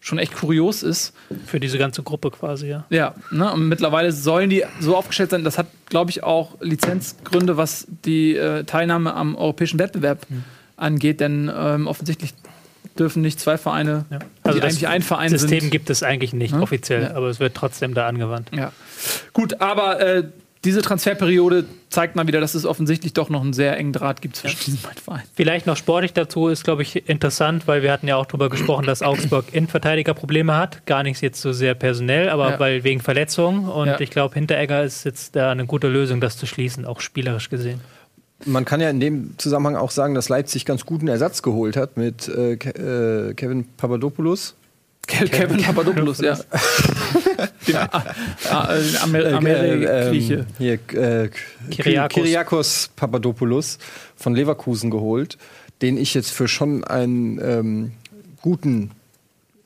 schon 0.00 0.18
echt 0.18 0.34
kurios 0.34 0.82
ist. 0.82 1.12
Für 1.46 1.60
diese 1.60 1.78
ganze 1.78 2.02
Gruppe 2.02 2.30
quasi, 2.30 2.68
ja. 2.68 2.84
Ja, 2.88 3.14
ne? 3.30 3.52
und 3.52 3.68
mittlerweile 3.68 4.12
sollen 4.12 4.50
die 4.50 4.64
so 4.80 4.96
aufgestellt 4.96 5.30
sein, 5.30 5.44
das 5.44 5.58
hat, 5.58 5.66
glaube 5.88 6.10
ich, 6.10 6.22
auch 6.24 6.56
Lizenzgründe, 6.60 7.56
was 7.56 7.86
die 8.04 8.34
äh, 8.34 8.64
Teilnahme 8.64 9.14
am 9.14 9.36
europäischen 9.36 9.78
Wettbewerb 9.78 10.26
angeht, 10.80 11.20
denn 11.20 11.50
ähm, 11.54 11.86
offensichtlich 11.86 12.34
dürfen 12.98 13.22
nicht 13.22 13.38
zwei 13.40 13.56
Vereine, 13.58 14.04
ja. 14.10 14.18
die 14.18 14.24
Also 14.42 14.58
das 14.60 14.70
eigentlich 14.74 14.88
ein 14.88 15.02
Verein 15.02 15.30
System 15.30 15.60
sind. 15.60 15.70
gibt 15.70 15.90
es 15.90 16.02
eigentlich 16.02 16.32
nicht 16.32 16.52
Ja. 16.54 16.60
offiziell, 16.60 17.02
Ja. 17.04 17.14
aber 17.14 17.28
es 17.28 17.40
wird 17.40 17.54
trotzdem 17.54 17.94
da 17.94 18.06
angewandt. 18.08 18.50
Ja. 18.54 18.72
Gut, 19.32 19.60
aber 19.60 20.00
äh, 20.00 20.24
diese 20.64 20.82
Transferperiode 20.82 21.64
zeigt 21.88 22.16
mal 22.16 22.26
wieder, 22.26 22.38
dass 22.40 22.54
es 22.54 22.66
offensichtlich 22.66 23.14
doch 23.14 23.30
noch 23.30 23.40
einen 23.40 23.54
sehr 23.54 23.78
engen 23.78 23.94
Draht 23.94 24.20
gibt 24.20 24.36
zwischen 24.36 24.58
diesen 24.66 24.82
beiden 24.82 24.98
Vereinen. 25.02 25.22
Vielleicht 25.34 25.66
noch 25.66 25.76
sportlich 25.78 26.12
dazu 26.12 26.48
ist, 26.48 26.64
glaube 26.64 26.82
ich, 26.82 27.08
interessant, 27.08 27.66
weil 27.66 27.82
wir 27.82 27.90
hatten 27.90 28.06
ja 28.06 28.16
auch 28.16 28.26
darüber 28.26 28.50
gesprochen, 28.50 28.84
dass 28.84 29.00
Augsburg 29.02 29.46
Innenverteidigerprobleme 29.52 30.54
hat. 30.54 30.84
Gar 30.84 31.02
nicht 31.04 31.20
jetzt 31.22 31.40
so 31.40 31.52
sehr 31.52 31.74
personell, 31.74 32.28
aber 32.28 32.50
Ja. 32.50 32.60
weil 32.60 32.84
wegen 32.84 33.00
Verletzungen. 33.00 33.68
Und 33.68 33.86
Ja. 33.88 34.00
ich 34.00 34.10
glaube, 34.10 34.34
Hinteregger 34.34 34.82
ist 34.84 35.04
jetzt 35.04 35.34
da 35.34 35.50
eine 35.50 35.64
gute 35.64 35.88
Lösung, 35.88 36.20
das 36.20 36.36
zu 36.36 36.44
schließen, 36.44 36.84
auch 36.84 37.00
spielerisch 37.00 37.48
gesehen. 37.48 37.80
Man 38.46 38.64
kann 38.64 38.80
ja 38.80 38.88
in 38.90 39.00
dem 39.00 39.34
Zusammenhang 39.38 39.76
auch 39.76 39.90
sagen, 39.90 40.14
dass 40.14 40.28
Leipzig 40.28 40.64
ganz 40.64 40.86
guten 40.86 41.08
Ersatz 41.08 41.42
geholt 41.42 41.76
hat 41.76 41.96
mit 41.96 42.28
äh, 42.28 42.56
Ke 42.56 43.30
äh, 43.30 43.34
Kevin 43.34 43.66
Papadopoulos. 43.76 44.54
Kevin 45.06 45.62
Papadopoulos, 45.62 46.20
ja. 46.20 46.38
den 47.66 47.76
Amer 49.34 50.12
hier, 50.12 50.46
äh, 50.58 51.28
Kyriakos. 51.70 52.14
Kyriakos 52.14 52.90
Papadopoulos 52.94 53.78
von 54.16 54.34
Leverkusen 54.34 54.90
geholt, 54.90 55.36
den 55.82 55.96
ich 55.96 56.14
jetzt 56.14 56.30
für 56.30 56.48
schon 56.48 56.84
einen 56.84 57.40
ähm, 57.42 57.92
guten 58.40 58.92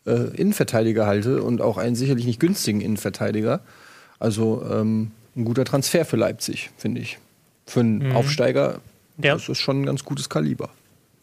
äh, 0.06 0.34
Innenverteidiger 0.36 1.06
halte 1.06 1.42
und 1.42 1.60
auch 1.60 1.76
einen 1.76 1.96
sicherlich 1.96 2.26
nicht 2.26 2.40
günstigen 2.40 2.80
Innenverteidiger. 2.80 3.60
Also 4.18 4.64
ähm, 4.70 5.10
ein 5.36 5.44
guter 5.44 5.64
Transfer 5.64 6.04
für 6.04 6.16
Leipzig, 6.16 6.70
finde 6.76 7.00
ich. 7.00 7.18
Für 7.66 7.80
einen 7.80 8.12
Aufsteiger, 8.12 8.80
Ja. 9.18 9.34
das 9.34 9.48
ist 9.48 9.58
schon 9.60 9.82
ein 9.82 9.86
ganz 9.86 10.04
gutes 10.04 10.28
Kaliber. 10.28 10.68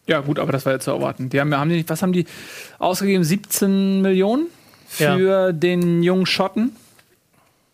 Ja, 0.06 0.20
gut, 0.20 0.38
aber 0.40 0.50
das 0.52 0.66
war 0.66 0.72
ja 0.72 0.80
zu 0.80 0.90
erwarten. 0.90 1.28
Die 1.30 1.40
haben, 1.40 1.52
ja- 1.52 1.58
haben 1.60 1.70
die, 1.70 1.88
was 1.88 2.02
haben 2.02 2.12
die 2.12 2.26
ausgegeben? 2.78 3.22
17 3.22 4.00
Millionen 4.02 4.46
für 4.88 5.52
den 5.52 6.02
jungen 6.02 6.26
Schotten? 6.26 6.74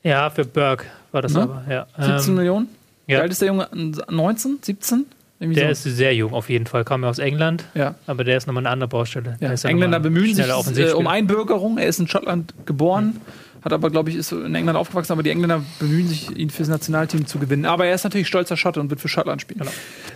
Ja, 0.02 0.30
für 0.30 0.44
Berg 0.44 0.84
war 1.12 1.22
das 1.22 1.32
Ne? 1.34 1.42
aber. 1.42 1.64
Ja. 1.68 1.86
17 1.98 2.30
Ähm, 2.32 2.36
Millionen? 2.36 2.68
Wie 3.06 3.12
ja. 3.14 3.20
alt 3.20 3.32
ist 3.32 3.40
der 3.40 3.48
Junge? 3.48 3.68
19? 4.10 4.58
17? 4.62 5.06
Irgendwie 5.40 5.60
Der 5.60 5.74
so. 5.74 5.88
ist 5.88 5.96
sehr 5.96 6.14
jung 6.14 6.32
auf 6.34 6.50
jeden 6.50 6.66
Fall, 6.66 6.84
kam 6.84 7.04
ja 7.04 7.08
aus 7.10 7.18
England, 7.20 7.64
ja. 7.74 7.94
aber 8.08 8.24
der 8.24 8.36
ist 8.36 8.46
nochmal 8.48 8.62
eine 8.62 8.70
andere 8.70 8.88
Baustelle. 8.88 9.36
Ja, 9.40 9.52
ja 9.52 9.68
Engländer 9.70 10.00
bemühen 10.00 10.34
sich 10.34 10.46
äh, 10.48 10.92
um 10.92 11.06
Einbürgerung. 11.06 11.78
Er 11.78 11.86
ist 11.86 12.00
in 12.00 12.08
Schottland 12.08 12.54
geboren, 12.66 13.20
hat 13.62 13.72
aber, 13.72 13.90
glaube 13.90 14.10
ich, 14.10 14.16
ist 14.16 14.32
in 14.32 14.54
England 14.54 14.76
aufgewachsen, 14.78 15.12
aber 15.12 15.22
die 15.22 15.30
Engländer 15.30 15.62
bemühen 15.78 16.08
sich, 16.08 16.30
ihn 16.36 16.50
fürs 16.50 16.68
Nationalteam 16.68 17.26
zu 17.26 17.38
gewinnen. 17.38 17.64
Aber 17.66 17.86
er 17.86 17.94
ist 17.94 18.04
natürlich 18.04 18.28
stolzer 18.28 18.56
Schotte 18.56 18.80
und 18.80 18.90
wird 18.90 19.00
für 19.00 19.08
Schottland 19.08 19.40
spielen. 19.42 19.68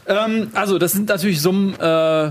Ähm, 0.07 0.49
also, 0.55 0.79
das 0.79 0.93
sind 0.93 1.09
natürlich 1.09 1.41
Summen. 1.41 1.75
Äh, 1.79 2.29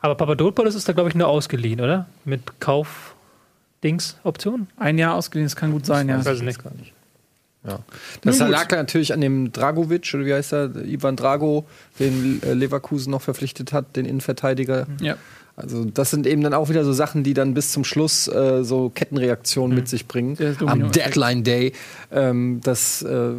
Aber 0.00 0.14
Papadopoulos 0.16 0.74
ist 0.74 0.88
da, 0.88 0.92
glaube 0.92 1.08
ich, 1.08 1.14
nur 1.14 1.28
ausgeliehen, 1.28 1.80
oder? 1.80 2.06
Mit 2.24 2.60
Kauf-Dings-Option? 2.60 4.68
ein 4.76 4.98
Jahr 4.98 5.14
ausgeliehen, 5.14 5.46
das 5.46 5.56
kann 5.56 5.72
gut 5.72 5.86
sein, 5.86 6.08
ja. 6.08 6.18
Ich 6.20 6.24
weiß 6.24 6.38
es 6.38 6.42
nicht. 6.42 6.60
Das 8.22 8.38
Nun 8.38 8.48
gut. 8.48 8.56
lag 8.56 8.70
natürlich 8.70 9.12
an 9.12 9.20
dem 9.20 9.50
Dragovic, 9.50 10.08
oder 10.14 10.24
wie 10.24 10.34
heißt 10.34 10.52
er? 10.52 10.70
Ivan 10.84 11.16
Drago, 11.16 11.66
den 11.98 12.40
Leverkusen 12.40 13.10
noch 13.10 13.22
verpflichtet 13.22 13.72
hat, 13.72 13.96
den 13.96 14.06
Innenverteidiger. 14.06 14.86
ja. 15.00 15.16
Also 15.56 15.86
das 15.86 16.10
sind 16.10 16.26
eben 16.26 16.42
dann 16.42 16.52
auch 16.52 16.68
wieder 16.68 16.84
so 16.84 16.92
Sachen, 16.92 17.22
die 17.24 17.32
dann 17.32 17.54
bis 17.54 17.72
zum 17.72 17.82
Schluss 17.82 18.28
äh, 18.28 18.62
so 18.62 18.90
Kettenreaktionen 18.90 19.74
mit 19.74 19.88
sich 19.88 20.06
bringen. 20.06 20.36
Am. 20.66 20.92
Deadline 20.92 21.44
Day, 21.44 21.72
ähm, 22.12 22.60
dass 22.62 23.00
äh, 23.00 23.30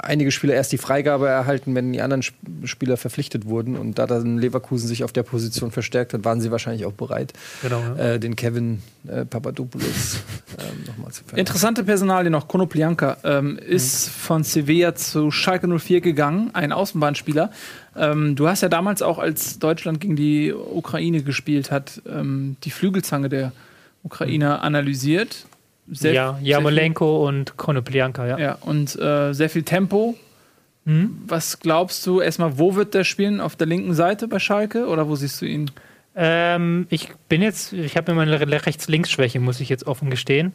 einige 0.00 0.30
Spieler 0.30 0.54
erst 0.54 0.70
die 0.70 0.78
Freigabe 0.78 1.26
erhalten, 1.28 1.74
wenn 1.74 1.92
die 1.92 2.00
anderen 2.00 2.20
Sp 2.22 2.38
Spieler 2.64 2.96
verpflichtet 2.96 3.46
wurden. 3.46 3.76
Und 3.76 3.98
da 3.98 4.06
dann 4.06 4.38
Leverkusen 4.38 4.86
sich 4.86 5.02
auf 5.02 5.10
der 5.12 5.24
Position 5.24 5.72
verstärkt 5.72 6.14
hat, 6.14 6.24
waren 6.24 6.40
sie 6.40 6.52
wahrscheinlich 6.52 6.86
auch 6.86 6.92
bereit, 6.92 7.32
Genau. 7.62 7.80
Ja. 7.80 8.12
äh, 8.14 8.20
den 8.20 8.36
Kevin 8.36 8.80
äh, 9.08 9.24
Papadopoulos 9.24 10.18
ähm, 10.58 10.84
nochmal 10.86 11.10
zu 11.10 11.24
verleihen. 11.24 11.40
Interessante 11.40 11.82
Personalie 11.82 12.30
noch, 12.30 12.46
Konoplyanka 12.46 13.16
ähm, 13.24 13.58
ist 13.58 14.08
von 14.08 14.44
Sevilla 14.44 14.94
zu 14.94 15.32
Schalke 15.32 15.66
04 15.66 16.00
gegangen, 16.00 16.50
ein 16.52 16.70
Außenbahnspieler. 16.70 17.50
Ähm, 17.96 18.34
du 18.36 18.48
hast 18.48 18.62
ja 18.62 18.68
damals 18.68 19.02
auch, 19.02 19.18
als 19.18 19.58
Deutschland 19.58 20.00
gegen 20.00 20.16
die 20.16 20.52
Ukraine 20.52 21.22
gespielt 21.22 21.70
hat, 21.70 22.02
ähm, 22.08 22.56
die 22.64 22.70
Flügelzange 22.70 23.28
der 23.28 23.52
Ukrainer 24.02 24.62
analysiert. 24.62 25.46
Sehr- 25.90 26.12
ja, 26.12 26.38
Jamolenko 26.42 27.26
und 27.26 27.56
Konoplyanka, 27.56 28.26
ja. 28.26 28.38
ja, 28.38 28.58
und 28.60 28.98
äh, 28.98 29.32
sehr 29.32 29.50
viel 29.50 29.62
Tempo. 29.62 30.16
Mhm. 30.84 31.18
Was 31.26 31.60
glaubst 31.60 32.06
du 32.06 32.20
erstmal, 32.20 32.58
wo 32.58 32.74
wird 32.74 32.94
der 32.94 33.04
spielen? 33.04 33.40
Auf 33.40 33.56
der 33.56 33.66
linken 33.66 33.94
Seite 33.94 34.28
bei 34.28 34.38
Schalke 34.38 34.86
oder 34.86 35.08
wo 35.08 35.16
siehst 35.16 35.40
du 35.40 35.46
ihn? 35.46 35.70
Ähm, 36.16 36.86
ich 36.90 37.08
bin 37.28 37.42
jetzt, 37.42 37.72
ich 37.72 37.96
habe 37.96 38.12
mir 38.14 38.24
meine 38.24 38.66
Rechts-Links-Schwäche, 38.66 39.40
muss 39.40 39.60
ich 39.60 39.68
jetzt 39.68 39.86
offen 39.86 40.10
gestehen. 40.10 40.52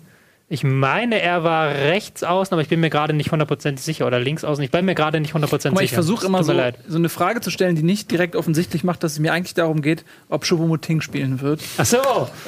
Ich 0.51 0.63
meine, 0.63 1.21
er 1.21 1.43
war 1.43 1.69
rechts 1.69 2.23
außen, 2.23 2.51
aber 2.53 2.61
ich 2.63 2.69
bin 2.69 2.79
mir 2.79 2.89
gerade 2.89 3.13
nicht 3.13 3.31
hundertprozentig 3.31 3.85
sicher. 3.85 4.07
Oder 4.07 4.19
links 4.19 4.43
außen, 4.43 4.63
ich 4.63 4.71
bin 4.71 4.83
mir 4.83 4.95
gerade 4.95 5.19
nicht 5.19 5.35
hundertprozentig 5.35 5.77
sicher. 5.77 5.85
ich 5.85 5.93
versuche 5.93 6.25
immer 6.25 6.39
Tut 6.39 6.47
so, 6.47 6.53
mir 6.53 6.57
leid. 6.57 6.75
so 6.87 6.97
eine 6.97 7.09
Frage 7.09 7.39
zu 7.41 7.51
stellen, 7.51 7.75
die 7.75 7.83
nicht 7.83 8.09
direkt 8.09 8.35
offensichtlich 8.35 8.83
macht, 8.83 9.03
dass 9.03 9.11
es 9.13 9.19
mir 9.19 9.31
eigentlich 9.31 9.53
darum 9.53 9.81
geht, 9.83 10.03
ob 10.27 10.43
Choupo-Moting 10.45 11.01
spielen 11.01 11.41
wird. 11.41 11.61
Ach 11.77 11.85
so, 11.85 11.97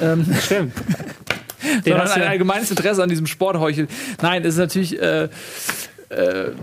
Ähm, 0.00 0.26
stimmt. 0.42 0.72
Den 1.62 1.82
sondern 1.84 2.00
hast 2.02 2.12
ein 2.16 2.22
allgemeines 2.24 2.70
Interesse 2.70 3.04
an 3.04 3.08
diesem 3.08 3.28
Sport 3.28 3.56
heuchelt. 3.60 3.88
Nein, 4.20 4.42
es 4.42 4.54
ist 4.54 4.58
natürlich. 4.58 5.00
Äh, 5.00 5.28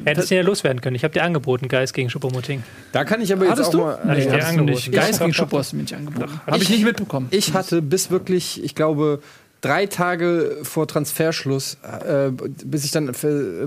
hättest 0.05 0.29
du 0.29 0.35
ja 0.35 0.41
loswerden 0.43 0.81
können. 0.81 0.95
Ich 0.95 1.03
habe 1.03 1.13
dir 1.13 1.23
angeboten, 1.23 1.69
Geist 1.69 1.93
gegen 1.93 2.09
Schuppomoting. 2.09 2.61
Da 2.91 3.03
kann 3.05 3.19
ich 3.21 3.31
aber 3.33 3.43
jetzt 3.45 3.51
hattest 3.53 3.69
auch 3.69 3.71
du? 3.71 3.77
mal. 3.79 3.99
Nee, 4.03 4.11
nee, 4.11 4.29
hattest 4.29 4.31
du 4.31 4.45
angeboten. 4.49 4.65
nicht. 4.71 4.91
Geist 4.91 5.19
gegen 5.19 5.33
Schuppo 5.33 5.57
hast 5.57 5.71
du 5.71 5.77
mir 5.77 5.83
nicht 5.83 5.95
angeboten. 5.95 6.41
Habe 6.45 6.57
ich 6.61 6.69
nicht 6.69 6.83
mitbekommen. 6.83 7.27
Ich 7.31 7.53
hatte 7.53 7.81
bis 7.81 8.11
wirklich, 8.11 8.63
ich 8.63 8.75
glaube, 8.75 9.21
drei 9.62 9.86
Tage 9.86 10.57
vor 10.64 10.88
Transferschluss, 10.88 11.78
äh, 12.07 12.32
bis 12.64 12.86
ich 12.86 12.91
dann 12.91 13.12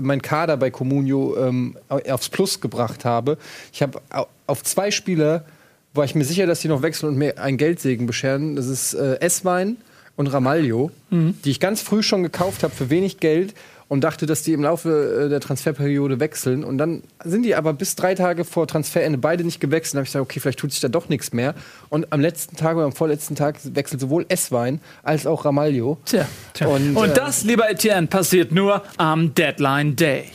mein 0.01 0.21
Kader 0.21 0.57
bei 0.57 0.71
Comunio 0.71 1.35
ähm, 1.37 1.77
aufs 1.89 2.29
Plus 2.29 2.61
gebracht 2.61 3.05
habe. 3.05 3.37
Ich 3.71 3.81
habe 3.81 4.01
au- 4.09 4.27
auf 4.47 4.63
zwei 4.63 4.91
Spieler, 4.91 5.45
war 5.93 6.05
ich 6.05 6.15
mir 6.15 6.25
sicher, 6.25 6.47
dass 6.47 6.61
die 6.61 6.67
noch 6.67 6.81
wechseln 6.81 7.09
und 7.09 7.17
mir 7.17 7.37
einen 7.37 7.57
Geldsegen 7.57 8.07
bescheren. 8.07 8.55
Das 8.55 8.65
ist 8.67 8.93
äh, 8.95 9.19
Esswein 9.21 9.77
und 10.15 10.27
Ramalho, 10.27 10.91
die 11.11 11.49
ich 11.51 11.59
ganz 11.59 11.81
früh 11.81 12.01
schon 12.03 12.23
gekauft 12.23 12.63
habe 12.63 12.73
für 12.73 12.89
wenig 12.89 13.19
Geld 13.19 13.53
und 13.87 14.03
dachte, 14.03 14.25
dass 14.25 14.43
die 14.43 14.53
im 14.53 14.63
Laufe 14.63 15.25
äh, 15.25 15.29
der 15.29 15.39
Transferperiode 15.39 16.19
wechseln. 16.19 16.63
Und 16.63 16.77
dann 16.77 17.03
sind 17.23 17.43
die 17.43 17.55
aber 17.55 17.73
bis 17.73 17.95
drei 17.95 18.15
Tage 18.15 18.45
vor 18.45 18.67
Transferende 18.67 19.17
beide 19.17 19.43
nicht 19.43 19.59
gewechselt. 19.59 19.95
Da 19.95 19.97
habe 19.99 20.03
ich 20.05 20.09
gesagt, 20.09 20.23
okay, 20.23 20.39
vielleicht 20.39 20.59
tut 20.59 20.71
sich 20.71 20.81
da 20.81 20.87
doch 20.87 21.09
nichts 21.09 21.33
mehr. 21.33 21.53
Und 21.89 22.11
am 22.11 22.21
letzten 22.21 22.55
Tag 22.55 22.75
oder 22.75 22.85
am 22.85 22.93
vorletzten 22.93 23.35
Tag 23.35 23.57
wechselt 23.63 24.01
sowohl 24.01 24.25
Esswein 24.29 24.79
als 25.03 25.27
auch 25.27 25.45
Ramalho. 25.45 25.97
Tja. 26.05 26.27
Und, 26.67 26.95
Und 26.95 27.09
äh, 27.09 27.13
das, 27.13 27.43
lieber 27.43 27.69
Etienne, 27.69 28.07
passiert 28.07 28.51
nur 28.51 28.83
am 28.97 29.33
Deadline 29.35 29.95
Day. 29.95 30.25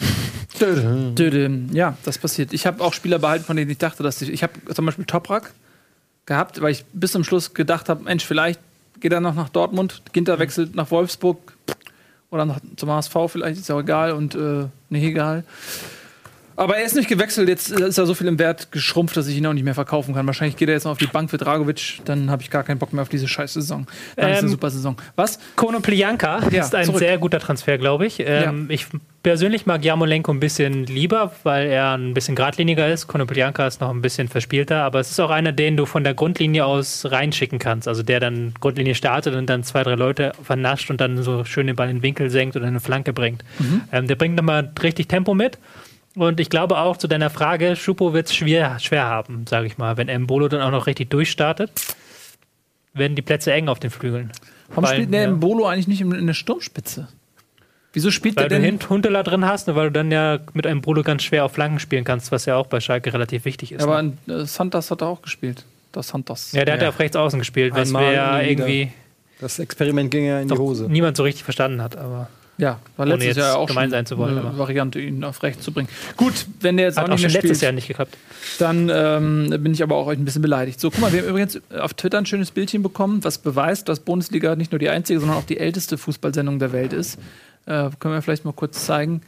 Dödüm. 0.58 1.68
Ja, 1.72 1.96
das 2.04 2.18
passiert. 2.18 2.52
Ich 2.52 2.66
habe 2.66 2.82
auch 2.82 2.92
Spieler 2.92 3.18
behalten, 3.18 3.44
von 3.44 3.56
denen 3.56 3.70
ich 3.70 3.78
dachte, 3.78 4.02
dass 4.02 4.20
ich. 4.22 4.30
Ich 4.30 4.42
habe 4.42 4.52
zum 4.74 4.86
Beispiel 4.86 5.04
Toprak 5.04 5.52
gehabt, 6.26 6.60
weil 6.60 6.72
ich 6.72 6.84
bis 6.92 7.12
zum 7.12 7.24
Schluss 7.24 7.54
gedacht 7.54 7.88
habe: 7.88 8.04
Mensch, 8.04 8.24
vielleicht 8.24 8.60
geht 9.00 9.12
er 9.12 9.20
noch 9.20 9.34
nach 9.34 9.48
Dortmund. 9.48 10.02
Ginter 10.12 10.38
wechselt 10.38 10.74
nach 10.74 10.90
Wolfsburg 10.90 11.38
oder 12.30 12.44
nach, 12.44 12.60
zum 12.76 12.90
HSV, 12.90 13.16
vielleicht 13.26 13.58
ist 13.60 13.68
ja 13.68 13.74
auch 13.74 13.80
egal 13.80 14.12
und 14.12 14.34
äh, 14.34 14.66
nicht 14.88 15.04
egal. 15.04 15.44
Aber 16.58 16.76
er 16.76 16.84
ist 16.84 16.96
nicht 16.96 17.08
gewechselt, 17.08 17.48
jetzt 17.48 17.70
ist 17.70 17.98
er 17.98 18.06
so 18.06 18.14
viel 18.14 18.26
im 18.26 18.38
Wert 18.40 18.72
geschrumpft, 18.72 19.16
dass 19.16 19.28
ich 19.28 19.36
ihn 19.36 19.46
auch 19.46 19.52
nicht 19.52 19.62
mehr 19.62 19.74
verkaufen 19.76 20.12
kann. 20.12 20.26
Wahrscheinlich 20.26 20.56
geht 20.56 20.68
er 20.68 20.74
jetzt 20.74 20.84
noch 20.84 20.90
auf 20.92 20.98
die 20.98 21.06
Bank 21.06 21.30
für 21.30 21.38
Dragovic, 21.38 22.00
dann 22.04 22.30
habe 22.30 22.42
ich 22.42 22.50
gar 22.50 22.64
keinen 22.64 22.78
Bock 22.78 22.92
mehr 22.92 23.02
auf 23.02 23.08
diese 23.08 23.28
scheiß 23.28 23.52
Saison. 23.54 23.86
Dann 24.16 24.30
ist 24.32 24.38
eine 24.38 24.46
Ähm, 24.46 24.48
super 24.48 24.68
Saison. 24.70 24.96
Was? 25.14 25.38
Konoplyanka 25.54 26.40
Ja, 26.50 26.64
ist 26.64 26.74
ein 26.74 26.86
zurück. 26.86 26.98
sehr 26.98 27.16
guter 27.18 27.38
Transfer, 27.38 27.78
glaube 27.78 28.06
ich. 28.06 28.18
Ähm, 28.26 28.66
Ich 28.70 28.86
persönlich 29.22 29.66
mag 29.66 29.84
Jamolenko 29.84 30.32
ein 30.32 30.40
bisschen 30.40 30.84
lieber, 30.86 31.30
weil 31.44 31.68
er 31.68 31.92
ein 31.96 32.12
bisschen 32.12 32.34
geradliniger 32.34 32.88
ist. 32.92 33.06
Konoplyanka 33.06 33.64
ist 33.66 33.80
noch 33.80 33.90
ein 33.90 34.02
bisschen 34.02 34.26
verspielter, 34.26 34.82
aber 34.82 34.98
es 34.98 35.12
ist 35.12 35.20
auch 35.20 35.30
einer, 35.30 35.52
den 35.52 35.76
du 35.76 35.86
von 35.86 36.02
der 36.02 36.14
Grundlinie 36.14 36.64
aus 36.66 37.04
reinschicken 37.08 37.60
kannst. 37.60 37.86
Also 37.86 38.02
der 38.02 38.18
dann 38.18 38.52
Grundlinie 38.60 38.96
startet 38.96 39.36
und 39.36 39.46
dann 39.48 39.62
zwei, 39.62 39.84
drei 39.84 39.94
Leute 39.94 40.32
vernascht 40.42 40.90
und 40.90 41.00
dann 41.00 41.22
so 41.22 41.44
schön 41.44 41.68
den 41.68 41.76
Ball 41.76 41.88
in 41.88 41.98
den 41.98 42.02
Winkel 42.02 42.30
senkt 42.30 42.56
oder 42.56 42.66
eine 42.66 42.80
Flanke 42.80 43.12
bringt. 43.12 43.44
Ähm, 43.92 44.08
der 44.08 44.16
bringt 44.16 44.34
nochmal 44.34 44.72
richtig 44.82 45.06
Tempo 45.06 45.34
mit. 45.34 45.56
Und 46.18 46.40
ich 46.40 46.50
glaube 46.50 46.78
auch 46.78 46.96
zu 46.96 47.06
deiner 47.08 47.30
Frage, 47.30 47.76
Schupo 47.76 48.12
wird 48.12 48.26
es 48.26 48.34
schwer, 48.34 48.78
schwer 48.78 49.04
haben, 49.04 49.46
sage 49.46 49.66
ich 49.66 49.78
mal. 49.78 49.96
Wenn 49.96 50.08
Mbolo 50.22 50.48
dann 50.48 50.62
auch 50.62 50.70
noch 50.70 50.86
richtig 50.86 51.10
durchstartet, 51.10 51.70
werden 52.92 53.14
die 53.14 53.22
Plätze 53.22 53.52
eng 53.52 53.68
auf 53.68 53.78
den 53.78 53.90
Flügeln. 53.90 54.32
Warum 54.68 54.84
Weil, 54.84 54.94
spielt 54.94 55.12
der 55.12 55.22
ja. 55.22 55.28
im 55.28 55.40
Bolo 55.40 55.66
eigentlich 55.66 55.88
nicht 55.88 56.00
in, 56.00 56.26
der 56.26 56.34
Sturmspitze? 56.34 57.08
Wieso 57.92 58.10
spielt 58.10 58.36
Weil 58.36 58.48
der 58.48 58.58
du 58.58 58.62
denn? 58.64 58.78
Hint 58.78 58.90
Huntela 58.90 59.22
drin 59.22 59.46
hast, 59.46 59.66
ne, 59.66 59.74
weil 59.74 59.86
du 59.86 59.92
dann 59.92 60.10
ja 60.10 60.40
mit 60.52 60.66
einem 60.66 60.82
Bruder 60.82 61.02
ganz 61.02 61.22
schwer 61.22 61.44
auf 61.44 61.52
Flanken 61.52 61.78
spielen 61.78 62.04
kannst, 62.04 62.30
was 62.32 62.44
ja 62.44 62.56
auch 62.56 62.66
bei 62.66 62.80
Schalke 62.80 63.12
relativ 63.12 63.44
wichtig 63.44 63.72
ist. 63.72 63.82
Aber 63.82 64.02
ne? 64.02 64.12
äh, 64.28 64.44
Santos 64.44 64.90
hat 64.90 65.00
er 65.00 65.08
auch 65.08 65.22
gespielt. 65.22 65.64
Das 65.92 66.08
Santos. 66.08 66.52
ja, 66.52 66.64
der 66.64 66.74
hat 66.74 66.80
Ja. 66.80 66.86
ja 66.86 66.90
auf 66.90 66.98
rechts 66.98 67.16
außen 67.16 67.38
gespielt, 67.38 67.74
was 67.74 67.90
wir 67.92 68.12
ja 68.12 68.40
irgendwie 68.42 68.92
Das 69.40 69.58
Experiment 69.58 70.10
ging 70.10 70.26
ja 70.26 70.40
in 70.40 70.48
die 70.48 70.54
Hose. 70.54 70.86
niemand 70.90 71.16
so 71.16 71.22
richtig 71.22 71.44
verstanden 71.44 71.80
hat. 71.80 71.96
Aber 71.96 72.28
Ja, 72.58 72.80
war 72.96 73.06
Ohne 73.06 73.14
letztes 73.16 73.36
Jahr 73.36 73.56
auch 73.56 73.68
gemein 73.68 73.84
schon 73.84 73.90
sein 73.92 74.06
zu 74.06 74.18
wollen, 74.18 74.36
eine 74.36 74.48
aber- 74.48 74.58
Variante, 74.58 75.00
ihn 75.00 75.22
auf 75.22 75.42
rechts 75.44 75.64
zu 75.64 75.70
bringen. 75.72 75.88
Gut, 76.16 76.46
wenn 76.60 76.76
der 76.76 76.86
jetzt 76.86 76.96
hat 76.98 77.04
auch 77.04 77.08
auch 77.08 77.12
nicht 77.12 77.20
schon 77.22 77.28
mehr 77.32 77.42
letztes 77.42 77.58
spielt, 77.58 77.62
Jahr 77.62 77.72
nicht 77.72 77.86
geklappt. 77.88 78.16
dann 78.58 78.90
ähm, 78.92 79.62
bin 79.62 79.72
ich 79.72 79.82
aber 79.82 79.94
auch 79.94 80.08
ein 80.08 80.24
bisschen 80.24 80.42
beleidigt. 80.42 80.80
So, 80.80 80.90
guck 80.90 81.00
mal, 81.00 81.12
wir 81.12 81.20
haben 81.22 81.28
übrigens 81.28 81.60
auf 81.78 81.94
Twitter 81.94 82.18
ein 82.18 82.26
schönes 82.26 82.50
Bildchen 82.50 82.82
bekommen, 82.82 83.22
was 83.22 83.38
beweist, 83.38 83.88
dass 83.88 84.00
Bundesliga 84.00 84.56
nicht 84.56 84.72
nur 84.72 84.80
die 84.80 84.88
einzige, 84.88 85.20
sondern 85.20 85.38
auch 85.38 85.44
die 85.44 85.58
älteste 85.58 85.96
Fußballsendung 85.98 86.58
der 86.58 86.72
Welt 86.72 86.92
ist. 86.92 87.18
Äh, 87.66 87.90
können 88.00 88.14
wir 88.14 88.22
vielleicht 88.22 88.44
mal 88.44 88.52
kurz 88.52 88.84
zeigen. 88.84 89.22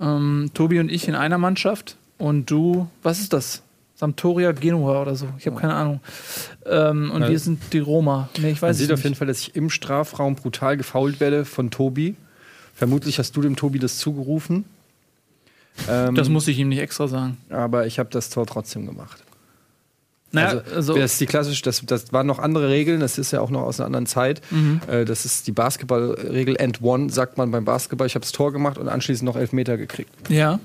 Ähm, 0.00 0.50
Tobi 0.52 0.80
und 0.80 0.90
ich 0.90 1.06
in 1.08 1.14
einer 1.14 1.38
Mannschaft 1.38 1.96
und 2.18 2.50
du, 2.50 2.88
was 3.02 3.20
ist 3.20 3.32
das? 3.32 3.62
Sampdoria 3.94 4.52
Genua 4.52 5.00
oder 5.00 5.14
so. 5.14 5.26
Ich 5.38 5.46
habe 5.46 5.56
keine 5.58 5.72
Ahnung. 5.74 6.00
Ähm, 6.66 7.10
und 7.12 7.22
Ja. 7.22 7.30
wir 7.30 7.38
sind 7.38 7.60
die 7.72 7.78
Roma. 7.78 8.28
Nee, 8.38 8.50
ich 8.50 8.60
Man 8.60 8.68
weiß 8.70 8.76
es 8.76 8.82
sieht 8.82 8.90
auf 8.92 8.98
nicht. 8.98 9.04
jeden 9.04 9.14
Fall, 9.16 9.26
dass 9.26 9.38
ich 9.40 9.56
im 9.56 9.70
Strafraum 9.70 10.34
brutal 10.34 10.76
gefault 10.76 11.18
werde 11.20 11.44
von 11.46 11.70
Tobi. 11.70 12.14
Vermutlich 12.76 13.18
hast 13.18 13.36
du 13.36 13.40
dem 13.42 13.56
Tobi 13.56 13.78
das 13.80 13.98
zugerufen. 13.98 14.64
Ähm, 15.88 16.14
Das 16.14 16.28
muss 16.28 16.46
ich 16.46 16.58
ihm 16.58 16.68
nicht 16.68 16.78
extra 16.78 17.08
sagen. 17.08 17.36
aber 17.50 17.86
ich 17.86 17.98
habe 17.98 18.08
das 18.10 18.30
Tor 18.30 18.46
trotzdem 18.46 18.86
gemacht. 18.86 19.22
Naja, 20.32 20.62
also, 20.74 20.94
Das 20.94 21.12
ist 21.12 21.20
die 21.20 21.26
klassische, 21.26 21.62
das, 21.62 21.82
das 21.86 22.12
waren 22.12 22.26
noch 22.26 22.38
andere 22.38 22.68
Regeln, 22.68 23.00
das 23.00 23.16
ist 23.16 23.30
ja 23.32 23.40
auch 23.40 23.48
noch 23.50 23.62
aus 23.62 23.80
einer 23.80 23.86
anderen 23.86 24.06
Zeit. 24.06 24.42
Äh, 24.88 25.04
das 25.04 25.24
ist 25.24 25.46
die 25.46 25.52
Basketballregel 25.52 26.56
End 26.56 26.82
One, 26.82 27.10
sagt 27.10 27.38
man 27.38 27.50
beim 27.50 27.64
Basketball. 27.64 28.06
Ich 28.06 28.14
habe 28.14 28.22
das 28.24 28.32
Tor 28.32 28.52
gemacht 28.52 28.76
und 28.78 28.88
anschließend 28.88 29.24
noch 29.26 29.36
Elfmeter 29.36 29.76
gekriegt. 29.76 30.10
ja. 30.28 30.60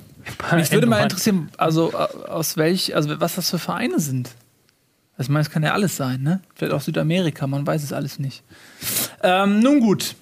Mich 0.55 0.71
würde 0.71 0.85
mal 0.85 1.01
interessieren, 1.01 1.49
also 1.57 1.91
äh, 1.93 2.27
aus 2.29 2.55
welch, 2.55 2.95
also 2.95 3.19
was 3.19 3.33
das 3.35 3.49
für 3.49 3.57
Vereine 3.57 3.99
sind. 3.99 4.29
Also, 5.17 5.29
ich 5.29 5.29
meine, 5.29 5.41
es 5.41 5.49
kann 5.49 5.63
ja 5.63 5.73
alles 5.73 5.97
sein, 5.97 6.21
ne? 6.21 6.41
Vielleicht 6.53 6.73
auch 6.73 6.81
Südamerika, 6.81 7.47
man 7.47 7.65
weiß 7.65 7.81
es 7.83 7.91
alles 7.91 8.19
nicht. 8.19 8.43
Ähm, 9.23 9.61
nun 9.61 9.79
gut. 9.79 10.13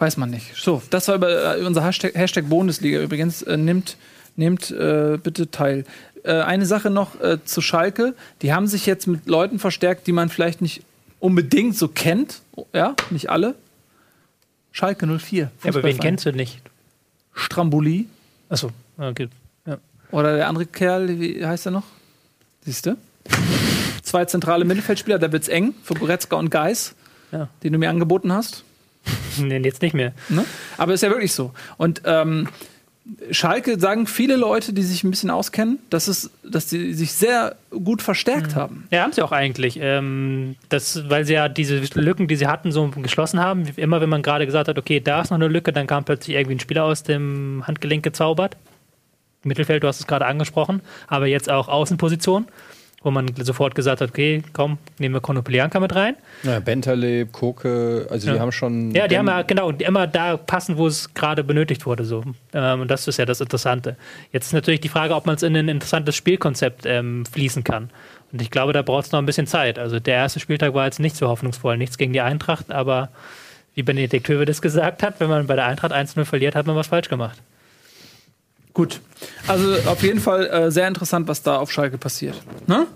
Weiß 0.00 0.16
man 0.16 0.30
nicht. 0.30 0.56
So, 0.56 0.82
das 0.90 1.06
war 1.08 1.14
über, 1.14 1.56
äh, 1.58 1.62
unser 1.64 1.84
Hashtag, 1.84 2.14
Hashtag 2.14 2.48
Bundesliga 2.48 3.00
übrigens. 3.00 3.42
Äh, 3.42 3.56
nimmt 3.56 3.96
nehmt 4.36 4.70
äh, 4.70 5.18
bitte 5.22 5.50
teil. 5.50 5.84
Äh, 6.24 6.32
eine 6.40 6.66
Sache 6.66 6.90
noch 6.90 7.20
äh, 7.20 7.38
zu 7.44 7.60
Schalke. 7.60 8.14
Die 8.42 8.52
haben 8.52 8.66
sich 8.66 8.86
jetzt 8.86 9.06
mit 9.06 9.26
Leuten 9.26 9.58
verstärkt, 9.58 10.06
die 10.06 10.12
man 10.12 10.28
vielleicht 10.30 10.62
nicht 10.62 10.82
unbedingt 11.18 11.76
so 11.76 11.88
kennt. 11.88 12.40
Ja, 12.72 12.94
nicht 13.10 13.28
alle. 13.30 13.54
Schalke 14.72 15.06
04. 15.06 15.50
Ja, 15.64 15.70
aber 15.70 15.82
wen 15.82 15.98
kennst 15.98 16.24
du 16.26 16.32
nicht? 16.32 16.60
Stramboli. 17.34 18.06
Achso, 18.48 18.70
okay. 18.98 19.28
Ja. 19.66 19.78
Oder 20.10 20.36
der 20.36 20.48
andere 20.48 20.66
Kerl, 20.66 21.20
wie 21.20 21.44
heißt 21.44 21.66
er 21.66 21.72
noch? 21.72 21.84
Siehst 22.64 22.86
du? 22.86 22.96
Zwei 24.02 24.24
zentrale 24.24 24.64
Mittelfeldspieler, 24.64 25.18
da 25.18 25.30
wird's 25.32 25.48
eng 25.48 25.74
für 25.82 25.94
Goretzka 25.94 26.36
und 26.36 26.50
Geis, 26.50 26.94
Ja. 27.32 27.48
den 27.62 27.72
du 27.74 27.78
mir 27.78 27.90
angeboten 27.90 28.32
hast. 28.32 28.64
Nee, 29.38 29.58
jetzt 29.58 29.82
nicht 29.82 29.94
mehr. 29.94 30.12
Ne? 30.28 30.44
Aber 30.76 30.92
ist 30.94 31.02
ja 31.02 31.10
wirklich 31.10 31.32
so. 31.32 31.52
Und 31.76 32.02
ähm, 32.04 32.48
Schalke 33.30 33.78
sagen 33.78 34.06
viele 34.06 34.36
Leute, 34.36 34.72
die 34.72 34.82
sich 34.82 35.04
ein 35.04 35.10
bisschen 35.10 35.30
auskennen, 35.30 35.78
dass, 35.90 36.06
es, 36.08 36.30
dass 36.44 36.70
sie 36.70 36.94
sich 36.94 37.12
sehr 37.12 37.56
gut 37.70 38.02
verstärkt 38.02 38.54
haben. 38.54 38.86
Ja, 38.90 39.02
haben 39.02 39.12
sie 39.12 39.22
auch 39.22 39.32
eigentlich. 39.32 39.78
Ähm, 39.80 40.56
das, 40.68 41.08
weil 41.08 41.24
sie 41.24 41.32
ja 41.34 41.48
diese 41.48 41.80
Lücken, 41.94 42.28
die 42.28 42.36
sie 42.36 42.46
hatten, 42.46 42.72
so 42.72 42.88
geschlossen 42.88 43.40
haben. 43.40 43.66
Immer 43.76 44.00
wenn 44.00 44.08
man 44.08 44.22
gerade 44.22 44.46
gesagt 44.46 44.68
hat, 44.68 44.78
okay, 44.78 45.00
da 45.00 45.22
ist 45.22 45.30
noch 45.30 45.38
eine 45.38 45.48
Lücke, 45.48 45.72
dann 45.72 45.86
kam 45.86 46.04
plötzlich 46.04 46.36
irgendwie 46.36 46.56
ein 46.56 46.60
Spieler 46.60 46.84
aus 46.84 47.02
dem 47.02 47.64
Handgelenk 47.66 48.02
gezaubert. 48.02 48.56
Mittelfeld, 49.42 49.82
du 49.82 49.88
hast 49.88 50.00
es 50.00 50.06
gerade 50.06 50.26
angesprochen, 50.26 50.82
aber 51.06 51.26
jetzt 51.26 51.50
auch 51.50 51.68
Außenposition, 51.68 52.46
wo 53.02 53.10
man 53.10 53.26
sofort 53.36 53.74
gesagt 53.74 54.02
hat, 54.02 54.10
okay, 54.10 54.42
komm, 54.52 54.76
nehmen 54.98 55.14
wir 55.14 55.20
Konoplyanka 55.20 55.80
mit 55.80 55.94
rein. 55.94 56.16
Ja, 56.42 56.60
Benterle, 56.60 57.24
Koke, 57.26 58.06
also 58.10 58.28
Ja. 58.28 58.34
die 58.34 58.40
haben 58.40 58.52
schon. 58.52 58.90
Ja, 58.94 59.08
die 59.08 59.16
haben 59.16 59.26
ja 59.26 59.40
genau 59.42 59.72
die 59.72 59.84
immer 59.84 60.06
da 60.06 60.36
passen, 60.36 60.76
wo 60.76 60.86
es 60.86 61.14
gerade 61.14 61.42
benötigt 61.42 61.86
wurde. 61.86 62.04
So. 62.04 62.22
Ähm, 62.52 62.82
und 62.82 62.90
das 62.90 63.08
ist 63.08 63.16
ja 63.18 63.24
das 63.24 63.40
Interessante. 63.40 63.96
Jetzt 64.32 64.48
ist 64.48 64.52
natürlich 64.52 64.80
die 64.80 64.88
Frage, 64.90 65.14
ob 65.14 65.24
man 65.24 65.36
es 65.36 65.42
in 65.42 65.56
ein 65.56 65.68
interessantes 65.68 66.14
Spielkonzept 66.14 66.84
ähm, 66.84 67.24
fließen 67.24 67.64
kann. 67.64 67.88
Und 68.32 68.42
ich 68.42 68.50
glaube, 68.50 68.72
da 68.74 68.82
braucht 68.82 69.06
es 69.06 69.12
noch 69.12 69.18
ein 69.18 69.26
bisschen 69.26 69.46
Zeit. 69.46 69.78
Also 69.78 69.98
der 69.98 70.14
erste 70.16 70.38
Spieltag 70.38 70.74
war 70.74 70.84
jetzt 70.84 71.00
nicht 71.00 71.16
so 71.16 71.26
hoffnungsvoll, 71.28 71.78
nichts 71.78 71.96
gegen 71.96 72.12
die 72.12 72.20
Eintracht, 72.20 72.70
aber 72.70 73.08
wie 73.74 73.82
Benedikt 73.82 74.28
Höwe 74.28 74.44
das 74.44 74.60
gesagt 74.60 75.02
hat, 75.02 75.20
wenn 75.20 75.28
man 75.30 75.46
bei 75.46 75.56
der 75.56 75.64
Eintracht 75.66 75.92
1-0 75.92 76.24
verliert, 76.26 76.54
hat 76.54 76.66
man 76.66 76.76
was 76.76 76.88
falsch 76.88 77.08
gemacht. 77.08 77.38
Gut. 78.72 79.00
Also 79.46 79.74
auf 79.88 80.02
jeden 80.02 80.20
Fall 80.20 80.46
äh, 80.46 80.70
sehr 80.70 80.88
interessant, 80.88 81.28
was 81.28 81.42
da 81.42 81.58
auf 81.58 81.70
Schalke 81.72 81.98
passiert. 81.98 82.40
Ne? 82.66 82.86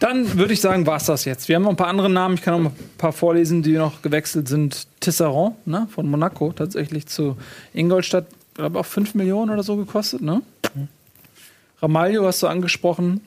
Dann 0.00 0.36
würde 0.38 0.52
ich 0.52 0.60
sagen, 0.60 0.86
war 0.86 0.96
es 0.96 1.06
das 1.06 1.24
jetzt. 1.24 1.48
Wir 1.48 1.56
haben 1.56 1.62
noch 1.62 1.70
ein 1.70 1.76
paar 1.76 1.88
andere 1.88 2.10
Namen. 2.10 2.34
Ich 2.34 2.42
kann 2.42 2.62
noch 2.62 2.70
ein 2.70 2.76
paar 2.98 3.12
vorlesen, 3.12 3.62
die 3.62 3.72
noch 3.72 4.02
gewechselt 4.02 4.48
sind. 4.48 4.86
Tisserand 5.00 5.66
ne, 5.66 5.86
von 5.90 6.08
Monaco 6.10 6.52
tatsächlich 6.52 7.06
zu 7.06 7.36
Ingolstadt. 7.72 8.26
Ich 8.48 8.54
glaube 8.54 8.78
auch 8.80 8.86
5 8.86 9.14
Millionen 9.14 9.50
oder 9.50 9.62
so 9.62 9.76
gekostet. 9.76 10.20
Ne? 10.20 10.42
Ramalho 11.80 12.26
hast 12.26 12.42
du 12.42 12.46
angesprochen. 12.46 13.20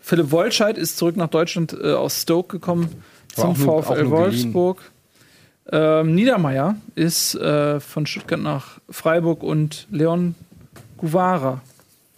Philipp 0.00 0.30
Wolscheid 0.30 0.76
ist 0.76 0.98
zurück 0.98 1.16
nach 1.16 1.28
Deutschland 1.28 1.76
äh, 1.80 1.92
aus 1.92 2.22
Stoke 2.22 2.58
gekommen 2.58 2.90
Aber 3.36 3.54
zum 3.54 3.56
VfL. 3.56 4.10
Wolfsburg. 4.10 4.78
Ähm, 5.72 6.14
Niedermeyer 6.14 6.76
ist 6.94 7.34
äh, 7.34 7.80
von 7.80 8.06
Stuttgart 8.06 8.40
nach 8.40 8.78
Freiburg 8.90 9.42
und 9.42 9.86
Leon 9.90 10.34
Guvara 10.98 11.60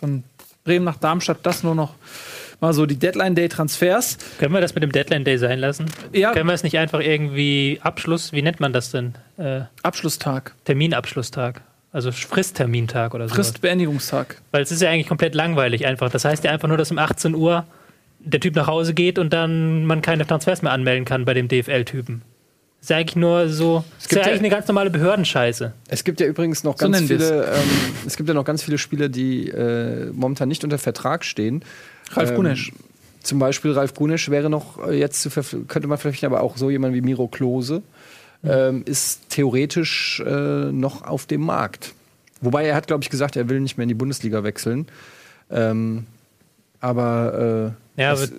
von 0.01 0.25
Bremen 0.65 0.85
nach 0.85 0.99
Darmstadt. 0.99 1.39
Das 1.45 1.63
nur 1.63 1.75
noch 1.75 1.95
mal 2.61 2.73
so 2.73 2.87
die 2.87 2.97
Deadline-Day-Transfers. 2.97 4.19
Können 4.39 4.53
wir 4.55 4.61
das 4.61 4.75
mit 4.75 4.83
dem 4.83 4.93
Deadline 4.93 5.25
Day 5.25 5.39
sein 5.39 5.59
lassen? 5.59 5.87
Ja, 6.13 6.33
Können 6.33 6.49
wir 6.49 6.55
es 6.55 6.63
nicht 6.63 6.79
einfach 6.79 7.01
irgendwie 7.01 7.79
Abschluss, 7.83 8.33
wie 8.33 8.43
nennt 8.43 8.61
man 8.61 8.73
das 8.73 8.91
denn? 8.91 9.15
Äh, 9.37 9.63
Abschlusstag, 9.83 10.55
Terminabschlusstag. 10.65 11.63
Also 11.93 12.13
Fristtermintag 12.13 13.15
oder 13.15 13.29
so. 13.29 13.35
Fristbeendigungstag. 13.35 14.43
Weil 14.51 14.63
es 14.63 14.71
ist 14.71 14.83
ja 14.83 14.91
eigentlich 14.91 15.09
komplett 15.09 15.35
langweilig 15.35 15.87
einfach. 15.87 16.11
Das 16.11 16.27
heißt 16.27 16.45
ja 16.45 16.51
einfach 16.51 16.69
nur, 16.69 16.77
dass 16.77 16.91
um 16.91 16.99
18 16.99 17.35
Uhr 17.35 17.65
der 18.19 18.41
Typ 18.41 18.55
nach 18.55 18.67
Hause 18.67 18.93
geht 18.93 19.19
und 19.19 19.33
dann 19.33 19.87
man 19.87 20.03
keine 20.03 20.27
Transfers 20.27 20.61
mehr 20.61 20.73
anmelden 20.73 21.05
kann 21.05 21.25
bei 21.25 21.33
dem 21.33 21.49
DFL-Typen. 21.49 22.23
Ist 22.81 22.91
ja 22.91 22.99
eigentlich 22.99 23.17
nur 23.17 23.49
so. 23.49 23.85
Ist 23.99 24.09
gibt 24.09 24.13
ja 24.13 24.23
ja- 24.23 24.27
eigentlich 24.29 24.41
eine 24.41 24.51
ganz 24.51 24.69
normale 24.69 24.91
Behördenscheiße. 24.91 25.73
Es 25.89 26.05
gibt 26.05 26.21
ja 26.21 26.27
übrigens 26.27 26.63
noch 26.63 26.79
So 26.79 26.89
ganz 26.89 27.09
wir's. 27.09 27.23
viele, 27.25 27.45
ähm, 27.47 27.69
es 28.07 28.17
gibt 28.17 28.29
ja 28.29 28.35
noch 28.35 28.45
ganz 28.45 28.63
viele 28.63 28.79
Spieler, 28.79 29.09
die 29.09 29.49
äh, 29.49 30.11
momentan 30.13 30.49
nicht 30.49 30.63
unter 30.63 30.79
Vertrag 30.79 31.25
stehen. 31.25 31.65
Ralf 32.13 32.31
Ähm, 32.31 32.37
Gunesch. 32.37 32.73
Zum 33.23 33.41
Beispiel 33.41 33.73
Ralf 33.73 33.95
Gunesch 33.95 34.29
wäre 34.31 34.49
noch 34.49 34.87
äh, 34.87 34.97
jetzt 34.97 35.21
zu 35.23 35.31
könnte 35.67 35.89
man 35.89 35.99
vielleicht 35.99 36.23
aber 36.23 36.43
auch 36.43 36.57
so 36.57 36.71
jemand 36.71 36.95
wie 36.95 37.01
Miro 37.01 37.27
Klose 37.27 37.83
ähm, 38.45 38.83
ist 38.87 39.31
theoretisch 39.31 40.23
äh, 40.25 40.71
noch 40.71 41.03
auf 41.03 41.27
dem 41.27 41.41
Markt. 41.41 41.93
Wobei 42.41 42.67
er 42.67 42.77
hat, 42.77 42.87
glaube 42.87 43.03
ich, 43.03 43.11
gesagt, 43.11 43.35
er 43.35 43.49
will 43.49 43.59
nicht 43.61 43.79
mehr 43.79 43.83
in 43.85 43.89
die 43.89 43.95
Bundesliga 43.95 44.45
wechseln. 44.45 44.87
Ähm, 45.51 46.07
aber, 46.81 47.75
äh, 47.97 48.01
Ja, 48.03 48.11
das- 48.13 48.31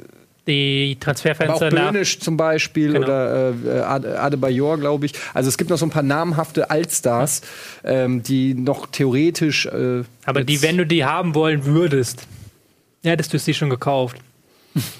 die 0.48 0.93
aber 1.00 1.00
auch 1.00 1.04
Transferfenster. 1.04 1.70
Böhnisch 1.70 2.20
zum 2.20 2.38
Beispiel 2.38 2.93
Genau. 2.93 3.06
oder 3.06 3.54
äh, 3.66 3.80
Ade- 3.82 4.20
Adebayor, 4.20 4.78
glaube 4.80 5.06
ich. 5.06 5.14
Also 5.34 5.50
es 5.50 5.58
gibt 5.58 5.70
noch 5.70 5.78
so 5.78 5.86
ein 5.86 5.89
paar 5.91 6.04
namhafte 6.04 6.70
Altstars, 6.70 7.41
ähm, 7.84 8.24
die 8.24 8.54
noch 8.54 8.88
theoretisch. 8.88 9.66
Äh, 9.66 10.04
Aber 10.26 10.43
die, 10.43 10.62
wenn 10.62 10.78
du 10.78 10.86
die 10.86 11.06
haben 11.06 11.36
wollen 11.36 11.66
würdest, 11.66 12.28
ja, 13.04 13.12
hättest 13.12 13.34
du 13.34 13.39
sie 13.39 13.54
schon 13.54 13.70
gekauft. 13.70 14.18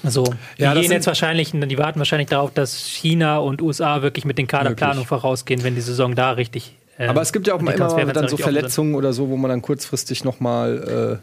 So, 0.02 0.24
die 0.58 0.62
Ja, 0.62 0.74
gehen 0.74 0.90
jetzt 0.90 1.06
wahrscheinlich, 1.06 1.52
die 1.52 1.78
warten 1.78 2.00
wahrscheinlich 2.00 2.28
darauf, 2.28 2.52
dass 2.52 2.76
China 2.88 3.38
und 3.38 3.62
USA 3.62 4.02
wirklich 4.02 4.24
mit 4.24 4.36
den 4.36 4.48
Kaderplanungen 4.48 5.06
vorausgehen, 5.06 5.62
wenn 5.62 5.76
die 5.76 5.80
Saison 5.80 6.16
da 6.16 6.32
richtig. 6.32 6.74
ähm, 6.98 7.10
Aber 7.10 7.22
es 7.22 7.32
gibt 7.32 7.46
ja 7.46 7.54
auch 7.54 7.60
mal 7.60 7.70
immer 7.72 7.78
Transferfenster 7.86 8.20
dann 8.22 8.28
so. 8.28 8.36
Verletzungen 8.38 8.94
oder 8.96 9.12
so, 9.12 9.28
wo 9.28 9.36
man 9.36 9.50
dann 9.50 9.62
kurzfristig 9.62 10.24
noch 10.24 10.40
mal 10.40 11.20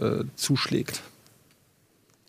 äh, 0.00 0.04
äh, 0.04 0.24
zuschlägt. 0.34 1.00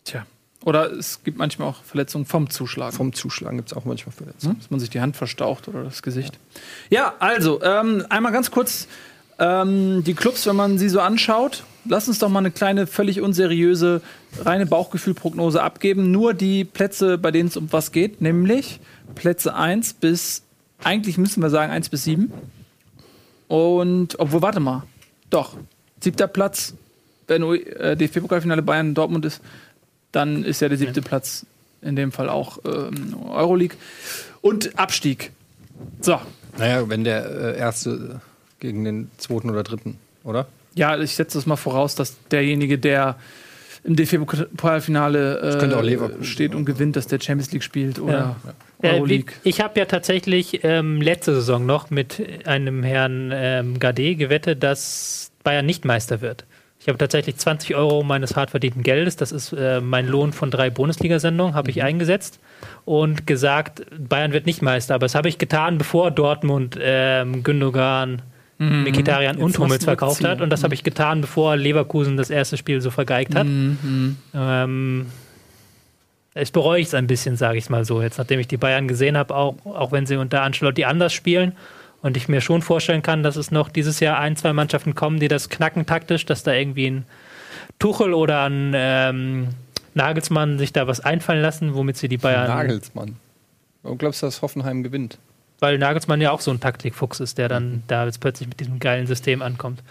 Tja. 0.04 0.24
Oder 0.64 0.92
es 0.92 1.22
gibt 1.22 1.38
manchmal 1.38 1.68
auch 1.68 1.82
Verletzungen 1.84 2.26
vom 2.26 2.50
Zuschlagen. 2.50 2.96
Vom 2.96 3.12
Zuschlagen 3.12 3.58
gibt 3.58 3.70
es 3.70 3.76
auch 3.76 3.84
manchmal 3.84 4.12
Verletzungen. 4.12 4.54
Ne? 4.54 4.58
dass 4.60 4.70
man 4.70 4.80
sich 4.80 4.90
die 4.90 5.00
Hand 5.00 5.16
verstaucht 5.16 5.68
oder 5.68 5.84
das 5.84 6.02
Gesicht. 6.02 6.38
Ja, 6.90 7.14
also, 7.20 7.62
ähm, 7.62 8.04
einmal 8.08 8.32
ganz 8.32 8.50
kurz 8.50 8.88
ähm, 9.38 10.02
die 10.04 10.14
Clubs, 10.14 10.46
wenn 10.46 10.56
man 10.56 10.78
sie 10.78 10.88
so 10.88 11.00
anschaut. 11.00 11.62
Lass 11.84 12.08
uns 12.08 12.18
doch 12.18 12.28
mal 12.28 12.40
eine 12.40 12.50
kleine, 12.50 12.86
völlig 12.86 13.20
unseriöse, 13.20 14.02
reine 14.44 14.66
Bauchgefühlprognose 14.66 15.62
abgeben. 15.62 16.10
Nur 16.10 16.34
die 16.34 16.64
Plätze, 16.64 17.18
bei 17.18 17.30
denen 17.30 17.48
es 17.48 17.56
um 17.56 17.72
was 17.72 17.92
geht, 17.92 18.20
nämlich 18.20 18.80
Plätze 19.14 19.54
1 19.54 19.94
bis, 19.94 20.42
eigentlich 20.82 21.18
müssen 21.18 21.40
wir 21.40 21.50
sagen 21.50 21.72
1 21.72 21.88
bis 21.88 22.04
7. 22.04 22.32
Und, 23.46 24.18
obwohl, 24.18 24.42
warte 24.42 24.60
mal. 24.60 24.82
Doch, 25.30 25.56
siebter 26.00 26.26
Platz, 26.26 26.74
wenn 27.26 27.42
äh, 27.42 27.96
DFB-Pokalfinale 27.96 28.62
Bayern 28.62 28.94
Dortmund 28.94 29.24
ist, 29.24 29.40
dann 30.12 30.44
ist 30.44 30.60
ja 30.60 30.68
der 30.68 30.78
siebte 30.78 31.02
Platz 31.02 31.46
in 31.82 31.96
dem 31.96 32.12
Fall 32.12 32.28
auch 32.28 32.58
ähm, 32.64 33.14
Euroleague. 33.28 33.76
Und 34.40 34.78
Abstieg. 34.78 35.32
So, 36.00 36.20
Naja, 36.58 36.88
wenn 36.88 37.04
der 37.04 37.54
äh, 37.54 37.58
erste 37.58 38.20
gegen 38.60 38.84
den 38.84 39.10
zweiten 39.18 39.48
oder 39.50 39.62
dritten, 39.62 39.98
oder? 40.24 40.46
ja, 40.74 40.96
ich 40.98 41.14
setze 41.16 41.38
das 41.38 41.46
mal 41.46 41.56
voraus, 41.56 41.94
dass 41.96 42.16
derjenige, 42.30 42.78
der 42.78 43.16
im 43.84 43.96
DFB-Pokalfinale 43.96 45.40
äh, 46.20 46.24
steht 46.24 46.54
und 46.54 46.64
gewinnt, 46.64 46.96
dass 46.96 47.06
der 47.06 47.20
Champions 47.20 47.52
League 47.52 47.62
spielt 47.62 47.98
oder 48.00 48.36
Äh, 48.80 48.90
wie, 48.90 48.94
Euroleague. 48.94 49.34
ich 49.42 49.60
habe 49.60 49.78
ja 49.80 49.86
tatsächlich 49.86 50.62
ähm, 50.62 51.00
letzte 51.02 51.34
Saison 51.34 51.66
noch 51.66 51.90
mit 51.90 52.46
einem 52.46 52.82
Herrn 52.84 53.30
ähm, 53.34 53.78
Gade 53.80 54.14
gewettet, 54.14 54.62
dass 54.62 55.30
Bayern 55.42 55.66
nicht 55.66 55.84
Meister 55.84 56.20
wird. 56.20 56.44
Ich 56.88 56.90
habe 56.90 56.96
tatsächlich 56.96 57.36
20 57.36 57.76
Euro 57.76 58.02
meines 58.02 58.34
hart 58.34 58.48
verdienten 58.48 58.82
Geldes, 58.82 59.16
das 59.16 59.30
ist 59.30 59.52
äh, 59.52 59.82
mein 59.82 60.06
Lohn 60.08 60.32
von 60.32 60.50
drei 60.50 60.70
Bundesliga-Sendungen, 60.70 61.54
habe 61.54 61.66
Mhm. 61.68 61.76
ich 61.76 61.82
eingesetzt 61.82 62.40
und 62.86 63.26
gesagt, 63.26 63.82
Bayern 63.98 64.32
wird 64.32 64.46
nicht 64.46 64.62
Meister. 64.62 64.94
Aber 64.94 65.04
das 65.04 65.14
habe 65.14 65.28
ich 65.28 65.36
getan, 65.36 65.76
bevor 65.76 66.10
Dortmund 66.10 66.78
ähm, 66.80 67.42
Gündogan, 67.42 68.22
Mikitarian 68.56 69.36
Mhm. 69.36 69.42
Jetzt 69.42 69.58
und 69.58 69.62
Hummels 69.62 69.84
verkauft 69.84 70.24
hat. 70.24 70.40
Und 70.40 70.48
das 70.48 70.64
habe 70.64 70.72
ich 70.72 70.82
getan, 70.82 71.20
bevor 71.20 71.56
Leverkusen 71.56 72.16
das 72.16 72.30
erste 72.30 72.56
Spiel 72.56 72.80
so 72.80 72.90
vergeigt 72.90 73.34
hat. 73.34 73.44
Mhm. 73.46 74.16
Ähm, 74.34 75.06
ich 76.34 76.52
bereue 76.52 76.80
es 76.80 76.94
ein 76.94 77.06
bisschen, 77.06 77.36
sage 77.36 77.58
ich 77.58 77.68
mal 77.68 77.84
so, 77.84 78.00
jetzt 78.00 78.16
nachdem 78.16 78.40
ich 78.40 78.48
die 78.48 78.56
Bayern 78.56 78.88
gesehen 78.88 79.18
habe, 79.18 79.34
auch, 79.34 79.56
auch 79.66 79.92
wenn 79.92 80.06
sie 80.06 80.16
unter 80.16 80.40
Ancelotti 80.40 80.84
anders 80.84 81.12
spielen. 81.12 81.52
Und 82.00 82.16
ich 82.16 82.28
mir 82.28 82.40
schon 82.40 82.62
vorstellen 82.62 83.02
kann, 83.02 83.22
dass 83.22 83.36
es 83.36 83.50
noch 83.50 83.68
dieses 83.68 83.98
Jahr 84.00 84.18
ein, 84.18 84.36
zwei 84.36 84.52
Mannschaften 84.52 84.94
kommen, 84.94 85.18
die 85.18 85.28
das 85.28 85.48
knacken 85.48 85.84
taktisch, 85.84 86.24
dass 86.26 86.44
da 86.44 86.52
irgendwie 86.52 86.86
ein 86.90 87.06
Tuchel 87.78 88.14
oder 88.14 88.44
ein 88.44 88.72
ähm, 88.74 89.48
Nagelsmann 89.94 90.58
sich 90.58 90.72
da 90.72 90.86
was 90.86 91.00
einfallen 91.00 91.42
lassen, 91.42 91.74
womit 91.74 91.96
sie 91.96 92.08
die 92.08 92.18
Bayern. 92.18 92.46
Nagelsmann. 92.46 93.16
Und 93.82 93.98
glaubst 93.98 94.22
du, 94.22 94.26
dass 94.26 94.42
Hoffenheim 94.42 94.82
gewinnt? 94.82 95.18
Weil 95.60 95.76
Nagelsmann 95.78 96.20
ja 96.20 96.30
auch 96.30 96.40
so 96.40 96.52
ein 96.52 96.60
Taktikfuchs 96.60 97.18
ist, 97.18 97.36
der 97.36 97.48
dann 97.48 97.82
da 97.88 98.04
jetzt 98.04 98.20
plötzlich 98.20 98.48
mit 98.48 98.60
diesem 98.60 98.78
geilen 98.78 99.08
System 99.08 99.42
ankommt. 99.42 99.82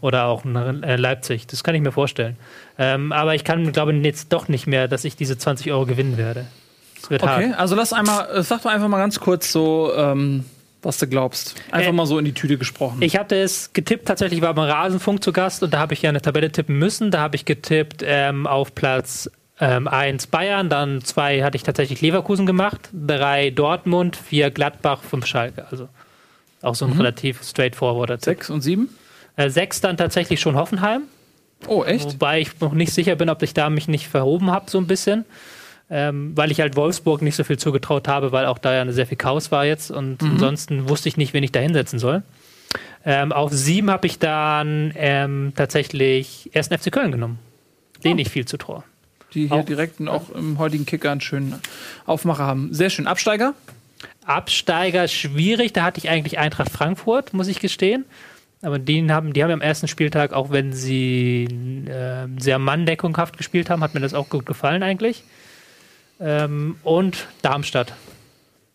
Oder 0.00 0.24
auch 0.24 0.44
ein, 0.44 0.82
äh, 0.82 0.96
Leipzig. 0.96 1.46
Das 1.46 1.62
kann 1.62 1.74
ich 1.74 1.82
mir 1.82 1.92
vorstellen. 1.92 2.36
Ähm, 2.78 3.12
aber 3.12 3.34
ich 3.34 3.44
kann, 3.44 3.70
glaube 3.72 3.92
jetzt 3.92 4.32
doch 4.32 4.48
nicht 4.48 4.66
mehr, 4.66 4.88
dass 4.88 5.04
ich 5.04 5.16
diese 5.16 5.36
20 5.36 5.70
Euro 5.72 5.84
gewinnen 5.84 6.16
werde. 6.16 6.46
Es 7.02 7.10
wird 7.10 7.22
Okay, 7.22 7.50
hart. 7.50 7.58
also 7.58 7.74
lass 7.74 7.92
einmal, 7.92 8.30
äh, 8.30 8.42
sag 8.42 8.62
doch 8.62 8.70
einfach 8.70 8.88
mal 8.88 8.96
ganz 8.98 9.20
kurz 9.20 9.52
so, 9.52 9.92
ähm, 9.94 10.44
was 10.82 10.98
du 10.98 11.06
glaubst. 11.06 11.54
Einfach 11.70 11.90
Äh, 11.90 11.92
mal 11.92 12.06
so 12.06 12.18
in 12.18 12.24
die 12.24 12.32
Tüte 12.32 12.56
gesprochen. 12.58 13.02
Ich 13.02 13.16
hatte 13.16 13.36
es 13.36 13.72
getippt, 13.72 14.06
tatsächlich 14.08 14.40
war 14.40 14.54
beim 14.54 14.70
Rasenfunk 14.70 15.22
zu 15.22 15.32
Gast 15.32 15.62
und 15.62 15.72
da 15.74 15.78
habe 15.78 15.94
ich 15.94 16.02
ja 16.02 16.08
eine 16.10 16.22
Tabelle 16.22 16.50
tippen 16.50 16.78
müssen. 16.78 17.10
Da 17.10 17.20
habe 17.20 17.36
ich 17.36 17.44
getippt 17.44 18.02
ähm, 18.06 18.46
auf 18.46 18.74
Platz 18.74 19.30
ähm, 19.60 19.88
1 19.88 20.28
Bayern, 20.28 20.70
dann 20.70 21.02
2 21.04 21.42
hatte 21.42 21.56
ich 21.56 21.62
tatsächlich 21.62 22.00
Leverkusen 22.00 22.46
gemacht, 22.46 22.88
3 22.94 23.50
Dortmund, 23.50 24.16
4 24.16 24.50
Gladbach, 24.50 25.02
5 25.02 25.26
Schalke. 25.26 25.66
Also 25.70 25.88
auch 26.62 26.74
so 26.74 26.86
ein 26.86 26.92
relativ 26.92 27.42
straightforwarder 27.42 28.16
Tipp. 28.16 28.24
Sechs 28.24 28.50
und 28.50 28.62
sieben? 28.62 28.88
Äh, 29.36 29.50
6 29.50 29.82
dann 29.82 29.96
tatsächlich 29.98 30.40
schon 30.40 30.56
Hoffenheim. 30.56 31.02
Oh, 31.66 31.84
echt? 31.84 32.14
Wobei 32.14 32.40
ich 32.40 32.58
noch 32.60 32.72
nicht 32.72 32.94
sicher 32.94 33.16
bin, 33.16 33.28
ob 33.28 33.42
ich 33.42 33.52
da 33.52 33.68
mich 33.68 33.86
nicht 33.86 34.08
verhoben 34.08 34.50
habe, 34.50 34.70
so 34.70 34.78
ein 34.78 34.86
bisschen. 34.86 35.26
Ähm, 35.92 36.32
weil 36.36 36.52
ich 36.52 36.60
halt 36.60 36.76
Wolfsburg 36.76 37.20
nicht 37.20 37.34
so 37.34 37.42
viel 37.42 37.58
zugetraut 37.58 38.06
habe, 38.06 38.30
weil 38.30 38.46
auch 38.46 38.58
da 38.58 38.72
ja 38.72 38.92
sehr 38.92 39.06
viel 39.08 39.16
Chaos 39.16 39.50
war 39.50 39.64
jetzt 39.64 39.90
und 39.90 40.22
Mhm. 40.22 40.30
ansonsten 40.32 40.88
wusste 40.88 41.08
ich 41.08 41.16
nicht, 41.16 41.34
wen 41.34 41.42
ich 41.42 41.50
da 41.50 41.58
hinsetzen 41.60 41.98
soll. 41.98 42.22
Ähm, 43.04 43.32
auf 43.32 43.50
sieben 43.52 43.90
habe 43.90 44.06
ich 44.06 44.18
dann 44.20 44.92
ähm, 44.94 45.52
tatsächlich 45.56 46.50
erst 46.52 46.72
FC 46.72 46.92
Köln 46.92 47.10
genommen. 47.10 47.38
Den 48.04 48.18
Oh. 48.18 48.20
ich 48.20 48.28
viel 48.30 48.44
zutraue. 48.46 48.84
Die 49.34 49.48
hier 49.48 49.52
Auch- 49.56 49.64
direkt 49.64 49.98
und 50.00 50.08
auch 50.08 50.30
im 50.30 50.58
heutigen 50.58 50.86
Kicker 50.86 51.10
einen 51.10 51.20
schönen 51.20 51.54
Aufmacher 52.06 52.44
haben. 52.44 52.72
Sehr 52.72 52.90
schön. 52.90 53.06
Absteiger? 53.08 53.54
Absteiger 54.26 55.08
schwierig, 55.08 55.72
da 55.72 55.82
hatte 55.82 55.98
ich 55.98 56.08
eigentlich 56.08 56.38
Eintracht 56.38 56.70
Frankfurt, 56.70 57.32
muss 57.34 57.48
ich 57.48 57.58
gestehen. 57.60 58.04
Aber 58.62 58.78
die 58.78 59.10
haben, 59.10 59.32
die 59.32 59.42
haben 59.42 59.50
am 59.50 59.62
ersten 59.62 59.88
Spieltag, 59.88 60.32
auch 60.34 60.50
wenn 60.50 60.72
sie 60.72 61.44
äh, 61.88 62.26
sehr 62.38 62.58
manndeckunghaft 62.58 63.38
gespielt 63.38 63.70
haben, 63.70 63.82
hat 63.82 63.94
mir 63.94 64.00
das 64.00 64.12
auch 64.14 64.28
gut 64.28 64.44
gefallen 64.46 64.82
eigentlich. 64.82 65.24
Ähm, 66.20 66.76
und 66.82 67.26
Darmstadt. 67.42 67.92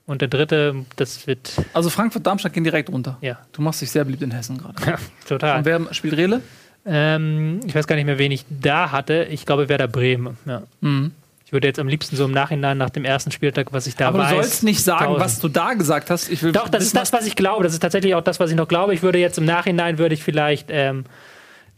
Und 0.08 0.22
der 0.22 0.28
dritte, 0.28 0.76
das 0.98 1.26
wird, 1.26 1.54
Also 1.74 1.90
Frankfurt, 1.90 2.26
Darmstadt 2.28 2.54
gehen 2.54 2.64
direkt 2.64 2.90
runter. 2.90 3.18
ja, 3.22 3.40
Du 3.54 3.62
machst 3.62 3.82
dich 3.82 3.90
sehr 3.92 4.04
beliebt 4.04 4.22
in 4.24 4.32
Hessen 4.32 4.58
gerade. 4.58 4.76
ja 4.86 4.98
total. 5.28 5.60
Und 5.60 5.66
wer 5.66 5.94
spielt 5.94 6.16
Rele? 6.18 6.42
Ähm, 6.86 7.62
ich 7.66 7.74
weiß 7.74 7.88
gar 7.88 7.96
nicht 7.96 8.06
mehr, 8.06 8.20
wen 8.20 8.32
ich 8.32 8.46
da 8.50 8.92
hatte. 8.92 9.24
Ich 9.32 9.46
glaube, 9.46 9.68
Werder 9.70 9.88
Bremen. 9.88 10.38
Ja. 10.46 10.62
Mhm. 10.82 11.12
Ich 11.46 11.52
würde 11.54 11.68
jetzt 11.68 11.80
am 11.80 11.88
liebsten 11.88 12.16
so 12.16 12.26
im 12.26 12.32
Nachhinein 12.32 12.78
nach 12.78 12.90
dem 12.92 13.06
ersten 13.06 13.32
Spieltag, 13.32 13.72
was 13.72 13.88
ich 13.88 13.96
da 13.96 14.08
Aber 14.10 14.20
weiß. 14.20 14.30
du 14.30 14.36
sollst 14.36 14.64
nicht 14.64 14.84
sagen, 14.84 15.06
tausend. 15.06 15.24
was 15.24 15.40
du 15.40 15.48
da 15.48 15.74
gesagt 15.74 16.10
hast. 16.10 16.30
Ich 16.30 16.42
will 16.44 16.52
Doch, 16.52 16.70
das 16.70 16.84
ist 16.84 16.96
das, 16.96 17.14
was 17.14 17.26
ich 17.26 17.36
glaube. 17.36 17.64
Das 17.64 17.74
ist 17.74 17.80
tatsächlich 17.80 18.14
auch 18.16 18.24
das, 18.24 18.40
was 18.40 18.50
ich 18.52 18.56
noch 18.56 18.68
glaube. 18.68 18.94
Ich 18.94 19.02
würde 19.04 19.20
jetzt 19.20 19.38
im 19.38 19.46
Nachhinein 19.46 19.98
würde 20.00 20.14
ich 20.16 20.24
vielleicht 20.24 20.68
ähm, 20.70 21.06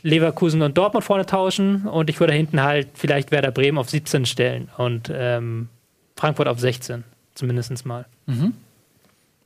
Leverkusen 0.02 0.62
und 0.62 0.78
Dortmund 0.78 1.04
vorne 1.04 1.26
tauschen 1.26 1.88
und 1.88 2.10
ich 2.10 2.20
würde 2.20 2.34
hinten 2.34 2.62
halt 2.62 2.90
vielleicht 2.94 3.32
Werder 3.32 3.52
Bremen 3.52 3.78
auf 3.78 3.90
17 3.90 4.26
stellen 4.26 4.70
und 4.78 5.12
ähm, 5.14 5.70
Frankfurt 6.16 6.48
auf 6.48 6.60
16. 6.60 7.04
Zumindest 7.36 7.86
mal. 7.86 8.06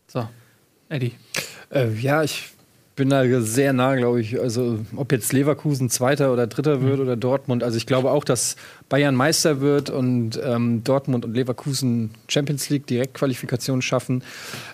So, 0.07 0.27
Eddie. 0.89 1.13
Äh, 1.73 1.91
ja, 1.93 2.23
ich 2.23 2.49
bin 2.95 3.09
da 3.09 3.41
sehr 3.41 3.73
nah, 3.73 3.95
glaube 3.95 4.21
ich. 4.21 4.39
Also, 4.39 4.79
ob 4.95 5.11
jetzt 5.11 5.33
Leverkusen 5.33 5.89
Zweiter 5.89 6.31
oder 6.31 6.47
Dritter 6.47 6.81
wird 6.81 6.99
oder 6.99 7.15
Dortmund. 7.15 7.63
Also, 7.63 7.77
ich 7.77 7.85
glaube 7.85 8.11
auch, 8.11 8.23
dass 8.23 8.55
Bayern 8.89 9.15
Meister 9.15 9.59
wird 9.59 9.89
und 9.89 10.39
ähm, 10.43 10.83
Dortmund 10.83 11.25
und 11.25 11.33
Leverkusen 11.33 12.11
Champions 12.27 12.69
League 12.69 12.87
Direktqualifikation 12.87 13.81
schaffen. 13.81 14.23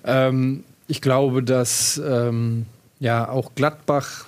Ähm, 0.03 0.63
ich 0.87 1.01
glaube, 1.01 1.43
dass 1.43 2.01
ähm, 2.05 2.65
ja 2.99 3.29
auch 3.29 3.55
Gladbach 3.55 4.25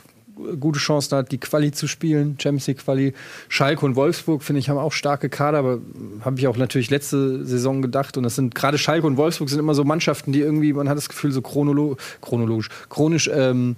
gute 0.59 0.79
Chancen 0.79 1.17
hat, 1.17 1.31
die 1.31 1.37
Quali 1.37 1.71
zu 1.71 1.87
spielen, 1.87 2.37
Champions 2.39 2.67
League 2.67 2.77
Quali. 2.79 3.13
Schalke 3.47 3.85
und 3.85 3.95
Wolfsburg, 3.95 4.43
finde 4.43 4.59
ich, 4.59 4.69
haben 4.69 4.77
auch 4.77 4.93
starke 4.93 5.29
Kader, 5.29 5.59
aber 5.59 5.79
habe 6.21 6.39
ich 6.39 6.47
auch 6.47 6.57
natürlich 6.57 6.89
letzte 6.89 7.45
Saison 7.45 7.81
gedacht. 7.81 8.17
Und 8.17 8.23
das 8.23 8.35
sind 8.35 8.55
gerade 8.55 8.77
Schalke 8.77 9.07
und 9.07 9.17
Wolfsburg 9.17 9.49
sind 9.49 9.59
immer 9.59 9.75
so 9.75 9.83
Mannschaften, 9.83 10.31
die 10.31 10.39
irgendwie, 10.39 10.73
man 10.73 10.89
hat 10.89 10.97
das 10.97 11.09
Gefühl, 11.09 11.31
so 11.31 11.41
chronolo 11.41 11.97
chronologisch, 12.21 12.69
chronisch 12.89 13.29
ähm, 13.33 13.75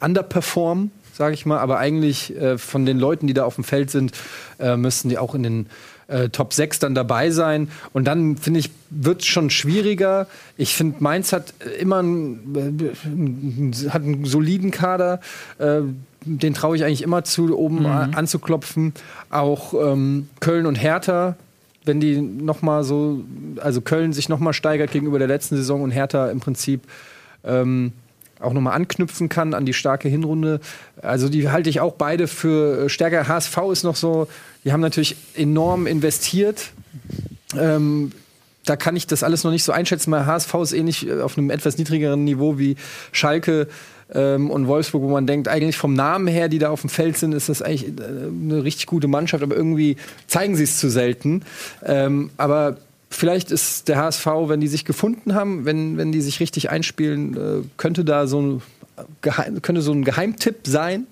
underperformen, 0.00 0.90
sage 1.12 1.34
ich 1.34 1.46
mal. 1.46 1.58
Aber 1.58 1.78
eigentlich 1.78 2.36
äh, 2.36 2.58
von 2.58 2.86
den 2.86 2.98
Leuten, 2.98 3.26
die 3.26 3.34
da 3.34 3.44
auf 3.44 3.56
dem 3.56 3.64
Feld 3.64 3.90
sind, 3.90 4.12
äh, 4.58 4.76
müssten 4.76 5.08
die 5.08 5.18
auch 5.18 5.34
in 5.34 5.42
den 5.42 5.66
äh, 6.08 6.28
Top 6.30 6.52
6 6.52 6.78
dann 6.80 6.94
dabei 6.94 7.30
sein. 7.30 7.70
Und 7.92 8.04
dann, 8.06 8.36
finde 8.36 8.60
ich, 8.60 8.70
wird 8.90 9.20
es 9.20 9.26
schon 9.26 9.50
schwieriger. 9.50 10.26
Ich 10.56 10.74
finde, 10.74 10.96
Mainz 11.02 11.32
hat 11.32 11.54
immer 11.80 11.98
einen, 12.00 12.92
äh, 13.84 13.88
hat 13.90 14.02
einen 14.02 14.24
soliden 14.24 14.70
Kader. 14.70 15.20
Äh, 15.58 15.80
den 16.24 16.52
traue 16.52 16.76
ich 16.76 16.84
eigentlich 16.84 17.02
immer 17.02 17.24
zu, 17.24 17.56
oben 17.56 17.86
a- 17.86 18.10
anzuklopfen. 18.16 18.92
Auch 19.30 19.72
ähm, 19.74 20.28
Köln 20.40 20.66
und 20.66 20.74
Hertha, 20.74 21.36
wenn 21.84 22.00
die 22.00 22.20
noch 22.20 22.60
mal 22.60 22.84
so, 22.84 23.20
also 23.60 23.80
Köln 23.80 24.12
sich 24.12 24.28
noch 24.28 24.40
mal 24.40 24.52
steigert 24.52 24.90
gegenüber 24.90 25.18
der 25.18 25.28
letzten 25.28 25.56
Saison 25.56 25.80
und 25.82 25.90
Hertha 25.90 26.28
im 26.30 26.40
Prinzip 26.40 26.82
ähm, 27.44 27.92
auch 28.40 28.52
nochmal 28.52 28.74
anknüpfen 28.74 29.28
kann 29.28 29.54
an 29.54 29.66
die 29.66 29.74
starke 29.74 30.08
Hinrunde. 30.08 30.60
Also 31.02 31.28
die 31.28 31.50
halte 31.50 31.70
ich 31.70 31.80
auch 31.80 31.94
beide 31.94 32.28
für 32.28 32.84
äh, 32.84 32.88
stärker. 32.88 33.28
HSV 33.28 33.58
ist 33.72 33.84
noch 33.84 33.96
so, 33.96 34.28
die 34.64 34.72
haben 34.72 34.80
natürlich 34.80 35.16
enorm 35.34 35.86
investiert. 35.86 36.70
Ähm, 37.56 38.12
da 38.64 38.76
kann 38.76 38.96
ich 38.96 39.06
das 39.06 39.22
alles 39.22 39.44
noch 39.44 39.50
nicht 39.50 39.64
so 39.64 39.72
einschätzen. 39.72 40.10
Mein 40.10 40.26
HSV 40.26 40.54
ist 40.54 40.72
ähnlich 40.72 41.08
äh, 41.08 41.20
auf 41.20 41.38
einem 41.38 41.50
etwas 41.50 41.78
niedrigeren 41.78 42.24
Niveau 42.24 42.58
wie 42.58 42.76
Schalke 43.12 43.68
ähm, 44.14 44.50
und 44.50 44.66
Wolfsburg, 44.66 45.02
wo 45.02 45.08
man 45.08 45.26
denkt, 45.26 45.48
eigentlich 45.48 45.76
vom 45.76 45.94
Namen 45.94 46.28
her, 46.28 46.48
die 46.48 46.58
da 46.58 46.70
auf 46.70 46.80
dem 46.80 46.90
Feld 46.90 47.16
sind, 47.16 47.32
ist 47.32 47.48
das 47.48 47.62
eigentlich 47.62 47.88
äh, 47.88 48.02
eine 48.02 48.64
richtig 48.64 48.86
gute 48.86 49.08
Mannschaft, 49.08 49.42
aber 49.42 49.56
irgendwie 49.56 49.96
zeigen 50.26 50.56
sie 50.56 50.64
es 50.64 50.78
zu 50.78 50.88
selten. 50.90 51.42
Ähm, 51.84 52.30
aber 52.36 52.78
vielleicht 53.10 53.50
ist 53.50 53.88
der 53.88 53.96
HSV, 53.96 54.26
wenn 54.46 54.60
die 54.60 54.68
sich 54.68 54.84
gefunden 54.84 55.34
haben, 55.34 55.64
wenn, 55.64 55.96
wenn 55.96 56.12
die 56.12 56.20
sich 56.20 56.40
richtig 56.40 56.70
einspielen, 56.70 57.36
äh, 57.36 57.64
könnte 57.76 58.04
da 58.04 58.26
so 58.26 58.40
ein, 58.40 58.62
Geheim, 59.22 59.62
könnte 59.62 59.80
so 59.80 59.92
ein 59.92 60.04
Geheimtipp 60.04 60.66
sein. 60.66 61.06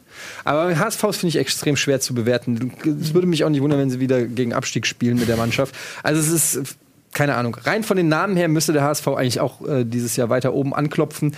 Aber 0.45 0.77
HSV 0.77 1.01
finde 1.13 1.29
ich 1.29 1.37
extrem 1.37 1.77
schwer 1.77 2.01
zu 2.01 2.15
bewerten. 2.15 2.73
Es 3.01 3.15
würde 3.15 3.27
mich 3.27 3.45
auch 3.45 3.49
nicht 3.49 3.61
wundern, 3.61 3.79
wenn 3.79 3.91
sie 3.91 4.01
wieder 4.01 4.25
gegen 4.25 4.53
Abstieg 4.53 4.87
spielen 4.87 5.19
mit 5.19 5.29
der 5.29 5.37
Mannschaft. 5.37 5.75
Also 6.03 6.21
es 6.21 6.55
ist, 6.55 6.77
keine 7.13 7.35
Ahnung, 7.35 7.55
rein 7.55 7.85
von 7.85 7.97
den 7.97 8.09
Namen 8.09 8.37
her 8.37 8.49
müsste 8.49 8.73
der 8.73 8.83
HSV 8.83 9.09
eigentlich 9.09 9.41
auch 9.41 9.67
äh, 9.67 9.85
dieses 9.85 10.17
Jahr 10.17 10.29
weiter 10.29 10.55
oben 10.55 10.75
anklopfen. 10.75 11.37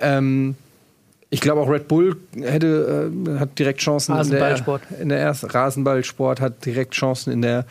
Ähm, 0.00 0.56
ich 1.30 1.40
glaube 1.40 1.60
auch 1.60 1.68
Red 1.68 1.88
Bull 1.88 2.16
hätte, 2.40 3.10
äh, 3.26 3.38
hat 3.38 3.58
direkt 3.58 3.80
Chancen 3.80 4.18
in 4.18 4.30
der, 4.30 4.80
in 5.00 5.08
der 5.08 5.18
ersten 5.18 5.46
Rasenballsport 5.46 6.40
hat 6.40 6.64
direkt 6.64 6.94
Chancen 6.94 7.32
in 7.32 7.42
der 7.42 7.66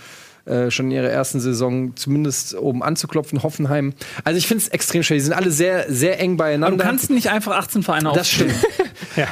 äh, 0.45 0.69
schon 0.71 0.85
in 0.87 0.91
ihrer 0.91 1.09
ersten 1.09 1.39
Saison 1.39 1.95
zumindest 1.95 2.55
oben 2.55 2.83
anzuklopfen. 2.83 3.41
Hoffenheim. 3.43 3.93
Also 4.23 4.37
ich 4.37 4.47
finde 4.47 4.63
es 4.63 4.69
extrem 4.69 5.01
schwer. 5.03 5.17
Die 5.17 5.21
sind 5.23 5.33
alle 5.33 5.51
sehr, 5.51 5.85
sehr 5.91 6.19
eng 6.19 6.37
beieinander. 6.37 6.67
Aber 6.67 6.77
du 6.83 6.83
kannst 6.89 7.09
nicht 7.09 7.29
einfach 7.29 7.55
18 7.57 7.83
Vereine 7.83 8.09
das 8.09 8.19
aufstellen. 8.19 8.51
stimmt. 8.51 8.73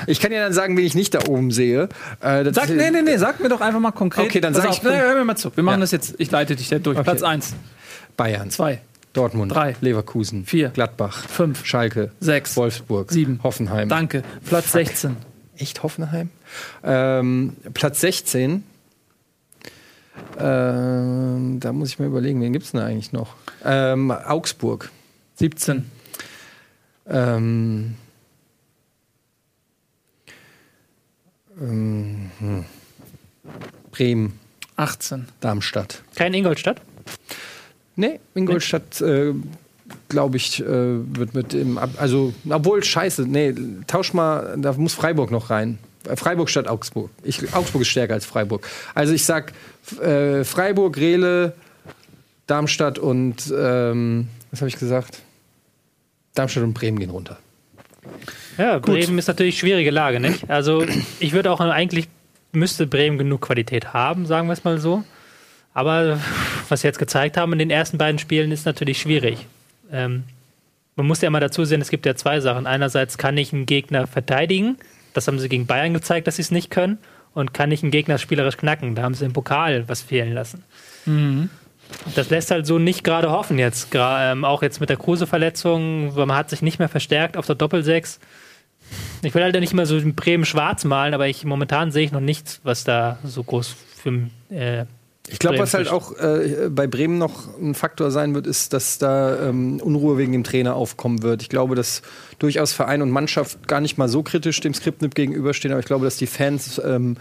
Ich 0.08 0.22
kann 0.22 0.32
ja 0.32 0.40
dann 0.44 0.54
sagen, 0.54 0.78
wen 0.78 0.86
ich 0.86 0.96
nicht 0.96 1.14
da 1.14 1.20
oben 1.28 1.52
sehe. 1.52 1.90
Äh, 2.22 2.44
das 2.46 2.56
Sag, 2.56 2.70
nee, 2.70 2.90
nee, 2.90 3.02
nee, 3.02 3.18
sag 3.18 3.40
mir 3.42 3.50
doch 3.50 3.60
einfach 3.60 3.80
mal 3.82 3.92
konkret. 3.92 4.26
Okay, 4.26 4.40
dann 4.40 4.54
sag 4.54 4.68
auf, 4.68 4.78
ich- 4.78 4.84
nee, 4.84 4.90
hör 4.98 5.14
mir 5.16 5.26
mal 5.26 5.36
zu. 5.36 5.52
Wir 5.56 5.64
machen 5.64 5.80
Ja. 5.80 5.82
das 5.82 5.92
jetzt, 5.92 6.16
ich 6.20 6.32
leite 6.32 6.56
dich 6.56 6.70
da 6.70 6.80
durch. 6.80 6.98
Okay. 6.98 7.04
Platz 7.04 7.22
1, 7.22 7.54
Bayern, 8.16 8.50
2, 8.50 8.80
Dortmund, 9.12 9.54
Drei. 9.54 9.76
Leverkusen, 9.82 10.46
Vier. 10.46 10.70
Gladbach, 10.70 11.26
Fünf. 11.28 11.66
Schalke, 11.66 12.12
Sechs. 12.22 12.56
Wolfsburg, 12.56 13.12
Sieben. 13.12 13.40
Hoffenheim. 13.44 13.90
danke. 13.90 14.24
Platz 14.48 14.72
16. 14.72 15.18
Echt 15.58 15.84
Hoffenheim? 15.84 16.30
Ähm, 16.84 17.54
Platz 17.74 18.00
16. 18.02 18.64
Ähm, 20.38 21.60
da 21.60 21.74
muss 21.74 21.90
ich 21.90 22.00
mal 22.00 22.08
überlegen, 22.08 22.42
wen 22.42 22.54
gibt 22.54 22.66
es 22.66 22.72
denn 22.72 22.82
eigentlich 22.82 23.14
noch? 23.14 23.36
Ähm, 23.64 24.12
Augsburg. 24.12 24.92
17. 25.36 25.90
Ähm, 27.08 27.96
ähm, 31.60 32.32
hm. 32.40 32.66
Bremen, 33.92 34.40
18. 34.76 35.28
Darmstadt. 35.40 36.02
Kein 36.16 36.34
Ingolstadt? 36.34 36.82
Nee, 37.96 38.20
Ingolstadt, 38.34 39.02
äh, 39.02 39.34
glaube 40.10 40.38
ich, 40.38 40.62
äh, 40.62 40.66
wird 40.66 41.36
mit 41.36 41.54
dem. 41.54 41.78
Ab 41.78 41.92
also, 41.98 42.34
obwohl, 42.50 42.84
scheiße, 42.84 43.24
nee, 43.28 43.54
tausch 43.86 44.14
mal, 44.14 44.56
da 44.58 44.74
muss 44.74 44.94
Freiburg 44.94 45.30
noch 45.30 45.50
rein. 45.50 45.78
Freiburg 46.16 46.50
statt 46.50 46.68
Augsburg. 46.68 47.10
Ich, 47.24 47.54
Augsburg 47.54 47.82
ist 47.82 47.90
stärker 47.90 48.14
als 48.14 48.26
Freiburg. 48.26 48.68
Also, 48.94 49.14
ich 49.14 49.24
sag 49.24 49.54
äh, 50.02 50.44
Freiburg, 50.44 50.98
Rele, 50.98 51.54
Darmstadt 52.48 53.00
und, 53.00 53.54
ähm, 53.58 54.28
was 54.52 54.62
habe 54.62 54.70
ich 54.70 54.78
gesagt? 54.78 55.20
Darmstadt 56.36 56.64
und 56.64 56.74
Bremen 56.74 57.00
gehen 57.00 57.10
runter. 57.10 57.38
Ja, 58.58 58.80
Bremen 58.80 59.18
ist 59.18 59.28
natürlich 59.28 59.58
schwierige 59.58 59.92
Lage, 59.92 60.20
nicht? 60.20 60.50
Also 60.50 60.86
ich 61.20 61.34
würde 61.34 61.52
auch 61.52 61.60
eigentlich 61.60 62.08
müsste 62.52 62.86
Bremen 62.86 63.18
genug 63.18 63.42
Qualität 63.42 63.94
haben, 63.94 64.26
sagen 64.26 64.48
wir 64.48 64.54
es 64.54 64.64
mal 64.64 64.80
so. 64.80 65.04
Aber 65.74 66.20
was 66.70 66.82
sie 66.82 66.88
jetzt 66.88 67.00
gezeigt 67.00 67.36
haben 67.36 67.54
in 67.54 67.60
den 67.60 67.72
ersten 67.72 67.98
beiden 67.98 68.20
Spielen 68.20 68.52
ist 68.52 68.66
natürlich 68.66 69.02
schwierig. 69.02 69.48
Ähm, 69.92 70.24
man 70.96 71.08
muss 71.08 71.22
ja 71.22 71.28
immer 71.28 71.40
dazu 71.40 71.66
sehen, 71.66 71.82
es 71.82 71.90
gibt 71.90 72.06
ja 72.06 72.16
zwei 72.16 72.40
Sachen. 72.40 72.68
Einerseits 72.68 73.18
kann 73.18 73.38
ich 73.38 73.54
einen 73.54 73.66
Gegner 73.66 74.06
verteidigen, 74.06 74.78
das 75.14 75.28
haben 75.28 75.40
sie 75.40 75.50
gegen 75.50 75.66
Bayern 75.66 75.94
gezeigt, 75.94 76.28
dass 76.28 76.38
sie 76.38 76.42
es 76.42 76.52
nicht 76.52 76.70
können, 76.70 76.98
und 77.34 77.54
kann 77.54 77.72
ich 77.72 77.82
einen 77.82 77.92
Gegner 77.92 78.18
spielerisch 78.18 78.58
knacken. 78.58 78.96
Da 78.96 79.04
haben 79.04 79.16
sie 79.16 79.26
im 79.26 79.34
Pokal 79.34 79.88
was 79.88 80.02
fehlen 80.02 80.34
lassen. 80.34 80.64
Das 82.16 82.30
lässt 82.30 82.52
halt 82.52 82.66
so 82.66 82.80
nicht 82.80 83.04
gerade 83.04 83.32
hoffen 83.32 83.60
jetzt. 83.60 83.92
Gra 83.92 84.32
ähm, 84.32 84.46
auch 84.46 84.62
jetzt 84.62 84.80
mit 84.80 84.90
der 84.90 84.98
Kruse-Verletzung, 84.98 86.14
man 86.16 86.36
hat 86.36 86.50
sich 86.50 86.62
nicht 86.62 86.80
mehr 86.80 86.90
verstärkt 86.90 87.38
auf 87.38 87.46
der 87.46 87.56
Doppelsechs. 87.56 88.20
Ich 89.22 89.34
will 89.34 89.44
halt 89.44 89.60
nicht 89.60 89.74
mehr 89.74 89.86
so 89.86 90.00
Bremen 90.04 90.46
schwarz 90.46 90.84
malen, 90.86 91.14
aber 91.14 91.28
ich 91.28 91.46
momentan 91.46 91.92
sehe 91.92 92.06
ich 92.06 92.12
noch 92.12 92.20
nichts, 92.20 92.60
was 92.64 92.84
da 92.84 93.18
so 93.24 93.44
groß 93.44 93.76
für 93.96 94.30
äh, 94.50 94.86
Ich 95.28 95.40
glaube, 95.40 95.58
was 95.58 95.74
halt 95.74 95.88
auch 95.88 96.18
äh, 96.18 96.70
bei 96.70 96.86
Bremen 96.86 97.18
noch 97.18 97.58
ein 97.58 97.76
Faktor 97.76 98.12
sein 98.12 98.36
wird, 98.36 98.46
ist, 98.46 98.74
dass 98.74 98.98
da 98.98 99.48
ähm, 99.48 99.80
Unruhe 99.80 100.18
wegen 100.18 100.34
dem 100.34 100.44
Trainer 100.44 100.76
aufkommen 100.76 101.24
wird. 101.24 101.42
Ich 101.42 101.50
glaube, 101.50 101.76
dass 101.76 102.02
durchaus 102.40 102.74
Verein 102.74 103.02
und 103.02 103.10
Mannschaft 103.10 103.68
gar 103.68 103.80
nicht 103.80 103.98
mal 103.98 104.10
so 104.10 104.22
kritisch 104.22 104.60
dem 104.60 104.74
Skriptnip 104.74 105.16
gegenüberstehen, 105.16 105.72
aber 105.72 105.80
ich 105.80 105.86
glaube, 105.86 106.04
dass 106.04 106.18
die 106.18 106.28
Fans 106.28 106.82
ähm, 106.84 107.16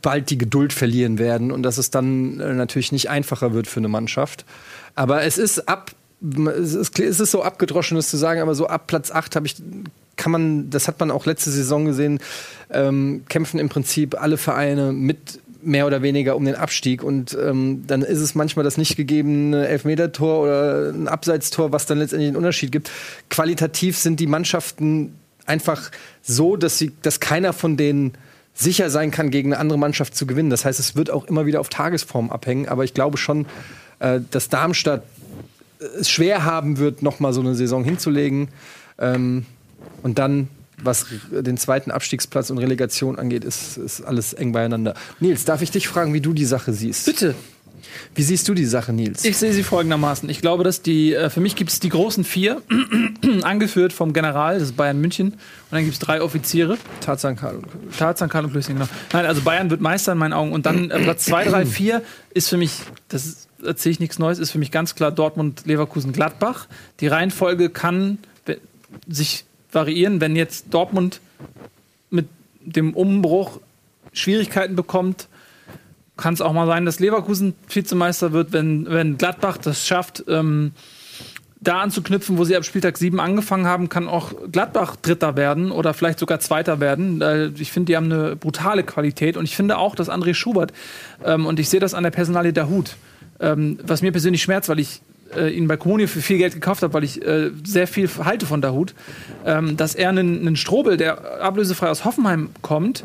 bald 0.00 0.30
die 0.30 0.38
Geduld 0.38 0.72
verlieren 0.72 1.18
werden 1.18 1.52
und 1.52 1.62
dass 1.62 1.76
es 1.76 1.90
dann 1.90 2.40
äh, 2.40 2.54
natürlich 2.54 2.90
nicht 2.90 3.10
einfacher 3.10 3.52
wird 3.52 3.66
für 3.66 3.80
eine 3.80 3.88
Mannschaft. 3.88 4.46
Aber 4.94 5.24
es 5.24 5.36
ist 5.36 5.68
ab, 5.68 5.92
es 6.22 6.74
ist, 6.74 6.98
es 6.98 7.20
ist 7.20 7.30
so 7.30 7.42
abgedroschen, 7.42 7.96
das 7.96 8.08
zu 8.08 8.16
sagen, 8.16 8.40
aber 8.40 8.54
so 8.54 8.66
ab 8.66 8.86
Platz 8.86 9.10
8 9.10 9.36
habe 9.36 9.46
ich 9.46 9.56
kann 10.16 10.30
man, 10.30 10.70
das 10.70 10.88
hat 10.88 11.00
man 11.00 11.10
auch 11.10 11.26
letzte 11.26 11.50
Saison 11.50 11.86
gesehen, 11.86 12.20
ähm, 12.70 13.24
kämpfen 13.28 13.58
im 13.58 13.68
Prinzip 13.68 14.20
alle 14.20 14.36
Vereine 14.36 14.92
mit 14.92 15.40
mehr 15.62 15.86
oder 15.86 16.02
weniger 16.02 16.36
um 16.36 16.44
den 16.44 16.54
Abstieg 16.54 17.02
und 17.02 17.36
ähm, 17.40 17.84
dann 17.86 18.02
ist 18.02 18.18
es 18.18 18.34
manchmal 18.34 18.64
das 18.64 18.76
nicht 18.76 18.96
gegebene 18.96 19.66
Elfmetertor 19.68 20.42
oder 20.42 20.90
ein 20.90 21.08
Abseitstor, 21.08 21.72
was 21.72 21.86
dann 21.86 21.98
letztendlich 21.98 22.28
einen 22.28 22.36
Unterschied 22.36 22.72
gibt. 22.72 22.90
Qualitativ 23.30 23.96
sind 23.96 24.20
die 24.20 24.26
Mannschaften 24.26 25.14
einfach 25.46 25.90
so, 26.22 26.56
dass 26.56 26.78
sie, 26.78 26.92
dass 27.02 27.20
keiner 27.20 27.52
von 27.52 27.76
denen 27.76 28.12
sicher 28.54 28.90
sein 28.90 29.10
kann, 29.10 29.30
gegen 29.30 29.52
eine 29.52 29.60
andere 29.60 29.78
Mannschaft 29.78 30.14
zu 30.14 30.26
gewinnen. 30.26 30.50
Das 30.50 30.64
heißt, 30.64 30.78
es 30.78 30.94
wird 30.96 31.10
auch 31.10 31.24
immer 31.24 31.46
wieder 31.46 31.60
auf 31.60 31.68
Tagesform 31.68 32.30
abhängen. 32.30 32.68
Aber 32.68 32.84
ich 32.84 32.94
glaube 32.94 33.16
schon, 33.16 33.46
äh, 33.98 34.20
dass 34.30 34.48
Darmstadt 34.48 35.02
es 35.98 36.10
schwer 36.10 36.44
haben 36.44 36.78
wird, 36.78 37.02
noch 37.02 37.18
mal 37.18 37.32
so 37.32 37.40
eine 37.40 37.54
Saison 37.54 37.84
hinzulegen. 37.84 38.48
Ähm, 38.98 39.46
und 40.02 40.18
dann, 40.18 40.48
was 40.82 41.06
den 41.30 41.56
zweiten 41.56 41.90
Abstiegsplatz 41.90 42.50
und 42.50 42.58
Relegation 42.58 43.18
angeht, 43.18 43.44
ist, 43.44 43.76
ist 43.76 44.02
alles 44.02 44.32
eng 44.32 44.52
beieinander. 44.52 44.94
Nils, 45.20 45.44
darf 45.44 45.62
ich 45.62 45.70
dich 45.70 45.88
fragen, 45.88 46.14
wie 46.14 46.20
du 46.20 46.32
die 46.32 46.44
Sache 46.44 46.72
siehst? 46.72 47.06
Bitte. 47.06 47.34
Wie 48.14 48.22
siehst 48.22 48.48
du 48.48 48.54
die 48.54 48.64
Sache, 48.64 48.92
Nils? 48.92 49.24
Ich 49.24 49.36
sehe 49.36 49.52
sie 49.52 49.62
folgendermaßen. 49.62 50.28
Ich 50.28 50.40
glaube, 50.40 50.64
dass 50.64 50.82
die, 50.82 51.14
äh, 51.14 51.30
für 51.30 51.40
mich 51.40 51.56
gibt 51.56 51.70
es 51.70 51.80
die 51.80 51.88
großen 51.88 52.24
vier, 52.24 52.62
angeführt 53.42 53.92
vom 53.92 54.12
General, 54.12 54.54
das 54.54 54.64
ist 54.68 54.76
Bayern 54.76 55.00
München. 55.00 55.32
Und 55.32 55.38
dann 55.70 55.82
gibt 55.82 55.94
es 55.94 55.98
drei 55.98 56.22
Offiziere. 56.22 56.78
Tarzan 57.00 57.36
Karl 57.36 57.56
und 57.56 57.66
Tarzan, 57.98 58.28
Karl 58.28 58.44
und 58.44 58.52
Klößchen, 58.52 58.74
genau. 58.74 58.88
Nein, 59.12 59.26
also 59.26 59.42
Bayern 59.42 59.70
wird 59.70 59.80
Meister 59.80 60.12
in 60.12 60.18
meinen 60.18 60.32
Augen. 60.32 60.52
Und 60.52 60.66
dann 60.66 60.90
äh, 60.90 61.00
Platz 61.00 61.24
2, 61.24 61.44
3, 61.44 61.66
4 61.66 62.02
ist 62.30 62.48
für 62.48 62.56
mich, 62.56 62.72
das 63.08 63.48
erzähle 63.64 63.92
ich 63.92 64.00
nichts 64.00 64.18
Neues, 64.18 64.38
ist 64.38 64.50
für 64.50 64.58
mich 64.58 64.70
ganz 64.70 64.94
klar 64.94 65.10
Dortmund, 65.10 65.62
Leverkusen, 65.66 66.12
Gladbach. 66.12 66.66
Die 67.00 67.06
Reihenfolge 67.06 67.70
kann 67.70 68.18
sich 69.08 69.44
variieren, 69.72 70.20
wenn 70.20 70.36
jetzt 70.36 70.66
Dortmund 70.70 71.20
mit 72.10 72.28
dem 72.60 72.94
Umbruch 72.94 73.60
Schwierigkeiten 74.12 74.76
bekommt, 74.76 75.28
kann 76.16 76.34
es 76.34 76.40
auch 76.40 76.52
mal 76.52 76.66
sein, 76.66 76.84
dass 76.84 77.00
Leverkusen 77.00 77.54
Vizemeister 77.68 78.32
wird, 78.32 78.52
wenn, 78.52 78.86
wenn 78.88 79.16
Gladbach 79.16 79.56
das 79.56 79.86
schafft, 79.86 80.24
ähm, 80.28 80.72
da 81.60 81.80
anzuknüpfen, 81.80 82.38
wo 82.38 82.44
sie 82.44 82.56
ab 82.56 82.64
Spieltag 82.64 82.98
7 82.98 83.20
angefangen 83.20 83.66
haben, 83.66 83.88
kann 83.88 84.08
auch 84.08 84.32
Gladbach 84.50 84.96
Dritter 84.96 85.36
werden 85.36 85.70
oder 85.70 85.94
vielleicht 85.94 86.18
sogar 86.18 86.40
Zweiter 86.40 86.80
werden. 86.80 87.22
Äh, 87.22 87.50
Ich 87.58 87.70
finde, 87.70 87.86
die 87.86 87.96
haben 87.96 88.12
eine 88.12 88.36
brutale 88.36 88.82
Qualität 88.82 89.36
und 89.36 89.44
ich 89.44 89.54
finde 89.56 89.78
auch, 89.78 89.94
dass 89.94 90.10
André 90.10 90.34
Schubert, 90.34 90.72
ähm, 91.24 91.46
und 91.46 91.60
ich 91.60 91.68
sehe 91.68 91.80
das 91.80 91.94
an 91.94 92.02
der 92.02 92.10
Personalie 92.10 92.52
Dahut, 92.52 92.96
ähm, 93.40 93.78
was 93.84 94.02
mir 94.02 94.12
persönlich 94.12 94.42
schmerzt, 94.42 94.68
weil 94.68 94.80
ich 94.80 95.00
äh, 95.36 95.50
ihn 95.50 95.68
bei 95.68 95.76
Comunio 95.76 96.06
für 96.06 96.20
viel 96.20 96.38
Geld 96.38 96.54
gekauft 96.54 96.82
habe, 96.82 96.94
weil 96.94 97.04
ich 97.04 97.24
äh, 97.24 97.50
sehr 97.64 97.86
viel 97.86 98.08
halte 98.24 98.46
von 98.46 98.60
Dahut, 98.60 98.94
ähm, 99.44 99.76
dass 99.76 99.94
er 99.94 100.08
einen, 100.08 100.40
einen 100.40 100.56
Strobel, 100.56 100.96
der 100.96 101.42
ablösefrei 101.42 101.88
aus 101.88 102.04
Hoffenheim 102.04 102.50
kommt, 102.62 103.04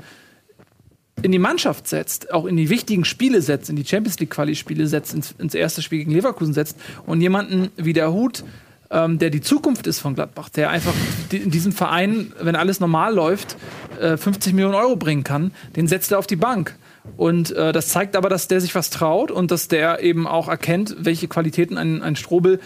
in 1.24 1.32
die 1.32 1.40
Mannschaft 1.40 1.88
setzt, 1.88 2.32
auch 2.32 2.46
in 2.46 2.58
die 2.58 2.70
wichtigen 2.70 3.04
Spiele 3.04 3.42
setzt, 3.42 3.70
in 3.70 3.76
die 3.76 3.86
Champions 3.86 4.20
League 4.20 4.30
Quali-Spiele 4.30 4.88
setzt, 4.88 5.14
ins, 5.14 5.34
ins 5.38 5.56
erste 5.56 5.82
Spiel 5.82 6.00
gegen 6.00 6.12
Leverkusen 6.12 6.54
setzt 6.54 6.78
und 7.06 7.22
jemanden 7.22 7.70
wie 7.76 7.94
der 7.94 8.14
Hut, 8.14 8.44
ähm, 8.92 9.18
der 9.18 9.30
die 9.30 9.42
Zukunft 9.42 9.88
ist 9.88 10.00
von 10.00 10.16
Gladbach, 10.16 10.50
der 10.50 10.70
einfach 10.70 10.94
die, 11.32 11.38
in 11.38 11.52
diesem 11.52 11.72
Verein, 11.72 12.34
wenn 12.40 12.56
alles 12.56 12.80
normal 12.80 13.14
läuft, 13.14 13.58
äh, 14.00 14.16
50 14.16 14.54
Millionen 14.54 14.76
Euro 14.76 14.96
bringen 14.96 15.24
kann, 15.24 15.52
den 15.76 15.88
setzt 15.88 16.12
er 16.12 16.20
auf 16.20 16.28
die 16.28 16.36
Bank. 16.36 16.76
Und 17.16 17.51
äh, 17.51 17.72
das 17.72 17.88
zeigt 17.88 18.16
aber, 18.16 18.30
dass 18.30 18.47
der 18.47 18.62
sich 18.62 18.76
was 18.76 18.89
traut 18.89 19.32
und 19.32 19.51
dass 19.51 19.68
der 19.68 20.03
eben 20.03 20.28
auch 20.28 20.47
erkennt, 20.47 20.95
welche 20.99 21.28
Qualitäten 21.28 21.78
ein, 21.78 22.03
ein 22.03 22.16
Strobel 22.16 22.60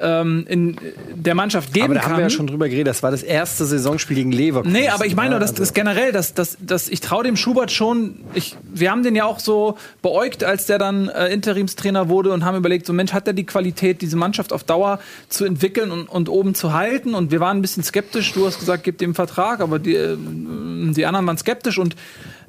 ähm, 0.00 0.44
in 0.48 0.76
der 1.14 1.34
Mannschaft 1.34 1.72
geben 1.72 1.86
Aber 1.86 1.94
da 1.94 2.00
kann. 2.00 2.10
haben 2.12 2.18
wir 2.18 2.24
ja 2.24 2.30
schon 2.30 2.46
drüber 2.46 2.68
geredet. 2.68 2.86
Das 2.86 3.02
war 3.02 3.10
das 3.10 3.22
erste 3.22 3.64
Saisonspiel 3.64 4.16
gegen 4.16 4.32
Leverkusen. 4.32 4.72
Nee, 4.72 4.88
aber 4.88 5.06
ich 5.06 5.16
meine 5.16 5.38
dass 5.38 5.50
also- 5.50 5.62
das 5.62 5.74
generell, 5.74 6.12
dass, 6.12 6.34
dass, 6.34 6.56
dass 6.60 6.88
ich 6.88 7.00
traue 7.00 7.24
dem 7.24 7.36
Schubert 7.36 7.72
schon. 7.72 8.20
Ich, 8.34 8.56
wir 8.72 8.90
haben 8.90 9.02
den 9.02 9.14
ja 9.16 9.24
auch 9.24 9.40
so 9.40 9.76
beäugt, 10.02 10.44
als 10.44 10.66
der 10.66 10.78
dann 10.78 11.08
äh, 11.08 11.28
Interimstrainer 11.28 12.08
wurde 12.08 12.30
und 12.32 12.44
haben 12.44 12.56
überlegt, 12.56 12.86
so 12.86 12.92
Mensch, 12.92 13.12
hat 13.12 13.26
er 13.26 13.32
die 13.32 13.46
Qualität, 13.46 14.00
diese 14.02 14.16
Mannschaft 14.16 14.52
auf 14.52 14.64
Dauer 14.64 15.00
zu 15.28 15.44
entwickeln 15.44 15.90
und, 15.90 16.08
und 16.08 16.28
oben 16.28 16.54
zu 16.54 16.72
halten? 16.72 17.14
Und 17.14 17.30
wir 17.30 17.40
waren 17.40 17.58
ein 17.58 17.62
bisschen 17.62 17.82
skeptisch. 17.82 18.32
Du 18.32 18.46
hast 18.46 18.60
gesagt, 18.60 18.84
gib 18.84 18.98
dem 18.98 19.14
Vertrag, 19.14 19.60
aber 19.60 19.78
die, 19.78 19.96
äh, 19.96 20.16
die 20.16 21.06
anderen 21.06 21.26
waren 21.26 21.38
skeptisch 21.38 21.78
und 21.78 21.96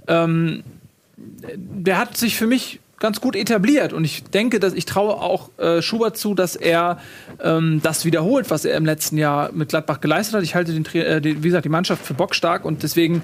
ähm, 0.08 0.64
der 1.56 1.98
hat 1.98 2.18
sich 2.18 2.36
für 2.36 2.48
mich 2.48 2.80
ganz 3.00 3.22
gut 3.22 3.36
etabliert 3.36 3.94
und 3.94 4.04
ich 4.04 4.24
denke, 4.26 4.60
dass 4.60 4.74
ich 4.74 4.86
traue 4.86 5.14
auch 5.14 5.58
äh, 5.58 5.82
Schubert 5.82 6.18
zu, 6.18 6.36
dass 6.36 6.56
er 6.56 7.00
ähm, 7.42 7.80
das 7.82 8.04
wiederholt, 8.04 8.50
was 8.50 8.66
er 8.66 8.76
im 8.76 8.86
letzten 8.86 9.18
Jahr 9.18 9.52
mit 9.54 9.70
Gladbach 9.70 10.02
geleistet 10.02 10.36
hat. 10.36 10.44
Ich 10.44 10.54
halte 10.54 10.74
den, 10.74 10.86
äh, 10.94 11.22
die, 11.22 11.42
wie 11.42 11.48
gesagt, 11.48 11.66
die 11.66 11.70
Mannschaft 11.70 12.06
für 12.06 12.14
bockstark 12.14 12.66
und 12.66 12.84
deswegen 12.84 13.24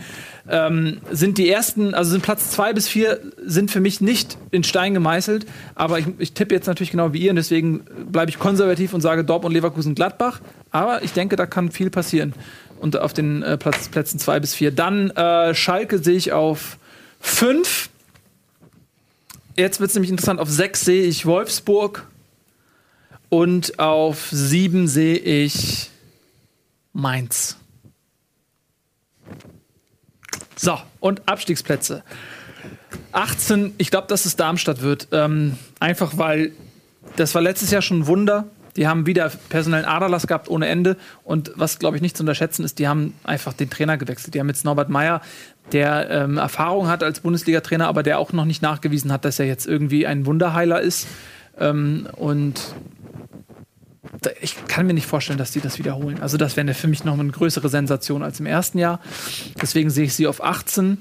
ähm, 0.50 1.02
sind 1.12 1.38
die 1.38 1.50
ersten, 1.50 1.94
also 1.94 2.12
sind 2.12 2.24
Platz 2.24 2.52
zwei 2.52 2.72
bis 2.72 2.88
vier 2.88 3.20
sind 3.44 3.70
für 3.70 3.82
mich 3.82 4.00
nicht 4.00 4.38
in 4.52 4.64
Stein 4.64 4.94
gemeißelt, 4.94 5.46
aber 5.76 6.00
ich, 6.00 6.06
ich 6.20 6.34
tippe 6.34 6.56
jetzt 6.56 6.68
natürlich 6.68 6.92
genau 6.92 7.12
wie 7.12 7.20
ihr 7.20 7.32
und 7.32 7.36
deswegen 7.36 7.82
bleibe 8.10 8.30
ich 8.30 8.40
konservativ 8.40 8.94
und 8.94 9.02
sage 9.02 9.26
Dortmund, 9.26 9.54
Leverkusen, 9.54 9.94
Gladbach. 9.94 10.40
Aber 10.72 11.04
ich 11.04 11.12
denke, 11.12 11.36
da 11.36 11.46
kann 11.46 11.72
viel 11.72 11.90
passieren. 11.90 12.34
Und 12.80 13.00
auf 13.00 13.14
den 13.14 13.42
äh, 13.42 13.58
Platz, 13.58 13.88
Plätzen 13.88 14.20
zwei 14.20 14.40
bis 14.40 14.54
vier. 14.54 14.72
Dann 14.72 15.10
äh, 15.12 15.56
Schalke 15.56 16.00
sehe 16.00 16.16
ich 16.16 16.34
auf 16.34 16.78
fünf. 17.26 17.90
Jetzt 19.58 19.80
wird 19.80 19.90
es 19.90 19.96
nämlich 19.96 20.12
interessant. 20.12 20.40
Auf 20.40 20.50
sechs 20.50 20.82
sehe 20.82 21.04
ich 21.04 21.26
Wolfsburg 21.26 22.08
und 23.30 23.80
auf 23.80 24.28
sieben 24.32 24.88
sehe 24.88 25.18
ich 25.18 25.90
Mainz. 26.94 27.58
So, 30.56 30.80
und 31.00 31.28
Abstiegsplätze. 31.28 32.04
18, 33.12 33.74
ich 33.78 33.92
glaube, 33.92 34.08
dass 34.08 34.26
es 34.26 34.36
Darmstadt 34.36 34.82
wird. 34.82 35.08
Ähm, 35.12 35.58
einfach 35.80 36.18
weil 36.18 36.52
das 37.16 37.36
war 37.36 37.42
letztes 37.42 37.72
Jahr 37.72 37.82
schon 37.82 38.00
ein 38.00 38.08
Wunder. 38.08 38.46
Die 38.76 38.88
haben 38.88 39.06
wieder 39.06 39.32
personellen 39.50 39.86
Aderlass 39.86 40.28
gehabt 40.28 40.50
ohne 40.50 40.68
Ende. 40.68 40.98
Und 41.24 41.52
was, 41.56 41.80
glaube 41.80 41.96
ich, 41.96 42.02
nicht 42.02 42.18
zu 42.18 42.24
unterschätzen 42.24 42.66
ist, 42.66 42.80
die 42.80 42.88
haben 42.88 43.14
einfach 43.24 43.54
den 43.54 43.70
Trainer 43.70 43.98
gewechselt. 43.98 44.34
Die 44.34 44.40
haben 44.40 44.50
jetzt 44.50 44.66
Norbert 44.66 44.90
Meyer, 44.90 45.22
der 45.72 46.10
ähm, 46.10 46.38
Erfahrung 46.38 46.88
hat 46.88 47.04
als 47.04 47.20
Bundesliga-Trainer, 47.22 47.88
aber 47.88 48.04
der 48.04 48.20
auch 48.20 48.34
noch 48.34 48.46
nicht 48.46 48.62
nachgewiesen 48.62 49.12
hat, 49.12 49.26
dass 49.26 49.40
er 49.40 49.46
jetzt 49.46 49.66
irgendwie 49.66 50.06
ein 50.06 50.26
Wunderheiler 50.26 50.82
ist. 50.82 51.08
Ähm, 51.60 52.08
und 52.16 52.62
ich 54.42 54.68
kann 54.68 54.88
mir 54.88 54.94
nicht 54.94 55.08
vorstellen, 55.08 55.38
dass 55.38 55.52
die 55.52 55.62
das 55.62 55.78
wiederholen. 55.78 56.20
Also 56.22 56.38
das 56.38 56.56
wäre 56.58 56.74
für 56.74 56.88
mich 56.88 57.04
noch 57.04 57.18
eine 57.18 57.30
größere 57.30 57.70
Sensation 57.70 58.24
als 58.24 58.40
im 58.40 58.46
ersten 58.46 58.78
Jahr. 58.78 59.00
Deswegen 59.62 59.90
sehe 59.90 60.06
ich 60.06 60.14
sie 60.14 60.28
auf 60.28 60.44
18. 60.44 61.00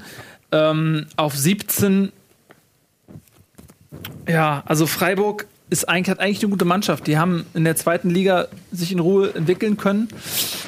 Ähm, 0.53 1.07
auf 1.17 1.37
17 1.37 2.13
ja, 4.29 4.63
also 4.67 4.87
Freiburg 4.87 5.47
ist 5.75 5.89
eigentlich, 5.89 6.11
hat 6.11 6.21
eigentlich 6.21 6.41
eine 6.41 6.51
gute 6.51 6.65
Mannschaft. 6.65 7.09
Die 7.09 7.19
haben 7.19 7.47
in 7.53 7.65
der 7.65 7.75
zweiten 7.75 8.09
Liga 8.09 8.47
sich 8.71 8.93
in 8.93 9.01
Ruhe 9.01 9.35
entwickeln 9.35 9.77
können. 9.77 10.07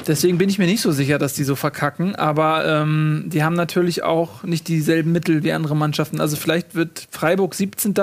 Deswegen 0.05 0.37
bin 0.37 0.49
ich 0.49 0.59
mir 0.59 0.67
nicht 0.67 0.81
so 0.81 0.91
sicher, 0.91 1.19
dass 1.19 1.35
die 1.35 1.45
so 1.45 1.55
verkacken. 1.55 2.17
Aber 2.17 2.67
ähm, 2.67 3.27
die 3.29 3.45
haben 3.45 3.55
natürlich 3.55 4.03
auch 4.03 4.43
nicht 4.43 4.67
dieselben 4.67 5.13
Mittel 5.13 5.45
wie 5.45 5.53
andere 5.53 5.77
Mannschaften. 5.77 6.21
Also 6.21 6.37
vielleicht 6.37 6.75
wird 6.75 7.07
Freiburg 7.13 7.55
17. 7.55 7.95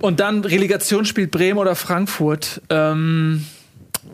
Und 0.00 0.18
dann 0.18 0.44
Relegation 0.44 1.04
spielt 1.04 1.30
Bremen 1.30 1.58
oder 1.58 1.76
Frankfurt. 1.76 2.60
Ähm, 2.68 3.46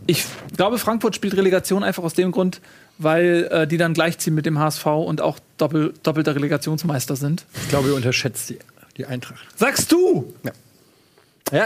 ich 0.07 0.27
glaube, 0.59 0.77
Frankfurt 0.77 1.17
spielt 1.17 1.35
Relegation 1.39 1.83
einfach 1.83 2.03
aus 2.03 2.13
dem 2.13 2.33
Grund, 2.33 2.61
weil 2.99 3.49
äh, 3.51 3.67
die 3.67 3.79
dann 3.79 3.95
gleichziehen 3.95 4.35
mit 4.35 4.45
dem 4.45 4.59
HSV 4.59 4.85
und 4.85 5.23
auch 5.23 5.39
doppel, 5.57 5.95
doppelter 6.03 6.35
Relegationsmeister 6.35 7.17
sind. 7.17 7.47
Ich 7.63 7.71
glaube, 7.71 7.89
ihr 7.89 7.95
unterschätzt 7.95 8.51
die, 8.51 8.59
die 8.99 9.07
Eintracht. 9.07 9.43
Sagst 9.57 9.91
du? 9.91 10.35
Ja, 10.43 10.53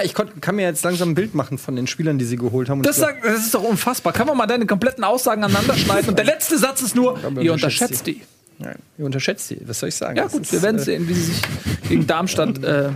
ich 0.04 0.14
konnt, 0.14 0.42
kann 0.42 0.56
mir 0.56 0.62
jetzt 0.62 0.82
langsam 0.84 1.10
ein 1.10 1.14
Bild 1.14 1.34
machen 1.34 1.56
von 1.58 1.76
den 1.76 1.86
Spielern, 1.86 2.18
die 2.18 2.24
sie 2.24 2.36
geholt 2.36 2.68
haben. 2.68 2.82
Das, 2.82 2.96
ich 2.96 3.02
sagt, 3.02 3.24
das 3.24 3.38
ist 3.40 3.54
doch 3.54 3.62
unfassbar. 3.62 4.12
Kann 4.12 4.26
man 4.26 4.36
mal 4.36 4.46
deine 4.46 4.66
kompletten 4.66 5.04
Aussagen 5.04 5.44
aneinander 5.44 5.74
schneiden? 5.76 6.10
Und 6.10 6.18
der 6.18 6.24
letzte 6.26 6.58
Satz 6.58 6.82
ist 6.82 6.96
nur, 6.96 7.18
ihr 7.40 7.52
unterschätzt 7.52 8.06
die. 8.06 8.22
Nein, 8.58 8.76
ihr 8.98 9.04
unterschätzt 9.04 9.50
die. 9.50 9.60
Was 9.66 9.78
soll 9.78 9.90
ich 9.90 9.94
sagen? 9.94 10.16
Ja 10.16 10.24
Das 10.24 10.32
gut, 10.32 10.42
ist, 10.42 10.52
wir 10.52 10.62
werden 10.62 10.78
äh, 10.78 10.82
sehen, 10.84 11.08
wie 11.08 11.14
sie 11.14 11.32
sich 11.32 11.42
gegen 11.88 12.06
Darmstadt 12.08 12.62
äh, 12.64 12.90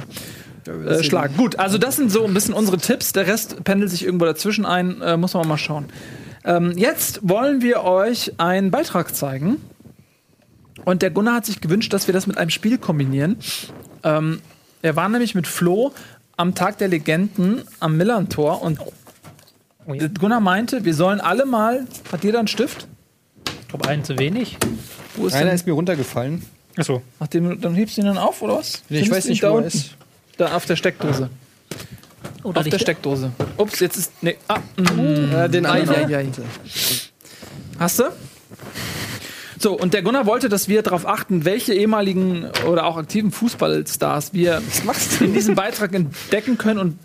äh, 0.67 1.05
schlagen. 1.05 1.37
Gut, 1.37 1.57
also 1.59 1.79
das 1.79 1.97
sind 1.97 2.11
so 2.11 2.25
ein 2.25 2.35
bisschen 2.35 2.55
unsere 2.55 2.79
Tipps. 2.79 3.13
Der 3.13 3.29
Rest 3.29 3.63
pendelt 3.63 3.91
sich 3.91 4.05
irgendwo 4.05 4.25
dazwischen 4.25 4.67
ein. 4.67 5.01
Äh, 5.01 5.17
muss 5.17 5.35
man 5.35 5.47
mal 5.47 5.59
schauen. 5.59 5.87
Ähm, 6.45 6.73
jetzt 6.77 7.21
wollen 7.23 7.63
wir 7.63 7.85
euch 7.85 8.33
einen 8.39 8.73
Beitrag 8.73 9.15
zeigen. 9.15 9.59
Und 10.85 11.03
der 11.03 11.11
Gunnar 11.11 11.37
hat 11.37 11.47
sich 11.47 11.61
gewünscht, 11.61 11.93
dass 11.93 12.09
wir 12.09 12.15
das 12.15 12.27
mit 12.27 12.39
einem 12.39 12.51
Spiel 12.51 12.77
kombinieren. 12.79 13.37
Ähm, 14.03 14.41
er 14.83 14.97
war 14.97 15.09
nämlich 15.09 15.37
mit 15.37 15.47
Flo 15.47 15.93
am 16.43 16.55
Tag 16.55 16.77
der 16.79 16.89
Legenden 16.89 17.63
am 17.81 17.97
Millantor 17.97 18.63
und 18.63 18.79
Oh 19.87 19.95
ja. 19.95 20.07
Gunnar 20.09 20.41
meinte, 20.41 20.85
wir 20.85 20.95
sollen 20.95 21.21
alle 21.21 21.45
mal. 21.47 21.87
Hat 22.13 22.23
jeder 22.23 22.39
einen 22.41 22.47
Stift? 22.49 22.87
Ich 23.63 23.69
glaube, 23.69 23.89
einen 23.89 24.05
zu 24.05 24.17
wenig. 24.19 24.57
Wo 25.17 25.27
ist 25.27 25.35
Einer 25.35 25.47
denn? 25.47 25.55
ist 25.57 25.67
mir 25.67 25.73
runtergefallen. 25.73 26.45
Achso. 26.77 27.03
Nachdem, 27.19 27.61
dann 27.61 27.75
hebst 27.75 27.97
du 27.97 28.03
ihn 28.03 28.07
dann 28.07 28.19
auf, 28.19 28.43
oder 28.43 28.59
was? 28.59 28.75
Ich 28.75 28.99
Findest 28.99 29.11
weiß 29.11 29.25
nicht, 29.27 29.43
da 29.43 29.53
wo 29.53 29.59
er 29.59 29.65
ist. 29.67 29.97
Da 30.37 30.55
auf 30.55 30.67
der 30.67 30.77
Steckdose. 30.77 31.31
Oder 32.45 32.61
Auf 32.61 32.69
der 32.69 32.79
Steckdose. 32.79 33.33
Ups, 33.57 33.81
jetzt 33.81 33.97
ist. 33.97 34.13
Nee. 34.23 34.37
Ah, 34.49 34.59
mm, 34.77 35.33
Ja, 35.33 35.49
den 35.49 35.67
Ei, 35.67 35.81
anderen. 35.81 36.15
ei, 36.15 36.17
ei. 36.19 36.29
Hast 37.79 37.99
du? 37.99 38.05
So, 39.63 39.79
und 39.79 39.95
der 39.95 40.03
Gunnar 40.03 40.27
wollte, 40.27 40.49
dass 40.49 40.67
wir 40.67 40.83
darauf 40.83 41.07
achten, 41.07 41.45
welche 41.45 41.73
ehemaligen 41.73 42.47
oder 42.67 42.85
auch 42.85 42.97
aktiven 42.97 43.31
Fußballstars 43.31 44.35
wir 44.35 44.61
in 45.21 45.35
diesem 45.35 45.55
Beitrag 45.55 45.95
entdecken 45.95 46.59
können 46.59 46.81
und 46.81 46.99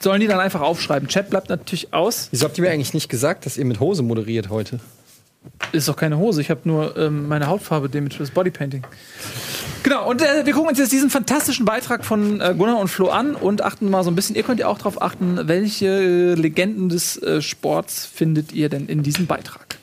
sollen 0.00 0.22
die 0.22 0.26
dann 0.26 0.40
einfach 0.40 0.62
aufschreiben. 0.62 1.06
Chat 1.10 1.28
bleibt 1.28 1.50
natürlich 1.50 1.92
aus. 1.92 2.28
Wieso 2.30 2.46
habt 2.46 2.56
ihr 2.56 2.64
mir 2.64 2.70
eigentlich 2.70 2.94
nicht 2.94 3.10
gesagt, 3.10 3.44
dass 3.44 3.58
ihr 3.58 3.66
mit 3.66 3.78
Hose 3.78 4.02
moderiert 4.02 4.48
heute? 4.48 4.80
Ist 5.72 5.86
doch 5.86 5.96
keine 5.96 6.16
Hose. 6.16 6.40
Ich 6.40 6.48
habe 6.48 6.60
nur 6.64 6.96
ähm, 6.96 7.28
meine 7.28 7.48
Hautfarbe, 7.48 7.90
dem 7.90 8.04
mit 8.04 8.18
das 8.18 8.30
Bodypainting. 8.30 8.86
Genau, 9.82 10.08
und 10.08 10.22
äh, 10.22 10.46
wir 10.46 10.54
gucken 10.54 10.70
uns 10.70 10.78
jetzt 10.78 10.92
diesen 10.92 11.10
fantastischen 11.10 11.66
Beitrag 11.66 12.06
von 12.06 12.40
äh, 12.40 12.54
Gunnar 12.56 12.78
und 12.78 12.88
Flo 12.88 13.08
an 13.08 13.34
und 13.34 13.60
achten 13.60 13.90
mal 13.90 14.02
so 14.02 14.10
ein 14.10 14.16
bisschen, 14.16 14.34
ihr 14.34 14.44
könnt 14.44 14.60
ja 14.60 14.68
auch 14.68 14.78
darauf 14.78 15.02
achten, 15.02 15.46
welche 15.46 15.88
äh, 15.88 16.34
Legenden 16.36 16.88
des 16.88 17.22
äh, 17.22 17.42
Sports 17.42 18.06
findet 18.06 18.52
ihr 18.52 18.70
denn 18.70 18.86
in 18.86 19.02
diesem 19.02 19.26
Beitrag? 19.26 19.81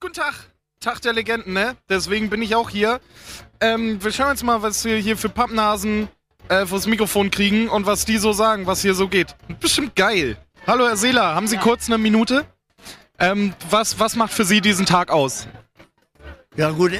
Guten 0.00 0.14
Tag. 0.14 0.34
Tag 0.80 1.02
der 1.02 1.12
Legenden, 1.12 1.54
ne? 1.54 1.76
Deswegen 1.88 2.30
bin 2.30 2.40
ich 2.40 2.54
auch 2.54 2.70
hier. 2.70 3.00
Ähm, 3.60 4.02
wir 4.02 4.12
schauen 4.12 4.30
jetzt 4.30 4.44
mal, 4.44 4.62
was 4.62 4.84
wir 4.84 4.96
hier 4.96 5.16
für 5.16 5.28
Pappnasen 5.28 6.08
äh, 6.48 6.66
vors 6.66 6.86
Mikrofon 6.86 7.30
kriegen 7.30 7.68
und 7.68 7.86
was 7.86 8.04
die 8.04 8.18
so 8.18 8.32
sagen, 8.32 8.66
was 8.66 8.82
hier 8.82 8.94
so 8.94 9.08
geht. 9.08 9.34
Bestimmt 9.60 9.96
geil. 9.96 10.36
Hallo, 10.66 10.86
Herr 10.86 10.96
Seeler, 10.96 11.34
haben 11.34 11.48
Sie 11.48 11.56
kurz 11.56 11.88
eine 11.88 11.98
Minute? 11.98 12.44
Ähm, 13.18 13.54
was, 13.70 13.98
was 13.98 14.14
macht 14.14 14.32
für 14.32 14.44
Sie 14.44 14.60
diesen 14.60 14.86
Tag 14.86 15.10
aus? 15.10 15.48
Ja 16.56 16.70
gut, 16.70 16.92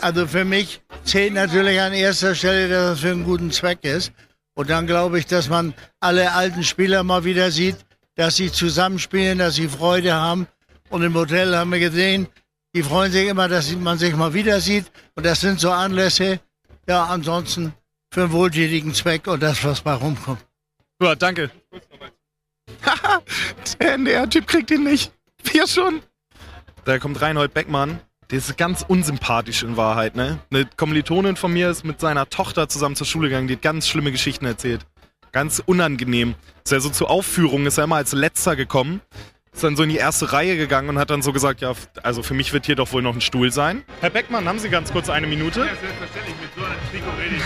also 0.00 0.26
für 0.26 0.44
mich 0.44 0.80
zählt 1.04 1.34
natürlich 1.34 1.80
an 1.80 1.92
erster 1.92 2.34
Stelle, 2.34 2.68
dass 2.68 2.94
es 2.94 3.00
für 3.00 3.10
einen 3.10 3.24
guten 3.24 3.50
Zweck 3.50 3.84
ist. 3.84 4.12
Und 4.54 4.70
dann 4.70 4.86
glaube 4.86 5.18
ich, 5.18 5.26
dass 5.26 5.48
man 5.48 5.74
alle 6.00 6.32
alten 6.32 6.64
Spieler 6.64 7.02
mal 7.02 7.24
wieder 7.24 7.50
sieht, 7.50 7.76
dass 8.18 8.34
sie 8.34 8.50
zusammenspielen, 8.50 9.38
dass 9.38 9.54
sie 9.54 9.68
Freude 9.68 10.12
haben. 10.12 10.48
Und 10.90 11.02
im 11.02 11.14
Hotel 11.14 11.56
haben 11.56 11.70
wir 11.70 11.78
gesehen, 11.78 12.26
die 12.74 12.82
freuen 12.82 13.12
sich 13.12 13.28
immer, 13.28 13.48
dass 13.48 13.74
man 13.76 13.96
sich 13.96 14.14
mal 14.16 14.34
wieder 14.34 14.60
sieht. 14.60 14.90
Und 15.14 15.24
das 15.24 15.40
sind 15.40 15.60
so 15.60 15.70
Anlässe, 15.70 16.40
ja, 16.88 17.04
ansonsten 17.04 17.72
für 18.12 18.22
einen 18.22 18.32
wohltätigen 18.32 18.92
Zweck 18.92 19.28
und 19.28 19.40
das, 19.40 19.62
was 19.62 19.82
bei 19.82 19.92
rumkommt. 19.92 20.44
Ja, 21.00 21.14
danke. 21.14 21.50
Haha, 22.84 23.22
der 23.80 23.94
NDR-Typ 23.94 24.48
kriegt 24.48 24.72
ihn 24.72 24.82
nicht. 24.82 25.12
Wir 25.44 25.68
schon. 25.68 26.02
Da 26.84 26.98
kommt 26.98 27.20
Reinhold 27.20 27.54
Beckmann. 27.54 28.00
Der 28.30 28.38
ist 28.38 28.58
ganz 28.58 28.84
unsympathisch 28.86 29.62
in 29.62 29.76
Wahrheit, 29.76 30.16
ne? 30.16 30.40
Eine 30.50 30.66
Kommilitonin 30.76 31.36
von 31.36 31.52
mir 31.52 31.70
ist 31.70 31.84
mit 31.84 32.00
seiner 32.00 32.28
Tochter 32.28 32.68
zusammen 32.68 32.96
zur 32.96 33.06
Schule 33.06 33.28
gegangen, 33.28 33.46
die 33.46 33.54
hat 33.54 33.62
ganz 33.62 33.86
schlimme 33.86 34.10
Geschichten 34.10 34.44
erzählt. 34.44 34.84
Ganz 35.32 35.62
unangenehm. 35.64 36.34
Ist 36.64 36.72
ja 36.72 36.80
so 36.80 36.90
zur 36.90 37.10
Aufführung, 37.10 37.66
ist 37.66 37.78
er 37.78 37.84
immer 37.84 37.96
als 37.96 38.12
letzter 38.12 38.56
gekommen. 38.56 39.00
Ist 39.52 39.64
dann 39.64 39.76
so 39.76 39.82
in 39.82 39.88
die 39.88 39.96
erste 39.96 40.32
Reihe 40.32 40.56
gegangen 40.56 40.88
und 40.88 40.98
hat 40.98 41.10
dann 41.10 41.22
so 41.22 41.32
gesagt, 41.32 41.60
ja, 41.62 41.72
also 42.02 42.22
für 42.22 42.34
mich 42.34 42.52
wird 42.52 42.66
hier 42.66 42.76
doch 42.76 42.92
wohl 42.92 43.02
noch 43.02 43.14
ein 43.14 43.20
Stuhl 43.20 43.50
sein. 43.50 43.82
Herr 44.00 44.10
Beckmann, 44.10 44.46
haben 44.46 44.58
Sie 44.58 44.68
ganz 44.68 44.92
kurz 44.92 45.08
eine 45.10 45.26
Minute? 45.26 45.60
Ja, 45.60 45.66
selbstverständlich. 45.66 46.34
Mit 46.40 46.50
so 46.54 46.64
einem 46.64 47.18
rede 47.18 47.36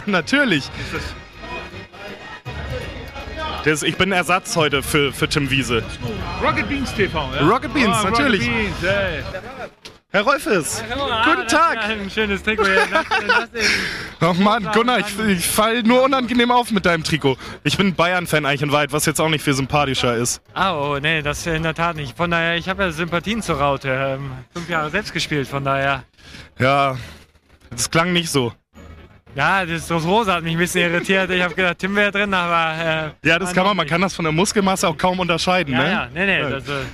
ich. 0.00 0.06
Natürlich. 0.06 0.70
Das, 3.64 3.82
ich 3.82 3.96
bin 3.96 4.12
Ersatz 4.12 4.56
heute 4.56 4.82
für, 4.82 5.10
für 5.12 5.26
Tim 5.26 5.48
Wiese. 5.50 5.82
Rocket 6.42 6.68
Beans 6.68 6.92
TV, 6.92 7.30
ja? 7.34 7.46
Rocket 7.48 7.72
Beans, 7.72 7.96
Ah, 7.96 8.10
natürlich. 8.10 8.42
Rocket 8.46 8.80
Beans, 8.80 8.82
ey. 8.82 9.22
Herr 10.14 10.22
Rolfes, 10.22 10.80
guten 11.24 11.48
Tag. 11.48 11.88
Ein 11.88 12.08
schönes 12.08 12.40
Trikot 12.40 12.64
hier. 12.66 12.86
Das, 12.88 13.04
das 13.50 13.64
Oh 14.30 14.32
Mann, 14.34 14.62
Gunnar, 14.72 15.00
ich, 15.00 15.18
ich 15.18 15.44
fall 15.44 15.82
nur 15.82 16.04
unangenehm 16.04 16.52
auf 16.52 16.70
mit 16.70 16.86
deinem 16.86 17.02
Trikot. 17.02 17.36
Ich 17.64 17.76
bin 17.76 17.96
Bayern-Fan 17.96 18.46
eigentlich 18.46 18.62
in 18.62 18.70
Wahrheit, 18.70 18.92
was 18.92 19.06
jetzt 19.06 19.20
auch 19.20 19.28
nicht 19.28 19.42
viel 19.42 19.54
sympathischer 19.54 20.14
ist. 20.14 20.40
Ah, 20.54 20.72
oh, 20.78 21.00
nee, 21.00 21.20
das 21.20 21.44
in 21.48 21.64
der 21.64 21.74
Tat 21.74 21.96
nicht. 21.96 22.16
Von 22.16 22.30
daher, 22.30 22.54
ich 22.54 22.68
habe 22.68 22.84
ja 22.84 22.92
Sympathien 22.92 23.42
zur 23.42 23.58
Raute. 23.58 23.88
Ähm, 23.88 24.30
fünf 24.52 24.68
Jahre 24.68 24.88
selbst 24.90 25.12
gespielt, 25.12 25.48
von 25.48 25.64
daher. 25.64 26.04
Ja, 26.60 26.96
das 27.70 27.90
klang 27.90 28.12
nicht 28.12 28.30
so. 28.30 28.52
Ja, 29.34 29.66
das, 29.66 29.88
das 29.88 30.04
Rosa 30.04 30.34
hat 30.34 30.44
mich 30.44 30.52
ein 30.52 30.58
bisschen 30.58 30.92
irritiert. 30.92 31.28
Ich 31.32 31.42
habe 31.42 31.56
gedacht, 31.56 31.80
Tim 31.80 31.96
wäre 31.96 32.12
drin, 32.12 32.32
aber. 32.32 33.10
Äh, 33.24 33.28
Ja, 33.28 33.40
das 33.40 33.52
kann 33.52 33.66
man, 33.66 33.76
man 33.76 33.88
kann 33.88 34.00
das 34.00 34.14
von 34.14 34.24
der 34.24 34.30
Muskelmasse 34.30 34.86
auch 34.86 34.96
kaum 34.96 35.18
unterscheiden, 35.18 35.74
Ja, 35.74 35.82
ne? 35.82 35.90
ja, 35.90 36.08
nee, 36.14 36.24
nee. 36.44 36.50
Das, 36.50 36.68
äh, 36.68 36.84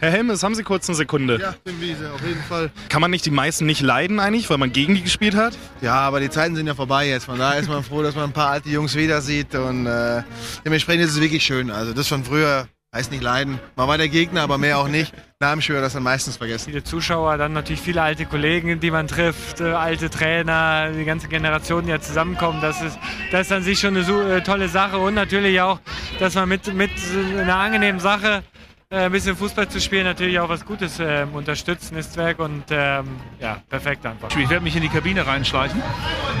Herr 0.00 0.10
Helmes, 0.10 0.42
haben 0.42 0.54
Sie 0.54 0.62
kurz 0.64 0.88
eine 0.88 0.96
Sekunde? 0.96 1.38
Ja, 1.40 1.54
Tim 1.64 1.80
Wiese, 1.80 2.12
auf 2.12 2.20
jeden 2.26 2.42
Fall. 2.42 2.70
Kann 2.88 3.00
man 3.00 3.10
nicht 3.10 3.24
die 3.24 3.30
meisten 3.30 3.64
nicht 3.64 3.80
leiden 3.80 4.18
eigentlich, 4.20 4.50
weil 4.50 4.58
man 4.58 4.72
gegen 4.72 4.94
die 4.94 5.02
gespielt 5.02 5.34
hat? 5.36 5.56
Ja, 5.80 5.94
aber 5.94 6.20
die 6.20 6.30
Zeiten 6.30 6.56
sind 6.56 6.66
ja 6.66 6.74
vorbei 6.74 7.08
jetzt. 7.08 7.24
Von 7.24 7.38
daher 7.38 7.60
ist 7.60 7.68
man 7.68 7.82
froh, 7.84 8.02
dass 8.02 8.14
man 8.14 8.24
ein 8.24 8.32
paar 8.32 8.50
alte 8.50 8.68
Jungs 8.68 8.96
wieder 8.96 9.20
sieht. 9.20 9.54
Und 9.54 9.86
äh, 9.86 10.22
dementsprechend 10.64 11.04
ist 11.04 11.12
es 11.12 11.20
wirklich 11.20 11.44
schön. 11.44 11.70
Also 11.70 11.92
das 11.92 12.08
von 12.08 12.24
früher 12.24 12.66
heißt 12.94 13.10
nicht 13.10 13.22
leiden. 13.22 13.58
Man 13.76 13.88
war 13.88 13.96
der 13.96 14.08
Gegner, 14.08 14.42
aber 14.42 14.58
mehr 14.58 14.78
auch 14.78 14.88
nicht. 14.88 15.12
Namensschwör 15.40 15.80
das 15.80 15.94
dann 15.94 16.02
meistens 16.02 16.36
vergessen. 16.36 16.66
viele 16.66 16.84
Zuschauer, 16.84 17.36
dann 17.38 17.52
natürlich 17.52 17.80
viele 17.80 18.02
alte 18.02 18.24
Kollegen, 18.24 18.80
die 18.80 18.90
man 18.90 19.08
trifft, 19.08 19.60
äh, 19.60 19.72
alte 19.72 20.10
Trainer, 20.10 20.90
die 20.92 21.04
ganze 21.04 21.28
Generation, 21.28 21.84
die 21.84 21.90
ja 21.90 22.00
zusammenkommen. 22.00 22.60
Das 22.60 22.80
ist, 22.82 22.98
das 23.32 23.46
ist 23.46 23.52
an 23.52 23.62
sich 23.62 23.80
schon 23.80 23.96
eine 23.96 24.36
äh, 24.36 24.42
tolle 24.42 24.68
Sache 24.68 24.98
und 24.98 25.14
natürlich 25.14 25.60
auch, 25.60 25.80
dass 26.18 26.34
man 26.34 26.48
mit, 26.48 26.72
mit 26.72 26.90
einer 27.36 27.56
angenehmen 27.56 28.00
Sache 28.00 28.42
ein 28.90 29.12
bisschen 29.12 29.36
Fußball 29.36 29.68
zu 29.68 29.80
spielen, 29.80 30.04
natürlich 30.04 30.38
auch 30.38 30.48
was 30.48 30.64
Gutes 30.64 30.98
ähm, 31.00 31.34
unterstützt, 31.34 31.92
Netzwerk 31.92 32.38
und 32.38 32.64
ähm, 32.70 33.06
ja, 33.40 33.62
perfekt 33.68 34.06
einfach. 34.06 34.28
Ich 34.36 34.48
werde 34.48 34.62
mich 34.62 34.76
in 34.76 34.82
die 34.82 34.88
Kabine 34.88 35.26
reinschleichen. 35.26 35.82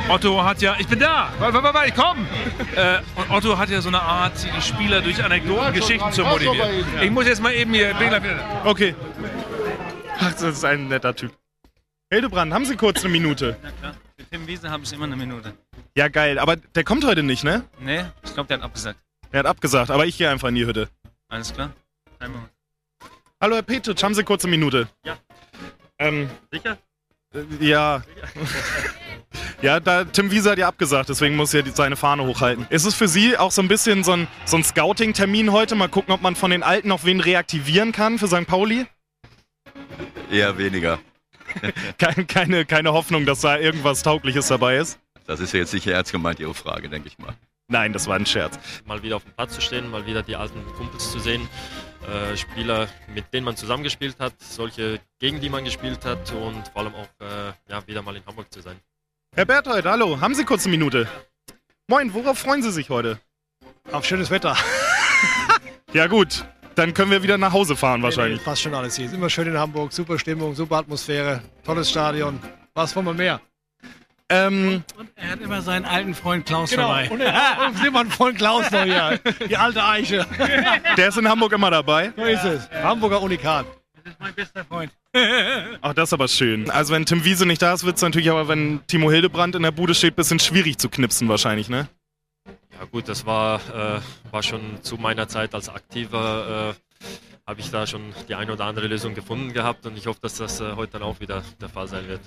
Otto 0.08 0.42
hat 0.44 0.60
ja, 0.62 0.76
ich 0.78 0.86
bin 0.86 1.00
da, 1.00 1.30
warte, 1.38 1.62
warte, 1.62 1.74
warte, 1.74 1.88
ich 1.88 1.94
komm. 1.94 2.26
Äh, 2.76 2.98
und 3.16 3.30
Otto 3.30 3.58
hat 3.58 3.70
ja 3.70 3.80
so 3.80 3.88
eine 3.88 4.00
Art, 4.00 4.32
die 4.44 4.62
Spieler 4.62 5.00
durch 5.00 5.22
Anekdoten, 5.22 5.72
Geschichten 5.72 6.12
zu 6.12 6.22
motivieren. 6.22 6.84
Ich 7.02 7.10
muss 7.10 7.26
jetzt 7.26 7.42
mal 7.42 7.52
eben 7.52 7.72
hier. 7.72 7.94
Okay. 8.64 8.94
Ach, 10.20 10.32
das 10.32 10.42
ist 10.42 10.64
ein 10.64 10.88
netter 10.88 11.14
Typ. 11.14 11.32
Hildebrand, 12.10 12.52
haben 12.52 12.64
Sie 12.64 12.76
kurz 12.76 13.00
eine 13.00 13.12
Minute? 13.12 13.56
Mit 14.16 14.30
Tim 14.30 14.46
Wiese 14.46 14.70
habe 14.70 14.84
ich 14.84 14.92
immer 14.92 15.04
eine 15.04 15.16
Minute. 15.16 15.54
Ja, 15.96 16.08
geil, 16.08 16.38
aber 16.38 16.56
der 16.56 16.84
kommt 16.84 17.04
heute 17.04 17.22
nicht, 17.22 17.42
ne? 17.42 17.64
Nee, 17.80 18.04
ich 18.22 18.34
glaube, 18.34 18.46
der 18.46 18.58
hat 18.58 18.64
abgesagt. 18.64 18.98
Er 19.32 19.40
hat 19.40 19.46
abgesagt, 19.46 19.90
aber 19.90 20.06
ich 20.06 20.18
gehe 20.18 20.30
einfach 20.30 20.48
in 20.48 20.54
die 20.54 20.66
Hütte. 20.66 20.88
Alles 21.28 21.52
klar? 21.52 21.70
Moment. 22.32 22.50
Hallo 23.40 23.56
Herr 23.56 23.62
Petic, 23.62 24.02
haben 24.02 24.14
Sie 24.14 24.24
kurz 24.24 24.44
eine 24.44 24.52
Minute? 24.52 24.88
Ja. 25.04 25.18
Ähm, 25.98 26.30
Sicher? 26.50 26.78
äh, 27.34 27.42
ja. 27.60 28.02
ja, 29.62 29.80
da, 29.80 30.04
Tim 30.04 30.30
Wiese 30.30 30.50
hat 30.50 30.58
ja 30.58 30.68
abgesagt, 30.68 31.08
deswegen 31.08 31.36
muss 31.36 31.52
er 31.52 31.62
die, 31.62 31.70
seine 31.70 31.96
Fahne 31.96 32.24
hochhalten. 32.24 32.66
Ist 32.70 32.84
es 32.84 32.94
für 32.94 33.08
Sie 33.08 33.36
auch 33.36 33.50
so 33.50 33.60
ein 33.60 33.68
bisschen 33.68 34.02
so 34.02 34.12
ein, 34.12 34.28
so 34.44 34.56
ein 34.56 34.64
Scouting-Termin 34.64 35.52
heute? 35.52 35.74
Mal 35.74 35.88
gucken, 35.88 36.14
ob 36.14 36.22
man 36.22 36.36
von 36.36 36.50
den 36.50 36.62
Alten 36.62 36.88
noch 36.88 37.04
wen 37.04 37.20
reaktivieren 37.20 37.92
kann 37.92 38.18
für 38.18 38.28
St. 38.28 38.46
Pauli? 38.46 38.86
Eher 40.30 40.56
weniger. 40.58 40.98
Keine, 41.98 42.24
keine, 42.24 42.64
keine 42.64 42.92
Hoffnung, 42.92 43.26
dass 43.26 43.42
da 43.42 43.56
irgendwas 43.58 44.02
Taugliches 44.02 44.48
dabei 44.48 44.78
ist? 44.78 44.98
Das 45.26 45.38
ist 45.38 45.52
ja 45.52 45.60
jetzt 45.60 45.70
sicher 45.70 45.92
ernst 45.92 46.10
gemeint, 46.10 46.40
Ihre 46.40 46.52
Frage, 46.52 46.88
denke 46.88 47.06
ich 47.06 47.16
mal. 47.18 47.32
Nein, 47.68 47.92
das 47.92 48.08
war 48.08 48.16
ein 48.16 48.26
Scherz. 48.26 48.58
Mal 48.86 49.02
wieder 49.02 49.16
auf 49.16 49.24
dem 49.24 49.32
Platz 49.34 49.54
zu 49.54 49.60
stehen, 49.60 49.90
mal 49.90 50.04
wieder 50.04 50.22
die 50.22 50.34
alten 50.34 50.60
Kumpels 50.74 51.12
zu 51.12 51.20
sehen. 51.20 51.48
Äh, 52.06 52.36
Spieler, 52.36 52.88
mit 53.14 53.32
denen 53.32 53.44
man 53.44 53.56
zusammengespielt 53.56 54.16
hat, 54.18 54.34
solche, 54.40 55.00
gegen 55.18 55.40
die 55.40 55.48
man 55.48 55.64
gespielt 55.64 56.04
hat 56.04 56.30
und 56.32 56.68
vor 56.68 56.82
allem 56.82 56.94
auch 56.94 57.08
äh, 57.20 57.52
ja, 57.68 57.86
wieder 57.86 58.02
mal 58.02 58.14
in 58.14 58.24
Hamburg 58.26 58.52
zu 58.52 58.60
sein. 58.60 58.76
Herr 59.34 59.46
Berthold, 59.46 59.84
hallo, 59.86 60.20
haben 60.20 60.34
Sie 60.34 60.44
kurz 60.44 60.64
eine 60.66 60.72
Minute? 60.72 61.08
Moin, 61.88 62.12
worauf 62.12 62.38
freuen 62.38 62.62
Sie 62.62 62.70
sich 62.70 62.90
heute? 62.90 63.18
Auf 63.90 64.04
schönes 64.04 64.30
Wetter. 64.30 64.56
Ja 65.94 66.08
gut, 66.08 66.44
dann 66.74 66.92
können 66.92 67.12
wir 67.12 67.22
wieder 67.22 67.38
nach 67.38 67.52
Hause 67.52 67.76
fahren 67.76 68.02
wahrscheinlich. 68.02 68.42
Passt 68.42 68.62
schon 68.62 68.74
alles 68.74 68.96
hier. 68.96 69.06
Ist 69.06 69.14
immer 69.14 69.30
schön 69.30 69.46
in 69.46 69.56
Hamburg. 69.56 69.92
Super 69.92 70.18
Stimmung, 70.18 70.52
super 70.56 70.78
Atmosphäre, 70.78 71.40
tolles 71.64 71.88
Stadion. 71.88 72.40
Was 72.74 72.96
wollen 72.96 73.06
wir 73.06 73.14
mehr? 73.14 73.40
Ähm, 74.30 74.82
Er 75.16 75.30
hat 75.32 75.40
immer 75.40 75.60
seinen 75.60 75.84
alten 75.84 76.14
Freund 76.14 76.46
Klaus 76.46 76.70
Genau. 76.70 76.88
dabei. 76.88 77.10
Und, 77.10 77.20
und 77.20 77.78
sehen 77.78 77.92
wir 77.92 78.00
einen 78.00 78.10
vollen 78.10 78.36
Klaus 78.36 78.70
noch 78.70 78.82
hier. 78.84 79.20
Die 79.48 79.56
alte 79.56 79.84
Eiche. 79.84 80.26
Der 80.96 81.08
ist 81.08 81.18
in 81.18 81.28
Hamburg 81.28 81.52
immer 81.52 81.70
dabei. 81.70 82.12
So 82.16 82.24
ist 82.24 82.44
es. 82.44 82.70
Hamburger 82.70 83.20
Unikat. 83.20 83.66
Das 84.02 84.12
ist 84.12 84.20
mein 84.20 84.34
bester 84.34 84.64
Freund. 84.64 84.92
Ach, 85.82 85.94
das 85.94 86.08
ist 86.08 86.12
aber 86.14 86.28
schön. 86.28 86.70
Also 86.70 86.92
wenn 86.94 87.04
Tim 87.06 87.24
Wiese 87.24 87.46
nicht 87.46 87.60
da 87.62 87.72
ist, 87.74 87.84
wird 87.84 87.96
es 87.96 88.02
natürlich 88.02 88.30
aber, 88.30 88.48
wenn 88.48 88.80
Timo 88.86 89.10
Hildebrand 89.10 89.54
in 89.56 89.62
der 89.62 89.70
Bude 89.70 89.94
steht, 89.94 90.14
ein 90.14 90.16
bisschen 90.16 90.40
schwierig 90.40 90.78
zu 90.78 90.88
knipsen 90.88 91.28
wahrscheinlich, 91.28 91.68
ne? 91.68 91.88
Ja 92.78 92.84
gut, 92.90 93.08
das 93.08 93.24
war, 93.24 93.60
äh, 93.74 94.00
war 94.32 94.42
schon 94.42 94.82
zu 94.82 94.96
meiner 94.96 95.28
Zeit 95.28 95.54
als 95.54 95.68
Aktiver, 95.68 96.74
äh, 96.76 97.06
habe 97.46 97.60
ich 97.60 97.70
da 97.70 97.86
schon 97.86 98.12
die 98.28 98.34
eine 98.34 98.52
oder 98.52 98.64
andere 98.64 98.88
Lösung 98.88 99.14
gefunden 99.14 99.52
gehabt 99.52 99.86
und 99.86 99.96
ich 99.96 100.06
hoffe, 100.06 100.18
dass 100.22 100.34
das 100.36 100.60
äh, 100.60 100.72
heute 100.74 100.94
dann 100.94 101.02
auch 101.02 101.20
wieder 101.20 101.42
der 101.60 101.68
Fall 101.68 101.86
sein 101.88 102.08
wird. 102.08 102.20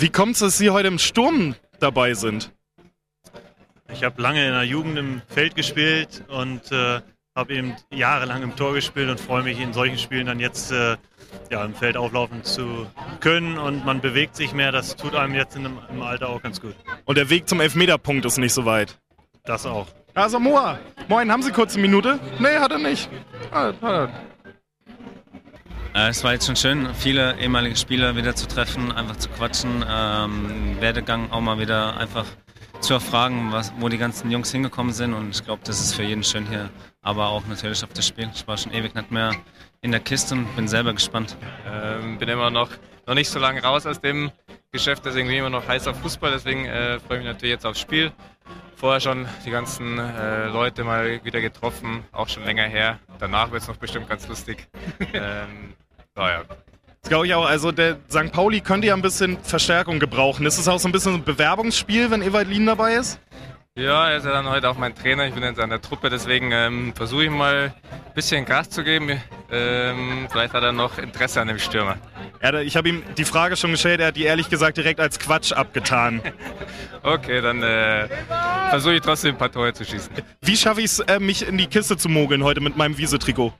Wie 0.00 0.08
kommt 0.08 0.32
es, 0.32 0.38
dass 0.38 0.56
Sie 0.56 0.70
heute 0.70 0.88
im 0.88 0.98
Sturm 0.98 1.54
dabei 1.78 2.14
sind? 2.14 2.54
Ich 3.92 4.02
habe 4.02 4.22
lange 4.22 4.46
in 4.46 4.54
der 4.54 4.64
Jugend 4.64 4.96
im 4.96 5.20
Feld 5.28 5.54
gespielt 5.54 6.24
und 6.28 6.72
äh, 6.72 7.02
habe 7.36 7.52
eben 7.52 7.76
jahrelang 7.92 8.42
im 8.42 8.56
Tor 8.56 8.72
gespielt 8.72 9.10
und 9.10 9.20
freue 9.20 9.42
mich 9.42 9.60
in 9.60 9.74
solchen 9.74 9.98
Spielen 9.98 10.24
dann 10.24 10.40
jetzt 10.40 10.72
äh, 10.72 10.96
ja, 11.50 11.62
im 11.66 11.74
Feld 11.74 11.98
auflaufen 11.98 12.44
zu 12.44 12.86
können 13.20 13.58
und 13.58 13.84
man 13.84 14.00
bewegt 14.00 14.36
sich 14.36 14.54
mehr. 14.54 14.72
Das 14.72 14.96
tut 14.96 15.14
einem 15.14 15.34
jetzt 15.34 15.54
in 15.54 15.64
dem, 15.64 15.78
im 15.90 16.00
Alter 16.00 16.30
auch 16.30 16.40
ganz 16.40 16.62
gut. 16.62 16.74
Und 17.04 17.18
der 17.18 17.28
Weg 17.28 17.46
zum 17.46 17.60
Elfmeterpunkt 17.60 18.24
ist 18.24 18.38
nicht 18.38 18.54
so 18.54 18.64
weit. 18.64 18.98
Das 19.44 19.66
auch. 19.66 19.86
Also 20.14 20.40
Moa, 20.40 20.78
moin, 21.08 21.30
haben 21.30 21.42
Sie 21.42 21.52
kurz 21.52 21.74
eine 21.74 21.82
Minute? 21.82 22.18
Nee, 22.38 22.56
hat 22.56 22.72
er 22.72 22.78
nicht. 22.78 23.10
Ah, 23.50 23.66
hat 23.66 23.82
er. 23.82 24.10
Äh, 25.94 26.08
es 26.10 26.22
war 26.22 26.32
jetzt 26.32 26.46
schon 26.46 26.56
schön, 26.56 26.94
viele 26.94 27.36
ehemalige 27.38 27.76
Spieler 27.76 28.14
wieder 28.14 28.34
zu 28.36 28.46
treffen, 28.46 28.92
einfach 28.92 29.16
zu 29.16 29.28
quatschen, 29.28 29.84
ähm, 29.88 30.76
Werdegang 30.80 31.30
auch 31.32 31.40
mal 31.40 31.58
wieder 31.58 31.96
einfach 31.96 32.26
zu 32.80 32.94
erfragen, 32.94 33.50
was, 33.50 33.72
wo 33.78 33.88
die 33.88 33.98
ganzen 33.98 34.30
Jungs 34.30 34.52
hingekommen 34.52 34.92
sind. 34.92 35.14
Und 35.14 35.30
ich 35.30 35.44
glaube, 35.44 35.62
das 35.64 35.80
ist 35.80 35.94
für 35.94 36.04
jeden 36.04 36.22
schön 36.22 36.46
hier, 36.46 36.70
aber 37.02 37.28
auch 37.28 37.44
natürlich 37.46 37.82
auf 37.82 37.92
das 37.92 38.06
Spiel. 38.06 38.30
Ich 38.32 38.46
war 38.46 38.56
schon 38.56 38.72
ewig 38.72 38.94
nicht 38.94 39.10
mehr 39.10 39.34
in 39.82 39.90
der 39.90 40.00
Kiste 40.00 40.34
und 40.34 40.54
bin 40.54 40.68
selber 40.68 40.92
gespannt. 40.92 41.36
Ähm, 41.66 42.18
bin 42.18 42.28
immer 42.28 42.50
noch, 42.50 42.70
noch 43.06 43.14
nicht 43.14 43.28
so 43.28 43.38
lange 43.38 43.62
raus 43.62 43.84
aus 43.84 44.00
dem 44.00 44.30
Geschäft, 44.72 45.04
deswegen 45.04 45.26
bin 45.26 45.34
ich 45.34 45.40
immer 45.40 45.50
noch 45.50 45.66
heiß 45.66 45.88
auf 45.88 46.00
Fußball, 46.00 46.30
deswegen 46.30 46.66
äh, 46.66 47.00
freue 47.00 47.18
ich 47.18 47.24
mich 47.24 47.32
natürlich 47.32 47.54
jetzt 47.54 47.66
aufs 47.66 47.80
Spiel. 47.80 48.12
Vorher 48.76 49.00
schon 49.00 49.26
die 49.44 49.50
ganzen 49.50 49.98
äh, 49.98 50.46
Leute 50.46 50.84
mal 50.84 51.22
wieder 51.24 51.40
getroffen, 51.40 52.04
auch 52.12 52.28
schon 52.28 52.44
länger 52.44 52.62
her. 52.62 52.98
Danach 53.18 53.50
wird 53.50 53.62
es 53.62 53.68
noch 53.68 53.76
bestimmt 53.76 54.08
ganz 54.08 54.26
lustig. 54.28 54.68
ähm, 55.12 55.74
naja. 56.16 56.42
Das 57.02 57.08
glaube 57.08 57.26
ich 57.26 57.34
auch. 57.34 57.46
Also 57.46 57.72
der 57.72 57.96
St. 58.10 58.30
Pauli 58.30 58.60
könnte 58.60 58.86
ja 58.86 58.94
ein 58.94 59.02
bisschen 59.02 59.38
Verstärkung 59.42 59.98
gebrauchen. 59.98 60.44
Ist 60.44 60.58
es 60.58 60.68
auch 60.68 60.78
so 60.78 60.88
ein 60.88 60.92
bisschen 60.92 61.14
ein 61.14 61.24
Bewerbungsspiel, 61.24 62.10
wenn 62.10 62.22
Ewald 62.22 62.48
Lien 62.48 62.66
dabei 62.66 62.94
ist? 62.94 63.18
Ja, 63.76 64.10
er 64.10 64.18
ist 64.18 64.26
ja 64.26 64.32
dann 64.32 64.50
heute 64.50 64.68
auch 64.68 64.76
mein 64.76 64.94
Trainer. 64.94 65.26
Ich 65.26 65.32
bin 65.32 65.42
jetzt 65.42 65.60
an 65.60 65.70
der 65.70 65.80
Truppe, 65.80 66.10
deswegen 66.10 66.50
ähm, 66.52 66.92
versuche 66.94 67.24
ich 67.24 67.30
mal 67.30 67.72
ein 67.72 68.14
bisschen 68.14 68.44
Gas 68.44 68.68
zu 68.68 68.82
geben. 68.82 69.22
Ähm, 69.50 70.26
vielleicht 70.30 70.52
hat 70.52 70.62
er 70.62 70.72
noch 70.72 70.98
Interesse 70.98 71.40
an 71.40 71.48
dem 71.48 71.58
Stürmer. 71.58 71.96
Ja, 72.42 72.60
ich 72.60 72.76
habe 72.76 72.88
ihm 72.88 73.02
die 73.16 73.24
Frage 73.24 73.56
schon 73.56 73.70
gestellt, 73.70 74.00
er 74.00 74.08
hat 74.08 74.16
die 74.16 74.24
ehrlich 74.24 74.50
gesagt 74.50 74.76
direkt 74.76 74.98
als 74.98 75.18
Quatsch 75.18 75.52
abgetan. 75.52 76.20
okay, 77.04 77.40
dann 77.40 77.62
äh, 77.62 78.08
versuche 78.70 78.96
ich 78.96 79.00
trotzdem 79.00 79.36
ein 79.36 79.38
paar 79.38 79.52
Tore 79.52 79.72
zu 79.72 79.84
schießen. 79.84 80.12
Wie 80.42 80.56
schaffe 80.56 80.80
ich 80.80 80.86
es, 80.86 80.98
äh, 81.00 81.20
mich 81.20 81.46
in 81.46 81.56
die 81.56 81.66
Kiste 81.66 81.96
zu 81.96 82.08
mogeln 82.08 82.42
heute 82.42 82.60
mit 82.60 82.76
meinem 82.76 82.98
Wiesetrikot? 82.98 83.54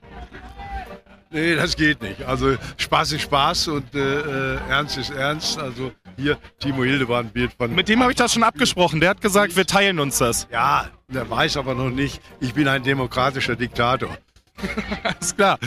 Nee, 1.31 1.55
das 1.55 1.77
geht 1.77 2.01
nicht. 2.01 2.23
Also 2.23 2.57
Spaß 2.75 3.13
ist 3.13 3.21
Spaß 3.21 3.69
und 3.69 3.95
äh, 3.95 4.55
äh, 4.55 4.59
Ernst 4.69 4.97
ist 4.97 5.11
Ernst. 5.11 5.57
Also 5.57 5.91
hier 6.17 6.37
Timo 6.59 6.83
Hildebrand 6.83 7.33
wird 7.33 7.53
von... 7.53 7.73
Mit 7.73 7.87
dem 7.87 8.01
habe 8.01 8.11
ich 8.11 8.17
das 8.17 8.33
schon 8.33 8.43
abgesprochen. 8.43 8.99
Der 8.99 9.11
hat 9.11 9.21
gesagt, 9.21 9.55
wir 9.55 9.65
teilen 9.65 9.99
uns 9.99 10.17
das. 10.17 10.47
Ja, 10.51 10.89
der 11.07 11.29
weiß 11.29 11.55
aber 11.55 11.73
noch 11.73 11.89
nicht, 11.89 12.21
ich 12.41 12.53
bin 12.53 12.67
ein 12.67 12.83
demokratischer 12.83 13.55
Diktator. 13.55 14.17
Alles 15.03 15.35
klar. 15.35 15.57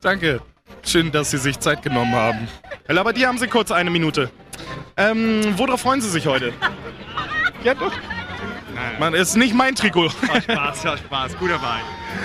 Danke. 0.00 0.40
Schön, 0.82 1.12
dass 1.12 1.30
Sie 1.30 1.38
sich 1.38 1.60
Zeit 1.60 1.82
genommen 1.82 2.14
haben. 2.14 2.48
Herr 2.86 2.94
Labadier, 2.94 3.28
haben 3.28 3.38
Sie 3.38 3.46
kurz 3.46 3.70
eine 3.70 3.90
Minute. 3.90 4.30
Ähm, 4.96 5.42
worauf 5.56 5.82
freuen 5.82 6.00
Sie 6.00 6.10
sich 6.10 6.26
heute? 6.26 6.52
Ja, 7.64 7.74
doch. 7.74 7.92
Man, 8.98 9.14
ist 9.14 9.36
nicht 9.36 9.54
mein 9.54 9.74
Trikot. 9.74 10.10
Spaß, 10.10 10.82
ja, 10.84 10.96
Spaß. 10.96 11.36
Guter 11.38 11.58
Verein. 11.58 11.82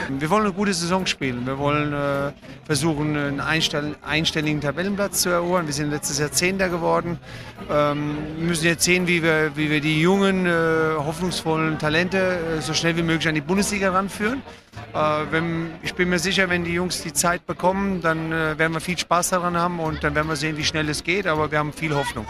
Wir 0.10 0.30
wollen 0.30 0.44
eine 0.44 0.54
gute 0.54 0.74
Saison 0.74 1.06
spielen. 1.06 1.46
Wir 1.46 1.58
wollen 1.58 1.94
äh, 1.94 2.32
versuchen, 2.66 3.18
einen 3.18 3.40
einstell 3.40 3.96
einstelligen 4.06 4.62
Tabellenplatz 4.62 5.22
zu 5.22 5.30
erobern. 5.30 5.66
Wir 5.66 5.74
sind 5.74 5.90
letztes 5.90 6.20
Jahr 6.20 6.32
Zehnter 6.32 6.70
geworden. 6.70 7.20
Ähm, 7.70 8.18
wir 8.38 8.48
müssen 8.48 8.66
jetzt 8.66 8.84
sehen, 8.84 9.08
wie 9.08 9.24
wir, 9.24 9.52
wie 9.56 9.70
wir 9.70 9.82
die 9.82 10.02
jungen, 10.02 10.46
äh, 10.46 10.50
hoffnungsvollen 10.98 11.80
Talente 11.80 12.18
äh, 12.58 12.62
so 12.62 12.74
schnell 12.74 12.96
wie 12.98 13.04
möglich 13.04 13.28
an 13.28 13.36
die 13.36 13.42
Bundesliga 13.42 13.92
ranführen. 13.92 14.42
Äh, 14.94 14.98
wenn, 15.32 15.72
ich 15.82 15.94
bin 15.94 16.10
mir 16.10 16.20
sicher, 16.20 16.50
wenn 16.50 16.64
die 16.64 16.74
Jungs 16.74 17.02
die 17.02 17.14
Zeit 17.14 17.46
bekommen, 17.46 18.02
dann 18.02 18.32
äh, 18.32 18.58
werden 18.58 18.74
wir 18.74 18.82
viel 18.82 18.98
Spaß 18.98 19.30
daran 19.30 19.58
haben 19.58 19.80
und 19.80 20.04
dann 20.04 20.16
werden 20.16 20.28
wir 20.28 20.36
sehen, 20.36 20.58
wie 20.58 20.64
schnell 20.64 20.88
es 20.90 21.04
geht. 21.04 21.28
Aber 21.28 21.52
wir 21.52 21.60
haben 21.60 21.74
viel 21.74 21.96
Hoffnung. 21.96 22.26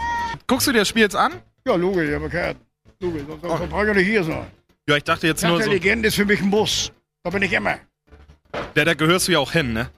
Guckst 0.46 0.66
du 0.66 0.72
dir 0.72 0.80
das 0.80 0.88
Spiel 0.88 1.02
jetzt 1.02 1.16
an? 1.16 1.32
Ja, 1.66 1.74
logisch, 1.74 2.14
aber 2.14 2.28
Karten. 2.28 2.67
Logisch, 3.00 3.22
sonst 3.26 3.42
sonst 3.42 3.70
brauche 3.70 3.90
ich 3.90 3.96
nicht 3.96 4.06
hier 4.06 4.24
sein. 4.24 4.46
Ja, 4.88 4.96
ich 4.96 5.04
dachte 5.04 5.26
jetzt 5.26 5.44
nur 5.44 5.62
so. 5.62 5.70
Legende 5.70 6.08
ist 6.08 6.16
für 6.16 6.24
mich 6.24 6.40
ein 6.40 6.48
Muss. 6.48 6.92
Da 7.22 7.30
bin 7.30 7.42
ich 7.42 7.52
immer. 7.52 7.78
Ja, 8.74 8.84
da 8.84 8.94
gehörst 8.94 9.28
du 9.28 9.32
ja 9.32 9.38
auch 9.38 9.52
hin, 9.52 9.72
ne? 9.72 9.90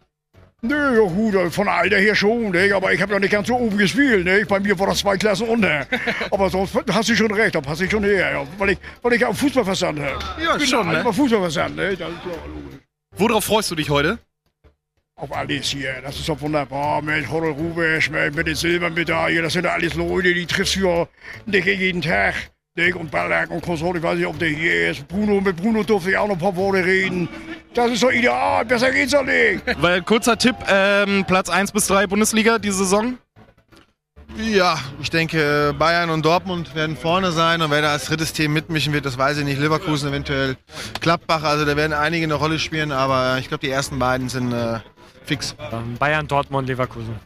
Nö, 0.62 0.74
ja 0.74 1.08
gut, 1.08 1.34
äh, 1.34 1.50
von 1.50 1.68
Alter 1.68 1.96
her 1.96 2.14
schon, 2.14 2.50
ne? 2.50 2.74
aber 2.74 2.92
ich 2.92 3.00
habe 3.00 3.14
ja 3.14 3.18
nicht 3.18 3.30
ganz 3.30 3.48
so 3.48 3.56
oben 3.56 3.78
gespielt. 3.78 4.26
Ne? 4.26 4.44
Bei 4.46 4.60
mir 4.60 4.78
war 4.78 4.88
das 4.88 4.98
zwei 4.98 5.16
Klassen 5.16 5.48
unter. 5.48 5.86
aber 6.30 6.50
sonst 6.50 6.76
hast 6.92 7.08
du 7.08 7.16
schon 7.16 7.32
recht, 7.32 7.54
da 7.54 7.62
passe 7.62 7.86
ich 7.86 7.90
schon 7.90 8.04
her. 8.04 8.32
Ja. 8.32 8.46
Weil, 8.58 8.70
ich, 8.70 8.78
weil 9.00 9.14
ich 9.14 9.24
auch 9.24 9.34
Fußballverstand 9.34 10.00
habe. 10.00 10.18
Ja, 10.42 10.52
ich 10.52 10.58
bin 10.58 10.66
schon, 10.66 10.86
ne? 10.86 11.02
mal 11.02 11.12
Fußballverstand, 11.12 11.76
ne? 11.76 11.96
Das 11.96 12.10
ist 12.10 12.20
klar, 12.22 12.34
logisch. 12.46 12.78
Worauf 13.16 13.44
freust 13.44 13.70
du 13.70 13.74
dich 13.74 13.88
heute? 13.88 14.18
Auf 15.16 15.32
alles 15.32 15.66
hier, 15.66 16.00
das 16.02 16.18
ist 16.18 16.28
doch 16.28 16.40
wunderbar. 16.42 17.00
Mit 17.00 17.30
Horror 17.30 17.52
Rubisch, 17.52 18.10
mit, 18.10 18.34
mit 18.34 18.46
den 18.46 18.54
Silbermedaillen, 18.54 19.42
das 19.42 19.54
sind 19.54 19.64
ja 19.64 19.72
alles 19.72 19.94
Leute, 19.94 20.34
die 20.34 20.44
triffst 20.44 20.76
du 20.76 20.88
ja 20.88 21.08
nicht 21.46 21.66
jeden 21.66 22.02
Tag. 22.02 22.34
Dick 22.78 22.94
und 22.94 23.10
Ballack 23.10 23.50
und 23.50 23.62
Konsort, 23.62 23.96
ich 23.96 24.02
weiß 24.02 24.16
nicht, 24.16 24.26
ob 24.26 24.38
der 24.38 24.48
hier 24.48 24.90
ist. 24.90 25.06
Bruno, 25.08 25.40
mit 25.40 25.56
Bruno 25.56 25.82
durfte 25.82 26.10
ich 26.10 26.16
auch 26.16 26.28
noch 26.28 26.34
ein 26.34 26.40
paar 26.40 26.54
Worte 26.54 26.84
reden. 26.84 27.28
Das 27.74 27.90
ist 27.90 28.02
doch 28.02 28.12
ideal, 28.12 28.64
besser 28.64 28.92
geht's 28.92 29.10
doch 29.10 29.24
nicht. 29.24 29.60
Weil, 29.80 30.02
kurzer 30.02 30.38
Tipp, 30.38 30.54
ähm, 30.68 31.24
Platz 31.26 31.48
1 31.50 31.72
bis 31.72 31.88
3 31.88 32.06
Bundesliga 32.06 32.58
diese 32.58 32.78
Saison. 32.78 33.18
Ja, 34.36 34.78
ich 35.02 35.10
denke, 35.10 35.74
Bayern 35.76 36.10
und 36.10 36.24
Dortmund 36.24 36.76
werden 36.76 36.96
vorne 36.96 37.32
sein 37.32 37.60
und 37.60 37.72
wer 37.72 37.82
da 37.82 37.90
als 37.90 38.04
drittes 38.04 38.32
Team 38.32 38.52
mitmischen 38.52 38.92
wird, 38.92 39.04
das 39.04 39.18
weiß 39.18 39.38
ich 39.38 39.44
nicht. 39.44 39.58
Leverkusen 39.58 40.08
eventuell, 40.10 40.56
Gladbach, 41.00 41.42
also 41.42 41.64
da 41.64 41.76
werden 41.76 41.92
einige 41.92 42.24
eine 42.24 42.34
Rolle 42.34 42.60
spielen, 42.60 42.92
aber 42.92 43.38
ich 43.40 43.48
glaube, 43.48 43.66
die 43.66 43.70
ersten 43.70 43.98
beiden 43.98 44.28
sind 44.28 44.52
äh, 44.52 44.78
fix. 45.24 45.56
Bayern, 45.98 46.28
Dortmund, 46.28 46.68
Leverkusen. 46.68 47.16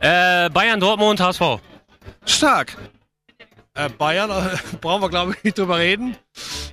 Äh, 0.00 0.48
Bayern, 0.48 0.80
Dortmund, 0.80 1.20
HSV. 1.20 1.42
Stark. 2.24 2.78
Äh, 3.78 3.88
Bayern, 3.90 4.28
äh, 4.30 4.58
brauchen 4.80 5.02
wir 5.02 5.08
glaube 5.08 5.34
ich 5.34 5.44
nicht 5.44 5.56
drüber 5.56 5.78
reden. 5.78 6.16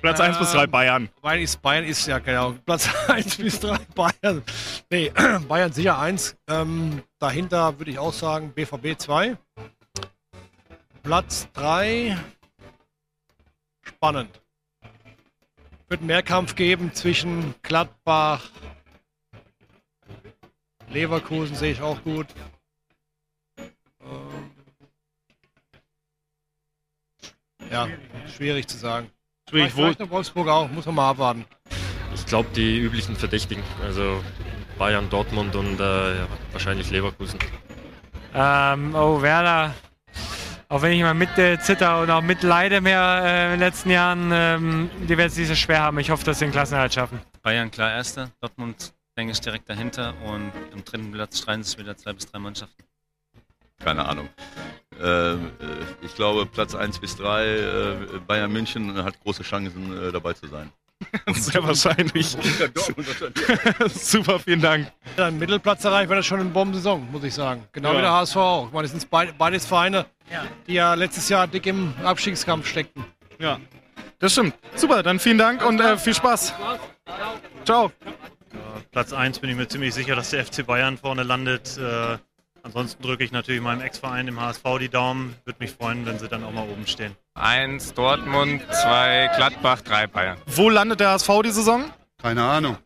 Platz 0.02 0.18
1 0.18 0.38
bis 0.38 0.50
3 0.50 0.66
Bayern. 0.66 1.08
Bayern 1.22 1.40
ist, 1.40 1.62
Bayern 1.62 1.84
ist 1.84 2.04
ja 2.08 2.18
genau. 2.18 2.52
Platz 2.66 2.88
1 3.06 3.36
bis 3.36 3.60
3 3.60 3.78
Bayern. 3.94 4.42
Nee, 4.90 5.12
Bayern 5.48 5.72
sicher 5.72 6.00
1. 6.00 6.36
Ähm, 6.48 7.02
dahinter 7.20 7.78
würde 7.78 7.92
ich 7.92 7.98
auch 8.00 8.12
sagen 8.12 8.52
BVB 8.52 8.98
2. 8.98 9.36
Platz 11.04 11.46
3. 11.52 12.18
Spannend. 13.82 14.40
Wird 15.88 16.02
mehr 16.02 16.24
Kampf 16.24 16.56
geben 16.56 16.92
zwischen 16.92 17.54
Gladbach, 17.62 18.50
Leverkusen 20.88 21.54
sehe 21.54 21.70
ich 21.70 21.82
auch 21.82 22.02
gut. 22.02 22.26
Ja, 27.70 27.88
schwierig 28.36 28.66
zu 28.68 28.76
sagen. 28.76 29.10
Schwierig, 29.48 29.72
Vielleicht- 29.72 30.00
wo- 30.00 30.10
Wolfsburg 30.10 30.48
auch, 30.48 30.70
muss 30.70 30.86
man 30.86 30.94
mal 30.96 31.10
abwarten. 31.10 31.44
Ich 32.14 32.24
glaube, 32.26 32.48
die 32.54 32.78
üblichen 32.80 33.16
Verdächtigen. 33.16 33.62
Also 33.82 34.22
Bayern, 34.78 35.08
Dortmund 35.10 35.54
und 35.56 35.78
äh, 35.80 36.18
ja, 36.18 36.26
wahrscheinlich 36.52 36.90
Leverkusen. 36.90 37.38
Ähm, 38.34 38.94
oh, 38.94 39.20
Werder. 39.22 39.74
Auch 40.68 40.82
wenn 40.82 40.92
ich 40.92 41.00
immer 41.00 41.14
mit 41.14 41.36
äh, 41.38 41.58
zitter 41.60 42.00
und 42.02 42.10
auch 42.10 42.22
mit 42.22 42.42
leide 42.42 42.80
mehr 42.80 43.22
äh, 43.24 43.44
in 43.46 43.50
den 43.52 43.60
letzten 43.60 43.90
Jahren, 43.90 44.30
ähm, 44.32 44.90
die 45.08 45.16
werden 45.16 45.28
es 45.28 45.36
nicht 45.36 45.46
so 45.48 45.54
schwer 45.54 45.80
haben. 45.82 45.98
Ich 46.00 46.10
hoffe, 46.10 46.24
dass 46.24 46.40
sie 46.40 46.46
den 46.46 46.52
Klassenerhalt 46.52 46.92
schaffen. 46.92 47.20
Bayern 47.42 47.70
klar 47.70 47.92
Erster, 47.92 48.30
Dortmund 48.40 48.92
denke 49.16 49.32
ich 49.32 49.40
direkt 49.40 49.68
dahinter 49.70 50.12
und 50.24 50.50
im 50.74 50.84
dritten 50.84 51.12
Platz 51.12 51.38
streiten 51.38 51.62
sich 51.62 51.78
wieder 51.78 51.96
zwei 51.96 52.12
bis 52.12 52.26
drei 52.26 52.40
Mannschaften. 52.40 52.82
Keine 53.82 54.06
Ahnung. 54.08 54.28
Äh, 55.00 55.32
äh, 55.34 55.36
ich 56.02 56.14
glaube, 56.14 56.46
Platz 56.46 56.74
1 56.74 56.98
bis 56.98 57.16
3, 57.16 57.46
äh, 57.46 57.94
Bayern 58.26 58.50
München 58.52 59.02
hat 59.04 59.20
große 59.22 59.42
Chancen, 59.42 60.08
äh, 60.08 60.12
dabei 60.12 60.32
zu 60.32 60.46
sein. 60.48 60.70
Sehr 61.34 61.62
wahrscheinlich. 61.62 62.32
Ja. 62.58 63.88
Super, 63.88 64.38
vielen 64.38 64.62
Dank. 64.62 64.90
Dann 65.16 65.38
Mittelplatz 65.38 65.84
erreicht 65.84 66.08
wäre 66.08 66.20
das 66.20 66.26
schon 66.26 66.40
eine 66.40 66.48
Bombensaison, 66.48 67.10
muss 67.12 67.22
ich 67.22 67.34
sagen. 67.34 67.64
Genau 67.72 67.90
Ja. 67.92 67.98
wie 67.98 68.00
der 68.02 68.12
HSV 68.12 68.36
auch. 68.36 68.66
Ich 68.68 68.72
meine, 68.72 68.82
das 68.88 68.92
sind 68.92 69.10
beid- 69.10 69.36
beides 69.36 69.66
Vereine, 69.66 70.06
die 70.66 70.72
ja 70.74 70.94
letztes 70.94 71.28
Jahr 71.28 71.46
dick 71.46 71.66
im 71.66 71.92
Abstiegskampf 72.02 72.66
steckten. 72.66 73.04
Ja. 73.38 73.60
Das 74.18 74.32
stimmt. 74.32 74.54
Super, 74.74 75.02
dann 75.02 75.18
vielen 75.18 75.36
Dank 75.36 75.62
und 75.66 75.78
äh, 75.78 75.98
viel 75.98 76.14
Spaß. 76.14 76.54
Ciao. 77.66 77.92
Platz 78.90 79.12
1 79.12 79.40
bin 79.40 79.50
ich 79.50 79.56
mir 79.56 79.68
ziemlich 79.68 79.92
sicher, 79.92 80.16
dass 80.16 80.30
der 80.30 80.46
FC 80.46 80.66
Bayern 80.66 80.96
vorne 80.96 81.22
landet. 81.24 81.76
Äh, 81.76 82.16
ansonsten 82.66 83.02
drücke 83.02 83.24
ich 83.24 83.32
natürlich 83.32 83.62
meinem 83.62 83.80
Ex-Verein, 83.80 84.26
dem 84.26 84.40
HSV, 84.40 84.62
die 84.80 84.88
Daumen. 84.88 85.36
Würde 85.44 85.58
mich 85.60 85.70
freuen, 85.70 86.04
wenn 86.04 86.18
sie 86.18 86.28
dann 86.28 86.44
auch 86.44 86.52
mal 86.52 86.68
oben 86.68 86.86
stehen. 86.86 87.16
Eins 87.34 87.94
Dortmund, 87.94 88.62
zwei 88.70 89.30
Gladbach, 89.36 89.80
drei 89.80 90.06
Bayern. 90.06 90.36
Wo 90.46 90.68
landet 90.68 91.00
der 91.00 91.10
HSV 91.10 91.30
die 91.44 91.50
Saison? 91.50 91.84
Keine 92.20 92.42
Ahnung. 92.42 92.76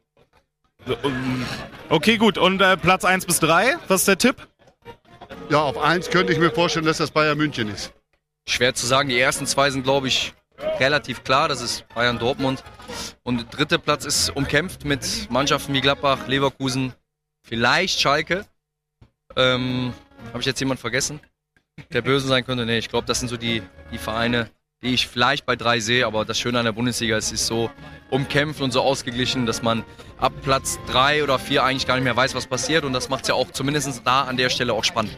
Okay, 1.89 2.19
gut. 2.19 2.39
Und 2.39 2.61
äh, 2.61 2.77
Platz 2.77 3.05
1 3.05 3.27
bis 3.27 3.41
3, 3.41 3.77
was 3.89 4.03
ist 4.03 4.09
der 4.09 4.19
Tipp? 4.19 4.37
Ja, 5.49 5.63
auf 5.63 5.79
eins 5.79 6.11
könnte 6.11 6.33
ich 6.33 6.39
mir 6.39 6.51
vorstellen, 6.51 6.87
dass 6.87 6.99
das 6.99 7.11
Bayern 7.11 7.37
München 7.37 7.69
ist. 7.69 7.93
Schwer 8.49 8.75
zu 8.75 8.87
sagen. 8.87 9.09
Die 9.09 9.19
ersten 9.19 9.47
zwei 9.47 9.71
sind, 9.71 9.83
glaube 9.83 10.09
ich, 10.09 10.33
relativ 10.79 11.25
klar, 11.25 11.49
das 11.49 11.61
ist 11.61 11.87
Bayern 11.95 12.19
Dortmund. 12.19 12.63
Und 13.23 13.39
der 13.39 13.47
dritte 13.47 13.79
Platz 13.79 14.05
ist 14.05 14.31
umkämpft 14.31 14.85
mit 14.85 15.29
Mannschaften 15.31 15.73
wie 15.75 15.81
Gladbach, 15.81 16.27
Leverkusen, 16.27 16.93
vielleicht 17.43 18.01
Schalke. 18.01 18.45
Ähm, 19.37 19.93
Habe 20.29 20.41
ich 20.41 20.47
jetzt 20.47 20.61
jemand 20.61 20.81
vergessen, 20.81 21.21
der 21.93 22.03
böse 22.03 22.27
sein 22.27 22.45
könnte? 22.45 22.67
Nee, 22.67 22.79
ich 22.79 22.89
glaube, 22.89 23.07
das 23.07 23.21
sind 23.21 23.29
so 23.29 23.37
die, 23.37 23.63
die 23.93 23.99
Vereine, 23.99 24.51
die 24.83 24.95
ich 24.95 25.07
vielleicht 25.07 25.47
bei 25.47 25.57
drei 25.57 25.81
sehe. 25.81 26.07
Aber 26.07 26.25
das 26.25 26.39
Schöne 26.39 26.59
an 26.59 26.65
der 26.65 26.73
Bundesliga 26.73 27.17
ist, 27.17 27.27
es 27.27 27.41
ist 27.41 27.47
so 27.47 27.71
umkämpft 28.11 28.61
und 28.61 28.73
so 28.73 28.81
ausgeglichen, 28.81 29.47
dass 29.47 29.63
man 29.63 29.85
ab 30.19 30.33
Platz 30.43 30.79
drei 30.91 31.23
oder 31.23 31.39
vier 31.39 31.65
eigentlich 31.65 31.87
gar 31.87 31.95
nicht 31.95 32.05
mehr 32.05 32.17
weiß, 32.17 32.35
was 32.35 32.47
passiert. 32.47 32.85
Und 32.85 32.93
das 32.93 33.09
macht 33.09 33.23
es 33.23 33.29
ja 33.29 33.35
auch 33.35 33.51
zumindest 33.51 34.03
da 34.05 34.23
an 34.23 34.37
der 34.37 34.51
Stelle 34.51 34.73
auch 34.73 34.85
spannend. 34.85 35.17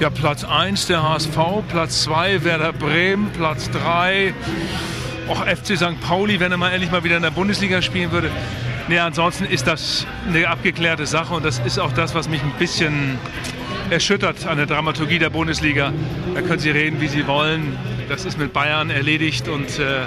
Ja, 0.00 0.10
Platz 0.10 0.44
1 0.44 0.86
der 0.86 1.02
HSV, 1.02 1.38
Platz 1.68 2.02
2 2.02 2.44
Werder 2.44 2.72
Bremen, 2.72 3.30
Platz 3.32 3.70
3 3.70 4.34
auch 5.28 5.44
FC 5.44 5.76
St. 5.76 6.00
Pauli, 6.00 6.38
wenn 6.38 6.52
er 6.52 6.58
mal 6.58 6.70
endlich 6.70 6.90
mal 6.90 7.02
wieder 7.02 7.16
in 7.16 7.22
der 7.22 7.30
Bundesliga 7.30 7.82
spielen 7.82 8.12
würde. 8.12 8.30
Nee, 8.88 9.00
ansonsten 9.00 9.46
ist 9.46 9.66
das 9.66 10.06
eine 10.28 10.48
abgeklärte 10.48 11.06
Sache 11.06 11.34
und 11.34 11.44
das 11.44 11.58
ist 11.58 11.78
auch 11.80 11.92
das, 11.92 12.14
was 12.14 12.28
mich 12.28 12.40
ein 12.40 12.52
bisschen 12.56 13.18
erschüttert 13.90 14.46
an 14.46 14.58
der 14.58 14.66
Dramaturgie 14.66 15.18
der 15.18 15.30
Bundesliga. 15.30 15.92
Da 16.34 16.42
können 16.42 16.60
Sie 16.60 16.70
reden, 16.70 17.00
wie 17.00 17.08
Sie 17.08 17.26
wollen. 17.26 17.76
Das 18.08 18.24
ist 18.24 18.38
mit 18.38 18.52
Bayern 18.52 18.90
erledigt 18.90 19.48
und 19.48 19.80
äh, 19.80 20.02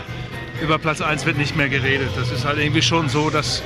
über 0.64 0.78
Platz 0.78 1.02
1 1.02 1.26
wird 1.26 1.38
nicht 1.38 1.58
mehr 1.58 1.68
geredet. 1.68 2.10
Das 2.16 2.32
ist 2.32 2.46
halt 2.46 2.58
irgendwie 2.58 2.82
schon 2.82 3.10
so, 3.10 3.30
dass 3.30 3.62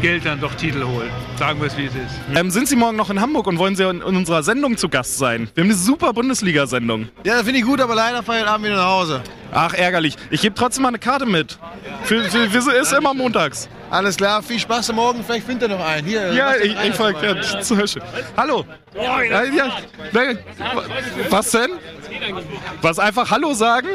Geld 0.00 0.26
dann 0.26 0.40
doch 0.40 0.54
Titel 0.54 0.84
holt. 0.84 1.10
Sagen 1.38 1.60
wir 1.60 1.66
es, 1.66 1.76
wie 1.76 1.86
es 1.86 1.94
ist. 1.94 2.20
Ähm, 2.34 2.50
sind 2.50 2.68
Sie 2.68 2.76
morgen 2.76 2.96
noch 2.96 3.10
in 3.10 3.20
Hamburg 3.20 3.48
und 3.48 3.58
wollen 3.58 3.74
Sie 3.74 3.82
in, 3.82 3.96
in 4.00 4.16
unserer 4.16 4.44
Sendung 4.44 4.76
zu 4.76 4.88
Gast 4.88 5.18
sein? 5.18 5.48
Wir 5.54 5.62
haben 5.62 5.70
eine 5.70 5.78
super 5.78 6.12
Bundesliga-Sendung. 6.12 7.08
Ja, 7.24 7.42
finde 7.42 7.58
ich 7.58 7.64
gut, 7.64 7.80
aber 7.80 7.96
leider 7.96 8.22
fahre 8.22 8.40
ich 8.40 8.46
Abend 8.46 8.66
wieder 8.66 8.76
nach 8.76 8.90
Hause. 8.90 9.22
Ach, 9.52 9.74
ärgerlich. 9.74 10.16
Ich 10.30 10.40
gebe 10.40 10.54
trotzdem 10.54 10.82
mal 10.82 10.88
eine 10.88 10.98
Karte 10.98 11.26
mit. 11.26 11.58
Für, 12.04 12.24
für, 12.24 12.48
für, 12.50 12.72
ist 12.72 12.92
immer 12.92 13.12
montags. 13.14 13.68
Alles 13.90 14.16
klar, 14.16 14.42
viel 14.42 14.58
Spaß 14.58 14.88
am 14.90 14.96
Morgen. 14.96 15.22
Vielleicht 15.22 15.44
findet 15.46 15.70
ihr 15.70 15.76
noch 15.76 15.84
einen. 15.86 16.06
Hier, 16.06 16.32
Ja, 16.32 16.56
ich, 16.56 16.74
ich 16.82 16.94
folge. 16.94 17.18
Ja. 17.26 17.84
Hallo. 18.36 18.64
Ja, 18.94 19.22
ja, 19.22 19.64
was 21.28 21.50
denn? 21.50 21.70
Was 22.80 22.98
einfach 22.98 23.30
Hallo 23.30 23.52
sagen? 23.52 23.88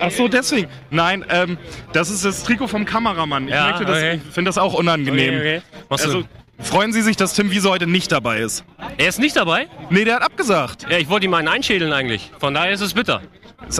Ach 0.00 0.10
so, 0.10 0.26
deswegen. 0.26 0.68
Nein, 0.90 1.24
ähm, 1.30 1.58
das 1.92 2.10
ist 2.10 2.24
das 2.24 2.42
Trikot 2.42 2.66
vom 2.68 2.84
Kameramann. 2.84 3.46
Ich 3.46 3.54
Ja, 3.54 3.76
okay. 3.76 4.20
finde 4.32 4.48
das 4.48 4.58
auch 4.58 4.74
unangenehm. 4.74 5.36
Okay, 5.36 5.62
okay. 5.88 6.02
Also, 6.04 6.24
freuen 6.58 6.92
Sie 6.92 7.02
sich, 7.02 7.16
dass 7.16 7.34
Tim 7.34 7.50
Wiese 7.52 7.70
heute 7.70 7.86
nicht 7.86 8.10
dabei 8.10 8.38
ist? 8.40 8.64
Er 8.98 9.08
ist 9.08 9.20
nicht 9.20 9.36
dabei? 9.36 9.68
Nee, 9.90 10.04
der 10.04 10.16
hat 10.16 10.22
abgesagt. 10.22 10.86
Ja, 10.90 10.98
ich 10.98 11.08
wollte 11.08 11.26
ihm 11.26 11.34
einen 11.34 11.48
einschädeln 11.48 11.92
eigentlich. 11.92 12.32
Von 12.40 12.54
daher 12.54 12.72
ist 12.72 12.80
es 12.80 12.94
bitter. 12.94 13.22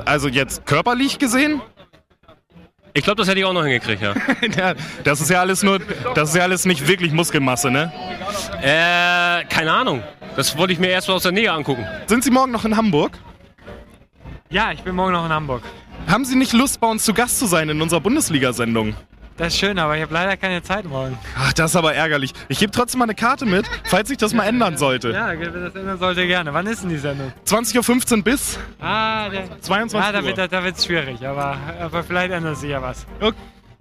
Also 0.05 0.28
jetzt 0.28 0.66
körperlich 0.66 1.19
gesehen? 1.19 1.61
Ich 2.93 3.05
glaube, 3.05 3.16
das 3.16 3.28
hätte 3.28 3.39
ich 3.39 3.44
auch 3.44 3.52
noch 3.52 3.62
hingekriegt, 3.62 4.02
ja. 4.02 4.15
ja, 4.57 4.74
das 5.05 5.20
ist 5.20 5.31
ja 5.31 5.40
alles 5.40 5.62
nur, 5.62 5.78
das 6.15 6.31
ist 6.31 6.35
ja 6.35 6.43
alles 6.43 6.65
nicht 6.65 6.89
wirklich 6.89 7.12
Muskelmasse, 7.12 7.70
ne? 7.70 7.93
Äh, 8.62 9.44
keine 9.44 9.73
Ahnung. 9.73 10.02
Das 10.36 10.57
wollte 10.57 10.73
ich 10.73 10.78
mir 10.78 10.89
erst 10.89 11.09
mal 11.09 11.15
aus 11.15 11.23
der 11.23 11.32
Nähe 11.32 11.52
angucken. 11.52 11.86
Sind 12.07 12.24
Sie 12.24 12.31
morgen 12.31 12.52
noch 12.52 12.65
in 12.65 12.77
Hamburg? 12.77 13.19
Ja, 14.48 14.73
ich 14.73 14.82
bin 14.82 14.94
morgen 14.94 15.12
noch 15.12 15.24
in 15.24 15.32
Hamburg. 15.32 15.62
Haben 16.09 16.24
Sie 16.24 16.36
nicht 16.36 16.52
Lust, 16.52 16.81
bei 16.81 16.89
uns 16.89 17.05
zu 17.05 17.15
Gast 17.15 17.39
zu 17.39 17.47
sein 17.47 17.69
in 17.69 17.81
unserer 17.81 18.01
Bundesliga-Sendung? 18.01 18.94
Das 19.41 19.55
ist 19.55 19.59
schön, 19.59 19.79
aber 19.79 19.97
ich 19.97 20.03
habe 20.03 20.12
leider 20.12 20.37
keine 20.37 20.62
Zeit 20.62 20.85
morgen. 20.85 21.19
Ach, 21.35 21.51
das 21.55 21.71
ist 21.71 21.77
aber 21.77 21.95
ärgerlich. 21.95 22.35
Ich 22.51 22.59
gebe 22.59 22.73
trotzdem 22.73 22.99
mal 22.99 23.07
eine 23.07 23.15
Karte 23.15 23.47
mit, 23.47 23.65
falls 23.85 24.09
sich 24.09 24.19
das 24.19 24.35
mal 24.35 24.45
ändern 24.45 24.77
sollte. 24.77 25.12
Ja, 25.12 25.31
wenn 25.31 25.65
das 25.65 25.75
ändern 25.75 25.99
sollte, 25.99 26.27
gerne. 26.27 26.53
Wann 26.53 26.67
ist 26.67 26.83
denn 26.83 26.91
die 26.91 26.99
Sendung? 26.99 27.33
20.15 27.47 28.19
Uhr 28.19 28.23
bis 28.23 28.59
Ah, 28.81 29.31
der, 29.31 29.59
22 29.62 29.99
ah, 29.99 30.12
da 30.12 30.19
Uhr. 30.19 30.27
wird 30.27 30.37
da, 30.37 30.47
da 30.47 30.62
wird's 30.62 30.85
schwierig, 30.85 31.27
aber, 31.27 31.57
aber 31.81 32.05
vielleicht 32.05 32.33
ändert 32.33 32.59
sich 32.59 32.69
ja 32.69 32.83
was. 32.83 33.07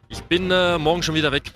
Ich 0.07 0.23
bin 0.23 0.49
äh, 0.49 0.77
morgen 0.77 1.03
schon 1.03 1.15
wieder 1.15 1.33
weg. 1.33 1.51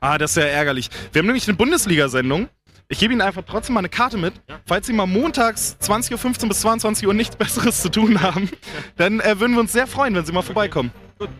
Ah, 0.00 0.18
das 0.18 0.32
ist 0.32 0.36
ja 0.36 0.50
ärgerlich. 0.50 0.90
Wir 1.12 1.20
haben 1.20 1.26
nämlich 1.26 1.48
eine 1.48 1.56
Bundesliga-Sendung. 1.56 2.50
Ich 2.88 2.98
gebe 2.98 3.14
Ihnen 3.14 3.22
einfach 3.22 3.42
trotzdem 3.48 3.72
mal 3.72 3.80
eine 3.80 3.88
Karte 3.88 4.18
mit. 4.18 4.34
Falls 4.66 4.86
Sie 4.86 4.92
mal 4.92 5.06
montags 5.06 5.78
20.15 5.80 6.42
Uhr 6.42 6.48
bis 6.50 6.60
22 6.60 7.06
Uhr 7.06 7.14
nichts 7.14 7.36
Besseres 7.38 7.80
zu 7.80 7.90
tun 7.90 8.20
haben, 8.20 8.50
dann 8.98 9.20
äh, 9.20 9.40
würden 9.40 9.54
wir 9.54 9.60
uns 9.60 9.72
sehr 9.72 9.86
freuen, 9.86 10.14
wenn 10.14 10.26
Sie 10.26 10.32
mal 10.32 10.42
vorbeikommen. 10.42 10.92
Gut. 11.18 11.30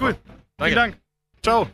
Cool. 0.00 0.16
Vielen 0.58 0.74
Dank. 0.74 0.96
Ciao. 1.46 1.68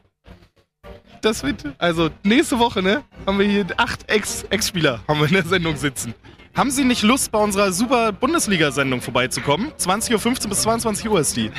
Das 1.22 1.42
wird, 1.42 1.64
also 1.78 2.10
nächste 2.24 2.58
Woche, 2.58 2.82
ne, 2.82 3.02
haben 3.26 3.38
wir 3.38 3.46
hier 3.46 3.64
acht 3.78 4.06
Ex- 4.10 4.42
Ex-Spieler 4.50 5.00
haben 5.08 5.18
wir 5.18 5.28
in 5.28 5.32
der 5.32 5.44
Sendung 5.46 5.76
sitzen. 5.78 6.12
Haben 6.54 6.70
Sie 6.70 6.84
nicht 6.84 7.02
Lust, 7.02 7.32
bei 7.32 7.38
unserer 7.38 7.72
super 7.72 8.12
Bundesliga-Sendung 8.12 9.00
vorbeizukommen? 9.00 9.72
20.15 9.78 10.42
Uhr 10.44 10.48
bis 10.50 10.60
22 10.60 11.08
Uhr 11.08 11.20
ist 11.20 11.34
die. 11.38 11.50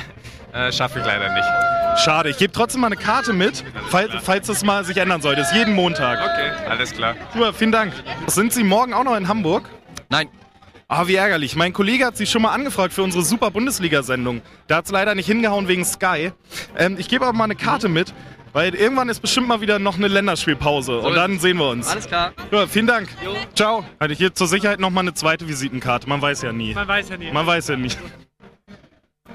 Äh, 0.52 0.70
Schaffe 0.70 1.00
ich 1.00 1.04
leider 1.04 1.32
nicht. 1.34 2.04
Schade, 2.04 2.28
ich 2.30 2.38
gebe 2.38 2.52
trotzdem 2.52 2.82
mal 2.82 2.86
eine 2.86 2.96
Karte 2.96 3.32
mit, 3.32 3.64
falls, 3.88 4.12
falls 4.22 4.46
das 4.46 4.62
mal 4.62 4.84
sich 4.84 4.96
ändern 4.96 5.20
sollte. 5.20 5.40
Ist 5.40 5.52
jeden 5.52 5.74
Montag. 5.74 6.20
Okay, 6.20 6.52
alles 6.70 6.92
klar. 6.92 7.16
Super, 7.32 7.52
vielen 7.52 7.72
Dank. 7.72 7.92
Sind 8.28 8.52
Sie 8.52 8.62
morgen 8.62 8.94
auch 8.94 9.02
noch 9.02 9.16
in 9.16 9.26
Hamburg? 9.26 9.68
Nein. 10.08 10.28
Ah, 10.96 11.08
wie 11.08 11.16
ärgerlich. 11.16 11.56
Mein 11.56 11.72
Kollege 11.72 12.06
hat 12.06 12.16
Sie 12.16 12.24
schon 12.24 12.42
mal 12.42 12.52
angefragt 12.52 12.92
für 12.92 13.02
unsere 13.02 13.24
super 13.24 13.50
Bundesliga-Sendung. 13.50 14.42
Da 14.68 14.76
hat 14.76 14.84
es 14.84 14.92
leider 14.92 15.16
nicht 15.16 15.26
hingehauen 15.26 15.66
wegen 15.66 15.84
Sky. 15.84 16.30
Ähm, 16.78 16.94
ich 17.00 17.08
gebe 17.08 17.26
aber 17.26 17.36
mal 17.36 17.44
eine 17.44 17.56
Karte 17.56 17.88
mit, 17.88 18.14
weil 18.52 18.76
irgendwann 18.76 19.08
ist 19.08 19.18
bestimmt 19.18 19.48
mal 19.48 19.60
wieder 19.60 19.80
noch 19.80 19.96
eine 19.96 20.06
Länderspielpause. 20.06 21.00
Und 21.00 21.16
dann 21.16 21.40
sehen 21.40 21.56
wir 21.56 21.68
uns. 21.68 21.88
Alles 21.88 22.06
klar. 22.06 22.32
Ja, 22.52 22.68
vielen 22.68 22.86
Dank. 22.86 23.08
Ciao. 23.56 23.84
Hatte 23.98 24.12
ich 24.12 24.20
hier 24.20 24.32
zur 24.36 24.46
Sicherheit 24.46 24.78
noch 24.78 24.90
mal 24.90 25.00
eine 25.00 25.14
zweite 25.14 25.48
Visitenkarte. 25.48 26.08
Man 26.08 26.22
weiß 26.22 26.42
ja 26.42 26.52
nie. 26.52 26.74
Man 26.74 26.86
weiß 26.86 27.08
ja 27.08 27.16
nie. 27.16 27.32
Man 27.32 27.44
weiß 27.44 27.66
ja 27.66 27.76
nie. 27.76 27.90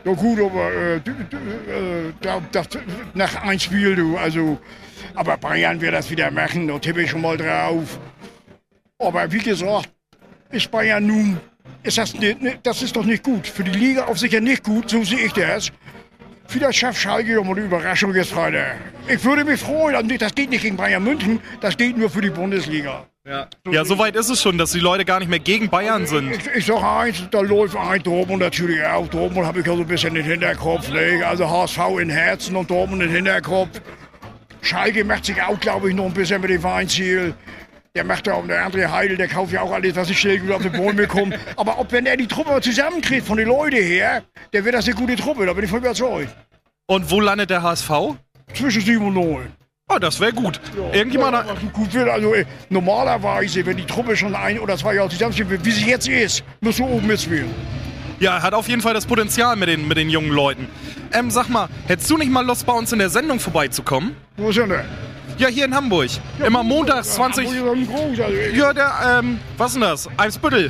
Ja 0.06 0.14
gut, 0.14 0.40
aber 0.40 0.72
äh, 0.72 0.96
äh, 0.96 2.14
da, 2.22 2.42
das, 2.54 2.70
nach 3.16 3.36
ein 3.36 3.60
Spiel, 3.60 3.98
du, 3.98 4.16
also, 4.16 4.58
aber 5.14 5.36
Bayern 5.36 5.82
wird 5.82 5.94
das 5.94 6.10
wieder 6.10 6.32
machen, 6.32 6.70
da 6.70 6.80
tippe 6.80 7.02
ich 7.02 7.10
schon 7.10 7.20
mal 7.20 7.36
drauf. 7.36 8.00
Aber 8.98 9.30
wie 9.30 9.40
gesagt, 9.40 9.90
ist 10.52 10.72
Bayern 10.72 11.06
nun, 11.06 11.40
ist 11.84 11.98
das, 11.98 12.14
das 12.64 12.82
ist 12.82 12.96
doch 12.96 13.06
nicht 13.06 13.24
gut. 13.24 13.48
Für 13.48 13.64
die 13.64 13.72
Liga 13.72 14.06
auf 14.06 14.20
sicher 14.20 14.42
nicht 14.42 14.64
gut, 14.64 14.90
so 14.90 15.04
sehe 15.04 15.26
ich 15.26 15.34
das. 15.34 15.72
Vielleicht 16.48 16.80
schafft 16.80 17.00
Schalke 17.00 17.36
doch 17.36 17.44
mal 17.44 17.52
eine 17.52 17.66
Überraschung 17.66 18.14
jetzt 18.16 18.32
Freitag. 18.32 18.78
Ich 19.08 19.24
würde 19.24 19.46
mich 19.46 19.60
freuen, 19.60 19.96
also 19.96 20.18
das 20.18 20.34
geht 20.34 20.50
nicht 20.50 20.64
gegen 20.64 20.78
Bayern 20.78 21.04
München, 21.04 21.40
das 21.62 21.78
geht 21.78 21.96
nur 21.96 22.10
für 22.10 22.22
die 22.22 22.32
Bundesliga. 22.32 23.06
Ja, 23.70 23.86
so 23.86 24.00
weit 24.00 24.16
ist 24.16 24.30
es 24.30 24.42
schon, 24.42 24.58
dass 24.58 24.72
die 24.72 24.80
Leute 24.80 25.06
gar 25.06 25.20
nicht 25.20 25.30
mehr 25.30 25.38
gegen 25.38 25.70
Bayern 25.70 26.08
sind. 26.08 26.32
Ich, 26.32 26.48
ich 26.56 26.66
sag 26.66 26.82
eins, 26.82 27.24
da 27.30 27.42
läuft 27.42 27.76
ein 27.76 28.02
Dortmund 28.02 28.42
natürlich 28.42 28.84
auch. 28.84 29.08
Dortmund 29.08 29.46
habe 29.46 29.60
ich 29.60 29.68
ja 29.68 29.76
so 29.76 29.82
ein 29.82 29.88
bisschen 29.88 30.16
den 30.16 30.26
Hinterkopf. 30.26 30.90
Ne? 30.90 31.24
Also 31.24 31.48
HSV 31.48 32.00
in 32.02 32.10
Herzen 32.10 32.56
und 32.56 32.72
Dortmund 32.72 33.04
in 33.04 33.10
Hinterkopf. 33.10 33.82
Schalke 34.62 35.04
macht 35.04 35.26
sich 35.26 35.40
auch, 35.44 35.60
glaube 35.60 35.90
ich, 35.90 35.96
noch 35.96 36.06
ein 36.06 36.14
bisschen 36.14 36.42
mit 36.42 36.50
dem 36.50 36.64
Weinziel. 36.64 37.36
Der 37.96 38.04
macht 38.04 38.28
ja 38.28 38.34
auch, 38.34 38.46
der 38.46 38.70
André 38.70 38.92
Heidel, 38.92 39.18
der 39.18 39.28
kauft 39.28 39.52
ja 39.52 39.62
auch 39.62 39.72
alles, 39.72 39.96
was 39.96 40.10
ich 40.10 40.20
schnell 40.20 40.40
gut 40.40 40.52
auf 40.52 40.62
die 40.62 40.70
Bäume 40.70 41.08
kommt. 41.08 41.36
Aber 41.56 41.80
ob, 41.80 41.92
wenn 41.92 42.06
er 42.06 42.18
die 42.18 42.28
Truppe 42.28 42.62
zusammenkriegt 42.62 43.26
von 43.26 43.38
den 43.38 43.48
Leuten 43.48 43.78
her, 43.78 44.24
der 44.54 44.64
wird 44.64 44.76
das 44.76 44.86
eine 44.86 44.96
gute 44.96 45.16
Truppe, 45.16 45.46
da 45.46 45.54
bin 45.54 45.64
ich 45.64 45.70
von 45.70 45.80
überzeugt. 45.80 46.30
Und 46.86 47.10
wo 47.10 47.20
landet 47.20 47.50
der 47.50 47.64
HSV? 47.64 47.90
Zwischen 48.54 48.82
7 48.82 49.06
und 49.08 49.14
9. 49.16 49.52
Oh, 49.92 49.98
das 49.98 50.20
wäre 50.20 50.34
gut. 50.34 50.62
Irgendjemand. 50.94 51.34
Ja, 51.34 51.56
gut 51.74 51.92
wird, 51.94 52.10
also 52.10 52.36
äh, 52.36 52.46
normalerweise, 52.70 53.66
wenn 53.66 53.78
die 53.78 53.86
Truppe 53.86 54.16
schon 54.16 54.36
ein 54.36 54.60
oder 54.60 54.78
zwei 54.78 54.94
Jahre 54.94 55.10
zusammensteht, 55.10 55.48
wie 55.50 55.72
sie 55.72 55.90
jetzt 55.90 56.08
ist, 56.08 56.44
musst 56.62 56.78
du 56.78 56.86
oben 56.86 57.08
mitspielen. 57.08 57.50
Ja, 58.20 58.36
er 58.36 58.44
hat 58.44 58.54
auf 58.54 58.68
jeden 58.68 58.82
Fall 58.82 58.94
das 58.94 59.08
Potenzial 59.08 59.56
mit 59.56 59.68
den, 59.68 59.88
mit 59.88 59.98
den 59.98 60.10
jungen 60.12 60.30
Leuten. 60.30 60.68
Ähm, 61.12 61.32
sag 61.32 61.50
mal, 61.50 61.70
hättest 61.88 62.10
du 62.12 62.18
nicht 62.18 62.32
mal 62.32 62.46
Lust, 62.46 62.68
bei 62.68 62.74
uns 62.74 62.92
in 62.94 63.00
der 63.00 63.10
Sendung 63.10 63.40
vorbeizukommen? 63.40 64.16
Wo 64.38 64.50
ist 64.50 64.58
er 64.58 64.68
denn? 64.68 64.86
Ja, 65.40 65.48
hier 65.48 65.66
in 65.66 65.74
Hamburg. 65.74 66.10
Immer 66.46 66.64
montags 66.64 67.14
20. 67.16 67.48
Hamburg 67.48 67.78
ist 67.78 67.88
doch 67.90 67.96
groß, 67.96 68.20
also, 68.20 68.38
äh, 68.38 68.58
Ja, 68.58 68.74
der, 68.74 69.20
ähm, 69.20 69.40
was 69.58 69.68
ist 69.68 69.74
denn 69.76 69.82
das? 69.82 70.10
Eimsbüttel. 70.18 70.70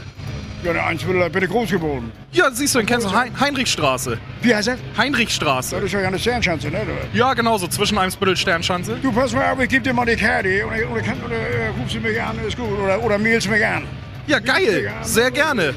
Ja, 0.63 0.73
der 0.73 0.85
Eimsbüttel, 0.85 1.27
bin 1.31 1.43
ich 1.43 1.49
groß 1.49 1.71
geworden. 1.71 2.11
Ja, 2.31 2.51
siehst 2.51 2.75
du, 2.75 2.79
den 2.79 2.85
kennst 2.85 3.07
du. 3.07 3.11
Hein 3.11 3.31
Heinrichstraße. 3.39 4.19
Wie 4.43 4.53
heißt 4.53 4.67
er? 4.67 4.77
Heinrichstraße. 4.95 5.75
Das 5.75 5.85
ist 5.85 5.91
ja 5.93 5.99
eine 6.01 6.19
Sternschanze, 6.19 6.69
ne? 6.69 6.81
Ja, 7.13 7.33
genau 7.33 7.57
so, 7.57 7.67
zwischen 7.67 7.97
Eimsbüttel 7.97 8.37
Sternschanze. 8.37 8.97
Du, 9.01 9.11
pass 9.11 9.33
mal 9.33 9.51
auf, 9.53 9.59
ich 9.59 9.69
geb 9.69 9.83
dir 9.83 9.93
mal 9.93 10.05
die 10.05 10.15
Karte 10.15 10.67
und, 10.67 10.91
oder, 10.91 11.01
kann, 11.01 11.17
oder 11.25 11.35
äh, 11.35 11.69
rufst 11.69 11.95
du 11.95 11.99
mich 12.01 12.21
an, 12.21 12.37
ist 12.47 12.55
gut. 12.55 12.69
Oder, 12.77 13.03
oder 13.03 13.17
mailst 13.17 13.49
mich 13.49 13.65
an. 13.65 13.85
Ja, 14.27 14.37
geil. 14.37 14.91
Sehr 15.01 15.31
gerne. 15.31 15.73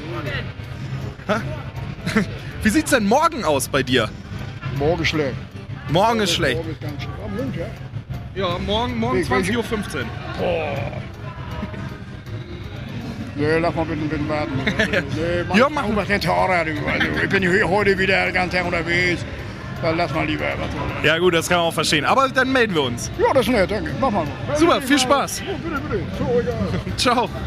Hä? 1.25 1.33
Wie 2.61 2.69
sieht's 2.69 2.91
denn 2.91 3.07
morgen 3.07 3.43
aus 3.43 3.67
bei 3.67 3.81
dir? 3.81 4.07
Morgen 4.77 5.03
schlecht. 5.03 5.35
Morgen 5.89 6.19
ist 6.19 6.33
schlecht. 6.33 6.57
Morgen 6.57 6.69
ist 6.69 6.81
ganz 6.81 7.01
schlecht. 7.01 7.17
Am 7.25 7.35
Montag? 7.35 7.71
Ja, 8.35 8.57
morgen, 8.65 8.97
morgen 8.97 9.19
Nee, 9.19 9.29
welche- 9.29 9.53
20.15 9.53 9.99
Uhr. 10.01 10.05
Boah. 10.39 10.75
Nee, 13.35 13.57
lass 13.59 13.75
mal 13.75 13.85
bitte 13.85 14.01
ein 14.01 14.09
bisschen 14.09 14.29
warten. 14.29 14.51
Nee, 15.15 15.43
mach, 15.47 15.55
Ja, 15.55 15.67
mach 15.69 15.87
mal. 15.87 15.99
Also, 16.05 17.23
ich 17.23 17.29
bin 17.29 17.41
hier 17.43 17.67
heute 17.69 17.97
wieder 17.97 18.25
den 18.25 18.33
ganzen 18.33 18.57
Tag 18.57 18.65
unterwegs. 18.65 19.25
Dann 19.81 19.97
lass 19.97 20.13
mal 20.13 20.25
lieber 20.25 20.45
was. 20.59 21.03
Ja, 21.05 21.17
gut, 21.17 21.33
das 21.33 21.49
kann 21.49 21.57
man 21.57 21.67
auch 21.67 21.73
verstehen. 21.73 22.05
Aber 22.05 22.29
dann 22.29 22.51
melden 22.51 22.73
wir 22.73 22.83
uns. 22.83 23.11
Ja, 23.19 23.33
das 23.33 23.47
ist 23.47 23.51
nett, 23.51 23.69
danke. 23.69 23.91
Mach 23.99 24.11
mal. 24.11 24.25
Super, 24.55 24.81
viel 24.81 24.97
Spaß. 24.99 25.41
Ja, 25.41 25.45
bitte, 25.61 25.81
bitte. 26.83 26.97
Ciao. 26.97 27.29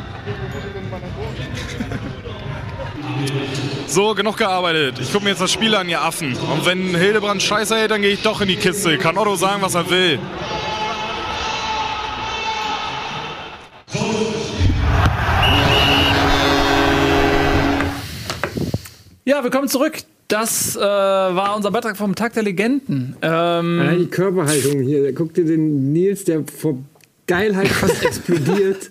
So, 3.87 4.15
genug 4.15 4.37
gearbeitet. 4.37 4.99
Ich 5.01 5.13
gucke 5.13 5.25
mir 5.25 5.31
jetzt 5.31 5.41
das 5.41 5.53
Spiel 5.53 5.75
an, 5.75 5.89
ihr 5.89 6.03
Affen. 6.03 6.37
Und 6.37 6.67
wenn 6.67 6.95
Hildebrand 6.95 7.43
scheiße 7.43 7.77
hält, 7.77 7.91
dann 7.91 8.03
gehe 8.03 8.13
ich 8.13 8.23
doch 8.23 8.41
in 8.41 8.49
die 8.49 8.57
Kiste. 8.57 8.99
Kann 8.99 9.17
Otto 9.17 9.37
sagen, 9.37 9.63
was 9.63 9.75
er 9.75 9.89
will. 9.91 10.19
Ja, 19.25 19.43
willkommen 19.43 19.69
zurück. 19.69 19.99
Das 20.29 20.77
äh, 20.77 20.81
war 20.81 21.57
unser 21.57 21.71
Beitrag 21.71 21.97
vom 21.97 22.15
Tag 22.15 22.33
der 22.35 22.43
Legenden. 22.43 23.17
Ähm, 23.23 23.81
Allein 23.81 23.99
die 23.99 24.07
Körperhaltung 24.07 24.81
hier. 24.81 25.15
Guck 25.15 25.35
dir 25.35 25.45
den 25.45 25.93
Nils, 25.93 26.25
der 26.25 26.45
vor 26.45 26.79
Geilheit 27.27 27.69
fast 27.69 28.03
explodiert. 28.05 28.91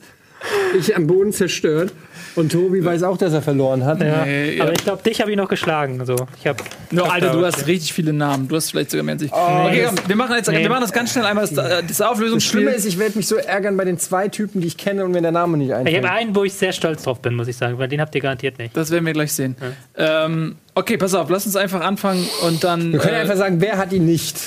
Ich 0.77 0.95
am 0.95 1.07
Boden 1.07 1.33
zerstört. 1.33 1.91
Und 2.35 2.51
Tobi 2.51 2.83
weiß 2.83 3.03
auch, 3.03 3.17
dass 3.17 3.31
er 3.31 3.41
verloren 3.41 3.85
hat. 3.85 4.01
Ja. 4.01 4.25
Nee, 4.25 4.59
aber 4.59 4.69
ja. 4.71 4.75
ich 4.77 4.83
glaube, 4.83 5.01
dich 5.03 5.21
habe 5.21 5.31
ich 5.31 5.37
noch 5.37 5.47
geschlagen. 5.47 6.05
So. 6.05 6.15
Ich 6.39 6.45
hab, 6.47 6.61
No, 6.91 7.05
ich 7.05 7.11
Alter, 7.11 7.31
du 7.31 7.45
hast 7.45 7.65
richtig 7.65 7.93
viele 7.93 8.11
Namen. 8.11 8.49
Du 8.49 8.57
hast 8.57 8.71
vielleicht 8.71 8.91
sogar 8.91 9.03
mehr 9.05 9.13
als 9.13 9.21
ich. 9.21 9.31
Oh, 9.31 9.35
okay, 9.65 9.83
das- 9.83 9.95
komm, 9.95 10.09
wir 10.09 10.15
machen 10.17 10.35
jetzt, 10.35 10.49
Nee. 10.51 10.59
wir 10.61 10.69
machen 10.69 10.81
das 10.81 10.91
ganz 10.91 11.13
schnell 11.13 11.23
einmal 11.25 11.47
das, 11.47 11.57
äh, 11.57 11.81
das 11.81 11.87
Das 11.97 12.01
Auflösungsspiel. 12.01 12.61
Schlimme 12.61 12.75
ist, 12.75 12.83
ich 12.85 12.99
werde 12.99 13.17
mich 13.17 13.27
so 13.27 13.37
ärgern 13.37 13.77
bei 13.77 13.85
den 13.85 13.97
zwei 13.97 14.27
Typen, 14.27 14.59
die 14.59 14.67
ich 14.67 14.75
kenne 14.77 15.05
und 15.05 15.11
mir 15.11 15.21
der 15.21 15.31
Name 15.31 15.57
nicht 15.57 15.69
Ich 15.69 15.73
einfällt. 15.75 15.97
habe 16.05 16.11
einen, 16.11 16.35
wo 16.35 16.43
ich 16.43 16.53
sehr 16.53 16.73
stolz 16.73 17.03
drauf 17.03 17.21
bin, 17.21 17.35
muss 17.35 17.47
ich 17.47 17.55
sagen, 17.55 17.77
weil 17.77 17.87
den 17.87 18.01
habt 18.01 18.13
ihr 18.15 18.21
garantiert 18.21 18.59
nicht. 18.59 18.75
Das 18.75 18.91
werden 18.91 19.05
wir 19.05 19.13
gleich 19.13 19.31
sehen. 19.31 19.55
Ähm, 19.95 20.55
okay, 20.75 20.97
pass 20.97 21.13
auf, 21.13 21.29
lass 21.29 21.45
uns 21.45 21.55
einfach 21.55 21.79
anfangen 21.81 22.27
und 22.45 22.63
dann. 22.65 22.91
Wir 22.91 22.99
können 22.99 23.15
äh, 23.15 23.19
einfach 23.19 23.37
sagen, 23.37 23.61
wer 23.61 23.77
hat 23.77 23.93
ihn 23.93 24.05
nicht? 24.05 24.37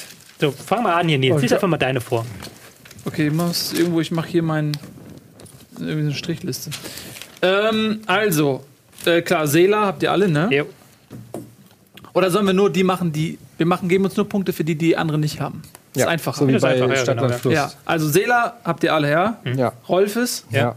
So, 0.40 0.52
fang 0.52 0.82
mal 0.82 0.94
an 1.00 1.08
hier, 1.08 1.18
Nils. 1.18 1.36
Oh, 1.36 1.38
Lies 1.40 1.50
ja. 1.52 1.56
einfach 1.56 1.68
mal 1.68 1.78
deine 1.78 2.00
vor. 2.02 2.26
Okay, 3.06 3.28
ich 3.28 3.32
mach's 3.32 3.72
irgendwo, 3.72 4.00
ich 4.00 4.10
mache 4.10 4.28
hier 4.28 4.42
meinen. 4.42 4.72
Irgendwie 5.80 6.00
eine 6.00 6.14
Strichliste. 6.14 6.70
Ähm, 7.42 8.00
also, 8.06 8.64
äh, 9.04 9.22
klar, 9.22 9.46
Seela 9.46 9.86
habt 9.86 10.02
ihr 10.02 10.10
alle, 10.12 10.28
ne? 10.28 10.48
Jo. 10.50 10.66
Oder 12.14 12.30
sollen 12.30 12.46
wir 12.46 12.52
nur 12.54 12.70
die 12.70 12.84
machen, 12.84 13.12
die. 13.12 13.38
Wir 13.56 13.66
machen, 13.66 13.88
geben 13.88 14.04
uns 14.04 14.16
nur 14.16 14.28
Punkte 14.28 14.52
für 14.52 14.64
die, 14.64 14.76
die 14.76 14.96
andere 14.96 15.18
nicht 15.18 15.40
haben. 15.40 15.62
Das 15.94 16.02
ist 16.04 16.08
einfacher. 16.08 16.40
So 16.40 16.48
wie 16.48 16.52
Das 16.52 16.62
ist 16.62 16.68
bei 16.68 16.74
einfach, 16.74 16.88
ja, 16.88 16.96
Stadt 17.02 17.16
genau, 17.18 17.28
ja. 17.30 17.36
Fluss. 17.38 17.54
Ja, 17.54 17.72
also 17.84 18.08
Seela 18.08 18.56
habt 18.64 18.84
ihr 18.84 18.94
alle, 18.94 19.10
ja? 19.10 19.40
Ja. 19.56 19.72
Rolfes. 19.88 20.44
Ja. 20.50 20.76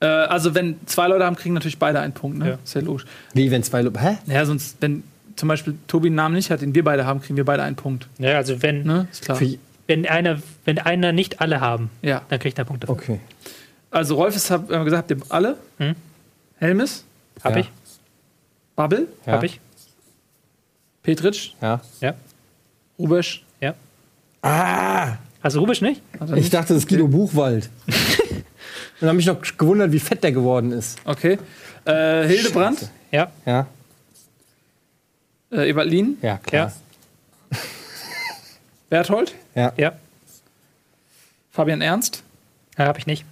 Äh, 0.00 0.06
also, 0.06 0.54
wenn 0.54 0.76
zwei 0.86 1.08
Leute 1.08 1.24
haben, 1.24 1.36
kriegen 1.36 1.54
natürlich 1.54 1.78
beide 1.78 2.00
einen 2.00 2.12
Punkt, 2.12 2.38
ne? 2.38 2.48
Ja. 2.50 2.58
Ist 2.64 2.74
ja 2.74 2.80
logisch. 2.80 3.04
Wie, 3.34 3.50
wenn 3.50 3.62
zwei 3.62 3.82
Leute. 3.82 4.00
Hä? 4.00 4.18
Ja, 4.26 4.44
sonst, 4.44 4.76
wenn 4.80 5.04
zum 5.36 5.48
Beispiel 5.48 5.74
Tobi 5.86 6.08
einen 6.08 6.16
Namen 6.16 6.34
nicht 6.34 6.50
hat, 6.50 6.60
den 6.62 6.74
wir 6.74 6.84
beide 6.84 7.06
haben, 7.06 7.20
kriegen 7.20 7.36
wir 7.36 7.44
beide 7.44 7.62
einen 7.62 7.76
Punkt. 7.76 8.08
Ja, 8.18 8.36
also 8.36 8.60
wenn, 8.62 8.82
Ne? 8.84 9.06
Ist 9.10 9.24
klar. 9.24 9.36
Für- 9.38 9.56
wenn, 9.88 10.06
einer, 10.06 10.38
wenn 10.64 10.78
einer 10.78 11.12
nicht 11.12 11.40
alle 11.40 11.60
haben, 11.60 11.90
Ja. 12.02 12.22
dann 12.28 12.38
kriegt 12.38 12.58
er 12.58 12.64
Punkte. 12.64 12.88
Okay. 12.88 13.18
Also, 13.92 14.14
Rolfes 14.16 14.50
hab, 14.50 14.62
haben 14.62 14.70
wir 14.70 14.84
gesagt, 14.84 15.10
habt 15.10 15.20
ihr 15.22 15.26
alle? 15.32 15.56
Hm? 15.78 15.94
Helmes? 16.58 17.04
Hab 17.44 17.52
Ja. 17.52 17.58
ich? 17.60 17.70
Babbel? 18.74 19.06
Ja. 19.26 19.34
Hab 19.34 19.42
ich? 19.44 19.60
Petritsch? 21.02 21.52
Ja. 21.60 21.80
Ja. 22.00 22.14
Rubesch? 22.98 23.44
Ja. 23.60 23.74
Ah! 24.40 25.16
Hast 25.42 25.56
du 25.56 25.60
Rubisch 25.60 25.82
nicht? 25.82 26.00
Hat 26.14 26.30
er 26.30 26.36
Ich 26.36 26.44
nicht? 26.44 26.54
dachte, 26.54 26.72
das 26.72 26.84
ist 26.84 26.88
Guido 26.88 27.06
Buchwald. 27.06 27.68
und 29.00 29.06
habe 29.08 29.14
mich 29.16 29.26
noch 29.26 29.40
gewundert, 29.58 29.92
wie 29.92 29.98
fett 30.00 30.22
der 30.24 30.32
geworden 30.32 30.72
ist. 30.72 30.98
Okay. 31.04 31.38
Äh, 31.84 32.26
Hildebrand? 32.26 32.90
Ja. 33.10 33.30
Ja. 33.44 33.66
Äh, 35.50 35.68
Evalin? 35.68 36.16
Ja, 36.22 36.38
klar. 36.38 36.72
Berthold? 38.88 39.34
Ja. 39.54 39.72
Ja. 39.76 39.92
Fabian 41.50 41.82
Ernst? 41.82 42.22
ja 42.78 42.86
hab 42.86 42.96
ich 42.98 43.06
nicht. 43.06 43.26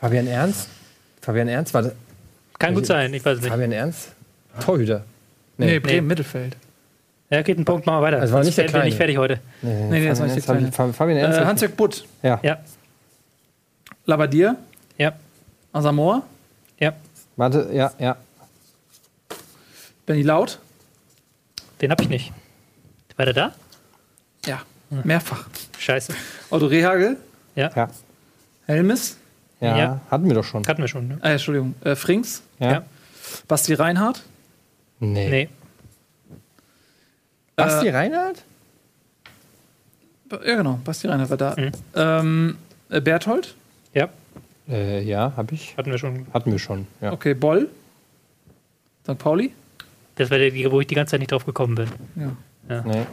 Fabian 0.00 0.26
Ernst? 0.26 0.68
Fabian 1.20 1.48
Ernst? 1.48 1.74
Warte. 1.74 1.94
Kann 2.58 2.74
gut 2.74 2.86
sein, 2.86 3.12
ich 3.14 3.24
weiß 3.24 3.36
es 3.38 3.42
nicht. 3.42 3.50
Fabian 3.50 3.72
Ernst? 3.72 4.12
Torhüter. 4.60 5.04
Nee, 5.56 5.78
Bremen, 5.78 5.96
Nee. 5.96 6.00
Mittelfeld. 6.08 6.56
Ja, 7.30 7.42
geht 7.42 7.58
ein 7.58 7.64
Punkt, 7.64 7.84
machen 7.86 7.98
wir 7.98 8.02
weiter. 8.02 8.20
Das 8.20 8.32
war 8.32 8.42
nicht 8.42 8.56
der 8.56 8.62
bin 8.64 8.68
ich 8.68 8.72
Kleine. 8.80 8.96
fertig 8.96 9.18
heute. 9.18 9.40
Nee, 9.62 9.74
Nee, 9.90 10.00
nee, 10.00 10.08
das 10.08 10.18
war 10.20 10.26
Fabian 10.28 10.34
nicht 10.36 10.48
Ernst 10.48 10.48
der 10.48 10.54
Kleine. 10.56 10.72
Fa- 10.72 10.92
Fabian 10.92 11.18
Ernst. 11.18 11.38
Äh, 11.40 11.44
Hans-Jörg 11.44 11.74
Butt? 11.76 12.04
ja. 12.22 12.40
Ja. 12.42 12.58
Labadier? 14.06 14.56
Ja. 14.96 15.12
Asamoah? 15.72 16.22
Ja. 16.78 16.94
Warte, 17.36 17.68
ja, 17.72 17.92
ja. 17.98 18.16
Benny 20.06 20.22
Laut? 20.22 20.58
Den 21.82 21.90
hab 21.90 22.00
ich 22.00 22.08
nicht. 22.08 22.32
War 23.16 23.26
der 23.26 23.34
da? 23.34 23.54
Ja. 24.46 24.62
Mehrfach. 25.04 25.46
Scheiße. 25.78 26.14
Otto 26.50 26.66
Rehagel? 26.66 27.18
Ja. 27.54 27.70
Ja. 27.76 27.90
Helmes? 28.66 29.18
Ja, 29.60 29.76
Ja. 29.76 30.00
hatten 30.10 30.26
wir 30.26 30.34
doch 30.34 30.44
schon. 30.44 30.66
Hatten 30.66 30.80
wir 30.82 30.88
schon, 30.88 31.08
ne? 31.08 31.18
Äh, 31.22 31.32
Entschuldigung. 31.32 31.74
Äh, 31.84 31.96
Frings? 31.96 32.42
Ja. 32.58 32.72
Ja. 32.72 32.82
Basti 33.48 33.74
Reinhardt? 33.74 34.22
Nee. 35.00 35.28
Nee. 35.28 35.48
Basti 37.56 37.88
Äh, 37.88 37.96
Reinhardt? 37.96 38.44
Ja, 40.30 40.56
genau. 40.56 40.78
Basti 40.84 41.08
Reinhardt 41.08 41.30
war 41.30 41.36
da. 41.36 41.54
Mhm. 41.56 41.72
Ähm, 41.94 42.58
äh, 42.90 43.00
Berthold? 43.00 43.54
Ja. 43.94 44.08
Äh, 44.68 45.02
ja, 45.02 45.32
hab 45.36 45.50
ich. 45.52 45.76
Hatten 45.76 45.90
wir 45.90 45.98
schon. 45.98 46.26
Hatten 46.32 46.52
wir 46.52 46.58
schon. 46.58 46.86
Ja. 47.00 47.12
Okay, 47.12 47.34
Boll? 47.34 47.68
St. 49.04 49.18
Pauli? 49.18 49.52
Das 50.16 50.30
war 50.30 50.38
der, 50.38 50.52
wo 50.70 50.80
ich 50.80 50.86
die 50.86 50.94
ganze 50.94 51.12
Zeit 51.12 51.20
nicht 51.20 51.32
drauf 51.32 51.46
gekommen 51.46 51.74
bin. 51.76 51.88
Ja. 52.68 52.82
Nee. 52.82 53.06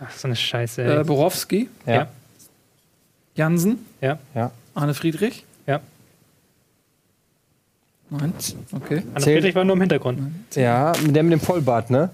Ach, 0.00 0.10
so 0.10 0.26
eine 0.28 0.36
Scheiße. 0.36 0.82
Ey. 0.82 1.00
Äh, 1.00 1.04
Borowski? 1.04 1.68
Ja. 1.86 1.92
Ja. 1.94 2.08
Jansen? 3.34 3.84
ja. 4.00 4.18
Ja. 4.34 4.50
Arne 4.74 4.94
Friedrich? 4.94 5.44
Ja. 5.66 5.80
Nein. 8.18 8.32
Okay. 8.72 9.02
Anna 9.14 9.20
Zählt- 9.20 9.36
Friedrich 9.38 9.54
war 9.54 9.64
nur 9.64 9.74
im 9.76 9.80
Hintergrund. 9.80 10.20
Ja, 10.54 10.92
der 10.92 11.22
mit 11.22 11.32
dem 11.32 11.40
Vollbart, 11.40 11.90
ne? 11.90 12.10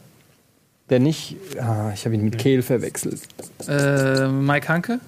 Der 0.90 1.00
nicht. 1.00 1.36
Ah, 1.60 1.90
ich 1.92 2.04
habe 2.04 2.14
ihn 2.14 2.24
mit 2.24 2.38
Kehl 2.38 2.62
verwechselt. 2.62 3.20
Äh, 3.66 4.28
Mike 4.28 4.68
Hanke? 4.68 5.00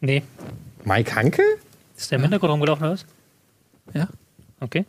Nee. 0.00 0.22
Mike 0.84 1.14
Hanke? 1.14 1.42
Ist 1.96 2.10
der 2.10 2.16
im 2.16 2.22
Hintergrund 2.22 2.52
rumgelaufen 2.52 2.84
oder 2.84 2.92
was? 2.94 3.06
Ja. 3.94 4.08
Okay. 4.60 4.84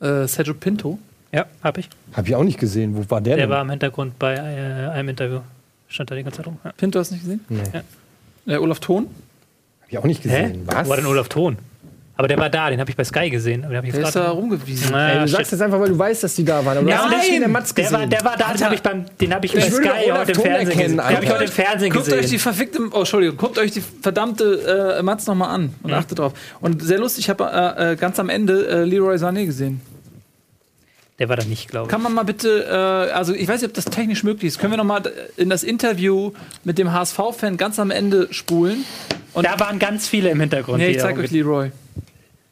Äh, 0.00 0.26
Sergio 0.26 0.54
Pinto? 0.54 0.98
Ja, 1.30 1.46
hab 1.62 1.78
ich. 1.78 1.88
Hab 2.12 2.26
ich 2.28 2.34
auch 2.34 2.42
nicht 2.44 2.58
gesehen. 2.58 2.96
Wo 2.96 3.04
war 3.10 3.20
der, 3.20 3.36
Der 3.36 3.46
denn? 3.46 3.50
war 3.50 3.62
im 3.62 3.70
Hintergrund 3.70 4.18
bei 4.18 4.34
äh, 4.34 4.90
einem 4.90 5.10
Interview. 5.10 5.40
Stand 5.88 6.10
da 6.10 6.14
die 6.16 6.22
ganze 6.24 6.38
Zeit 6.38 6.46
rum. 6.46 6.58
Ja. 6.64 6.72
Pinto 6.72 6.98
hast 6.98 7.10
du 7.10 7.14
nicht 7.14 7.24
gesehen? 7.24 7.40
Nee. 7.48 8.52
Äh, 8.54 8.56
Olaf 8.58 8.80
Thon? 8.80 9.06
Hab 9.82 9.88
ich 9.92 9.98
auch 9.98 10.04
nicht 10.04 10.24
Hä? 10.24 10.42
gesehen. 10.42 10.62
Was? 10.66 10.86
Wo 10.86 10.90
war 10.90 10.96
denn 10.96 11.06
Olaf 11.06 11.28
Thon? 11.28 11.58
Aber 12.16 12.28
der 12.28 12.38
war 12.38 12.48
da, 12.48 12.70
den 12.70 12.78
habe 12.78 12.88
ich 12.90 12.96
bei 12.96 13.02
Sky 13.02 13.28
gesehen. 13.28 13.64
Aber 13.64 13.70
den 13.72 13.78
hab 13.78 13.84
ich 13.84 13.90
Der 13.90 14.00
jetzt 14.02 14.08
ist 14.10 14.14
da 14.16 14.30
rumgewiesen. 14.30 14.88
Na, 14.92 15.08
Ey, 15.10 15.18
du 15.22 15.26
shit. 15.26 15.36
sagst 15.36 15.52
das 15.54 15.60
einfach, 15.60 15.80
weil 15.80 15.88
du 15.88 15.98
weißt, 15.98 16.22
dass 16.22 16.34
die 16.36 16.44
da 16.44 16.64
waren. 16.64 16.76
Aber 16.78 16.84
du 16.86 16.90
Ja, 16.90 17.04
hast 17.10 17.28
nein, 17.28 17.40
der 17.40 17.48
Matz 17.48 17.74
der 17.74 17.84
gesehen. 17.84 17.98
war, 18.00 18.06
der 18.06 18.24
war 18.24 18.36
da, 18.36 18.52
den 18.54 18.64
habe 18.64 18.74
ich, 18.76 18.82
beim, 18.82 19.04
den 19.20 19.34
hab 19.34 19.44
ich 19.44 19.52
bei 19.52 19.58
Ich 19.58 19.72
würde 19.72 19.88
Sky 19.88 20.10
heute 20.12 20.32
im 20.32 20.40
Fernsehen 20.40 20.52
erkennen, 20.68 20.74
gesehen. 20.76 20.96
Den 20.96 21.16
habe 21.16 21.24
ich 21.24 21.30
heute 21.32 21.44
im 21.44 21.50
Fernsehen 21.50 21.92
Guckt 21.92 22.04
gesehen. 22.04 22.18
euch 22.20 22.30
die 22.30 22.38
verfickte, 22.38 22.78
oh, 22.92 22.98
Entschuldigung, 23.00 23.36
guckt 23.36 23.58
euch 23.58 23.72
die 23.72 23.82
verdammte 24.00 24.96
äh, 24.98 25.02
Matz 25.02 25.26
nochmal 25.26 25.50
an 25.56 25.74
und 25.82 25.90
Mhm. 25.90 25.96
achtet 25.96 26.18
drauf. 26.20 26.34
Und 26.60 26.82
sehr 26.84 26.98
lustig, 27.00 27.24
ich 27.24 27.30
habe 27.30 27.44
äh, 27.78 27.92
äh, 27.92 27.96
ganz 27.96 28.20
am 28.20 28.28
Ende 28.28 28.64
äh, 28.68 28.84
Leroy 28.84 29.16
Sané 29.16 29.44
gesehen. 29.46 29.80
Der 31.18 31.28
war 31.28 31.36
da 31.36 31.44
nicht, 31.44 31.68
glaube 31.68 31.86
ich. 31.86 31.90
Kann 31.90 32.02
man 32.02 32.12
mal 32.12 32.24
bitte, 32.24 32.64
äh, 32.64 33.12
also 33.12 33.34
ich 33.34 33.46
weiß 33.46 33.60
nicht, 33.62 33.68
ob 33.70 33.74
das 33.74 33.84
technisch 33.86 34.22
möglich 34.24 34.48
ist, 34.48 34.58
können 34.60 34.72
wir 34.72 34.76
nochmal 34.76 35.02
in 35.36 35.48
das 35.50 35.62
Interview 35.62 36.32
mit 36.64 36.78
dem 36.78 36.92
HSV-Fan 36.92 37.56
ganz 37.56 37.78
am 37.78 37.90
Ende 37.90 38.28
spulen? 38.32 38.84
Und 39.32 39.46
da 39.46 39.58
waren 39.60 39.78
ganz 39.80 40.06
viele 40.08 40.30
im 40.30 40.40
Hintergrund. 40.40 40.78
nee, 40.78 40.90
ich 40.90 40.96
da 40.98 41.04
zeig 41.04 41.18
euch 41.18 41.30
Leroy. 41.32 41.70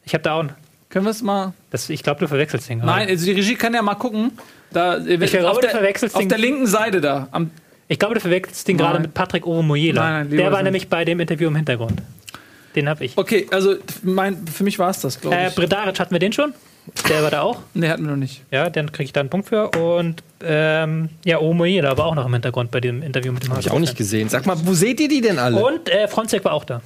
Ich 0.05 0.15
habe 0.15 0.23
da 0.23 0.35
auch. 0.35 0.45
Können 0.89 1.07
wir 1.07 1.11
es 1.11 1.23
mal? 1.23 1.53
Das, 1.71 1.89
ich 1.89 2.03
glaube, 2.03 2.21
du 2.21 2.29
verwechselst 2.29 2.69
den 2.69 2.81
gerade. 2.81 2.93
Nein, 2.93 3.09
also 3.09 3.25
die 3.25 3.33
Regie 3.33 3.55
kann 3.55 3.73
ja 3.75 3.81
mal 3.83 3.95
gucken. 3.95 4.33
Da, 4.73 5.05
werdet- 5.05 5.23
Ich 5.23 5.31
glaube, 5.31 5.51
auf, 5.51 5.57
du 5.57 5.63
der, 5.63 5.71
verwechselst 5.71 6.17
auf 6.17 6.27
der 6.27 6.39
linken 6.39 6.67
Seite 6.67 7.01
da. 7.01 7.29
Am, 7.31 7.51
Ich 7.89 7.99
glaube, 7.99 8.15
du 8.15 8.21
verwechselst 8.21 8.69
den 8.69 8.77
gerade 8.79 9.01
mit 9.01 9.15
Patrick 9.15 9.47
Ovomoyela. 9.47 10.01
Nein, 10.03 10.13
nein, 10.13 10.31
lieber 10.31 10.43
Der 10.45 10.53
war 10.53 10.63
nämlich 10.63 10.89
bei 10.89 11.05
dem 11.05 11.21
Interview 11.21 11.49
im 11.49 11.57
Hintergrund. 11.57 12.03
Den 12.75 12.89
habe 12.89 13.05
ich. 13.05 13.17
okay, 13.19 13.47
also 13.51 13.75
mein, 14.03 14.47
für 14.47 14.65
mich 14.65 14.79
war 14.79 14.89
es 14.91 15.01
das, 15.01 15.21
glaube 15.21 15.37
Äh, 15.37 15.49
ich. 15.49 15.55
Bredaric 15.55 15.99
hatten 16.01 16.13
wir 16.15 16.19
den 16.19 16.33
schon? 16.33 16.55
Der 17.09 17.23
war 17.23 17.31
da 17.31 17.43
auch. 17.43 17.59
nee, 17.75 17.89
hatten 17.89 18.03
wir 18.05 18.11
noch 18.11 18.17
nicht. 18.17 18.43
Ja, 18.51 18.69
dann 18.71 18.91
kriege 18.93 19.05
ich 19.05 19.13
da 19.13 19.21
einen 19.21 19.29
Punkt 19.31 19.49
für. 19.49 19.69
Und 19.79 20.23
ähm, 20.43 21.11
ja, 21.25 21.39
Ovomoyela 21.39 21.97
war 21.97 22.07
auch 22.07 22.15
noch 22.15 22.27
im 22.27 22.33
Hintergrund 22.33 22.71
bei 22.71 22.81
dem 22.81 23.03
Interview 23.03 23.31
mit 23.33 23.45
dem 23.45 23.53
Hab 23.53 23.61
ich 23.61 23.71
auch 23.71 23.79
nicht 23.79 23.97
gesehen. 23.97 24.29
Sag 24.29 24.47
mal, 24.47 24.57
wo 24.65 24.73
seht 24.75 25.01
ihr 25.01 25.09
die 25.09 25.21
denn 25.21 25.39
alle? 25.39 25.63
Und 25.63 25.89
äh, 25.91 26.09
Fronzek 26.09 26.45
war 26.45 26.53
auch 26.55 26.65
da. 26.65 26.81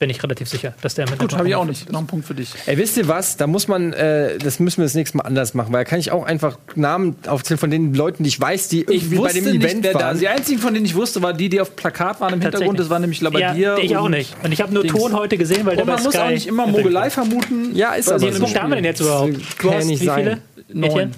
Bin 0.00 0.08
ich 0.08 0.22
relativ 0.22 0.48
sicher, 0.48 0.72
dass 0.80 0.94
der 0.94 1.06
im 1.06 1.18
Gut, 1.18 1.36
habe 1.36 1.46
ich 1.46 1.54
auch 1.54 1.66
nicht. 1.66 1.92
Noch 1.92 2.00
ein 2.00 2.06
Punkt 2.06 2.24
für 2.26 2.34
dich. 2.34 2.54
Ey, 2.64 2.78
wisst 2.78 2.96
ihr 2.96 3.06
was? 3.06 3.36
Da 3.36 3.46
muss 3.46 3.68
man, 3.68 3.92
äh, 3.92 4.38
das 4.38 4.58
müssen 4.58 4.78
wir 4.78 4.86
das 4.86 4.94
nächste 4.94 5.18
Mal 5.18 5.24
anders 5.24 5.52
machen, 5.52 5.74
weil 5.74 5.84
da 5.84 5.90
kann 5.90 6.00
ich 6.00 6.10
auch 6.10 6.24
einfach 6.24 6.56
Namen 6.74 7.16
aufzählen 7.26 7.58
von 7.58 7.70
den 7.70 7.92
Leuten, 7.92 8.22
die 8.22 8.28
ich 8.30 8.40
weiß, 8.40 8.68
die 8.68 8.80
Ich 8.84 8.88
irgendwie 8.88 9.18
bei 9.18 9.32
dem 9.34 9.44
nicht, 9.44 9.56
Event 9.62 9.84
waren. 9.92 10.14
ist. 10.14 10.22
Die 10.22 10.28
einzigen, 10.28 10.58
von 10.58 10.72
denen 10.72 10.86
ich 10.86 10.94
wusste, 10.94 11.20
waren 11.20 11.36
die, 11.36 11.50
die 11.50 11.60
auf 11.60 11.76
Plakat 11.76 12.18
waren 12.22 12.32
im 12.32 12.40
Hintergrund. 12.40 12.80
Das 12.80 12.88
war 12.88 12.98
nämlich 12.98 13.20
Labadier. 13.20 13.52
Ja, 13.58 13.76
ich 13.76 13.94
auch 13.94 14.08
nicht. 14.08 14.34
Und 14.42 14.52
ich 14.52 14.62
habe 14.62 14.72
nur 14.72 14.84
Dings. 14.84 14.94
Ton 14.98 15.12
heute 15.12 15.36
gesehen, 15.36 15.66
weil 15.66 15.76
der 15.76 15.84
Und 15.84 15.88
bei 15.88 15.96
man 15.96 16.02
muss 16.02 16.14
Sky 16.14 16.22
auch 16.22 16.30
nicht 16.30 16.46
immer 16.46 16.66
Mogelei 16.66 17.10
vermuten. 17.10 17.76
Ja, 17.76 17.92
ist 17.92 18.10
aber 18.10 18.22
Wie 18.22 18.32
so 18.32 18.46
viele 18.46 18.62
haben 18.62 18.70
wir 18.70 18.76
denn 18.76 18.84
jetzt 18.86 19.00
überhaupt? 19.00 19.34
Kann 19.34 19.42
Du 19.60 19.68
ja 19.68 19.74
hast 19.74 19.84
nicht 19.84 20.00
wie 20.00 20.08
viele? 20.08 20.30
sein. 20.30 20.42
Neun. 20.72 21.10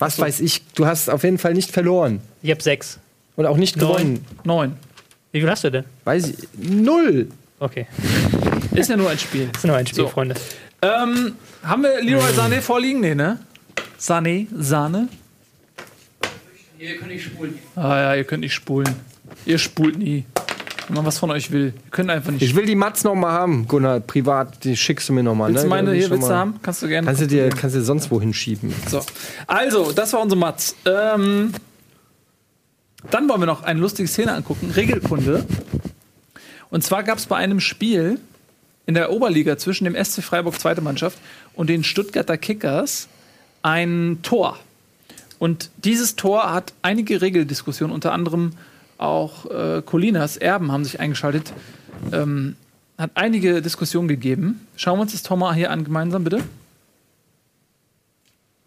Was 0.00 0.18
weiß 0.18 0.40
ich, 0.40 0.60
du 0.74 0.86
hast 0.86 1.08
auf 1.08 1.22
jeden 1.22 1.38
Fall 1.38 1.54
nicht 1.54 1.70
verloren. 1.70 2.20
Ich 2.42 2.50
habe 2.50 2.60
sechs. 2.60 2.98
Und 3.36 3.46
auch 3.46 3.56
nicht 3.56 3.76
Neun. 3.76 3.86
gewonnen. 3.92 4.24
Neun. 4.42 4.72
Wie 5.30 5.38
viel 5.40 5.48
hast 5.48 5.62
du 5.62 5.70
denn? 5.70 5.84
Weiß 6.02 6.30
ich. 6.30 6.36
Null. 6.58 7.28
Okay. 7.58 7.86
Ist 8.72 8.90
ja 8.90 8.96
nur 8.96 9.10
ein 9.10 9.18
Spiel. 9.18 9.48
Ist 9.54 9.64
nur 9.64 9.76
ein 9.76 9.86
Spiel, 9.86 10.04
So. 10.04 10.08
Freunde. 10.08 10.34
Ähm, 10.82 11.34
haben 11.62 11.82
wir 11.82 12.02
Leroy 12.02 12.30
Sané 12.32 12.60
vorliegen? 12.60 13.00
Nee, 13.00 13.14
ne? 13.14 13.38
Sané, 13.98 14.46
Sahne. 14.54 15.08
Ihr 16.78 16.96
könnt 16.98 17.10
nicht 17.10 17.24
spulen. 17.24 17.58
Ah 17.76 17.98
ja, 17.98 18.14
ihr 18.16 18.24
könnt 18.24 18.40
nicht 18.42 18.52
spulen. 18.52 18.94
Ihr 19.46 19.58
spult 19.58 19.96
nie. 19.98 20.24
Wenn 20.88 20.96
man 20.96 21.06
was 21.06 21.18
von 21.18 21.30
euch 21.30 21.50
will. 21.50 21.72
Ihr 21.74 21.90
könnt 21.90 22.10
einfach 22.10 22.30
nicht 22.30 22.42
Ich 22.42 22.54
will 22.54 22.66
die 22.66 22.74
Mats 22.74 23.04
noch 23.04 23.14
mal 23.14 23.32
haben, 23.32 23.66
Gunnar, 23.66 24.00
privat. 24.00 24.62
Die 24.64 24.76
schickst 24.76 25.08
du 25.08 25.14
mir 25.14 25.22
noch 25.22 25.34
mal. 25.34 25.48
Willst 25.48 25.64
ne? 25.64 25.70
du 25.70 25.74
meine 25.74 25.92
hier, 25.94 26.10
willst 26.10 26.28
du 26.28 26.34
haben? 26.34 26.60
Kannst 26.60 26.82
du 26.82 26.88
gerne. 26.88 27.06
Kannst 27.06 27.22
du 27.22 27.26
dir, 27.26 27.48
kannst 27.48 27.74
du 27.74 27.78
dir 27.78 27.84
sonst 27.84 28.10
wohin 28.10 28.34
schieben. 28.34 28.74
So. 28.90 29.00
Also, 29.46 29.92
das 29.92 30.12
war 30.12 30.20
unsere 30.20 30.38
Matz. 30.38 30.74
Ähm, 30.84 31.52
dann 33.10 33.28
wollen 33.28 33.40
wir 33.40 33.46
noch 33.46 33.62
eine 33.62 33.80
lustige 33.80 34.08
Szene 34.08 34.34
angucken. 34.34 34.70
Regelkunde. 34.70 35.46
Und 36.74 36.82
zwar 36.82 37.04
gab 37.04 37.18
es 37.18 37.26
bei 37.26 37.36
einem 37.36 37.60
Spiel 37.60 38.18
in 38.84 38.94
der 38.94 39.12
Oberliga 39.12 39.56
zwischen 39.56 39.84
dem 39.84 39.94
SC 39.94 40.24
Freiburg 40.24 40.58
zweite 40.58 40.80
Mannschaft 40.80 41.20
und 41.54 41.70
den 41.70 41.84
Stuttgarter 41.84 42.36
Kickers 42.36 43.06
ein 43.62 44.18
Tor. 44.24 44.58
Und 45.38 45.70
dieses 45.76 46.16
Tor 46.16 46.52
hat 46.52 46.72
einige 46.82 47.22
Regeldiskussionen, 47.22 47.94
unter 47.94 48.10
anderem 48.10 48.54
auch 48.98 49.48
äh, 49.48 49.82
Colinas 49.82 50.36
Erben 50.36 50.72
haben 50.72 50.84
sich 50.84 50.98
eingeschaltet. 50.98 51.52
Ähm, 52.10 52.56
hat 52.98 53.12
einige 53.14 53.62
Diskussionen 53.62 54.08
gegeben. 54.08 54.66
Schauen 54.74 54.98
wir 54.98 55.02
uns 55.02 55.12
das 55.12 55.22
Tor 55.22 55.36
mal 55.36 55.54
hier 55.54 55.70
an 55.70 55.84
gemeinsam, 55.84 56.24
bitte. 56.24 56.42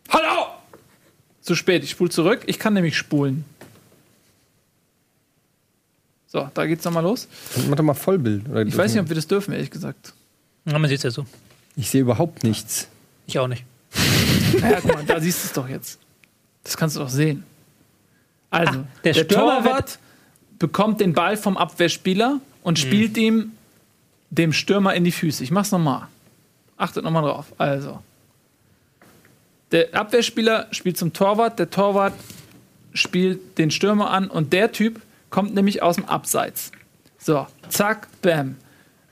Hallo! 0.07 0.45
Zu 1.41 1.55
spät, 1.55 1.84
ich 1.84 1.89
spule 1.89 2.09
zurück. 2.09 2.43
Ich 2.45 2.57
kann 2.57 2.73
nämlich 2.73 2.95
spulen. 2.95 3.43
So, 6.27 6.49
da 6.53 6.65
geht's 6.65 6.83
nochmal 6.83 7.03
los. 7.03 7.27
Mach 7.69 7.75
doch 7.77 7.83
mal 7.83 7.93
Vollbild. 7.93 8.49
Oder 8.49 8.63
Ich 8.65 8.77
weiß 8.77 8.91
nicht, 8.93 9.01
ob 9.01 9.07
wir 9.09 9.15
das 9.15 9.27
dürfen, 9.27 9.53
ehrlich 9.53 9.71
gesagt. 9.71 10.13
Ja, 10.65 10.77
man 10.77 10.89
sieht 10.89 10.97
es 10.97 11.03
ja 11.03 11.11
so. 11.11 11.25
Ich 11.75 11.89
sehe 11.89 12.01
überhaupt 12.01 12.43
nichts. 12.43 12.87
Ich 13.27 13.39
auch 13.39 13.47
nicht. 13.47 13.63
Naja, 14.61 14.79
guck 14.81 14.93
mal, 14.93 15.03
da 15.05 15.19
siehst 15.19 15.43
du 15.43 15.47
es 15.47 15.53
doch 15.53 15.67
jetzt. 15.67 15.99
Das 16.63 16.77
kannst 16.77 16.95
du 16.95 17.01
doch 17.01 17.09
sehen. 17.09 17.43
Also, 18.49 18.79
Ah, 18.79 18.85
der 19.03 19.13
der, 19.13 19.23
Stürmer 19.25 19.61
Torwart 19.61 19.99
bekommt 20.57 21.01
den 21.01 21.13
Ball 21.13 21.35
vom 21.35 21.57
Abwehrspieler 21.57 22.39
und 22.63 22.79
spielt 22.79 23.17
ihm 23.17 23.51
dem 24.29 24.53
Stürmer 24.53 24.93
in 24.95 25.03
die 25.03 25.11
Füße. 25.11 25.43
Ich 25.43 25.51
mach's 25.51 25.71
nochmal. 25.71 26.07
Achtet 26.77 27.03
nochmal 27.03 27.23
drauf. 27.23 27.47
Also. 27.57 28.01
Der 29.71 29.93
Abwehrspieler 29.93 30.67
spielt 30.71 30.97
zum 30.97 31.11
Torwart, 31.11 31.59
der 31.59 31.69
Torwart 31.69 32.13
spielt 32.93 33.57
den 33.57 33.69
Stürmer 33.69 34.11
an 34.11 34.29
und 34.29 34.53
der 34.53 34.71
Typ 34.71 35.01
kommt 35.29 35.53
nämlich 35.53 35.81
aus 35.81 35.95
dem 35.95 36.05
Abseits. 36.05 36.71
So, 37.17 37.47
zack, 37.69 38.07
bam. 38.21 38.55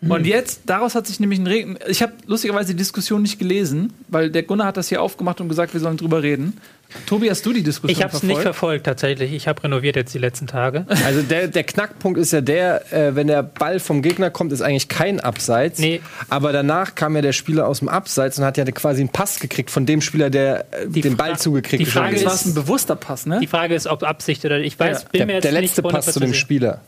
Und 0.07 0.27
jetzt, 0.27 0.61
daraus 0.67 0.93
hat 0.93 1.07
sich 1.07 1.19
nämlich 1.19 1.39
ein 1.39 1.47
Regen. 1.47 1.77
Ich 1.87 2.01
habe 2.01 2.13
lustigerweise 2.27 2.73
die 2.73 2.77
Diskussion 2.77 3.21
nicht 3.21 3.39
gelesen, 3.39 3.91
weil 4.07 4.29
der 4.29 4.43
Gunnar 4.43 4.67
hat 4.67 4.77
das 4.77 4.89
hier 4.89 5.01
aufgemacht 5.01 5.41
und 5.41 5.49
gesagt, 5.49 5.73
wir 5.73 5.79
sollen 5.79 5.97
drüber 5.97 6.21
reden. 6.21 6.57
Tobi, 7.05 7.29
hast 7.29 7.45
du 7.45 7.51
die 7.53 7.61
Diskussion 7.63 7.95
Ich 7.97 8.03
habe 8.03 8.15
es 8.15 8.23
nicht 8.23 8.39
verfolgt 8.41 8.85
tatsächlich. 8.85 9.33
Ich 9.33 9.47
habe 9.47 9.63
renoviert 9.63 9.95
jetzt 9.95 10.13
die 10.13 10.17
letzten 10.19 10.47
Tage. 10.47 10.85
Also 11.05 11.21
der, 11.21 11.47
der 11.47 11.63
Knackpunkt 11.63 12.17
ist 12.17 12.31
ja 12.33 12.41
der, 12.41 12.91
äh, 12.93 13.15
wenn 13.15 13.27
der 13.27 13.43
Ball 13.43 13.79
vom 13.79 14.01
Gegner 14.01 14.29
kommt, 14.31 14.51
ist 14.53 14.61
eigentlich 14.61 14.87
kein 14.87 15.19
Abseits. 15.19 15.81
Aber 16.29 16.51
danach 16.51 16.95
kam 16.95 17.15
ja 17.15 17.21
der 17.21 17.33
Spieler 17.33 17.67
aus 17.67 17.79
dem 17.79 17.89
Abseits 17.89 18.39
und 18.39 18.45
hat 18.45 18.57
ja 18.57 18.65
quasi 18.65 19.01
einen 19.01 19.09
Pass 19.09 19.39
gekriegt 19.39 19.69
von 19.71 19.85
dem 19.85 20.01
Spieler, 20.01 20.29
der 20.29 20.65
äh, 20.73 20.87
den 20.87 21.15
Ball 21.17 21.37
zugekriegt 21.37 21.81
die 21.81 21.85
Frage 21.85 22.07
hat. 22.11 22.15
ist- 22.15 22.25
war 22.25 22.33
es 22.33 22.45
ein 22.45 22.53
bewusster 22.55 22.95
Pass, 22.95 23.25
ne? 23.25 23.39
Die 23.41 23.47
Frage 23.47 23.75
ist, 23.75 23.87
ob 23.87 24.03
Absicht 24.03 24.43
oder 24.45 24.59
ich 24.59 24.79
weiß, 24.79 25.05
bin 25.05 25.19
der, 25.19 25.25
mir 25.27 25.33
jetzt 25.33 25.43
der 25.43 25.51
letzte 25.51 25.81
nicht 25.81 25.91
Pass 25.91 26.05
zu 26.11 26.19
dem 26.19 26.31
100% 26.31 26.33
Spieler. 26.33 26.81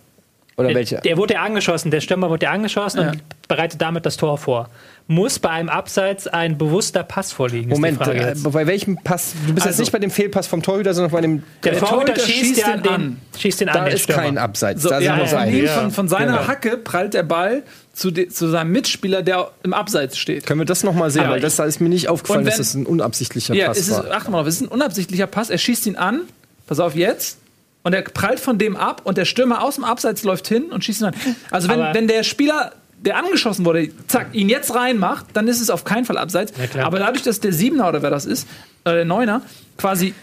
Oder 0.57 0.69
Der- 0.69 0.75
welcher? 0.75 0.97
Der 1.01 1.17
wurde 1.17 1.35
ja 1.35 1.43
angeschossen, 1.43 1.91
der 1.91 2.01
Stürmer 2.01 2.31
wurde 2.31 2.45
ja 2.45 2.51
angeschossen 2.51 2.99
Ja. 3.01 3.11
und 3.11 3.21
bereitet 3.47 3.79
damit 3.79 4.07
das 4.07 4.17
Tor 4.17 4.39
vor. 4.39 4.69
Muss 5.05 5.37
bei 5.37 5.49
einem 5.51 5.69
Abseits 5.69 6.27
ein 6.27 6.57
bewusster 6.57 7.03
Pass 7.03 7.31
vorliegen? 7.31 7.69
ist 7.71 7.77
Moment, 7.77 7.99
die 7.99 8.03
Frage 8.03 8.19
äh, 8.19 8.27
jetzt. 8.29 8.51
bei 8.51 8.65
welchem 8.65 8.97
Pass? 8.97 9.33
Du 9.45 9.53
bist 9.53 9.57
jetzt 9.57 9.67
Also- 9.67 9.81
nicht 9.83 9.91
bei 9.91 9.99
dem 9.99 10.09
Fehlpass 10.09 10.47
vom 10.47 10.63
Torhüter, 10.63 10.95
sondern 10.95 11.11
bei 11.11 11.21
dem. 11.21 11.43
Der, 11.63 11.73
Der 11.73 11.79
Torhüter, 11.81 12.13
Torhüter 12.15 12.19
schießt, 12.25 12.39
schießt 12.55 12.57
ja 12.57 12.73
den 12.73 12.83
den, 12.83 12.91
an. 12.91 13.21
schießt 13.37 13.61
den 13.61 13.67
Da 13.67 13.73
an, 13.75 13.85
der 13.85 13.93
ist 13.93 14.01
Stürmer. 14.01 14.21
kein 14.23 14.37
Abseits. 14.39 14.81
So, 14.81 14.89
da 14.89 14.99
ja, 14.99 15.27
sind 15.27 15.51
wir 15.53 15.69
von, 15.69 15.81
von, 15.83 15.91
von 15.91 16.07
seiner 16.07 16.37
Genau. 16.37 16.47
Hacke 16.47 16.77
prallt 16.77 17.13
der 17.13 17.23
Ball 17.23 17.61
zu, 17.93 18.09
de, 18.09 18.27
zu 18.27 18.47
seinem 18.49 18.71
Mitspieler, 18.71 19.21
der 19.21 19.51
im 19.63 19.73
Abseits 19.73 20.17
steht. 20.17 20.47
Können 20.47 20.59
wir 20.61 20.65
das 20.65 20.83
nochmal 20.83 21.11
sehen? 21.11 21.21
Aber 21.25 21.33
Weil 21.35 21.39
das 21.39 21.55
da 21.57 21.65
ist 21.65 21.79
mir 21.79 21.89
nicht 21.89 22.09
aufgefallen, 22.09 22.39
wenn- 22.41 22.47
dass 22.47 22.57
das 22.57 22.73
ein 22.73 22.87
unabsichtlicher 22.87 23.53
Ja, 23.53 23.67
Pass 23.67 23.77
es 23.77 23.89
ist, 23.89 23.93
war. 24.03 24.11
achte 24.11 24.31
mal 24.31 24.39
drauf, 24.39 24.47
es 24.47 24.55
ist 24.55 24.61
ein 24.61 24.67
unabsichtlicher 24.69 25.27
Pass. 25.27 25.51
Er 25.51 25.59
schießt 25.59 25.85
ihn 25.85 25.97
an. 25.97 26.21
Pass 26.65 26.79
auf 26.79 26.95
jetzt. 26.95 27.37
Und 27.87 27.93
er 27.93 28.01
prallt 28.01 28.41
von 28.41 28.57
dem 28.57 28.75
ab 28.75 28.99
und 29.05 29.17
der 29.17 29.23
Stürmer 29.23 29.63
aus 29.63 29.75
dem 29.75 29.85
Abseits 29.85 30.23
läuft 30.23 30.45
hin 30.49 30.63
und 30.65 30.83
schießt 30.83 30.99
ihn 30.99 31.05
an. 31.05 31.13
Also 31.51 31.69
wenn, 31.69 31.79
Aber- 31.81 31.93
wenn 31.93 32.09
der 32.09 32.23
Spieler, 32.23 32.73
der 32.99 33.15
angeschossen 33.15 33.63
wurde, 33.63 33.87
zack, 34.07 34.27
ihn 34.33 34.49
jetzt 34.49 34.75
reinmacht, 34.75 35.25
dann 35.31 35.47
ist 35.47 35.61
es 35.61 35.69
auf 35.69 35.85
keinen 35.85 36.03
Fall 36.03 36.17
Abseits. 36.17 36.51
klar. 36.69 36.85
Aber 36.85 36.99
dadurch, 36.99 37.23
dass 37.23 37.39
der 37.39 37.53
Siebener 37.53 37.87
oder 37.87 38.01
wer 38.01 38.09
das 38.09 38.25
ist, 38.25 38.45
äh, 38.83 38.91
der 38.91 39.05
Neuner, 39.05 39.41
quasi 39.77 40.13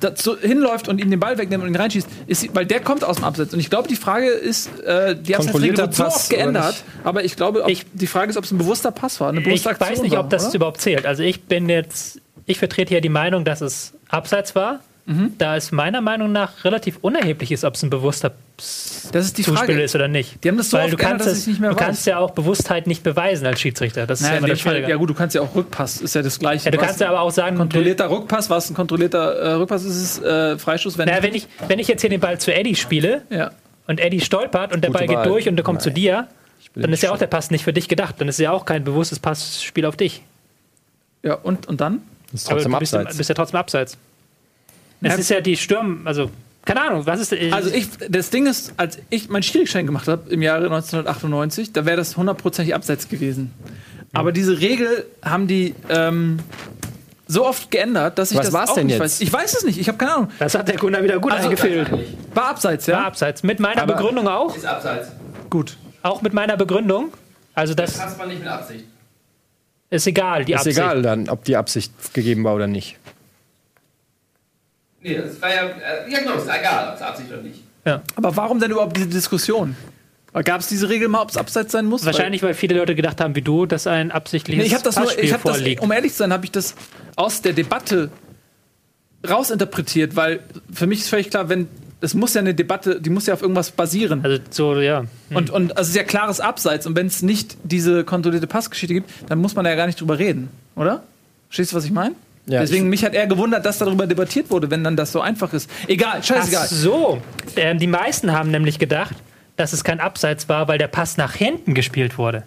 dazu 0.00 0.36
hinläuft 0.36 0.88
und 0.88 0.98
ihm 1.00 1.10
den 1.12 1.20
Ball 1.20 1.38
wegnimmt 1.38 1.62
und 1.62 1.70
ihn 1.70 1.76
reinschießt, 1.76 2.08
ist, 2.26 2.52
weil 2.56 2.66
der 2.66 2.80
kommt 2.80 3.04
aus 3.04 3.16
dem 3.18 3.24
Abseits. 3.24 3.54
Und 3.54 3.60
ich 3.60 3.70
glaube, 3.70 3.86
die 3.86 3.94
Frage 3.94 4.26
ist, 4.30 4.68
äh, 4.80 5.14
die 5.14 5.36
haben 5.36 5.42
Kontrollierter 5.44 5.92
so 5.92 6.04
oft 6.06 6.28
oder 6.32 6.36
geändert, 6.42 6.82
aber 7.04 7.22
ich 7.22 7.36
glaube, 7.36 7.62
ob, 7.62 7.70
die 7.92 8.06
Frage 8.08 8.30
ist, 8.30 8.36
ob 8.36 8.42
es 8.42 8.50
ein 8.50 8.58
bewusster 8.58 8.90
Pass 8.90 9.20
war, 9.20 9.28
eine 9.28 9.38
Ich 9.38 9.44
bewusste 9.44 9.70
Aktion 9.70 9.90
weiß 9.90 10.02
nicht, 10.02 10.12
war, 10.16 10.24
ob 10.24 10.30
das 10.30 10.46
oder? 10.46 10.54
überhaupt 10.56 10.80
zählt. 10.80 11.06
Also 11.06 11.22
ich 11.22 11.44
bin 11.44 11.68
jetzt, 11.68 12.20
ich 12.46 12.58
vertrete 12.58 12.88
hier 12.88 13.00
die 13.00 13.10
Meinung, 13.10 13.44
dass 13.44 13.60
es 13.60 13.92
Abseits 14.08 14.56
war. 14.56 14.80
Mhm. 15.04 15.32
Da 15.36 15.56
es 15.56 15.72
meiner 15.72 16.00
Meinung 16.00 16.30
nach 16.30 16.64
relativ 16.64 16.98
unerheblich 17.00 17.50
ist, 17.50 17.64
ob 17.64 17.74
es 17.74 17.82
ein 17.82 17.90
bewusster 17.90 18.30
Das 18.56 19.24
ist 19.24 19.36
die 19.36 19.42
Zuspiel 19.42 19.56
Frage. 19.74 19.82
ist 19.82 19.96
oder 19.96 20.06
nicht. 20.06 20.44
Die 20.44 20.48
haben 20.48 20.56
das 20.56 20.70
so 20.70 20.76
Weil 20.76 20.84
oft 20.84 20.92
du 20.92 20.96
geändert, 20.96 21.18
kannst, 21.18 21.32
dass 21.32 21.38
es, 21.38 21.46
nicht 21.48 21.60
mehr 21.60 21.70
du 21.70 21.76
weiß. 21.76 21.84
kannst 21.84 22.06
ja 22.06 22.18
auch 22.18 22.30
Bewusstheit 22.30 22.86
nicht 22.86 23.02
beweisen 23.02 23.44
als 23.44 23.60
Schiedsrichter. 23.60 24.06
Das 24.06 24.20
ist 24.20 24.26
Naja, 24.28 24.40
ja 24.40 24.46
immer 24.46 24.56
Fall, 24.56 24.88
ja 24.88 24.94
gut, 24.96 25.10
du 25.10 25.14
kannst 25.14 25.34
ja 25.34 25.40
auch 25.42 25.52
Rückpass, 25.56 26.00
ist 26.00 26.14
ja 26.14 26.22
das 26.22 26.38
gleiche. 26.38 26.66
Ja, 26.66 26.70
du 26.70 26.78
kannst 26.78 27.00
ja 27.00 27.08
aber 27.08 27.20
auch 27.22 27.32
sagen, 27.32 27.56
kontrollierter 27.56 28.08
Rückpass, 28.10 28.48
was 28.48 28.70
ein 28.70 28.74
kontrollierter 28.74 29.34
äh, 29.34 29.52
Rückpass 29.54 29.84
ist, 29.84 29.96
ist 29.96 30.22
äh, 30.24 30.56
Freistoß, 30.56 30.96
wenn, 30.98 31.08
naja, 31.08 31.22
wenn, 31.24 31.34
ich, 31.34 31.48
wenn 31.66 31.80
ich 31.80 31.88
jetzt 31.88 32.02
hier 32.02 32.10
den 32.10 32.20
Ball 32.20 32.38
zu 32.38 32.54
Eddie 32.54 32.76
spiele 32.76 33.22
ja. 33.28 33.50
und 33.88 33.98
Eddie 33.98 34.20
stolpert 34.20 34.72
und 34.72 34.82
der 34.84 34.92
Gute 34.92 35.06
Ball 35.06 35.16
geht 35.16 35.26
durch 35.26 35.48
und 35.48 35.56
der 35.56 35.64
kommt 35.64 35.82
zu 35.82 35.90
dir, 35.90 36.28
dann 36.76 36.92
ist 36.92 37.02
ja 37.02 37.10
auch 37.10 37.18
der 37.18 37.26
Pass 37.26 37.50
nicht 37.50 37.64
für 37.64 37.72
dich 37.72 37.88
gedacht. 37.88 38.14
Dann 38.18 38.28
ist 38.28 38.38
ja 38.38 38.52
auch 38.52 38.64
kein 38.64 38.84
bewusstes 38.84 39.18
Passspiel 39.18 39.84
auf 39.84 39.96
dich. 39.96 40.22
ja 41.24 41.34
und, 41.34 41.66
und 41.66 41.80
dann? 41.80 42.02
Das 42.30 42.42
ist 42.42 42.46
Aber 42.46 42.56
trotzdem 42.58 42.72
du 42.72 42.78
bist, 42.78 42.94
Abseits. 42.94 43.16
bist 43.16 43.28
ja 43.28 43.34
trotzdem 43.34 43.58
abseits. 43.58 43.98
Es 45.02 45.12
Ja. 45.12 45.18
ist 45.18 45.30
ja 45.30 45.40
die 45.40 45.56
Sturm, 45.56 46.02
also 46.06 46.30
keine 46.64 46.80
Ahnung, 46.82 47.04
was 47.06 47.18
ist 47.20 47.34
Also 47.52 47.70
ich, 47.70 47.88
das 48.08 48.30
Ding 48.30 48.46
ist, 48.46 48.72
als 48.76 48.98
ich 49.10 49.28
meinen 49.28 49.42
Schwierigschein 49.42 49.84
gemacht 49.84 50.06
habe 50.06 50.30
im 50.30 50.42
Jahre 50.42 50.64
1998, 50.66 51.72
da 51.72 51.84
wäre 51.84 51.96
das 51.96 52.16
hundertprozentig 52.16 52.74
abseits 52.74 53.08
gewesen. 53.08 53.52
Aber 54.12 54.30
diese 54.30 54.60
Regel 54.60 55.06
haben 55.24 55.48
die 55.48 55.74
ähm, 55.88 56.38
so 57.26 57.44
oft 57.46 57.70
geändert, 57.70 58.18
dass 58.18 58.30
ich 58.30 58.38
Was 58.38 58.46
das 58.46 58.52
war's 58.54 58.70
auch 58.70 58.74
denn 58.74 58.86
nicht 58.86 58.94
jetzt? 58.94 59.02
weiß. 59.02 59.20
Ich 59.22 59.32
weiß 59.32 59.54
es 59.56 59.64
nicht, 59.64 59.78
ich 59.80 59.88
habe 59.88 59.98
keine 59.98 60.14
Ahnung. 60.14 60.28
Das 60.38 60.54
hat 60.54 60.68
der 60.68 60.76
Gunnar 60.76 61.02
wieder 61.02 61.18
gut 61.18 61.32
Also, 61.32 61.44
eingefehlt. 61.48 61.90
War 62.34 62.50
abseits, 62.50 62.86
ja? 62.86 62.98
War 62.98 63.06
abseits. 63.06 63.42
Mit 63.42 63.58
meiner 63.58 63.82
Aber- 63.82 63.94
Begründung 63.94 64.28
auch. 64.28 64.56
Ist 64.56 64.66
abseits. 64.66 65.08
Gut. 65.50 65.76
Auch 66.02 66.22
mit 66.22 66.32
meiner 66.34 66.56
Begründung. 66.56 67.12
Also 67.54 67.74
das 67.74 67.98
Passt 67.98 68.18
man 68.18 68.28
nicht 68.28 68.38
mit 68.40 68.48
Absicht. 68.48 68.84
ist 69.90 70.06
egal, 70.06 70.44
die 70.44 70.52
ist 70.52 70.58
Absicht. 70.58 70.78
egal 70.78 71.02
dann, 71.02 71.28
ob 71.28 71.44
die 71.44 71.56
Absicht 71.56 71.92
gegeben 72.14 72.44
war 72.44 72.54
oder 72.54 72.66
nicht. 72.66 72.96
Nee, 75.02 75.16
das 75.16 75.40
war 75.42 75.50
ja. 75.54 75.64
Äh, 75.64 76.10
ja, 76.10 76.20
genau, 76.20 76.34
ist 76.34 76.44
egal, 76.48 76.90
ob 76.90 76.94
es 76.96 77.02
Absicht 77.02 77.32
oder 77.32 77.42
nicht. 77.42 77.60
Aber 78.14 78.36
warum 78.36 78.60
denn 78.60 78.70
überhaupt 78.70 78.96
diese 78.96 79.08
Diskussion? 79.08 79.76
Gab 80.44 80.60
es 80.60 80.68
diese 80.68 80.88
Regel 80.88 81.08
mal, 81.08 81.20
ob 81.20 81.28
es 81.30 81.36
abseits 81.36 81.72
sein 81.72 81.84
muss? 81.84 82.06
Wahrscheinlich, 82.06 82.42
weil 82.42 82.54
viele 82.54 82.76
Leute 82.78 82.94
gedacht 82.94 83.20
haben, 83.20 83.34
wie 83.34 83.42
du, 83.42 83.66
dass 83.66 83.86
ein 83.86 84.06
Nee, 84.06 84.12
absichtliches 84.14 84.64
ich 84.64 84.72
habe 84.72 84.82
das 84.84 84.96
nur, 84.96 85.04
Passspiel 85.04 85.24
ich 85.24 85.32
habe 85.32 85.42
das, 85.44 85.56
vorliegt. 85.58 85.82
um 85.82 85.92
ehrlich 85.92 86.12
zu 86.12 86.18
sein, 86.18 86.32
habe 86.32 86.44
ich 86.46 86.52
das 86.52 86.74
aus 87.16 87.42
der 87.42 87.52
Debatte 87.52 88.10
rausinterpretiert, 89.28 90.16
weil 90.16 90.40
für 90.72 90.86
mich 90.86 91.00
ist 91.00 91.08
völlig 91.10 91.30
klar, 91.30 91.48
wenn 91.48 91.68
es 92.00 92.14
muss 92.14 92.34
ja 92.34 92.40
eine 92.40 92.54
Debatte, 92.54 93.00
die 93.00 93.10
muss 93.10 93.26
ja 93.26 93.34
auf 93.34 93.42
irgendwas 93.42 93.70
basieren. 93.70 94.24
Also 94.24 94.42
so, 94.50 94.80
ja. 94.80 95.00
Hm. 95.28 95.36
Und, 95.36 95.50
und 95.50 95.76
also 95.76 95.82
es 95.82 95.88
ist 95.90 95.96
ja 95.96 96.02
klares 96.02 96.40
Abseits. 96.40 96.86
Und 96.86 96.96
wenn 96.96 97.06
es 97.06 97.22
nicht 97.22 97.56
diese 97.62 98.02
kontrollierte 98.02 98.48
Passgeschichte 98.48 98.94
gibt, 98.94 99.10
dann 99.28 99.38
muss 99.38 99.54
man 99.54 99.64
ja 99.66 99.74
gar 99.76 99.86
nicht 99.86 100.00
drüber 100.00 100.18
reden, 100.18 100.48
oder? 100.74 101.04
Verstehst 101.48 101.72
du, 101.72 101.76
was 101.76 101.84
ich 101.84 101.92
meine? 101.92 102.14
Ja, 102.46 102.60
Deswegen, 102.60 102.84
ich- 102.86 102.90
mich 102.90 103.04
hat 103.04 103.14
eher 103.14 103.26
gewundert, 103.26 103.64
dass 103.64 103.78
darüber 103.78 104.06
debattiert 104.06 104.50
wurde, 104.50 104.70
wenn 104.70 104.82
dann 104.82 104.96
das 104.96 105.12
so 105.12 105.20
einfach 105.20 105.52
ist. 105.52 105.70
Egal, 105.86 106.22
scheißegal. 106.22 106.62
Ach 106.64 106.70
so. 106.70 107.22
Ähm, 107.56 107.78
die 107.78 107.86
meisten 107.86 108.32
haben 108.32 108.50
nämlich 108.50 108.78
gedacht, 108.78 109.14
dass 109.56 109.72
es 109.72 109.84
kein 109.84 110.00
Abseits 110.00 110.48
war, 110.48 110.66
weil 110.68 110.78
der 110.78 110.88
Pass 110.88 111.16
nach 111.16 111.34
hinten 111.34 111.74
gespielt 111.74 112.18
wurde. 112.18 112.42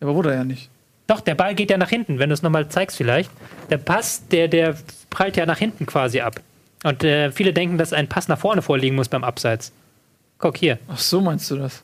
Aber 0.00 0.14
wurde 0.14 0.30
er 0.30 0.36
ja 0.36 0.44
nicht. 0.44 0.70
Doch, 1.06 1.20
der 1.20 1.34
Ball 1.34 1.54
geht 1.54 1.70
ja 1.70 1.76
nach 1.76 1.90
hinten, 1.90 2.18
wenn 2.18 2.30
du 2.30 2.34
es 2.34 2.42
nochmal 2.42 2.68
zeigst 2.68 2.96
vielleicht. 2.96 3.30
Der 3.68 3.76
Pass, 3.78 4.22
der, 4.30 4.48
der 4.48 4.74
prallt 5.10 5.36
ja 5.36 5.44
nach 5.44 5.58
hinten 5.58 5.84
quasi 5.84 6.20
ab. 6.20 6.40
Und 6.82 7.04
äh, 7.04 7.30
viele 7.30 7.52
denken, 7.52 7.76
dass 7.76 7.92
ein 7.92 8.08
Pass 8.08 8.28
nach 8.28 8.38
vorne 8.38 8.62
vorliegen 8.62 8.96
muss 8.96 9.08
beim 9.10 9.24
Abseits. 9.24 9.72
Guck 10.38 10.56
hier. 10.56 10.78
Ach 10.88 10.98
so, 10.98 11.20
meinst 11.20 11.50
du 11.50 11.56
das? 11.56 11.82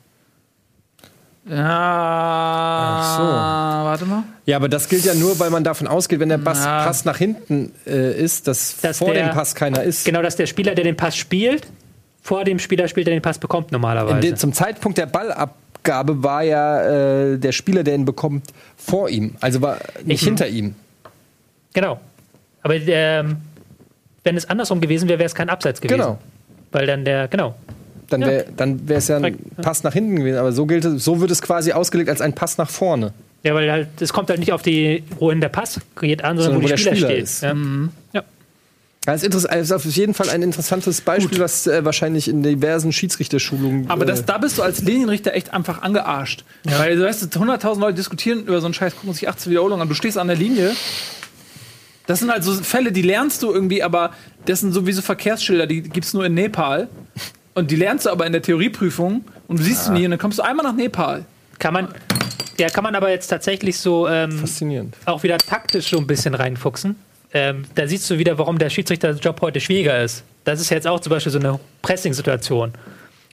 Ja. 1.51 2.99
Ach 3.01 3.17
so. 3.19 3.23
Warte 3.25 4.05
mal. 4.07 4.23
Ja, 4.47 4.57
aber 4.57 4.69
das 4.69 4.89
gilt 4.89 5.05
ja 5.05 5.15
nur, 5.15 5.39
weil 5.39 5.51
man 5.51 5.65
davon 5.65 5.87
ausgeht, 5.89 6.21
wenn 6.21 6.29
der 6.29 6.39
Pass, 6.39 6.61
Na. 6.65 6.85
Pass 6.85 7.05
nach 7.05 7.17
hinten 7.17 7.73
äh, 7.87 8.13
ist, 8.19 8.47
dass, 8.49 8.77
Dass 8.81 8.99
vor 8.99 9.13
der- 9.13 9.29
dem 9.29 9.35
Pass 9.35 9.55
keiner 9.55 9.83
ist. 9.83 10.05
Genau, 10.05 10.23
dass 10.23 10.37
der 10.37 10.47
Spieler, 10.47 10.75
der 10.75 10.85
den 10.85 10.97
Pass 10.97 11.17
spielt, 11.17 11.67
vor 12.23 12.45
dem 12.45 12.59
Spieler 12.59 12.87
spielt, 12.89 13.07
der 13.07 13.15
den 13.15 13.23
Pass 13.23 13.39
bekommt 13.39 13.73
normalerweise. 13.73 14.21
den, 14.21 14.37
zum 14.37 14.53
Zeitpunkt 14.53 14.99
der 14.99 15.07
Ballabgabe 15.07 16.23
war 16.23 16.43
ja 16.43 16.83
äh, 17.33 17.39
der 17.39 17.53
Spieler, 17.53 17.83
der 17.83 17.95
ihn 17.95 18.05
bekommt, 18.05 18.47
vor 18.77 19.09
ihm. 19.09 19.35
Also 19.41 19.61
war 19.63 19.79
nicht 20.05 20.23
Ich- 20.23 20.27
hinter 20.29 20.47
ihm. 20.49 20.75
Genau. 21.73 22.01
Aber 22.63 22.75
ähm, 22.77 23.37
wenn 24.25 24.37
es 24.37 24.49
andersrum 24.51 24.81
gewesen 24.81 25.09
wäre, 25.09 25.19
wäre 25.19 25.27
es 25.27 25.35
kein 25.35 25.49
Abseits 25.49 25.81
gewesen. 25.81 25.99
Genau. 25.99 26.19
Weil 26.73 26.87
dann 26.87 27.05
der, 27.05 27.27
genau. 27.29 27.55
Dann 28.11 28.21
Ja. 28.23 28.27
wäre 28.29 28.45
dann 28.57 28.89
wäre 28.89 28.99
es 28.99 29.09
ja 29.09 29.17
ein 29.17 29.39
Pass 29.63 29.83
nach 29.83 29.93
hinten 29.95 30.17
gewesen. 30.17 30.39
Aber 30.39 30.53
so, 30.53 30.67
gilt, 30.67 30.85
es- 30.85 31.05
so 31.05 31.21
wird 31.21 31.31
es 31.31 31.41
quasi 31.41 31.73
ausgelegt 31.73 32.11
als 32.11 32.21
ein 32.21 32.35
Pass 32.35 32.59
nach 32.59 32.69
vorne. 32.71 33.13
Ja, 33.43 33.55
weil 33.55 33.71
halt, 33.73 33.89
es 34.01 34.13
kommt 34.13 34.29
halt 34.29 34.39
nicht 34.41 34.53
auf 34.53 34.61
die, 34.63 35.03
wohin 35.19 35.41
der 35.41 35.49
Pass 35.49 35.81
geht 35.99 36.23
an, 36.23 36.37
sondern, 36.37 36.61
Sondern 36.61 36.63
wo, 36.65 36.69
der 36.69 36.77
Spieler, 36.77 36.97
steht. 37.09 37.23
ist. 37.23 37.43
Ja. 37.43 37.55
Ja, 38.13 38.23
Das 39.15 39.23
ist, 39.23 39.35
ist 39.47 39.73
auf 39.73 39.85
jeden 39.87 40.13
Fall 40.13 40.29
ein 40.29 40.43
interessantes 40.43 41.01
Beispiel, 41.01 41.39
was 41.39 41.67
äh, 41.67 41.83
wahrscheinlich 41.87 42.29
in 42.29 42.43
diversen 42.43 42.93
Schiedsrichterschulungen. 42.93 43.89
Aber 43.89 44.05
das, 44.05 44.21
äh, 44.21 44.25
da 44.27 44.37
bist 44.37 44.59
du 44.59 44.63
als 44.63 44.83
Linienrichter 44.83 45.33
echt 45.33 45.55
einfach 45.55 45.81
angearscht. 45.81 46.45
Weil 46.65 46.97
du 46.97 47.05
weißt, 47.07 47.23
100.000 47.35 47.81
Leute 47.81 47.95
diskutieren 47.95 48.41
über 48.45 48.61
so 48.61 48.67
einen 48.67 48.75
Scheiß, 48.75 48.95
gucken 48.97 49.15
sich 49.15 49.27
18 49.27 49.51
Wiederholungen 49.53 49.81
an. 49.83 49.89
Du 49.89 49.95
stehst 49.95 50.19
an 50.19 50.27
der 50.27 50.37
Linie. 50.37 50.73
Das 52.07 52.19
sind 52.19 52.31
halt 52.31 52.45
so 52.45 52.53
Fälle, 52.53 52.93
die 52.93 53.01
lernst 53.03 53.43
du 53.43 53.53
irgendwie, 53.55 53.83
aber 53.83 54.11
das 54.45 54.61
sind 54.61 54.73
sowieso 54.73 55.01
Verkehrsschilder, 55.01 55.67
die 55.67 55.81
gibt 55.81 56.05
es 56.05 56.13
nur 56.13 56.27
in 56.27 56.35
Nepal. 56.35 56.89
Und 57.61 57.71
die 57.71 57.77
lernst 57.77 58.07
du 58.07 58.11
aber 58.11 58.25
in 58.25 58.33
der 58.33 58.41
Theorieprüfung 58.41 59.23
und 59.47 59.59
du 59.59 59.63
siehst 59.63 59.85
sie 59.85 59.91
nie 59.93 60.07
und 60.07 60.13
dann 60.13 60.19
kommst 60.19 60.39
du 60.39 60.43
einmal 60.43 60.65
nach 60.65 60.75
Nepal. 60.75 61.27
Kann 61.59 61.75
man, 61.75 61.89
ja, 62.59 62.71
kann 62.71 62.83
man 62.83 62.95
aber 62.95 63.11
jetzt 63.11 63.27
tatsächlich 63.27 63.79
so 63.79 64.09
ähm, 64.09 64.33
Faszinierend. 64.33 64.97
auch 65.05 65.23
wieder 65.23 65.37
taktisch 65.37 65.91
so 65.91 65.99
ein 65.99 66.07
bisschen 66.07 66.33
reinfuchsen. 66.35 66.97
Ähm, 67.35 67.67
da 67.75 67.87
siehst 67.87 68.09
du 68.09 68.17
wieder, 68.17 68.39
warum 68.39 68.57
der 68.57 68.71
Schiedsrichterjob 68.71 69.43
heute 69.43 69.61
schwieriger 69.61 70.03
ist. 70.03 70.25
Das 70.45 70.59
ist 70.59 70.71
jetzt 70.71 70.87
auch 70.87 71.01
zum 71.01 71.11
Beispiel 71.11 71.31
so 71.31 71.39
eine 71.39 71.61
Pressing-Situation. 71.83 72.73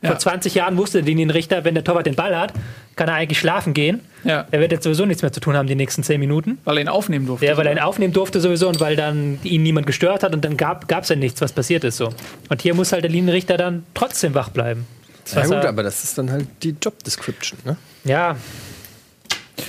Vor 0.04 0.18
20 0.20 0.54
Jahren 0.54 0.78
wusste 0.78 1.00
der 1.00 1.08
Linienrichter, 1.08 1.64
wenn 1.64 1.74
der 1.74 1.84
Torwart 1.84 2.06
den 2.06 2.14
Ball 2.16 2.38
hat, 2.38 2.54
kann 2.96 3.08
er 3.10 3.16
eigentlich 3.16 3.40
schlafen 3.40 3.74
gehen. 3.74 4.02
Ja. 4.24 4.46
Er 4.52 4.60
wird 4.60 4.72
jetzt 4.72 4.84
sowieso 4.84 5.06
nichts 5.06 5.24
mehr 5.24 5.32
zu 5.32 5.40
tun 5.40 5.56
haben 5.58 5.68
die 5.68 5.74
nächsten 5.76 6.04
10 6.04 6.20
Minuten. 6.20 6.60
Weil 6.66 6.78
er 6.78 6.82
ihn 6.82 6.88
aufnehmen 6.88 7.26
durfte. 7.26 7.48
Ja, 7.48 7.58
weil 7.58 7.66
er 7.66 7.72
ihn 7.74 7.80
aufnehmen 7.80 8.14
durfte 8.14 8.40
sowieso 8.40 8.68
und 8.70 8.80
weil 8.80 8.96
dann 8.96 9.40
ihn 9.44 9.64
niemand 9.64 9.88
gestört 9.88 10.22
hat 10.24 10.34
und 10.36 10.46
dann 10.46 10.56
gab 10.56 10.92
es 11.02 11.10
ja 11.10 11.16
nichts, 11.16 11.42
was 11.42 11.52
passiert 11.52 11.84
ist 11.84 11.98
so. 11.98 12.10
Und 12.50 12.62
hier 12.62 12.76
muss 12.76 12.92
halt 12.92 13.04
der 13.04 13.12
Linienrichter 13.12 13.58
dann 13.58 13.86
trotzdem 13.96 14.36
wach 14.36 14.50
bleiben. 14.50 14.86
Ja 15.34 15.44
gut, 15.46 15.54
er- 15.56 15.70
aber 15.70 15.82
das 15.84 16.04
ist 16.04 16.18
dann 16.18 16.32
halt 16.32 16.48
die 16.62 16.76
Job 16.82 17.04
Description, 17.04 17.60
ne? 17.66 17.76
Ja. 18.04 18.36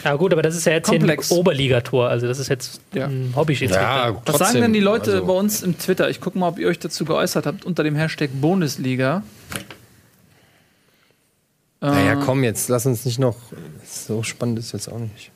Ja 0.05 0.15
gut, 0.15 0.33
aber 0.33 0.43
das 0.43 0.55
ist 0.55 0.67
ja 0.67 0.73
jetzt 0.73 0.89
Komplex. 0.89 1.29
hier 1.29 1.37
ein 1.37 1.41
Oberligator, 1.41 2.09
also 2.09 2.27
das 2.29 2.39
ist 2.39 2.49
jetzt 2.49 2.81
ein 2.95 3.33
Hobby-Schiedsrichter. 3.35 4.21
Was 4.27 4.37
sagen 4.39 4.61
denn 4.61 4.73
die 4.75 4.81
Leute 4.81 5.13
also 5.15 5.27
bei 5.27 5.33
uns 5.33 5.63
im 5.63 5.77
Twitter? 5.79 6.11
Ich 6.11 6.21
gucke 6.21 6.39
mal, 6.39 6.49
ob 6.49 6.59
ihr 6.59 6.69
euch 6.69 6.79
dazu 6.79 7.05
geäußert 7.07 7.47
habt 7.47 7.65
unter 7.65 7.83
dem 7.83 7.97
Hashtag 7.97 8.31
Bundesliga. 8.35 9.23
Naja, 11.81 12.15
Äh, 12.21 12.25
komm, 12.25 12.43
jetzt 12.45 12.69
lass 12.69 12.87
uns 12.87 13.05
nicht 13.05 13.19
noch. 13.19 13.37
So 13.85 14.23
spannend 14.23 14.59
ist 14.59 14.73
jetzt 14.73 14.89
auch 14.91 14.99
nicht. 14.99 15.31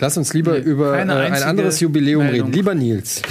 Lass 0.00 0.16
uns 0.16 0.34
lieber 0.34 0.52
Nee, 0.58 0.64
über 0.64 0.98
äh, 0.98 1.02
ein 1.02 1.10
anderes 1.42 1.78
Jubiläum 1.80 2.24
Meldung. 2.24 2.46
reden. 2.48 2.52
Lieber 2.52 2.74
Nils. 2.74 3.22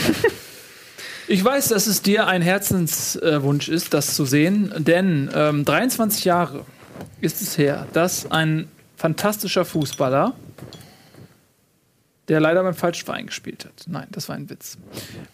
Ich 1.27 1.43
weiß, 1.43 1.69
dass 1.69 1.87
es 1.87 2.01
dir 2.01 2.27
ein 2.27 2.41
Herzenswunsch 2.41 3.67
ist, 3.69 3.93
das 3.93 4.15
zu 4.15 4.25
sehen, 4.25 4.73
denn 4.77 5.29
ähm, 5.33 5.65
23 5.65 6.25
Jahre 6.25 6.65
ist 7.21 7.41
es 7.41 7.57
her, 7.57 7.87
dass 7.93 8.29
ein 8.31 8.67
fantastischer 8.97 9.65
Fußballer, 9.65 10.33
der 12.29 12.39
leider 12.39 12.63
beim 12.63 12.73
falschen 12.73 13.05
Verein 13.05 13.25
gespielt 13.27 13.65
hat. 13.65 13.85
Nein, 13.87 14.07
das 14.11 14.29
war 14.29 14.35
ein 14.35 14.49
Witz. 14.49 14.77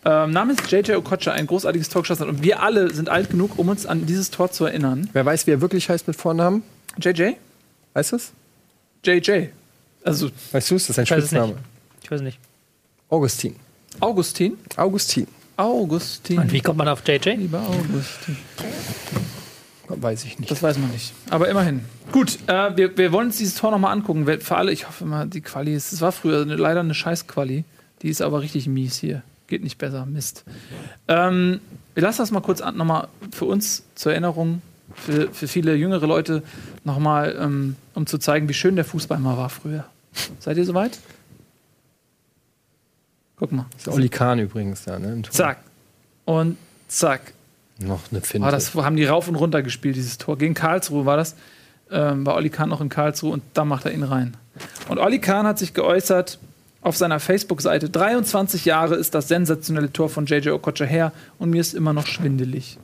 Ähm, 0.05 0.31
namens 0.31 0.59
JJ 0.69 0.93
Okocha 0.93 1.31
ein 1.31 1.45
großartiges 1.47 1.89
Tor 1.89 2.01
geschossen 2.01 2.21
hat. 2.23 2.29
Und 2.29 2.43
wir 2.43 2.63
alle 2.63 2.91
sind 2.93 3.09
alt 3.09 3.29
genug, 3.29 3.59
um 3.59 3.69
uns 3.69 3.85
an 3.85 4.05
dieses 4.05 4.31
Tor 4.31 4.51
zu 4.51 4.65
erinnern. 4.65 5.09
Wer 5.13 5.25
weiß, 5.25 5.45
wie 5.47 5.51
er 5.51 5.61
wirklich 5.61 5.89
heißt 5.89 6.07
mit 6.07 6.15
Vornamen? 6.15 6.63
JJ? 6.99 7.33
Weißt 7.93 8.11
du 8.11 8.15
es? 8.15 8.31
JJ. 9.05 9.49
Also, 10.03 10.29
Weißt 10.51 10.71
du 10.71 10.75
es? 10.75 10.87
Das 10.87 10.97
ist 10.97 10.99
ein 10.99 11.03
Ich 11.03 11.11
weiß 11.11 11.23
es 11.23 11.29
Spitzname. 11.29 11.55
Ich 12.01 12.11
weiß 12.11 12.21
nicht. 12.21 12.39
Augustin. 13.09 13.55
Augustin? 13.99 14.57
Augustin. 14.75 15.27
Augustin. 15.57 16.39
Und 16.39 16.51
wie 16.51 16.61
kommt 16.61 16.77
man 16.77 16.87
auf 16.87 17.01
JJ? 17.05 17.31
Lieber 17.31 17.59
Augustin. 17.59 18.37
Weiß 19.89 20.23
ich 20.23 20.37
nicht. 20.37 20.51
Das 20.51 20.61
weiß 20.61 20.77
man 20.77 20.91
nicht. 20.91 21.13
Aber 21.29 21.49
immerhin. 21.49 21.81
Gut, 22.11 22.37
äh, 22.47 22.77
wir, 22.77 22.95
wir 22.97 23.11
wollen 23.11 23.27
uns 23.27 23.37
dieses 23.37 23.55
Tor 23.55 23.71
nochmal 23.71 23.91
angucken. 23.91 24.25
Für 24.39 24.55
alle, 24.55 24.71
ich 24.71 24.87
hoffe 24.87 25.03
immer, 25.03 25.25
die 25.25 25.41
Quali 25.41 25.73
ist. 25.73 25.91
Es 25.91 26.01
war 26.01 26.11
früher 26.11 26.43
eine, 26.43 26.55
leider 26.55 26.81
eine 26.81 26.93
Scheiß-Quali. 26.93 27.65
Die 28.03 28.09
ist 28.09 28.21
aber 28.21 28.41
richtig 28.41 28.67
mies 28.67 28.97
hier. 28.97 29.23
Geht 29.47 29.63
nicht 29.63 29.79
besser. 29.79 30.05
Mist. 30.05 30.45
Ähm, 31.07 31.59
wir 31.95 32.03
lassen 32.03 32.19
das 32.19 32.29
mal 32.31 32.41
kurz 32.41 32.61
an, 32.61 32.77
nochmal 32.77 33.07
für 33.31 33.45
uns 33.45 33.83
zur 33.95 34.11
Erinnerung, 34.11 34.61
für, 34.93 35.31
für 35.31 35.47
viele 35.47 35.75
jüngere 35.75 36.05
Leute 36.05 36.43
nochmal, 36.83 37.35
ähm, 37.39 37.75
um 37.95 38.05
zu 38.05 38.19
zeigen, 38.19 38.47
wie 38.47 38.53
schön 38.53 38.75
der 38.75 38.85
Fußball 38.85 39.17
mal 39.17 39.37
war 39.37 39.49
früher. 39.49 39.85
Seid 40.39 40.57
ihr 40.57 40.65
soweit? 40.65 40.99
Guck 43.37 43.51
mal. 43.51 43.65
Das 43.73 43.87
ist 43.87 43.93
Oli 43.93 44.09
Kahn 44.09 44.39
übrigens 44.39 44.83
da, 44.83 44.99
ne? 44.99 45.21
Zack. 45.29 45.59
Und 46.25 46.57
zack. 46.87 47.33
Noch 47.79 48.01
eine 48.11 48.21
Finte. 48.21 48.47
Ah, 48.47 48.51
das 48.51 48.75
haben 48.75 48.95
die 48.95 49.05
rauf 49.05 49.27
und 49.27 49.35
runter 49.35 49.61
gespielt, 49.63 49.95
dieses 49.95 50.17
Tor. 50.17 50.37
Gegen 50.37 50.53
Karlsruhe 50.53 51.05
war 51.05 51.17
das. 51.17 51.35
Ähm, 51.91 52.25
war 52.25 52.35
Olli 52.35 52.49
Kahn 52.49 52.69
noch 52.69 52.81
in 52.81 52.89
Karlsruhe 52.89 53.31
und 53.31 53.41
da 53.53 53.65
macht 53.65 53.85
er 53.85 53.93
ihn 53.93 54.03
rein. 54.03 54.37
Und 54.89 54.99
Olli 54.99 55.19
Kahn 55.19 55.47
hat 55.47 55.57
sich 55.57 55.73
geäußert 55.73 56.37
auf 56.81 56.97
seiner 56.97 57.19
Facebook-Seite: 57.19 57.89
23 57.89 58.65
Jahre 58.65 58.95
ist 58.95 59.15
das 59.15 59.27
sensationelle 59.27 59.91
Tor 59.91 60.09
von 60.09 60.25
JJ 60.25 60.49
Okocha 60.49 60.85
her 60.85 61.11
und 61.39 61.49
mir 61.49 61.61
ist 61.61 61.73
immer 61.73 61.93
noch 61.93 62.05
schwindelig. 62.05 62.77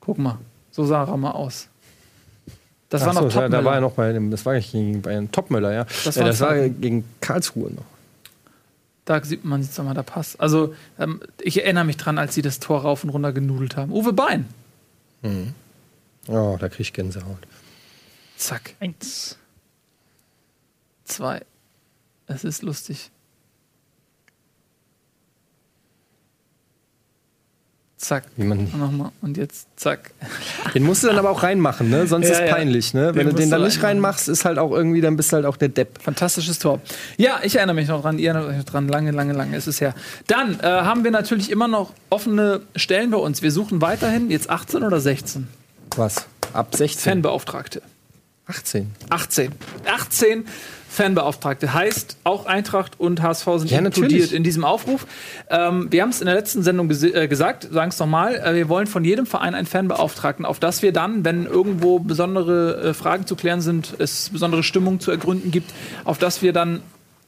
Guck 0.00 0.18
mal, 0.18 0.38
so 0.72 0.84
sah 0.84 1.04
er 1.04 1.16
mal 1.16 1.32
aus. 1.32 1.68
Das 2.88 3.02
Ach 3.02 3.08
war 3.08 3.14
noch 3.14 3.22
so, 3.22 3.28
da, 3.28 3.34
Topmöller. 3.42 3.62
da 3.62 3.64
war 3.64 3.74
er 3.74 3.80
noch 3.80 3.92
bei 3.92 4.12
dem, 4.12 4.30
das 4.30 4.46
war 4.46 4.58
gegen 4.58 5.02
Bayern 5.02 5.30
Topmöller, 5.30 5.72
ja. 5.72 5.86
Das 6.04 6.14
ja, 6.14 6.24
das 6.24 6.40
war 6.40 6.56
gegen 6.68 7.04
Karlsruhe 7.20 7.70
noch. 7.72 7.84
Da 9.06 9.24
sieht 9.24 9.44
man 9.44 9.62
jetzt 9.62 9.78
mal, 9.78 9.94
da 9.94 10.02
passt. 10.02 10.40
Also, 10.40 10.74
ähm, 10.98 11.20
ich 11.40 11.62
erinnere 11.62 11.84
mich 11.84 11.96
dran, 11.96 12.18
als 12.18 12.34
sie 12.34 12.42
das 12.42 12.58
Tor 12.58 12.82
rauf 12.82 13.04
und 13.04 13.10
runter 13.10 13.32
genudelt 13.32 13.76
haben. 13.76 13.92
Uwe 13.92 14.12
Bein. 14.12 14.48
Mhm. 15.22 15.54
Oh, 16.26 16.56
da 16.58 16.68
krieg 16.68 16.80
ich 16.80 16.92
Gänsehaut. 16.92 17.38
Zack. 18.36 18.74
Eins. 18.80 19.38
Zwei. 21.04 21.42
Es 22.26 22.42
ist 22.42 22.62
lustig. 22.62 23.10
Zack. 28.06 28.22
Wie 28.36 28.44
man- 28.44 28.58
Und 28.58 28.78
nochmal. 28.78 29.10
Und 29.20 29.36
jetzt 29.36 29.66
zack. 29.74 30.12
Den 30.74 30.84
musst 30.84 31.02
du 31.02 31.08
dann 31.08 31.18
aber 31.18 31.30
auch 31.30 31.42
reinmachen, 31.42 31.90
ne? 31.90 32.06
Sonst 32.06 32.28
Ja, 32.28 32.34
ist 32.34 32.40
ja. 32.40 32.54
peinlich, 32.54 32.94
ne? 32.94 33.06
Den 33.08 33.16
Wenn 33.16 33.26
du 33.30 33.34
den 33.34 33.50
dann 33.50 33.64
nicht 33.64 33.82
reinmachst, 33.82 34.28
ist 34.28 34.44
halt 34.44 34.58
auch 34.58 34.70
irgendwie, 34.70 35.00
dann 35.00 35.16
bist 35.16 35.32
du 35.32 35.36
halt 35.36 35.46
auch 35.46 35.56
der 35.56 35.70
Depp. 35.70 36.00
Fantastisches 36.00 36.60
Tor. 36.60 36.80
Ja, 37.16 37.40
ich 37.42 37.56
erinnere 37.56 37.74
mich 37.74 37.88
noch 37.88 38.02
dran. 38.02 38.18
Ihr 38.20 38.30
erinnert 38.30 38.48
euch 38.50 38.58
noch 38.58 38.64
dran. 38.64 38.86
Lange, 38.86 39.10
lange, 39.10 39.32
lange 39.32 39.56
ist 39.56 39.66
es 39.66 39.80
her. 39.80 39.92
Dann 40.28 40.60
äh, 40.60 40.62
haben 40.62 41.02
wir 41.02 41.10
natürlich 41.10 41.50
immer 41.50 41.66
noch 41.66 41.92
offene 42.08 42.60
Stellen 42.76 43.10
bei 43.10 43.18
uns. 43.18 43.42
Wir 43.42 43.50
suchen 43.50 43.80
weiterhin 43.82 44.30
jetzt 44.30 44.50
18 44.50 44.84
oder 44.84 45.00
16 45.00 45.48
Was? 45.96 46.26
Ab 46.52 46.76
16? 46.76 47.10
Fanbeauftragte. 47.12 47.82
18. 48.46 48.92
18. 49.10 49.50
18 49.84 50.44
Fanbeauftragte. 50.96 51.74
Heißt, 51.74 52.16
auch 52.24 52.46
Eintracht 52.46 52.98
und 52.98 53.20
HSV 53.22 53.44
sind 53.58 53.70
Ja, 53.70 53.78
inkludiert 53.78 54.10
natürlich. 54.12 54.32
in 54.32 54.42
diesem 54.42 54.64
Aufruf. 54.64 55.06
Ähm, 55.50 55.88
wir 55.90 56.02
haben 56.02 56.08
es 56.10 56.20
in 56.20 56.26
der 56.26 56.34
letzten 56.34 56.62
Sendung 56.62 56.88
gese- 56.90 57.14
äh, 57.14 57.28
gesagt, 57.28 57.68
sagen 57.70 57.90
es 57.90 57.98
nochmal, 57.98 58.34
äh, 58.36 58.54
wir 58.54 58.68
wollen 58.70 58.86
von 58.86 59.04
jedem 59.04 59.26
Verein 59.26 59.54
einen 59.54 59.66
Fanbeauftragten, 59.66 60.46
auf 60.46 60.58
das 60.58 60.80
wir 60.80 60.92
dann, 60.92 61.24
wenn 61.24 61.44
irgendwo 61.46 61.98
besondere 61.98 62.80
äh, 62.90 62.94
Fragen 62.94 63.26
zu 63.26 63.36
klären 63.36 63.60
sind, 63.60 63.94
es 63.98 64.30
besondere 64.30 64.62
Stimmung 64.62 64.98
zu 64.98 65.10
ergründen 65.10 65.50
gibt, 65.50 65.70
auf 66.04 66.16
das 66.18 66.40
wir 66.40 66.52
dann 66.54 66.80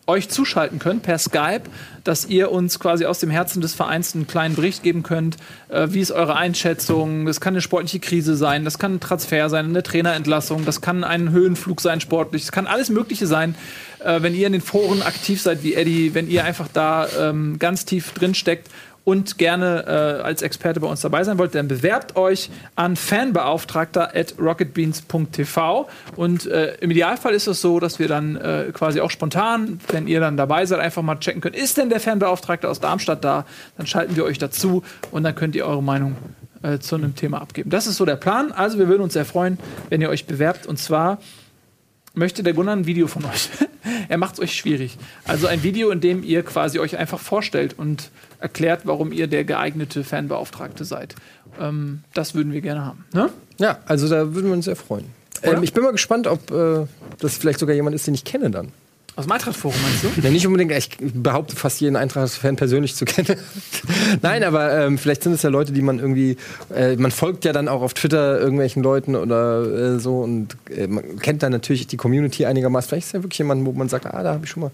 euch 0.09 0.28
zuschalten 0.28 0.78
können 0.78 1.01
per 1.01 1.18
Skype, 1.18 1.62
dass 2.02 2.24
ihr 2.24 2.51
uns 2.51 2.80
quasi 2.80 3.05
aus 3.05 3.20
dem 3.20 3.30
Herzen 3.30 3.60
des 3.60 3.74
Vereins 3.74 4.14
einen 4.14 4.26
kleinen 4.26 4.56
Bericht 4.56 4.82
geben 4.82 5.02
könnt. 5.02 5.36
Äh, 5.68 5.89
wie 5.90 6.01
ist 6.01 6.10
eure 6.10 6.35
Einschätzung? 6.35 7.26
Das 7.26 7.40
kann 7.40 7.55
eine 7.55 7.60
sportliche 7.60 8.01
Krise 8.01 8.35
sein, 8.35 8.64
das 8.64 8.78
kann 8.78 8.94
ein 8.94 9.01
Transfer 9.01 9.51
sein, 9.51 9.66
eine 9.66 9.82
Trainerentlassung, 9.82 10.64
das 10.64 10.80
kann 10.80 11.05
ein 11.05 11.30
Höhenflug 11.30 11.80
sein 11.80 12.01
sportlich, 12.01 12.43
das 12.43 12.52
kann 12.52 12.66
alles 12.66 12.89
Mögliche 12.89 13.26
sein. 13.26 13.55
Äh, 14.02 14.22
wenn 14.22 14.35
ihr 14.35 14.47
in 14.47 14.55
den 14.55 14.62
Foren 14.62 15.02
aktiv 15.02 15.43
seid 15.43 15.62
wie 15.62 15.74
Eddie, 15.74 16.14
wenn 16.14 16.28
ihr 16.28 16.44
einfach 16.44 16.68
da 16.72 17.06
ähm, 17.18 17.59
ganz 17.59 17.85
tief 17.85 18.12
drin 18.12 18.35
steckt 18.35 18.68
und 19.09 19.39
gerne 19.39 19.85
äh, 19.86 20.22
als 20.22 20.43
Experte 20.43 20.80
bei 20.80 20.86
uns 20.86 21.01
dabei 21.01 21.24
sein 21.24 21.39
wollt, 21.39 21.55
dann 21.55 21.66
bewerbt 21.66 22.16
euch 22.16 22.51
an 22.76 22.94
fanbeauftragter 22.94 24.14
at 24.14 24.35
rocketbeans.tv 24.39 25.89
und 26.14 26.44
äh, 26.44 26.74
im 26.82 26.90
Idealfall 26.90 27.32
ist 27.32 27.47
es 27.47 27.62
so, 27.62 27.80
dass 27.80 27.98
wir 27.98 28.06
dann 28.06 28.36
äh, 28.36 28.66
quasi 28.74 29.01
auch 29.01 29.10
spontan, 29.10 29.80
wenn 29.90 30.09
ihr 30.09 30.20
dann 30.20 30.36
dabei 30.36 30.66
seid, 30.66 30.80
einfach 30.80 31.01
mal 31.01 31.16
checken 31.16 31.40
könnt, 31.40 31.56
ist 31.56 31.78
denn 31.78 31.89
der 31.89 32.01
Fanbeauftragte 32.01 32.68
aus 32.68 32.80
Darmstadt 32.80 33.24
da? 33.24 33.47
Dann 33.78 33.86
schalten 33.86 34.14
wir 34.14 34.24
euch 34.24 34.36
dazu 34.36 34.82
und 35.10 35.22
dann 35.22 35.35
könnt 35.35 35.56
ihr 35.56 35.64
eure 35.64 35.82
Meinung 35.82 36.14
äh, 36.62 36.78
zu 36.78 36.97
einem 36.97 37.14
Thema 37.14 37.40
abgeben. 37.40 37.70
Das 37.70 37.86
ist 37.86 37.97
so 37.97 38.05
der 38.05 38.16
Plan. 38.16 38.52
Also 38.52 38.78
wir 38.78 38.89
würden 38.89 39.01
uns 39.01 39.14
sehr 39.14 39.24
freuen, 39.24 39.56
wenn 39.89 40.02
ihr 40.02 40.10
euch 40.10 40.26
bewerbt 40.26 40.66
und 40.66 40.78
zwar 40.78 41.16
möchte 42.19 42.43
der 42.43 42.53
Gunnar 42.53 42.77
ein 42.77 42.86
Video 42.86 43.07
von 43.07 43.24
euch. 43.24 43.49
er 44.09 44.19
macht 44.19 44.35
es 44.35 44.40
euch 44.40 44.55
schwierig. 44.55 44.99
Also 45.24 45.47
ein 45.47 45.62
Video, 45.62 45.90
in 45.90 46.01
dem 46.01 46.23
ihr 46.23 46.43
quasi 46.43 46.78
euch 46.78 46.97
einfach 46.97 47.19
vorstellt 47.19 47.78
und 47.78 48.11
erklärt, 48.40 48.82
warum 48.85 49.12
ihr 49.12 49.27
der 49.27 49.45
geeignete 49.45 50.05
Fanbeauftragte 50.05 50.85
seid. 50.85 51.15
Ähm, 51.61 52.03
das 52.15 52.35
würden 52.35 52.53
wir 52.53 52.61
gerne 52.61 52.85
haben. 52.85 53.05
Ne? 53.12 53.31
Ja, 53.59 53.78
also 53.86 54.09
da 54.09 54.35
würden 54.35 54.47
wir 54.47 54.55
uns 54.55 54.66
sehr 54.66 54.77
freuen. 54.77 55.07
Ähm, 55.43 55.62
ich 55.62 55.73
bin 55.73 55.82
mal 55.82 55.93
gespannt, 55.93 56.27
ob 56.27 56.51
äh, 56.51 56.86
das 57.19 57.36
vielleicht 57.36 57.59
sogar 57.59 57.74
jemand 57.74 57.95
ist, 57.95 58.07
den 58.07 58.15
ich 58.15 58.24
kenne 58.24 58.51
dann. 58.51 58.73
Aus 59.19 59.24
dem 59.24 59.32
Eintracht-Forum 59.32 59.77
meinst 59.82 60.05
du? 60.05 60.23
Nee, 60.23 60.31
nicht 60.31 60.47
unbedingt, 60.47 60.70
ich 60.70 60.90
behaupte 61.01 61.57
fast 61.57 61.81
jeden 61.81 61.97
Eintracht-Fan 61.97 62.55
persönlich 62.55 62.95
zu 62.95 63.05
kennen. 63.05 63.36
Nein, 64.23 64.45
aber 64.45 64.78
ähm, 64.78 64.97
vielleicht 64.97 65.24
sind 65.24 65.32
es 65.32 65.43
ja 65.43 65.51
Leute, 65.51 65.73
die 65.73 65.82
man 65.82 65.99
irgendwie, 65.99 66.36
äh, 66.73 66.95
man 66.95 67.11
folgt 67.11 67.45
ja 67.45 67.53
dann 67.53 67.66
auch 67.66 67.82
auf 67.82 67.95
Twitter 67.95 68.39
irgendwelchen 68.39 68.81
Leuten 68.81 69.16
oder 69.16 69.97
äh, 69.97 69.99
so 69.99 70.20
und 70.20 70.57
äh, 70.70 70.86
man 70.86 71.19
kennt 71.19 71.43
dann 71.43 71.51
natürlich 71.51 71.89
die 71.89 71.97
Community 71.97 72.47
einigermaßen. 72.47 72.90
Vielleicht 72.90 73.09
ist 73.09 73.12
ja 73.12 73.24
wirklich 73.24 73.39
jemand, 73.39 73.66
wo 73.66 73.73
man 73.73 73.89
sagt, 73.89 74.07
ah, 74.07 74.23
da 74.23 74.35
habe 74.35 74.45
ich 74.45 74.51
schon 74.53 74.61
mal, 74.61 74.70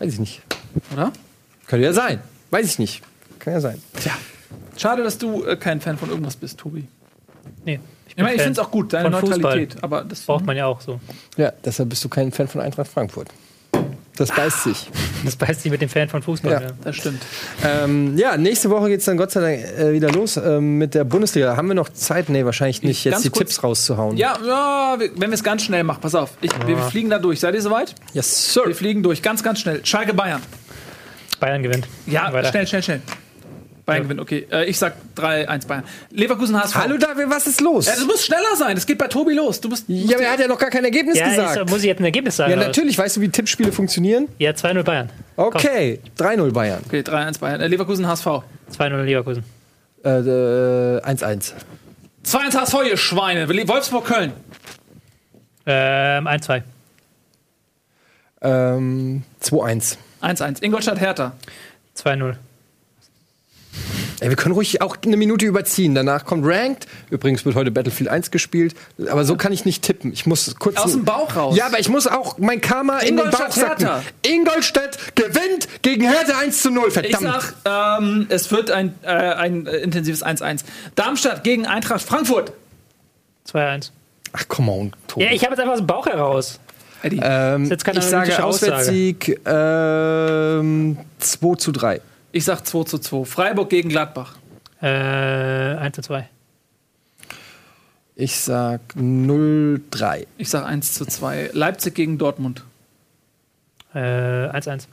weiß 0.00 0.12
ich 0.12 0.20
nicht. 0.20 0.42
Oder? 0.92 1.10
Könnte 1.66 1.86
ja 1.86 1.94
sein. 1.94 2.20
Weiß 2.50 2.66
ich 2.66 2.78
nicht. 2.78 3.00
Kann 3.38 3.54
ja 3.54 3.60
sein. 3.60 3.80
Tja. 3.98 4.12
Schade, 4.76 5.02
dass 5.02 5.16
du 5.16 5.44
äh, 5.44 5.56
kein 5.56 5.80
Fan 5.80 5.96
von 5.96 6.10
irgendwas 6.10 6.36
bist, 6.36 6.58
Tobi. 6.58 6.86
Nee. 7.64 7.80
Ich 8.06 8.16
meine, 8.18 8.34
ich 8.34 8.42
Fan 8.42 8.48
finde 8.48 8.60
es 8.60 8.66
auch 8.66 8.70
gut, 8.70 8.92
deine 8.92 9.12
von 9.12 9.20
Fußball. 9.20 9.38
Neutralität. 9.38 9.82
Aber 9.82 10.04
das 10.04 10.20
Braucht 10.20 10.44
man 10.44 10.58
ja 10.58 10.66
auch 10.66 10.82
so. 10.82 11.00
Ja, 11.38 11.54
deshalb 11.64 11.88
bist 11.88 12.04
du 12.04 12.10
kein 12.10 12.32
Fan 12.32 12.48
von 12.48 12.60
Eintracht 12.60 12.88
Frankfurt. 12.88 13.28
Das 14.18 14.30
beißt 14.30 14.64
sich. 14.64 14.90
Das 15.24 15.34
beißt 15.34 15.62
sich 15.62 15.72
mit 15.72 15.82
dem 15.82 15.88
Fan 15.88 16.08
von 16.08 16.22
Fußball. 16.22 16.52
Ja. 16.52 16.60
Ja. 16.60 16.68
Das 16.84 16.94
stimmt. 16.96 17.20
Ähm, 17.64 18.16
ja, 18.16 18.36
nächste 18.36 18.70
Woche 18.70 18.88
geht 18.88 19.00
es 19.00 19.06
dann 19.06 19.16
Gott 19.16 19.32
sei 19.32 19.40
Dank 19.40 19.78
äh, 19.78 19.92
wieder 19.92 20.10
los 20.12 20.36
ähm, 20.36 20.78
mit 20.78 20.94
der 20.94 21.02
Bundesliga. 21.04 21.56
Haben 21.56 21.66
wir 21.68 21.74
noch 21.74 21.88
Zeit? 21.88 22.28
Nee, 22.28 22.44
wahrscheinlich 22.44 22.82
nicht, 22.84 23.04
jetzt 23.04 23.14
Ganz 23.14 23.22
die 23.24 23.30
kurz- 23.30 23.38
Tipps 23.50 23.64
rauszuhauen. 23.64 24.16
Ja, 24.16 24.38
ja 24.46 24.96
wenn 24.98 25.30
wir 25.30 25.34
es 25.34 25.42
ganz 25.42 25.64
schnell 25.64 25.82
machen, 25.82 26.00
pass 26.00 26.14
auf. 26.14 26.30
Ich, 26.40 26.52
wir, 26.66 26.76
wir 26.76 26.78
fliegen 26.84 27.10
da 27.10 27.18
durch. 27.18 27.40
Seid 27.40 27.54
ihr 27.54 27.62
soweit? 27.62 27.94
Yes, 28.12 28.52
sir. 28.54 28.62
Wir 28.66 28.76
fliegen 28.76 29.02
durch, 29.02 29.22
ganz, 29.22 29.42
ganz 29.42 29.58
schnell. 29.60 29.84
Schalke 29.84 30.14
Bayern. 30.14 30.40
Bayern 31.40 31.62
gewinnt. 31.62 31.86
Ja, 32.06 32.30
schnell, 32.44 32.66
schnell, 32.66 32.82
schnell. 32.82 33.02
Bayern 33.88 34.02
gewinnt, 34.04 34.20
okay. 34.20 34.46
Äh, 34.52 34.66
ich 34.66 34.78
sag 34.78 34.94
3-1 35.16 35.66
Bayern. 35.66 35.82
Leverkusen 36.10 36.60
HSV. 36.62 36.74
Hallo 36.76 36.98
David, 36.98 37.30
was 37.30 37.46
ist 37.46 37.60
los? 37.62 37.86
Ja, 37.86 37.96
du 37.96 38.04
musst 38.06 38.24
schneller 38.26 38.54
sein. 38.56 38.76
Es 38.76 38.84
geht 38.86 38.98
bei 38.98 39.08
Tobi 39.08 39.32
los. 39.32 39.60
Du 39.62 39.70
bist, 39.70 39.86
Ja, 39.88 40.16
aber 40.16 40.24
er 40.26 40.32
hat 40.32 40.40
ja 40.40 40.46
noch 40.46 40.58
gar 40.58 40.68
kein 40.70 40.84
Ergebnis 40.84 41.16
Ja, 41.18 41.28
gesagt. 41.30 41.56
ist, 41.56 41.70
muss 41.70 41.80
ich 41.80 41.86
jetzt 41.86 42.00
ein 42.00 42.04
Ergebnis 42.04 42.36
sagen? 42.36 42.50
ja, 42.50 42.56
natürlich. 42.56 42.98
Weißt 42.98 43.16
du, 43.16 43.22
wie 43.22 43.30
Tippspiele 43.30 43.72
funktionieren? 43.72 44.28
Ja, 44.38 44.50
2-0 44.50 44.82
Bayern. 44.82 45.08
Okay, 45.36 46.00
3-0 46.18 46.52
Bayern. 46.52 46.82
Okay, 46.86 47.00
3-1 47.00 47.40
Bayern. 47.40 47.60
Äh, 47.62 47.66
Leverkusen 47.68 48.06
HSV. 48.06 48.26
2-0 48.76 49.02
Leverkusen. 49.04 49.42
Äh, 50.04 50.10
äh, 50.10 51.00
1-1. 51.02 51.52
2-1 52.26 52.54
HSV, 52.60 52.74
ihr 52.90 52.96
Schweine. 52.98 53.48
Wolfsburg 53.68 54.04
Köln. 54.04 54.32
Ähm, 55.64 56.26
1-2. 56.28 56.62
Ähm, 58.42 59.22
2-1. 59.42 59.96
1-1. 60.20 60.62
Ingolstadt 60.62 61.00
Hertha. 61.00 61.32
2-0. 61.96 62.34
Ey, 64.20 64.28
wir 64.30 64.36
können 64.36 64.54
ruhig 64.54 64.82
auch 64.82 64.96
eine 65.04 65.16
Minute 65.16 65.46
überziehen. 65.46 65.94
Danach 65.94 66.24
kommt 66.24 66.44
Ranked. 66.44 66.86
Übrigens 67.10 67.44
wird 67.44 67.54
heute 67.54 67.70
Battlefield 67.70 68.10
1 68.10 68.30
gespielt. 68.30 68.74
Aber 69.10 69.24
so 69.24 69.36
kann 69.36 69.52
ich 69.52 69.64
nicht 69.64 69.82
tippen. 69.82 70.12
Ich 70.12 70.26
muss 70.26 70.56
kurz. 70.58 70.76
Aus 70.76 70.92
dem 70.92 71.04
Bauch 71.04 71.36
raus. 71.36 71.56
Ja, 71.56 71.66
aber 71.66 71.78
ich 71.78 71.88
muss 71.88 72.06
auch 72.06 72.38
mein 72.38 72.60
Karma 72.60 72.98
in 72.98 73.16
den 73.16 73.30
Bauch 73.30 73.40
Ingolstadt 73.40 73.52
sacken. 73.54 73.86
Hertha. 73.86 74.02
Ingolstadt 74.22 74.98
gewinnt 75.14 75.68
gegen 75.82 76.02
Hertha 76.02 76.38
1 76.38 76.62
zu 76.62 76.70
0. 76.70 76.88
Ich 76.88 76.94
Verdammt. 76.94 77.42
sag, 77.64 78.00
ähm, 78.00 78.26
es 78.28 78.50
wird 78.50 78.70
ein, 78.70 78.94
äh, 79.02 79.08
ein 79.08 79.66
intensives 79.66 80.24
1-1. 80.24 80.64
Darmstadt 80.96 81.44
gegen 81.44 81.66
Eintracht 81.66 82.02
Frankfurt. 82.02 82.52
2-1. 83.46 83.92
Ach, 84.32 84.48
come 84.48 84.72
on, 84.72 84.92
Tobi. 85.06 85.26
Ja, 85.26 85.32
ich 85.32 85.42
habe 85.42 85.52
jetzt 85.52 85.60
einfach 85.60 85.74
aus 85.74 85.80
dem 85.80 85.86
Bauch 85.86 86.06
heraus. 86.06 86.60
Ähm, 87.02 87.70
ich 87.70 88.04
sage. 88.04 88.44
Auswärtssieg 88.44 89.40
ähm, 89.46 90.98
2 91.20 91.54
zu 91.54 91.72
3. 91.72 92.00
Ich 92.30 92.44
sag 92.44 92.66
2 92.66 92.84
zu 92.84 92.98
2. 92.98 93.24
Freiburg 93.24 93.70
gegen 93.70 93.88
Gladbach. 93.88 94.34
Äh, 94.82 94.86
1 94.86 95.96
zu 95.96 96.02
2. 96.02 96.28
Ich 98.16 98.36
sag 98.36 98.80
0-3. 98.96 100.26
Ich 100.36 100.50
sag 100.50 100.66
1 100.66 100.94
zu 100.94 101.06
2. 101.06 101.50
Leipzig 101.52 101.94
gegen 101.94 102.18
Dortmund. 102.18 102.64
Äh, 103.94 103.98
1-1. 103.98 104.86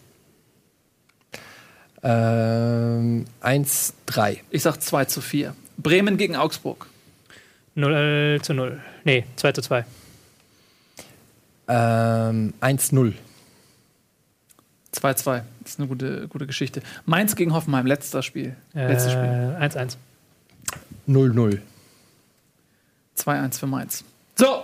Ähm, 2.04 3.26
1-3. 3.42 4.40
Ich 4.52 4.62
sag 4.62 4.82
2 4.82 5.06
zu 5.06 5.22
4. 5.22 5.56
Bremen 5.78 6.18
gegen 6.18 6.36
Augsburg. 6.36 6.88
0 7.74 8.40
zu 8.42 8.54
0. 8.54 8.80
Nee, 9.04 9.26
2 9.36 9.52
zu 9.52 9.62
2. 9.62 9.86
Ähm, 11.68 12.54
1-0. 12.62 13.14
2-2. 14.96 15.42
Das 15.62 15.72
ist 15.72 15.80
eine 15.80 15.88
gute, 15.88 16.28
gute 16.28 16.48
Geschichte. 16.48 16.82
Mainz 17.06 17.36
gegen 17.36 17.54
Hoffenheim, 17.54 17.86
letzter 17.86 18.24
Spiel. 18.24 18.56
Letztes 18.74 19.12
Spiel. 19.12 19.24
Äh, 19.60 19.64
1-1. 19.64 19.98
0-0. 21.08 21.60
2-1 23.18 23.60
für 23.60 23.68
Mainz. 23.68 24.04
So, 24.36 24.64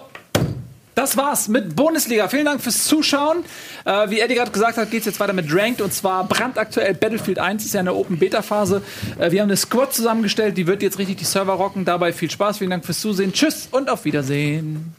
das 0.95 1.15
war's 1.15 1.47
mit 1.47 1.75
Bundesliga. 1.75 2.27
Vielen 2.27 2.45
Dank 2.45 2.61
fürs 2.61 2.83
Zuschauen. 2.85 3.45
Äh, 3.85 4.09
wie 4.09 4.19
Eddie 4.19 4.35
gerade 4.35 4.51
gesagt 4.51 4.77
hat, 4.77 4.91
geht's 4.91 5.05
jetzt 5.05 5.19
weiter 5.19 5.33
mit 5.33 5.53
Ranked 5.53 5.81
und 5.81 5.93
zwar 5.93 6.27
brandaktuell 6.27 6.93
Battlefield 6.93 7.39
1 7.39 7.65
ist 7.65 7.73
ja 7.73 7.79
in 7.79 7.85
der 7.85 7.95
Open 7.95 8.19
Beta 8.19 8.41
Phase. 8.41 8.81
Äh, 9.17 9.31
wir 9.31 9.41
haben 9.41 9.49
eine 9.49 9.57
Squad 9.57 9.93
zusammengestellt, 9.93 10.57
die 10.57 10.67
wird 10.67 10.81
jetzt 10.81 10.99
richtig 10.99 11.17
die 11.17 11.25
Server 11.25 11.53
rocken. 11.53 11.85
Dabei 11.85 12.11
viel 12.11 12.29
Spaß. 12.29 12.57
Vielen 12.57 12.71
Dank 12.71 12.85
fürs 12.85 12.99
Zusehen. 12.99 13.31
Tschüss 13.31 13.69
und 13.71 13.89
auf 13.89 14.05
Wiedersehen. 14.05 14.93